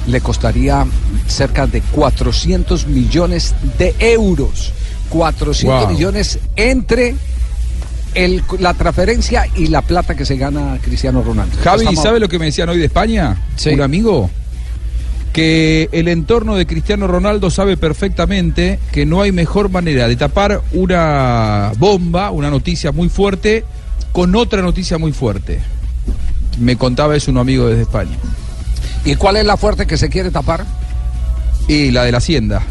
le 0.06 0.20
costaría 0.20 0.84
cerca 1.26 1.66
de 1.66 1.80
400 1.80 2.86
millones 2.88 3.54
de 3.78 3.94
euros. 3.98 4.72
400 5.10 5.84
Wow. 5.84 5.92
millones 5.94 6.38
entre 6.56 7.14
el- 8.14 8.42
la 8.58 8.74
transferencia 8.74 9.46
y 9.56 9.68
la 9.68 9.82
plata 9.82 10.14
que 10.14 10.24
se 10.24 10.36
gana 10.36 10.78
Cristiano 10.82 11.22
Ronaldo. 11.22 11.56
Javi, 11.62 11.80
Estamos- 11.80 12.02
¿sabe 12.02 12.20
lo 12.20 12.28
que 12.28 12.38
me 12.38 12.46
decían 12.46 12.68
hoy 12.68 12.78
de 12.78 12.86
España? 12.86 13.36
Un 13.72 13.80
amigo. 13.80 14.30
Que 15.32 15.88
el 15.92 16.08
entorno 16.08 16.56
de 16.56 16.66
Cristiano 16.66 17.06
Ronaldo 17.06 17.50
sabe 17.50 17.78
perfectamente 17.78 18.78
que 18.92 19.06
no 19.06 19.22
hay 19.22 19.32
mejor 19.32 19.70
manera 19.70 20.06
de 20.06 20.16
tapar 20.16 20.60
una 20.72 21.72
bomba, 21.78 22.30
una 22.30 22.50
noticia 22.50 22.92
muy 22.92 23.08
fuerte, 23.08 23.64
con 24.12 24.34
otra 24.36 24.60
noticia 24.60 24.98
muy 24.98 25.12
fuerte. 25.12 25.58
Me 26.58 26.76
contaba 26.76 27.16
eso 27.16 27.30
un 27.30 27.38
amigo 27.38 27.66
desde 27.66 27.82
España. 27.82 28.16
¿Y 29.06 29.14
cuál 29.14 29.36
es 29.38 29.46
la 29.46 29.56
fuerte 29.56 29.86
que 29.86 29.96
se 29.96 30.10
quiere 30.10 30.30
tapar? 30.30 30.66
Y 31.66 31.92
la 31.92 32.04
de 32.04 32.12
la 32.12 32.18
Hacienda. 32.18 32.62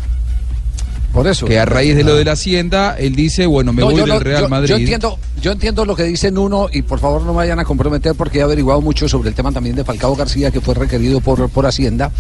Por 1.13 1.27
eso. 1.27 1.45
Que 1.45 1.59
a 1.59 1.65
raíz 1.65 1.95
de 1.95 2.03
lo 2.05 2.15
de 2.15 2.23
la 2.23 2.31
Hacienda, 2.33 2.95
él 2.97 3.15
dice, 3.15 3.45
bueno, 3.45 3.73
me 3.73 3.81
No, 3.81 3.87
voy 3.87 3.95
yo 3.97 4.01
del 4.05 4.13
no- 4.13 4.19
Real 4.19 4.41
yo- 4.43 4.49
Madrid. 4.49 4.69
Yo 4.69 4.75
entiendo, 4.77 5.19
yo 5.41 5.51
entiendo 5.51 5.85
lo 5.85 5.95
que 5.95 6.03
dicen 6.03 6.37
uno 6.37 6.67
y 6.71 6.83
por 6.83 6.99
favor 6.99 7.21
no 7.23 7.31
me 7.33 7.37
vayan 7.37 7.59
a 7.59 7.65
comprometer 7.65 8.15
porque 8.15 8.39
he 8.39 8.41
averiguado 8.41 8.79
mucho 8.81 9.09
sobre 9.09 9.29
el 9.29 9.35
tema 9.35 9.51
también 9.51 9.75
de 9.75 9.83
Falcao 9.83 10.15
García 10.15 10.51
que 10.51 10.61
fue 10.61 10.73
requerido 10.73 11.19
por, 11.19 11.49
por 11.49 11.65
Hacienda 11.65 12.11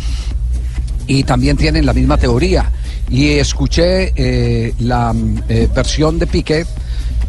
y 1.07 1.23
también 1.23 1.57
tienen 1.57 1.85
la 1.85 1.93
misma 1.93 2.17
teoría. 2.17 2.69
Y 3.09 3.29
escuché 3.29 4.11
eh, 4.15 4.73
la 4.79 5.13
eh, 5.49 5.67
versión 5.73 6.19
de 6.19 6.27
Piqué. 6.27 6.65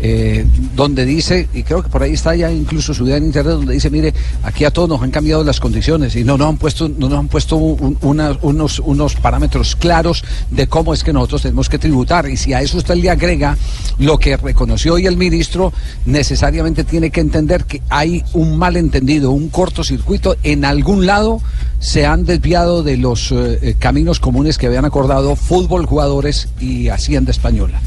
Eh, 0.04 0.44
donde 0.74 1.04
dice, 1.04 1.48
y 1.54 1.62
creo 1.62 1.80
que 1.80 1.88
por 1.88 2.02
ahí 2.02 2.14
está 2.14 2.34
ya 2.34 2.50
incluso 2.50 2.92
su 2.92 3.06
idea 3.06 3.18
en 3.18 3.26
internet, 3.26 3.54
donde 3.54 3.74
dice, 3.74 3.88
mire, 3.88 4.12
aquí 4.42 4.64
a 4.64 4.72
todos 4.72 4.88
nos 4.88 5.00
han 5.00 5.12
cambiado 5.12 5.44
las 5.44 5.60
condiciones 5.60 6.16
y 6.16 6.24
no 6.24 6.36
nos 6.36 6.48
han 6.48 6.56
puesto, 6.56 6.88
no 6.88 7.08
nos 7.08 7.20
han 7.20 7.28
puesto 7.28 7.54
unos, 7.54 8.80
unos 8.80 9.14
parámetros 9.14 9.76
claros 9.76 10.24
de 10.50 10.66
cómo 10.66 10.92
es 10.92 11.04
que 11.04 11.12
nosotros 11.12 11.42
tenemos 11.42 11.68
que 11.68 11.78
tributar. 11.78 12.28
Y 12.28 12.36
si 12.36 12.52
a 12.52 12.60
eso 12.60 12.78
usted 12.78 12.96
le 12.96 13.10
agrega 13.10 13.56
lo 13.98 14.18
que 14.18 14.36
reconoció 14.36 14.94
hoy 14.94 15.06
el 15.06 15.16
ministro, 15.16 15.72
necesariamente 16.04 16.82
tiene 16.82 17.10
que 17.10 17.20
entender 17.20 17.64
que 17.64 17.80
hay 17.88 18.24
un 18.32 18.58
malentendido, 18.58 19.30
un 19.30 19.50
cortocircuito. 19.50 20.34
En 20.42 20.64
algún 20.64 21.06
lado 21.06 21.40
se 21.78 22.06
han 22.06 22.24
desviado 22.24 22.82
de 22.82 22.96
los 22.96 23.30
eh, 23.30 23.60
eh, 23.62 23.74
caminos 23.78 24.18
comunes 24.18 24.58
que 24.58 24.66
habían 24.66 24.84
acordado 24.84 25.36
fútbol, 25.36 25.86
jugadores 25.86 26.48
y 26.58 26.88
Hacienda 26.88 27.30
Española. 27.30 27.80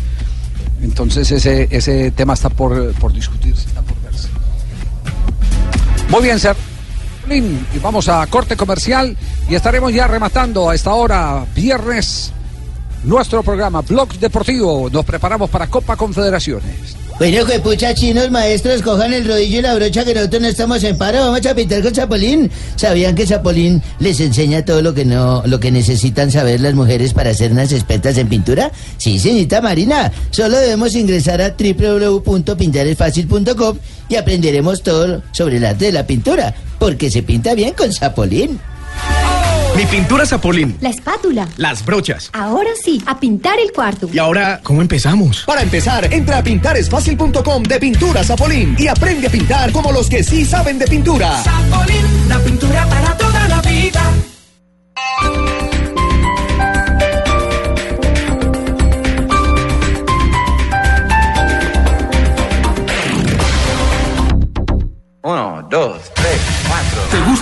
Entonces 0.82 1.32
ese, 1.32 1.68
ese 1.72 2.12
tema 2.12 2.34
está 2.34 2.50
por, 2.50 2.94
por 2.94 3.14
discutirse, 3.14 3.68
está 3.68 3.82
por 3.82 4.00
verse. 4.02 4.28
Muy 6.10 6.22
bien, 6.24 6.40
Ser. 6.40 6.56
Y 7.30 7.80
vamos 7.80 8.08
a 8.08 8.26
corte 8.28 8.56
comercial 8.56 9.18
y 9.50 9.56
estaremos 9.56 9.92
ya 9.92 10.06
rematando 10.06 10.70
a 10.70 10.76
esta 10.76 10.94
hora, 10.94 11.44
viernes, 11.56 12.32
nuestro 13.04 13.42
programa 13.42 13.82
Blog 13.82 14.14
Deportivo. 14.20 14.90
Nos 14.92 15.06
preparamos 15.06 15.50
para 15.50 15.68
Copa 15.68 15.96
Confederaciones. 15.96 16.95
Bueno, 17.18 17.46
que 17.46 17.62
pucha 17.62 17.94
chinos, 17.94 18.30
maestros, 18.30 18.82
cojan 18.82 19.14
el 19.14 19.26
rodillo 19.26 19.60
y 19.60 19.62
la 19.62 19.74
brocha 19.74 20.04
que 20.04 20.14
nosotros 20.14 20.42
no 20.42 20.50
estamos 20.50 20.84
en 20.84 20.98
paro, 20.98 21.20
vamos 21.20 21.46
a 21.46 21.56
pintar 21.56 21.82
con 21.82 21.96
Zapolín. 21.96 22.52
¿Sabían 22.76 23.16
que 23.16 23.26
Zapolín 23.26 23.82
les 24.00 24.20
enseña 24.20 24.66
todo 24.66 24.82
lo 24.82 24.94
que 24.94 25.06
no, 25.06 25.42
lo 25.46 25.62
que 25.62 25.72
necesitan 25.72 26.30
saber 26.30 26.60
las 26.60 26.74
mujeres 26.74 27.14
para 27.14 27.34
ser 27.34 27.54
unas 27.54 27.72
expertas 27.72 28.18
en 28.18 28.28
pintura? 28.28 28.70
Sí, 28.98 29.18
señorita 29.18 29.62
Marina, 29.62 30.12
solo 30.32 30.58
debemos 30.58 30.94
ingresar 30.94 31.42
a 31.42 31.56
www.pintaresfacil.com 31.58 33.78
y 34.10 34.16
aprenderemos 34.18 34.84
todo 34.84 35.22
sobre 35.32 35.56
el 35.56 35.64
arte 35.64 35.86
de 35.86 35.94
la 35.94 36.06
pintura, 36.06 36.54
porque 36.80 37.10
se 37.10 37.24
pinta 37.24 37.54
bien 37.54 37.76
con 37.76 37.94
Zapolín. 37.94 38.60
Mi 39.76 39.86
pintura 39.88 40.26
Zapolín. 40.26 40.78
La 40.80 40.90
espátula. 40.90 41.48
Las 41.58 41.84
brochas. 41.84 42.30
Ahora 42.32 42.70
sí, 42.82 43.04
a 43.06 43.20
pintar 43.20 43.60
el 43.60 43.74
cuarto. 43.74 44.10
Y 44.12 44.18
ahora, 44.18 44.62
¿cómo 44.64 44.82
empezamos? 44.82 45.44
Para 45.46 45.62
empezar, 45.64 46.14
entra 46.14 46.38
a 46.38 46.44
pintaresfacil.com 46.44 47.64
de 47.64 47.80
pintura 47.80 48.24
Zapolín 48.24 48.78
y 48.80 48.88
aprende 48.88 49.28
a 49.28 49.30
pintar 49.30 49.74
como 49.74 49.92
los 49.92 50.10
que 50.10 50.24
sí 50.24 50.46
saben 50.46 50.80
de 50.80 50.88
pintura. 50.88 51.44
Zapolín, 51.44 52.30
la 52.30 52.40
pintura 52.40 52.88
para 52.88 53.18
toda 53.18 53.48
la 53.50 53.62
vida. 53.62 54.02
Uno, 65.24 65.68
dos, 65.70 66.00
tres, 66.14 66.14
cuatro. 66.14 66.15
¿Te 66.15 66.15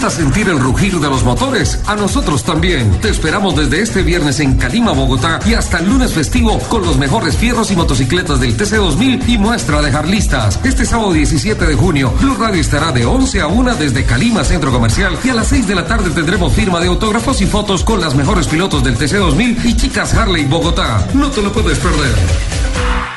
gusta 0.03 0.21
sentir 0.21 0.49
el 0.49 0.59
rugir 0.59 0.99
de 0.99 1.07
los 1.07 1.23
motores? 1.23 1.79
A 1.87 1.95
nosotros 1.95 2.43
también. 2.43 2.91
Te 2.99 3.07
esperamos 3.07 3.55
desde 3.55 3.81
este 3.81 4.01
viernes 4.01 4.41
en 4.41 4.57
Calima, 4.57 4.91
Bogotá 4.91 5.39
y 5.45 5.53
hasta 5.53 5.79
el 5.79 5.87
lunes 5.87 6.11
festivo 6.11 6.59
con 6.67 6.85
los 6.85 6.97
mejores 6.97 7.37
fierros 7.37 7.71
y 7.71 7.75
motocicletas 7.77 8.41
del 8.41 8.57
TC2000 8.57 9.29
y 9.29 9.37
muestra 9.37 9.81
de 9.81 9.93
jarlistas. 9.93 10.59
Este 10.65 10.85
sábado 10.85 11.13
17 11.13 11.65
de 11.65 11.75
junio, 11.75 12.13
Blue 12.19 12.35
Radio 12.35 12.59
estará 12.59 12.91
de 12.91 13.05
11 13.05 13.39
a 13.39 13.47
1 13.47 13.75
desde 13.75 14.03
Calima 14.03 14.43
Centro 14.43 14.73
Comercial 14.73 15.17
y 15.23 15.29
a 15.29 15.35
las 15.35 15.47
6 15.47 15.67
de 15.67 15.75
la 15.75 15.85
tarde 15.85 16.09
tendremos 16.09 16.51
firma 16.51 16.81
de 16.81 16.87
autógrafos 16.87 17.39
y 17.39 17.45
fotos 17.45 17.85
con 17.85 18.01
las 18.01 18.13
mejores 18.13 18.47
pilotos 18.47 18.83
del 18.83 18.97
TC2000 18.97 19.63
y 19.63 19.77
chicas 19.77 20.13
Harley 20.13 20.43
Bogotá. 20.43 21.07
No 21.13 21.29
te 21.29 21.41
lo 21.41 21.53
puedes 21.53 21.79
perder. 21.79 23.12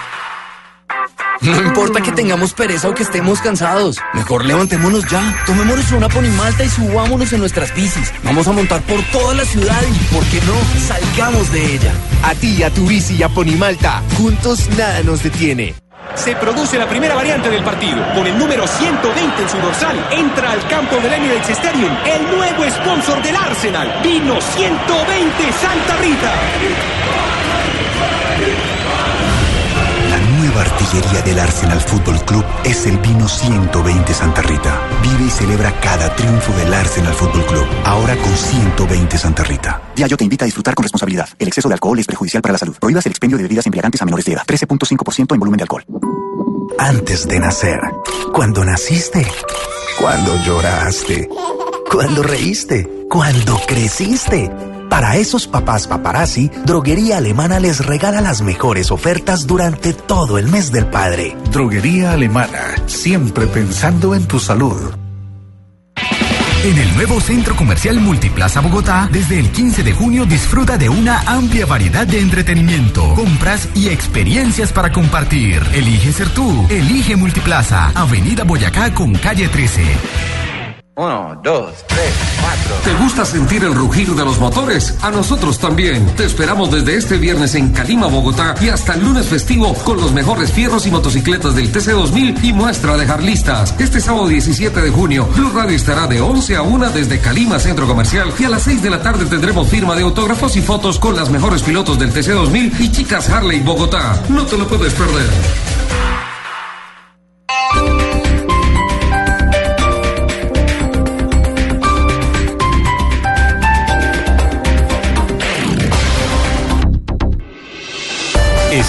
No 1.41 1.62
importa 1.62 2.01
que 2.01 2.12
tengamos 2.12 2.55
pereza 2.55 2.89
o 2.89 2.95
que 2.95 3.03
estemos 3.03 3.41
cansados. 3.41 3.99
Mejor 4.14 4.45
levantémonos 4.45 5.07
ya. 5.09 5.37
Tomémonos 5.47 5.93
una 5.93 6.09
ponimalta 6.09 6.64
y 6.64 6.68
subámonos 6.68 7.32
en 7.32 7.41
nuestras 7.41 7.74
bicis. 7.74 8.12
Vamos 8.22 8.49
a 8.49 8.53
montar 8.53 8.80
por 8.82 9.03
toda 9.12 9.34
la 9.34 9.45
ciudad 9.45 9.80
y, 9.82 10.14
¿por 10.14 10.24
qué 10.24 10.41
no? 10.47 10.55
Salgamos 10.80 11.53
de 11.53 11.74
ella. 11.74 11.93
A 12.22 12.34
ti, 12.34 12.62
a 12.62 12.70
tu 12.70 12.87
bici 12.87 13.16
y 13.16 13.22
a 13.22 13.28
Ponimalta, 13.28 14.03
juntos 14.16 14.68
nada 14.76 15.03
nos 15.03 15.22
detiene. 15.22 15.74
Se 16.14 16.34
produce 16.37 16.78
la 16.78 16.89
primera 16.89 17.14
variante 17.14 17.51
del 17.51 17.62
partido. 17.62 18.03
Con 18.14 18.26
el 18.26 18.39
número 18.39 18.66
120 18.66 19.43
en 19.43 19.49
su 19.49 19.59
dorsal, 19.59 19.97
entra 20.11 20.53
al 20.53 20.66
campo 20.68 20.97
del 20.97 21.12
Emirates 21.12 21.51
Stadium 21.51 21.95
el 22.07 22.37
nuevo 22.37 22.64
sponsor 22.70 23.22
del 23.22 23.37
Arsenal. 23.37 24.01
Vino 24.03 24.41
120 24.41 25.53
Santa 25.53 25.97
Rita. 25.97 27.25
Nueva 30.57 30.72
artillería 30.72 31.20
del 31.22 31.38
Arsenal 31.38 31.80
Fútbol 31.80 32.18
Club 32.24 32.44
es 32.64 32.86
el 32.86 32.96
vino 32.98 33.28
120 33.28 34.14
Santa 34.14 34.40
Rita. 34.40 34.80
Vive 35.02 35.24
y 35.24 35.30
celebra 35.30 35.78
cada 35.80 36.14
triunfo 36.16 36.50
del 36.52 36.72
Arsenal 36.72 37.12
Fútbol 37.12 37.44
Club. 37.44 37.66
Ahora 37.84 38.16
con 38.16 38.34
120 38.34 39.18
Santa 39.18 39.44
Rita. 39.44 39.82
Diageo 39.94 40.16
te 40.16 40.24
invita 40.24 40.44
a 40.44 40.46
disfrutar 40.46 40.74
con 40.74 40.82
responsabilidad. 40.82 41.28
El 41.38 41.48
exceso 41.48 41.68
de 41.68 41.74
alcohol 41.74 41.98
es 41.98 42.07
perjudicial 42.07 42.42
para 42.42 42.52
la 42.52 42.59
salud. 42.59 42.74
Prohíbas 42.80 43.04
el 43.04 43.12
expendio 43.12 43.36
de 43.36 43.42
bebidas 43.42 43.66
embriagantes 43.66 44.00
a 44.00 44.07
menores 44.07 44.24
de 44.24 44.32
edad. 44.32 44.44
13.5% 44.46 45.34
en 45.34 45.38
volumen 45.38 45.59
de 45.59 45.62
alcohol. 45.64 45.84
Antes 46.78 47.28
de 47.28 47.38
nacer, 47.38 47.80
cuando 48.33 48.64
naciste, 48.64 49.26
cuando 50.00 50.37
lloraste, 50.42 51.28
cuando 51.91 52.22
reíste, 52.22 53.07
cuando 53.11 53.61
creciste. 53.66 54.50
Para 54.88 55.17
esos 55.17 55.46
papás 55.46 55.87
paparazzi, 55.87 56.50
Droguería 56.64 57.18
Alemana 57.18 57.61
les 57.61 57.84
regala 57.84 58.21
las 58.21 58.42
mejores 58.42 58.91
ofertas 58.91 59.46
durante 59.46 59.92
todo 59.92 60.38
el 60.38 60.49
mes 60.49 60.72
del 60.72 60.87
padre. 60.87 61.37
Droguería 61.50 62.13
Alemana, 62.13 62.76
siempre 62.87 63.46
pensando 63.46 64.14
en 64.14 64.26
tu 64.26 64.38
salud. 64.38 64.95
En 66.64 66.79
el 66.79 66.96
nuevo 66.96 67.21
Centro 67.21 67.54
Comercial 67.54 68.00
Multiplaza 68.00 68.61
Bogotá, 68.61 69.08
desde 69.13 69.38
el 69.38 69.50
15 69.50 69.84
de 69.84 69.92
junio 69.92 70.25
disfruta 70.25 70.76
de 70.76 70.88
una 70.88 71.21
amplia 71.21 71.64
variedad 71.64 72.07
de 72.07 72.18
entretenimiento, 72.18 73.14
compras 73.14 73.68
y 73.75 73.88
experiencias 73.88 74.72
para 74.72 74.91
compartir. 74.91 75.63
Elige 75.72 76.13
ser 76.13 76.29
tú. 76.30 76.67
Elige 76.68 77.14
Multiplaza, 77.14 77.92
Avenida 77.95 78.42
Boyacá 78.42 78.92
con 78.92 79.14
calle 79.14 79.46
13. 79.49 80.45
Uno, 80.98 81.38
dos, 81.44 81.74
tres, 81.88 82.14
cuatro. 82.40 82.74
¿Te 82.82 82.94
gusta 83.04 83.26
sentir 83.26 83.62
el 83.64 83.74
rugir 83.74 84.14
de 84.14 84.24
los 84.24 84.38
motores? 84.38 84.96
A 85.02 85.10
nosotros 85.10 85.58
también. 85.58 86.06
Te 86.16 86.24
esperamos 86.24 86.70
desde 86.70 86.96
este 86.96 87.18
viernes 87.18 87.54
en 87.54 87.70
Calima, 87.74 88.06
Bogotá 88.06 88.54
y 88.62 88.70
hasta 88.70 88.94
el 88.94 89.04
lunes 89.04 89.26
festivo 89.26 89.74
con 89.84 90.00
los 90.00 90.12
mejores 90.12 90.50
fierros 90.52 90.86
y 90.86 90.90
motocicletas 90.90 91.54
del 91.54 91.70
TC2000 91.70 92.42
y 92.42 92.52
muestra 92.54 92.96
de 92.96 93.06
listas. 93.22 93.74
Este 93.78 94.00
sábado 94.00 94.26
17 94.26 94.80
de 94.80 94.90
junio, 94.90 95.28
Blue 95.36 95.50
Radio 95.54 95.76
estará 95.76 96.06
de 96.06 96.22
11 96.22 96.56
a 96.56 96.62
1 96.62 96.88
desde 96.88 97.20
Calima 97.20 97.58
Centro 97.58 97.86
Comercial 97.86 98.32
y 98.38 98.44
a 98.44 98.48
las 98.48 98.62
6 98.62 98.82
de 98.82 98.88
la 98.88 99.02
tarde 99.02 99.26
tendremos 99.26 99.68
firma 99.68 99.94
de 99.94 100.02
autógrafos 100.02 100.56
y 100.56 100.62
fotos 100.62 100.98
con 100.98 101.14
las 101.14 101.28
mejores 101.28 101.60
pilotos 101.62 101.98
del 101.98 102.10
TC2000 102.10 102.80
y 102.80 102.90
chicas 102.90 103.28
Harley 103.28 103.60
Bogotá. 103.60 104.22
No 104.30 104.46
te 104.46 104.56
lo 104.56 104.66
puedes 104.66 104.94
perder. 104.94 105.28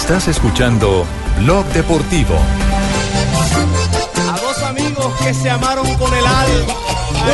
Estás 0.08 0.28
escuchando 0.28 1.04
Blog 1.40 1.66
Deportivo. 1.66 2.34
A 4.32 4.40
dos 4.40 4.62
amigos 4.62 5.12
que 5.22 5.34
se 5.34 5.50
amaron 5.50 5.86
con 5.96 6.10
el 6.14 6.24
alma. 6.26 6.74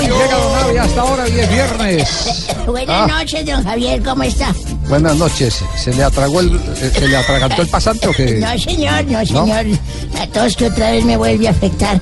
Llega 0.02 0.36
Don 0.36 0.52
Javi 0.54 0.78
hasta 0.78 1.00
ahora 1.02 1.28
y 1.28 1.38
es 1.38 1.48
viernes. 1.50 2.46
Buenas 2.66 2.88
Ah. 2.88 3.06
noches, 3.06 3.46
don 3.46 3.62
Javier, 3.62 4.02
¿cómo 4.02 4.24
está? 4.24 4.52
Buenas 4.88 5.16
noches. 5.16 5.62
¿Se 5.76 5.94
le 5.94 6.02
atragó 6.02 6.40
el, 6.40 6.56
eh, 6.56 6.90
se 6.92 7.06
le 7.06 7.16
atragantó 7.16 7.62
el 7.62 7.68
pasante 7.68 8.08
o 8.08 8.12
qué? 8.12 8.40
No, 8.40 8.58
señor, 8.58 9.04
no, 9.04 9.24
señor. 9.24 9.66
La 10.12 10.26
tos 10.26 10.56
que 10.56 10.66
otra 10.66 10.90
vez 10.90 11.04
me 11.04 11.16
vuelve 11.16 11.46
a 11.46 11.52
afectar. 11.52 12.00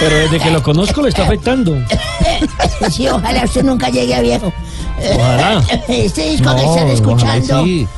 Pero 0.00 0.16
desde 0.16 0.40
que 0.40 0.50
lo 0.52 0.62
conozco 0.62 1.02
le 1.02 1.10
está 1.10 1.24
afectando. 1.24 1.76
Sí, 2.90 3.08
ojalá 3.08 3.44
usted 3.44 3.62
nunca 3.64 3.88
llegue 3.90 4.14
a 4.14 4.20
viejo. 4.22 4.50
Ojalá. 5.14 5.62
Este 5.88 6.30
disco 6.30 6.54
que 6.56 6.62
No, 6.62 6.70
están 6.70 6.70
ojalá 6.70 6.92
escuchando 6.94 7.64
sí. 7.64 7.88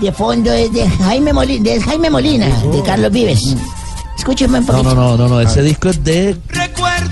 De 0.00 0.12
fondo 0.12 0.52
es 0.52 0.72
de 0.72 0.88
Jaime 0.88 1.32
Molina, 1.32 1.70
de 1.70 1.80
Jaime 1.80 2.10
Molina, 2.10 2.46
de 2.72 2.82
Carlos 2.82 3.12
Vives. 3.12 3.56
Escúcheme 4.16 4.58
un 4.58 4.66
No, 4.66 4.72
poquito. 4.72 4.94
no, 4.94 5.16
no, 5.16 5.16
no, 5.16 5.28
no, 5.28 5.40
ese 5.40 5.62
disco 5.62 5.88
es 5.88 6.02
de 6.04 6.36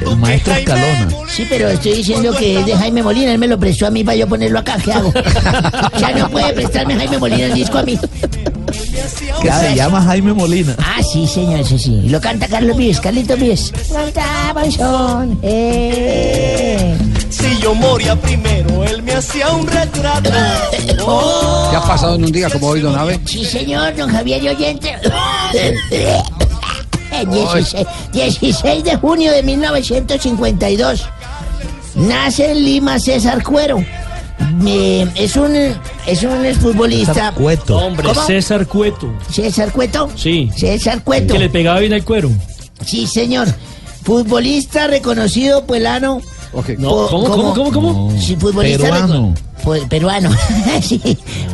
el 0.03 0.17
maestro 0.19 0.53
Escalona. 0.55 1.09
Sí, 1.29 1.47
pero 1.49 1.69
estoy 1.69 1.93
diciendo 1.95 2.33
que 2.37 2.61
es 2.61 2.67
de 2.67 2.77
Jaime 2.77 3.03
Molina, 3.03 3.33
él 3.33 3.39
me 3.39 3.47
lo 3.47 3.59
prestó 3.59 3.87
a 3.87 3.91
mí 3.91 4.05
para 4.05 4.17
yo 4.17 4.27
ponerlo 4.29 4.59
acá, 4.59 4.77
¿qué 4.85 4.93
hago? 4.93 5.13
ya 5.99 6.11
no 6.13 6.29
puede 6.31 6.53
prestarme 6.53 6.97
Jaime 6.97 7.19
Molina 7.19 7.45
el 7.47 7.55
disco 7.55 7.79
a 7.79 7.83
mí. 7.83 7.99
Que 9.43 9.51
se 9.53 9.75
llama 9.75 10.03
Jaime 10.03 10.33
Molina. 10.35 10.75
Ah, 10.79 11.01
sí, 11.03 11.27
señor, 11.27 11.65
sí, 11.65 11.79
sí. 11.79 11.93
Y 12.05 12.09
lo 12.11 12.21
canta 12.21 12.47
Carlos 12.47 12.77
Vives, 12.77 13.01
Carlitos 13.01 13.39
Vives. 13.39 13.73
Cantaba 13.93 14.65
un 14.65 14.73
son, 14.73 15.39
eh. 15.43 16.95
Si 17.31 17.59
yo 17.61 17.75
moría 17.75 18.17
primero, 18.17 18.85
él 18.85 19.03
me 19.03 19.13
hacía 19.15 19.51
un 19.51 19.67
retrato. 19.67 20.31
¿Qué 21.71 21.77
ha 21.77 21.83
pasado 21.87 22.15
en 22.17 22.25
un 22.25 22.33
día 22.33 22.49
como 22.51 22.69
hoy, 22.69 22.81
Don 22.81 22.97
Ave? 22.97 23.21
Sí, 23.25 23.45
señor, 23.45 23.95
don 23.97 24.11
Javier 24.11 24.43
y 24.43 24.49
oyente. 24.49 24.95
16, 27.31 27.87
16 28.13 28.85
de 28.85 28.97
junio 28.97 29.33
de 29.33 29.43
1952. 29.43 31.05
Nace 31.97 32.53
en 32.53 32.65
Lima 32.65 32.99
César 33.01 33.43
Cuero. 33.43 33.85
Me- 34.61 35.03
es 35.17 35.37
un 35.37 35.55
es 36.07 36.23
un 36.23 36.45
futbolista. 36.61 37.13
César 37.15 37.35
Cueto. 37.35 37.77
Hombre, 37.79 38.09
¿Cómo? 38.09 38.25
César 38.25 38.67
Cueto. 38.67 39.13
César 39.33 39.73
Cueto. 39.73 40.09
Sí. 40.15 40.51
César 40.57 41.03
Cueto. 41.03 41.33
Que 41.33 41.41
le 41.41 41.49
pegaba 41.51 41.81
bien 41.81 41.93
al 41.93 42.05
cuero. 42.05 42.31
Sí, 42.85 43.07
señor. 43.07 43.49
Futbolista 44.05 44.87
reconocido 44.87 45.65
puelano. 45.67 46.21
No, 46.79 47.07
¿cómo, 47.09 47.25
como- 47.29 47.55
cómo, 47.55 47.73
cómo? 47.73 48.13
Sí, 48.19 48.37
futbolista 48.37 48.85
Peruano. 48.91 49.35
reco- 49.35 49.65
pu- 49.65 49.89
peruano. 49.89 50.31
sí, 50.83 51.01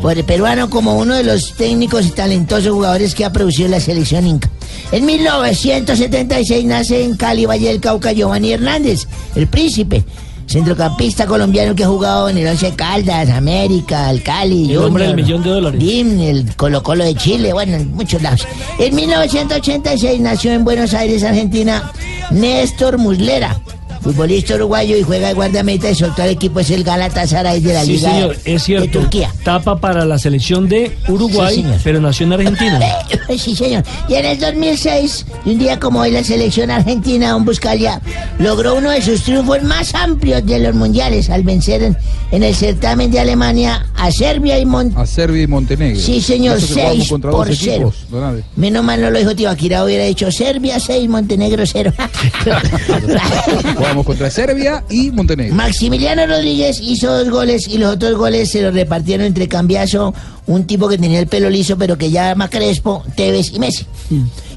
por 0.00 0.16
el 0.16 0.24
peruano 0.24 0.70
como 0.70 0.96
uno 0.98 1.14
de 1.14 1.24
los 1.24 1.54
técnicos 1.54 2.06
y 2.06 2.10
talentosos 2.10 2.72
jugadores 2.72 3.14
que 3.14 3.24
ha 3.24 3.32
producido 3.32 3.68
la 3.68 3.80
selección 3.80 4.26
Inca. 4.26 4.48
En 4.92 5.04
1976 5.06 6.64
nace 6.64 7.02
en 7.04 7.16
Cali, 7.16 7.46
Valle 7.46 7.68
del 7.68 7.80
Cauca, 7.80 8.12
Giovanni 8.12 8.52
Hernández, 8.52 9.06
el 9.34 9.46
príncipe. 9.46 10.04
Centrocampista 10.46 11.26
colombiano 11.26 11.74
que 11.74 11.84
ha 11.84 11.88
jugado 11.88 12.28
en 12.28 12.36
el 12.36 12.46
Once 12.46 12.70
Caldas, 12.76 13.30
América, 13.30 14.10
el 14.10 14.22
Cali, 14.22 14.72
El 14.72 14.76
hombre 14.78 15.04
del 15.06 15.12
Junior, 15.14 15.26
millón 15.26 15.42
de 15.42 15.50
dólares. 15.50 15.80
DIM, 15.80 16.20
el 16.20 16.54
Colo 16.56 16.82
Colo 16.82 17.02
de 17.02 17.14
Chile, 17.14 17.54
bueno, 17.54 17.76
en 17.76 17.94
muchos 17.94 18.20
lados. 18.20 18.46
En 18.78 18.94
1986 18.94 20.20
nació 20.20 20.52
en 20.52 20.62
Buenos 20.64 20.92
Aires, 20.92 21.24
Argentina, 21.24 21.90
Néstor 22.30 22.98
Muslera, 22.98 23.58
futbolista 24.04 24.54
uruguayo 24.54 24.96
y 24.98 25.02
juega 25.02 25.28
de 25.28 25.34
guardameta 25.34 25.90
y 25.90 25.94
su 25.94 26.04
actual 26.04 26.28
equipo 26.28 26.60
es 26.60 26.70
el 26.70 26.84
Galatasaray 26.84 27.60
de 27.60 27.72
la 27.72 27.84
Sí, 27.84 27.92
Liga 27.92 28.10
señor, 28.12 28.36
es 28.44 28.66
de. 28.66 28.88
Turquía. 28.88 29.32
Tapa 29.42 29.78
para 29.80 30.04
la 30.04 30.18
selección 30.18 30.68
de 30.68 30.96
Uruguay, 31.08 31.56
Sí, 31.56 31.64
pero 31.82 32.00
nació 32.00 32.26
en 32.26 32.34
Argentina. 32.34 32.78
Sí, 33.38 33.56
señor. 33.56 33.82
Y 34.08 34.14
en 34.14 34.24
el 34.26 34.38
2006, 34.38 35.26
y 35.44 35.50
un 35.50 35.58
día 35.58 35.80
como 35.80 36.00
hoy, 36.00 36.10
la 36.10 36.22
selección 36.22 36.70
argentina, 36.70 37.34
un 37.34 37.44
Buscalia, 37.44 38.00
logró 38.38 38.74
uno 38.76 38.90
de 38.90 39.00
sus 39.02 39.22
triunfos 39.24 39.62
más 39.62 39.94
amplios 39.94 40.44
de 40.46 40.58
los 40.60 40.74
mundiales 40.74 41.30
al 41.30 41.42
vencer 41.42 41.82
en, 41.82 41.96
en 42.30 42.42
el 42.42 42.54
certamen 42.54 43.10
de 43.10 43.20
Alemania 43.20 43.86
a 43.96 44.10
Serbia 44.12 44.58
y 44.58 44.66
Mon 44.66 44.92
A 44.96 45.06
Serbia 45.06 45.42
y 45.42 45.46
Montenegro. 45.46 45.98
Sí, 46.00 46.20
señor, 46.20 46.58
Eso 46.58 46.66
que 46.68 46.72
jugamos 46.74 46.96
seis 46.98 47.08
contra 47.08 47.30
por 47.30 47.48
dos 47.48 47.58
cero. 47.58 47.88
equipos, 47.88 48.10
don 48.10 48.24
Ave. 48.24 48.44
Menos 48.56 48.84
mal 48.84 49.00
no 49.00 49.10
lo 49.10 49.18
dijo 49.18 49.34
Tibaquira, 49.34 49.84
hubiera 49.84 50.04
dicho 50.04 50.30
Serbia 50.30 50.78
6, 50.78 51.08
Montenegro 51.08 51.64
0. 51.66 51.92
Jugamos 53.94 54.06
contra 54.06 54.30
Serbia 54.30 54.84
y 54.90 55.10
Montenegro. 55.12 55.54
Maximiliano 55.54 56.26
Rodríguez 56.26 56.80
hizo 56.80 57.16
dos 57.16 57.30
goles 57.30 57.68
y 57.68 57.78
los 57.78 57.94
otros 57.94 58.16
goles 58.18 58.50
se 58.50 58.60
los 58.62 58.74
repartieron 58.74 59.26
entre 59.26 59.46
Cambiazo, 59.48 60.12
un 60.46 60.66
tipo 60.66 60.88
que 60.88 60.98
tenía 60.98 61.20
el 61.20 61.26
pelo 61.28 61.48
liso 61.48 61.76
pero 61.78 61.96
que 61.96 62.10
ya 62.10 62.34
más 62.34 62.50
crespo, 62.50 63.04
Tevez 63.16 63.52
y 63.52 63.58
Messi. 63.58 63.86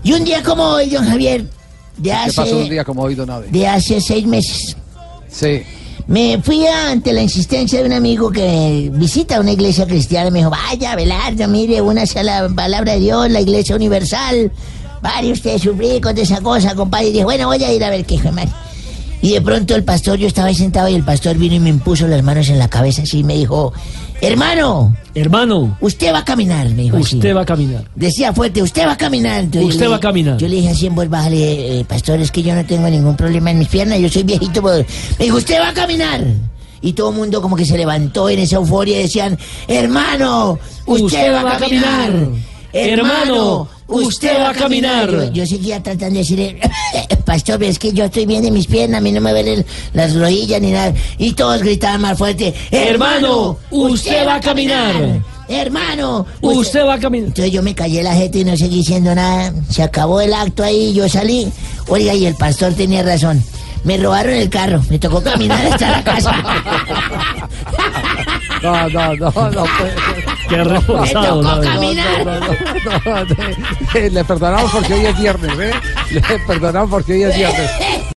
Y 0.03 0.13
un 0.13 0.23
día 0.23 0.41
como 0.43 0.63
hoy, 0.63 0.89
don 0.89 1.05
Javier, 1.05 1.43
de 1.97 2.09
¿Qué 2.09 2.15
pasó 2.35 2.55
un 2.55 2.61
hace, 2.63 2.69
día 2.71 2.83
como 2.83 3.01
hoy, 3.03 3.15
Don 3.15 3.29
Ave? 3.29 3.47
de 3.49 3.67
hace 3.67 4.01
seis 4.01 4.25
meses, 4.25 4.75
Sí. 5.29 5.61
me 6.07 6.39
fui 6.41 6.65
ante 6.67 7.11
la 7.13 7.21
insistencia 7.21 7.79
de 7.79 7.85
un 7.85 7.93
amigo 7.93 8.31
que 8.31 8.89
visita 8.93 9.39
una 9.39 9.51
iglesia 9.51 9.85
cristiana. 9.85 10.29
Me 10.31 10.39
dijo, 10.39 10.49
vaya, 10.51 10.95
Belardo, 10.95 11.47
mire, 11.47 11.81
únase 11.81 12.19
a 12.19 12.23
la 12.23 12.49
palabra 12.49 12.93
de 12.93 12.99
Dios, 13.01 13.29
la 13.29 13.41
iglesia 13.41 13.75
universal. 13.75 14.51
Vaya 15.01 15.31
usted 15.31 15.57
sufrir 15.59 16.01
con 16.01 16.17
esa 16.17 16.41
cosa, 16.41 16.73
compadre. 16.75 17.09
Y 17.09 17.11
dije, 17.13 17.23
bueno, 17.25 17.47
voy 17.47 17.63
a 17.63 17.71
ir 17.73 17.83
a 17.83 17.89
ver 17.89 18.05
qué 18.05 18.15
hijo 18.15 18.25
de 18.25 18.31
madre. 18.31 18.49
Y 19.21 19.31
de 19.33 19.41
pronto 19.41 19.75
el 19.75 19.83
pastor, 19.83 20.17
yo 20.19 20.27
estaba 20.27 20.47
ahí 20.49 20.55
sentado 20.55 20.87
y 20.89 20.95
el 20.95 21.03
pastor 21.03 21.35
vino 21.37 21.55
y 21.55 21.59
me 21.59 21.69
impuso 21.69 22.07
las 22.07 22.21
manos 22.23 22.49
en 22.49 22.59
la 22.59 22.67
cabeza 22.69 23.01
así 23.01 23.19
y 23.19 23.23
me 23.23 23.35
dijo, 23.35 23.73
hermano, 24.21 24.95
Hermano, 25.15 25.75
usted 25.81 26.13
va 26.13 26.19
a 26.19 26.25
caminar, 26.25 26.69
me 26.69 26.83
dijo 26.83 26.97
así. 26.97 27.15
usted 27.15 27.35
va 27.35 27.41
a 27.41 27.45
caminar. 27.45 27.83
Decía 27.95 28.31
fuerte, 28.33 28.61
usted 28.61 28.85
va 28.85 28.91
a 28.91 28.97
caminar. 28.97 29.41
Entonces 29.45 29.69
Usted 29.69 29.85
le- 29.85 29.87
va 29.89 29.95
a 29.95 29.99
caminar. 29.99 30.37
Yo 30.37 30.47
le 30.47 30.57
dije 30.57 30.69
así 30.69 30.85
en 30.85 30.93
voz 30.95 31.09
baja, 31.09 31.29
eh, 31.31 31.83
pastor, 31.87 32.19
es 32.19 32.31
que 32.31 32.43
yo 32.43 32.53
no 32.53 32.63
tengo 32.65 32.87
ningún 32.89 33.15
problema 33.15 33.49
en 33.49 33.57
mis 33.59 33.67
piernas, 33.67 33.99
yo 33.99 34.07
soy 34.09 34.21
viejito. 34.23 34.61
pero-". 34.61 34.85
Me 35.17 35.25
dijo, 35.25 35.37
usted 35.37 35.59
va 35.59 35.69
a 35.69 35.73
caminar. 35.73 36.23
Y 36.79 36.93
todo 36.93 37.09
el 37.09 37.15
mundo 37.15 37.41
como 37.41 37.55
que 37.55 37.65
se 37.65 37.75
levantó 37.75 38.29
en 38.29 38.37
esa 38.37 38.57
euforia 38.57 38.99
y 38.99 39.01
decían, 39.03 39.35
hermano, 39.67 40.59
usted, 40.85 41.33
va, 41.33 41.55
a 41.55 41.57
caminar. 41.57 42.13
Hermano, 42.71 43.67
usted 43.87 44.39
va 44.39 44.49
a 44.49 44.53
caminar. 44.53 45.09
Yo, 45.09 45.31
yo 45.31 45.45
seguía 45.45 45.81
tratando 45.81 46.13
de 46.15 46.19
decir, 46.19 46.59
pastor, 47.25 47.63
es 47.63 47.79
que 47.79 47.91
yo 47.93 48.05
estoy 48.05 48.25
bien 48.25 48.43
de 48.43 48.51
mis 48.51 48.67
piernas, 48.67 48.99
a 48.99 49.01
mí 49.01 49.11
no 49.11 49.21
me 49.21 49.31
duelen 49.31 49.65
las 49.93 50.15
rodillas 50.15 50.61
ni 50.61 50.71
nada. 50.71 50.93
Y 51.17 51.33
todos 51.33 51.61
gritaban 51.61 52.01
más 52.01 52.17
fuerte, 52.17 52.53
Hermano, 52.71 53.57
usted 53.71 54.25
va 54.25 54.35
a 54.35 54.41
caminar. 54.41 54.95
hermano. 55.49 56.25
Usted 56.41 56.85
va 56.85 56.95
a 56.95 56.99
caminar. 56.99 57.27
Entonces 57.29 57.51
yo 57.53 57.63
me 57.63 57.73
callé 57.75 58.03
la 58.03 58.13
jeta 58.13 58.37
y 58.39 58.43
no 58.43 58.55
seguí 58.57 58.77
diciendo 58.77 59.13
nada. 59.15 59.53
Se 59.69 59.83
acabó 59.83 60.21
el 60.21 60.33
acto 60.33 60.63
ahí, 60.63 60.93
yo 60.93 61.07
salí. 61.09 61.51
Oiga, 61.87 62.13
y 62.13 62.25
el 62.25 62.35
pastor 62.35 62.73
tenía 62.73 63.03
razón. 63.03 63.43
Me 63.83 63.95
robaron 63.97 64.33
el 64.33 64.49
carro, 64.49 64.83
me 64.89 64.99
tocó 64.99 65.21
caminar 65.21 65.65
hasta 65.65 65.91
la 65.91 66.03
casa. 66.03 66.35
No, 68.63 68.89
no, 68.89 69.15
no, 69.15 69.31
no. 69.51 69.65
puede 69.77 69.95
Qué 70.49 70.57
Me 70.57 70.63
reposado. 70.63 71.41
tocó 71.41 71.61
caminar. 71.61 72.25
No, 72.25 72.39
no, 72.39 73.25
no, 73.25 73.25
no, 73.25 73.99
le 74.11 74.23
perdonamos 74.23 74.71
porque 74.71 74.93
hoy 74.93 75.05
es 75.05 75.17
viernes, 75.19 75.59
¿eh? 75.59 75.71
Le 76.11 76.21
perdonamos 76.21 76.89
porque 76.89 77.13
hoy 77.13 77.23
es 77.23 77.35
viernes. 77.35 77.71